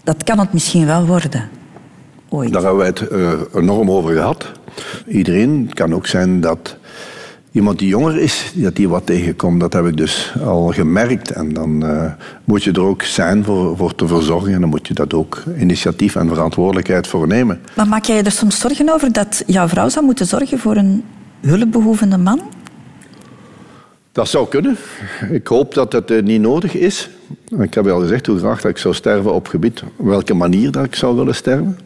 dat 0.04 0.24
kan 0.24 0.40
het 0.40 0.54
misschien 0.54 0.86
wel 0.86 1.06
worden. 1.06 1.50
Ooit. 2.30 2.54
Daar 2.54 2.62
hebben 2.62 2.80
wij 2.80 2.88
het 2.88 3.08
eh, 3.08 3.62
enorm 3.62 3.92
over 3.92 4.14
gehad. 4.14 4.52
Iedereen. 5.08 5.64
Het 5.66 5.74
kan 5.74 5.94
ook 5.94 6.08
zijn 6.08 6.42
dat 6.42 6.78
iemand 7.52 7.80
die 7.80 7.88
jonger 7.88 8.18
is, 8.18 8.52
dat 8.56 8.76
die 8.76 8.90
wat 8.90 9.06
tegenkomt. 9.06 9.60
Dat 9.60 9.74
heb 9.74 9.86
ik 9.86 9.98
dus 9.98 10.34
al 10.44 10.68
gemerkt. 10.68 11.32
En 11.32 11.54
dan 11.54 11.86
eh, 11.86 12.12
moet 12.44 12.64
je 12.64 12.72
er 12.72 12.82
ook 12.82 13.02
zijn 13.02 13.44
voor, 13.44 13.78
voor 13.78 13.96
te 13.96 14.08
verzorgen. 14.08 14.54
En 14.54 14.60
dan 14.60 14.70
moet 14.70 14.88
je 14.88 14.94
dat 14.94 15.14
ook 15.14 15.44
initiatief 15.60 16.16
en 16.16 16.28
verantwoordelijkheid 16.28 17.08
voor 17.08 17.28
nemen. 17.28 17.60
Maar 17.76 17.88
maak 17.88 18.06
jij 18.06 18.16
je 18.16 18.24
er 18.24 18.32
soms 18.32 18.60
zorgen 18.60 18.94
over 18.94 19.12
dat 19.12 19.44
jouw 19.46 19.68
vrouw 19.68 19.90
zou 19.90 20.06
moeten 20.06 20.26
zorgen 20.26 20.60
voor 20.60 20.76
een 20.76 21.04
hulpbehoevende 21.42 22.18
man? 22.18 22.42
Dat 24.18 24.28
zou 24.28 24.48
kunnen. 24.48 24.78
Ik 25.32 25.48
hoop 25.48 25.74
dat 25.74 25.92
het 25.92 26.12
eh, 26.12 26.24
niet 26.24 26.42
nodig 26.42 26.74
is. 26.74 27.10
Ik 27.60 27.74
heb 27.74 27.88
al 27.88 28.00
gezegd 28.00 28.26
hoe 28.26 28.38
graag 28.38 28.62
dat 28.62 28.72
ik 28.72 28.78
zou 28.78 28.94
sterven 28.94 29.34
op 29.34 29.48
gebied. 29.48 29.84
Welke 29.96 30.34
manier 30.34 30.72
dat 30.72 30.86
ik 30.86 30.96
zou 30.96 31.16
willen 31.16 31.36
sterven. 31.36 31.80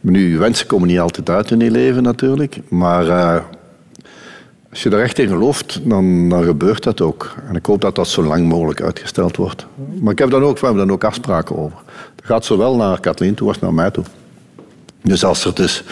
Nu, 0.00 0.38
wensen 0.38 0.66
komen 0.66 0.88
niet 0.88 0.98
altijd 0.98 1.30
uit 1.30 1.50
in 1.50 1.60
je 1.60 1.70
leven 1.70 2.02
natuurlijk. 2.02 2.60
Maar 2.68 3.08
eh, 3.08 3.42
als 4.70 4.82
je 4.82 4.90
er 4.90 5.00
echt 5.02 5.18
in 5.18 5.28
gelooft, 5.28 5.80
dan, 5.84 6.28
dan 6.28 6.44
gebeurt 6.44 6.82
dat 6.82 7.00
ook. 7.00 7.34
En 7.48 7.56
ik 7.56 7.66
hoop 7.66 7.80
dat 7.80 7.94
dat 7.94 8.08
zo 8.08 8.22
lang 8.22 8.48
mogelijk 8.48 8.82
uitgesteld 8.82 9.36
wordt. 9.36 9.66
Maar 10.00 10.12
ik 10.12 10.18
heb 10.18 10.30
dan 10.30 10.42
ook, 10.42 10.58
we 10.58 10.66
hebben 10.66 10.86
dan 10.86 10.94
ook 10.94 11.04
afspraken 11.04 11.56
over. 11.56 11.78
Dat 12.14 12.26
gaat 12.26 12.44
zowel 12.44 12.76
naar 12.76 13.00
Kathleen 13.00 13.34
toe 13.34 13.48
als 13.48 13.58
naar 13.58 13.74
mij 13.74 13.90
toe. 13.90 14.04
Dus 15.02 15.24
als 15.24 15.44
er 15.44 15.54
dus 15.54 15.84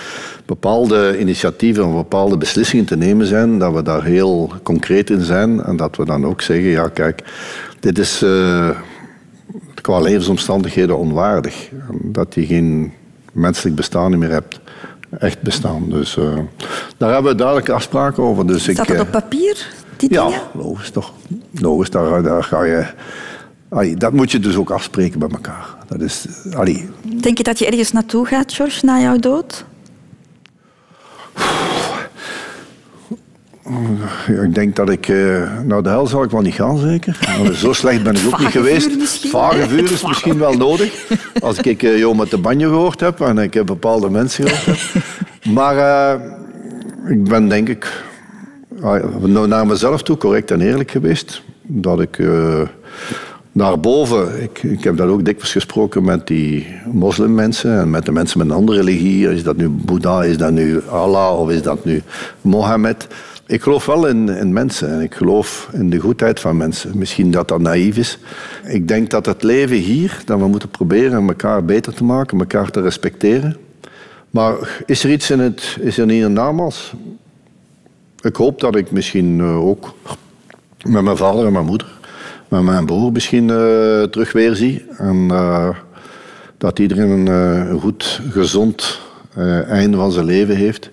bepaalde 0.48 1.18
initiatieven 1.18 1.86
of 1.86 1.92
bepaalde 1.92 2.36
beslissingen 2.36 2.84
te 2.84 2.96
nemen 2.96 3.26
zijn, 3.26 3.58
dat 3.58 3.74
we 3.74 3.82
daar 3.82 4.04
heel 4.04 4.52
concreet 4.62 5.10
in 5.10 5.20
zijn 5.20 5.62
en 5.62 5.76
dat 5.76 5.96
we 5.96 6.04
dan 6.04 6.26
ook 6.26 6.40
zeggen, 6.40 6.68
ja 6.68 6.88
kijk, 6.88 7.22
dit 7.80 7.98
is 7.98 8.22
uh, 8.22 8.70
qua 9.74 10.00
levensomstandigheden 10.00 10.98
onwaardig. 10.98 11.68
Dat 12.02 12.34
je 12.34 12.46
geen 12.46 12.92
menselijk 13.32 13.76
bestaan 13.76 14.18
meer 14.18 14.30
hebt. 14.30 14.60
Echt 15.18 15.42
bestaan. 15.42 15.90
Dus 15.90 16.16
uh, 16.16 16.38
daar 16.96 17.12
hebben 17.12 17.30
we 17.32 17.38
duidelijke 17.38 17.72
afspraken 17.72 18.22
over. 18.22 18.46
Dus 18.46 18.62
Staat 18.62 18.88
ik, 18.88 18.96
dat 18.96 19.06
op 19.06 19.10
papier, 19.10 19.66
die 19.96 20.12
ja, 20.12 20.24
dingen? 20.24 20.40
logisch 20.54 20.90
toch. 20.90 21.12
Logisch, 21.52 21.90
daar, 21.90 22.22
daar 22.22 22.44
ga 22.44 22.64
je... 22.64 22.86
Allee, 23.68 23.96
dat 23.96 24.12
moet 24.12 24.30
je 24.30 24.38
dus 24.38 24.56
ook 24.56 24.70
afspreken 24.70 25.18
bij 25.18 25.28
elkaar. 25.28 25.76
Dat 25.86 26.00
is, 26.00 26.26
allee. 26.52 26.88
Denk 27.20 27.38
je 27.38 27.44
dat 27.44 27.58
je 27.58 27.66
ergens 27.66 27.92
naartoe 27.92 28.26
gaat, 28.26 28.52
George, 28.52 28.84
na 28.84 29.00
jouw 29.00 29.16
dood? 29.16 29.64
Ja, 34.26 34.42
ik 34.42 34.54
denk 34.54 34.76
dat 34.76 34.90
ik... 34.90 35.08
Uh, 35.08 35.50
nou, 35.64 35.82
de 35.82 35.88
hel 35.88 36.06
zal 36.06 36.22
ik 36.22 36.30
wel 36.30 36.40
niet 36.40 36.54
gaan, 36.54 36.78
zeker. 36.78 37.18
Nou, 37.26 37.54
zo 37.54 37.72
slecht 37.72 38.02
ben 38.02 38.14
ik 38.16 38.26
ook 38.26 38.38
niet 38.38 38.48
geweest. 38.48 39.28
Vage 39.28 39.68
vuur 39.68 39.92
is 39.92 40.06
misschien 40.08 40.38
wel 40.38 40.52
nodig. 40.52 41.06
Als 41.40 41.58
ik 41.58 41.82
uh, 41.82 41.98
jou 41.98 42.16
met 42.16 42.30
de 42.30 42.38
banjo 42.38 42.68
gehoord 42.68 43.00
heb 43.00 43.20
en 43.20 43.38
ik 43.38 43.54
heb 43.54 43.66
bepaalde 43.66 44.10
mensen 44.10 44.48
gehoord 44.48 44.92
heb. 44.92 45.02
Maar 45.54 45.76
uh, 45.76 46.20
ik 47.10 47.24
ben 47.24 47.48
denk 47.48 47.68
ik 47.68 48.04
naar 49.46 49.66
mezelf 49.66 50.02
toe 50.02 50.16
correct 50.16 50.50
en 50.50 50.60
eerlijk 50.60 50.90
geweest. 50.90 51.42
Dat 51.62 52.00
ik 52.00 52.18
daarboven, 53.58 54.42
ik, 54.42 54.62
ik 54.62 54.84
heb 54.84 54.96
dat 54.96 55.08
ook 55.08 55.24
dikwijls 55.24 55.52
gesproken 55.52 56.04
met 56.04 56.26
die 56.26 56.66
moslimmensen 56.92 57.80
en 57.80 57.90
met 57.90 58.04
de 58.04 58.12
mensen 58.12 58.38
met 58.38 58.46
een 58.48 58.54
andere 58.54 58.78
religie. 58.78 59.30
Is 59.30 59.42
dat 59.42 59.56
nu 59.56 59.68
Boeddha, 59.68 60.24
is 60.24 60.36
dat 60.36 60.52
nu 60.52 60.82
Allah 60.82 61.38
of 61.38 61.50
is 61.50 61.62
dat 61.62 61.84
nu 61.84 62.02
Mohammed? 62.40 63.06
Ik 63.46 63.62
geloof 63.62 63.86
wel 63.86 64.06
in, 64.06 64.28
in 64.28 64.52
mensen 64.52 64.90
en 64.90 65.00
ik 65.00 65.14
geloof 65.14 65.68
in 65.72 65.90
de 65.90 65.98
goedheid 65.98 66.40
van 66.40 66.56
mensen. 66.56 66.98
Misschien 66.98 67.30
dat 67.30 67.48
dat 67.48 67.60
naïef 67.60 67.96
is. 67.96 68.18
Ik 68.64 68.88
denk 68.88 69.10
dat 69.10 69.26
het 69.26 69.42
leven 69.42 69.76
hier, 69.76 70.22
dat 70.24 70.38
we 70.38 70.48
moeten 70.48 70.68
proberen 70.68 71.28
elkaar 71.28 71.64
beter 71.64 71.94
te 71.94 72.04
maken, 72.04 72.38
elkaar 72.38 72.70
te 72.70 72.80
respecteren. 72.80 73.56
Maar 74.30 74.82
is 74.86 75.04
er 75.04 75.10
iets 75.10 75.30
in 75.30 75.38
het, 75.38 75.76
is 75.80 75.98
er 75.98 76.06
niet 76.06 76.22
een 76.22 76.32
namaals? 76.32 76.94
Ik 78.20 78.36
hoop 78.36 78.60
dat 78.60 78.76
ik 78.76 78.90
misschien 78.90 79.40
eh, 79.40 79.66
ook 79.66 79.94
met 80.82 81.02
mijn 81.02 81.16
vader 81.16 81.46
en 81.46 81.52
mijn 81.52 81.64
moeder, 81.64 81.97
met 82.48 82.62
mijn 82.62 82.86
broer 82.86 83.12
misschien 83.12 83.48
uh, 83.48 84.02
terug 84.02 84.32
weer 84.32 84.54
zie. 84.54 84.84
En 84.96 85.28
uh, 85.30 85.68
dat 86.58 86.78
iedereen 86.78 87.10
een, 87.10 87.26
een 87.26 87.80
goed, 87.80 88.20
gezond 88.30 89.00
einde 89.68 89.96
van 89.96 90.12
zijn 90.12 90.24
leven 90.24 90.56
heeft. 90.56 90.90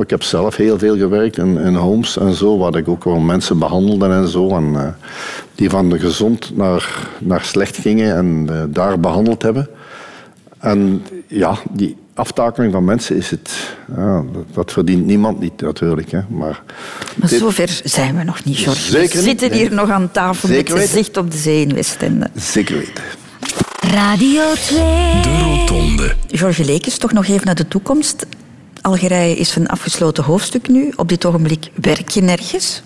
Ik 0.00 0.10
heb 0.10 0.22
zelf 0.22 0.56
heel 0.56 0.78
veel 0.78 0.96
gewerkt 0.96 1.38
in, 1.38 1.74
homes 1.74 2.18
en 2.18 2.32
zo, 2.32 2.58
waar 2.58 2.76
ik 2.76 2.88
ook 2.88 3.04
wel 3.04 3.18
mensen 3.18 3.58
behandelde 3.58 4.08
en 4.08 4.28
zo. 4.28 4.48
En, 4.48 4.96
die 5.54 5.70
van 5.70 5.98
gezond 5.98 6.56
naar, 6.56 7.08
naar 7.18 7.40
slecht 7.40 7.76
gingen 7.76 8.16
en 8.16 8.48
daar 8.72 9.00
behandeld 9.00 9.42
hebben. 9.42 9.68
En 10.58 11.02
ja, 11.26 11.58
die 11.70 11.96
aftakeling 12.18 12.72
van 12.72 12.84
mensen 12.84 13.16
is 13.16 13.30
het. 13.30 13.76
Ja, 13.96 14.24
dat, 14.32 14.44
dat, 14.52 14.72
verdient 14.72 15.06
niemand 15.06 15.40
niet 15.40 15.60
natuurlijk. 15.60 16.10
Hè. 16.10 16.20
Maar, 16.28 16.62
maar 17.16 17.28
dit... 17.28 17.38
zover 17.38 17.80
zijn 17.84 18.16
we 18.16 18.24
nog 18.24 18.44
niet, 18.44 18.58
George. 18.58 18.80
Zeker 18.80 19.16
we 19.16 19.22
zitten 19.22 19.50
niet, 19.50 19.60
hier 19.60 19.74
nog 19.74 19.90
aan 19.90 20.10
tafel 20.10 20.48
Zeker 20.48 20.76
met 20.76 20.88
zicht 20.88 21.16
op 21.16 21.30
de 21.30 21.36
zee 21.36 21.60
in 21.60 21.74
Westende. 21.74 22.30
Zeker 22.34 22.76
weten. 22.76 23.04
Radio 23.80 24.42
2. 24.54 24.78
De 25.22 25.38
Rotonde. 25.42 26.14
George 26.28 26.64
Lekes, 26.64 26.98
toch 26.98 27.12
nog 27.12 27.26
even 27.26 27.46
naar 27.46 27.54
de 27.54 27.68
toekomst. 27.68 28.26
Algerije 28.80 29.36
is 29.36 29.56
een 29.56 29.68
afgesloten 29.68 30.24
hoofdstuk 30.24 30.68
nu. 30.68 30.92
Op 30.96 31.08
dit 31.08 31.24
ogenblik 31.24 31.70
werk 31.74 32.08
je 32.08 32.20
nergens. 32.20 32.82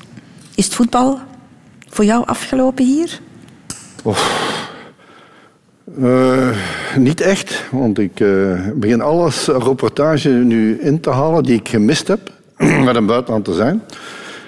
Is 0.54 0.64
het 0.64 0.74
voetbal 0.74 1.18
voor 1.88 2.04
jou 2.04 2.26
afgelopen 2.26 2.84
hier? 2.84 3.20
Oh. 4.02 4.18
Uh, 5.98 6.48
niet 6.96 7.20
echt, 7.20 7.64
want 7.70 7.98
ik 7.98 8.20
uh, 8.20 8.60
begin 8.74 9.00
alles 9.00 9.46
reportage 9.46 10.28
nu 10.28 10.78
in 10.80 11.00
te 11.00 11.10
halen 11.10 11.42
die 11.42 11.58
ik 11.58 11.68
gemist 11.68 12.08
heb 12.08 12.32
met 12.84 12.96
een 12.96 13.06
buitenland 13.06 13.44
te 13.44 13.54
zijn. 13.54 13.82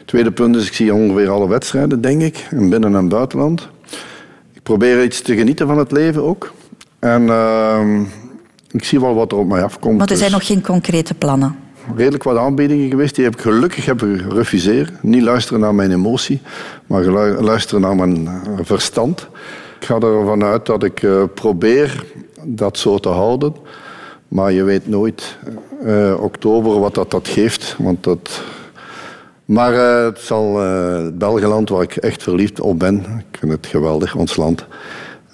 Tweede 0.05 0.32
punt 0.32 0.57
is, 0.57 0.66
ik 0.66 0.74
zie 0.74 0.95
ongeveer 0.95 1.28
alle 1.30 1.49
wedstrijden, 1.49 2.01
denk 2.01 2.22
ik, 2.22 2.47
in 2.51 2.70
binnen- 2.70 2.95
en 2.95 3.09
buitenland. 3.09 3.68
Ik 4.53 4.62
probeer 4.62 5.05
iets 5.05 5.20
te 5.20 5.36
genieten 5.36 5.66
van 5.66 5.78
het 5.78 5.92
leven 5.92 6.22
ook. 6.22 6.53
En 6.99 7.22
uh, 7.22 8.01
ik 8.70 8.84
zie 8.84 9.01
wel 9.01 9.14
wat 9.14 9.32
er 9.32 9.38
op 9.38 9.49
mij 9.49 9.62
afkomt. 9.62 9.99
Maar 9.99 10.09
er 10.09 10.16
zijn 10.16 10.30
dus 10.30 10.38
nog 10.38 10.49
geen 10.49 10.62
concrete 10.62 11.14
plannen? 11.14 11.57
Redelijk 11.97 12.22
wat 12.22 12.36
aanbiedingen 12.36 12.90
geweest. 12.90 13.14
Die 13.14 13.24
heb 13.24 13.34
ik 13.34 13.40
gelukkig 13.40 13.84
heb 13.84 14.01
gerefuseerd. 14.01 15.03
Niet 15.03 15.22
luisteren 15.22 15.61
naar 15.61 15.74
mijn 15.74 15.92
emotie, 15.92 16.40
maar 16.86 17.05
luisteren 17.40 17.80
naar 17.80 17.97
mijn 17.97 18.28
verstand. 18.62 19.28
Ik 19.85 19.91
ga 19.91 19.99
ervan 20.01 20.45
uit 20.45 20.66
dat 20.66 20.82
ik 20.82 21.03
uh, 21.03 21.22
probeer 21.35 22.05
dat 22.43 22.78
zo 22.78 22.99
te 22.99 23.09
houden. 23.09 23.55
Maar 24.28 24.53
je 24.53 24.62
weet 24.62 24.89
nooit 24.89 25.37
uh, 25.82 26.14
oktober 26.20 26.80
wat 26.80 26.95
dat, 26.95 27.11
dat 27.11 27.28
geeft. 27.28 27.76
Want 27.78 28.05
dat... 28.05 28.43
Maar 29.45 29.72
uh, 29.74 30.05
het 30.05 30.18
zal 30.18 30.59
het 30.59 31.18
Belgeland 31.18 31.68
waar 31.68 31.82
ik 31.82 31.97
echt 31.97 32.22
verliefd 32.22 32.61
op 32.61 32.78
ben. 32.78 32.95
Ik 33.30 33.39
vind 33.39 33.53
het 33.53 33.66
geweldig, 33.66 34.14
ons 34.14 34.37
land. 34.37 34.66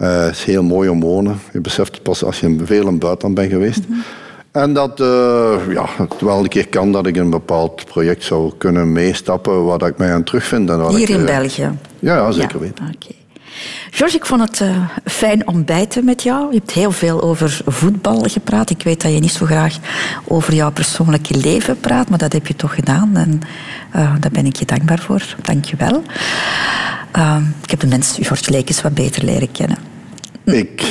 Uh, 0.01 0.23
het 0.23 0.35
is 0.35 0.45
heel 0.45 0.63
mooi 0.63 0.89
om 0.89 1.01
wonen. 1.01 1.39
Je 1.53 1.61
beseft 1.61 1.95
het 1.95 2.03
pas 2.03 2.25
als 2.25 2.41
je 2.41 2.57
veel 2.65 2.83
in 2.83 2.87
het 2.87 2.99
buitenland 2.99 3.35
bent 3.35 3.51
geweest. 3.51 3.89
Mm 3.89 3.95
-hmm. 3.95 4.03
En 4.51 4.73
dat 4.73 5.01
uh, 5.01 5.57
ja, 5.69 5.87
het 5.97 6.21
wel 6.21 6.39
een 6.39 6.49
keer 6.49 6.69
kan 6.69 6.93
dat 6.93 7.07
ik 7.07 7.17
een 7.17 7.31
bepaald 7.31 7.85
project 7.85 8.25
zou 8.25 8.53
kunnen 8.59 8.93
meestappen 8.93 9.65
waar 9.65 9.83
ik 9.87 9.99
mij 9.99 10.13
aan 10.13 10.25
terugvind. 10.25 10.71
En 10.71 10.89
Hier 10.89 11.01
ik, 11.01 11.09
in 11.09 11.21
uh, 11.21 11.27
België? 11.27 11.71
Ja, 11.99 12.15
ja 12.15 12.33
zeker 12.33 12.55
ja. 12.55 12.61
weten. 12.61 12.85
Okay. 12.85 13.20
George, 13.91 14.17
ik 14.17 14.27
vond 14.27 14.41
het 14.41 14.61
uh, 14.61 14.89
fijn 15.05 15.49
ontbijten 15.49 16.05
met 16.05 16.23
jou. 16.23 16.53
Je 16.53 16.59
hebt 16.59 16.71
heel 16.71 16.91
veel 16.91 17.23
over 17.23 17.61
voetbal 17.67 18.23
gepraat. 18.23 18.71
Ik 18.71 18.83
weet 18.83 19.03
dat 19.03 19.13
je 19.13 19.19
niet 19.19 19.33
zo 19.33 19.47
graag 19.47 19.77
over 20.25 20.55
jouw 20.55 20.73
persoonlijke 20.73 21.37
leven 21.37 21.81
praat, 21.81 22.09
maar 22.09 22.19
dat 22.19 22.33
heb 22.33 22.47
je 22.47 22.57
toch 22.57 22.75
gedaan. 22.75 23.17
En 23.17 23.41
uh, 23.97 24.15
daar 24.21 24.31
ben 24.31 24.47
ik 24.47 24.57
je 24.57 24.65
dankbaar 24.65 24.99
voor. 24.99 25.23
Dank 25.43 25.65
je 25.65 25.77
wel. 25.77 26.03
Uh, 27.17 27.37
ik 27.63 27.71
heb 27.71 27.81
de 27.81 27.87
mens 27.87 28.19
George 28.21 28.51
Lekes 28.51 28.83
wat 28.83 28.95
beter 28.95 29.25
leren 29.25 29.53
kennen. 29.53 29.79
Ik 30.45 30.83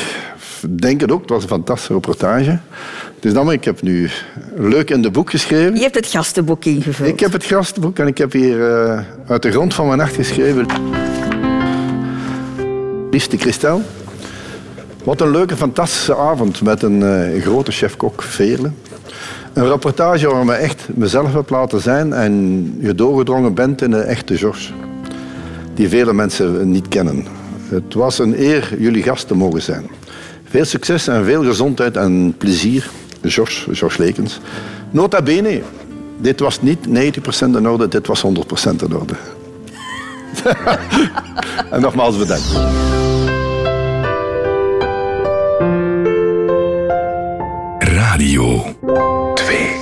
denk 0.69 1.01
het 1.01 1.11
ook. 1.11 1.21
Het 1.21 1.29
was 1.29 1.43
een 1.43 1.49
fantastische 1.49 1.93
reportage. 1.93 2.59
Dus 3.19 3.33
dan, 3.33 3.51
ik 3.51 3.63
heb 3.63 3.81
nu 3.81 4.09
leuk 4.55 4.89
in 4.89 5.01
de 5.01 5.11
boek 5.11 5.29
geschreven. 5.29 5.75
Je 5.75 5.81
hebt 5.81 5.95
het 5.95 6.07
gastenboek 6.07 6.65
ingevuld. 6.65 7.09
Ik 7.09 7.19
heb 7.19 7.31
het 7.31 7.43
gastenboek 7.43 7.99
en 7.99 8.07
ik 8.07 8.17
heb 8.17 8.31
hier 8.31 8.57
uh, 8.57 8.99
uit 9.27 9.41
de 9.41 9.51
grond 9.51 9.73
van 9.73 9.87
mijn 9.87 9.99
hart 9.99 10.15
geschreven. 10.15 10.65
Liefste 13.11 13.37
Christel. 13.37 13.81
Wat 15.03 15.21
een 15.21 15.31
leuke, 15.31 15.55
fantastische 15.55 16.15
avond 16.15 16.61
met 16.61 16.81
een 16.81 17.01
uh, 17.01 17.41
grote 17.41 17.71
chef-kok, 17.71 18.21
Veerle. 18.21 18.71
Een 19.53 19.67
reportage 19.67 20.29
waar 20.29 20.45
me 20.45 20.53
echt 20.53 20.87
mezelf 20.93 21.33
heb 21.33 21.49
laten 21.49 21.81
zijn 21.81 22.13
en 22.13 22.75
je 22.79 22.95
doorgedrongen 22.95 23.53
bent 23.53 23.81
in 23.81 23.91
de 23.91 23.99
echte 23.99 24.37
George. 24.37 24.73
Die 25.73 25.89
vele 25.89 26.13
mensen 26.13 26.71
niet 26.71 26.87
kennen. 26.87 27.25
Het 27.69 27.93
was 27.93 28.19
een 28.19 28.41
eer 28.41 28.75
jullie 28.79 29.03
gast 29.03 29.27
te 29.27 29.35
mogen 29.35 29.61
zijn. 29.61 29.89
Veel 30.43 30.65
succes 30.65 31.07
en 31.07 31.25
veel 31.25 31.43
gezondheid 31.43 31.97
en 31.97 32.35
plezier, 32.37 32.89
George, 33.21 33.75
George 33.75 34.01
Lekens. 34.03 34.39
Nota 34.91 35.21
bene, 35.21 35.61
dit 36.17 36.39
was 36.39 36.61
niet 36.61 36.79
90% 36.87 36.91
in 37.39 37.69
orde, 37.69 37.87
dit 37.87 38.07
was 38.07 38.23
100% 38.23 38.29
in 38.85 38.95
orde. 38.95 39.15
en 41.73 41.81
nogmaals 41.81 42.17
bedankt. 42.17 42.51
Radio 47.79 48.75
2. 49.33 49.78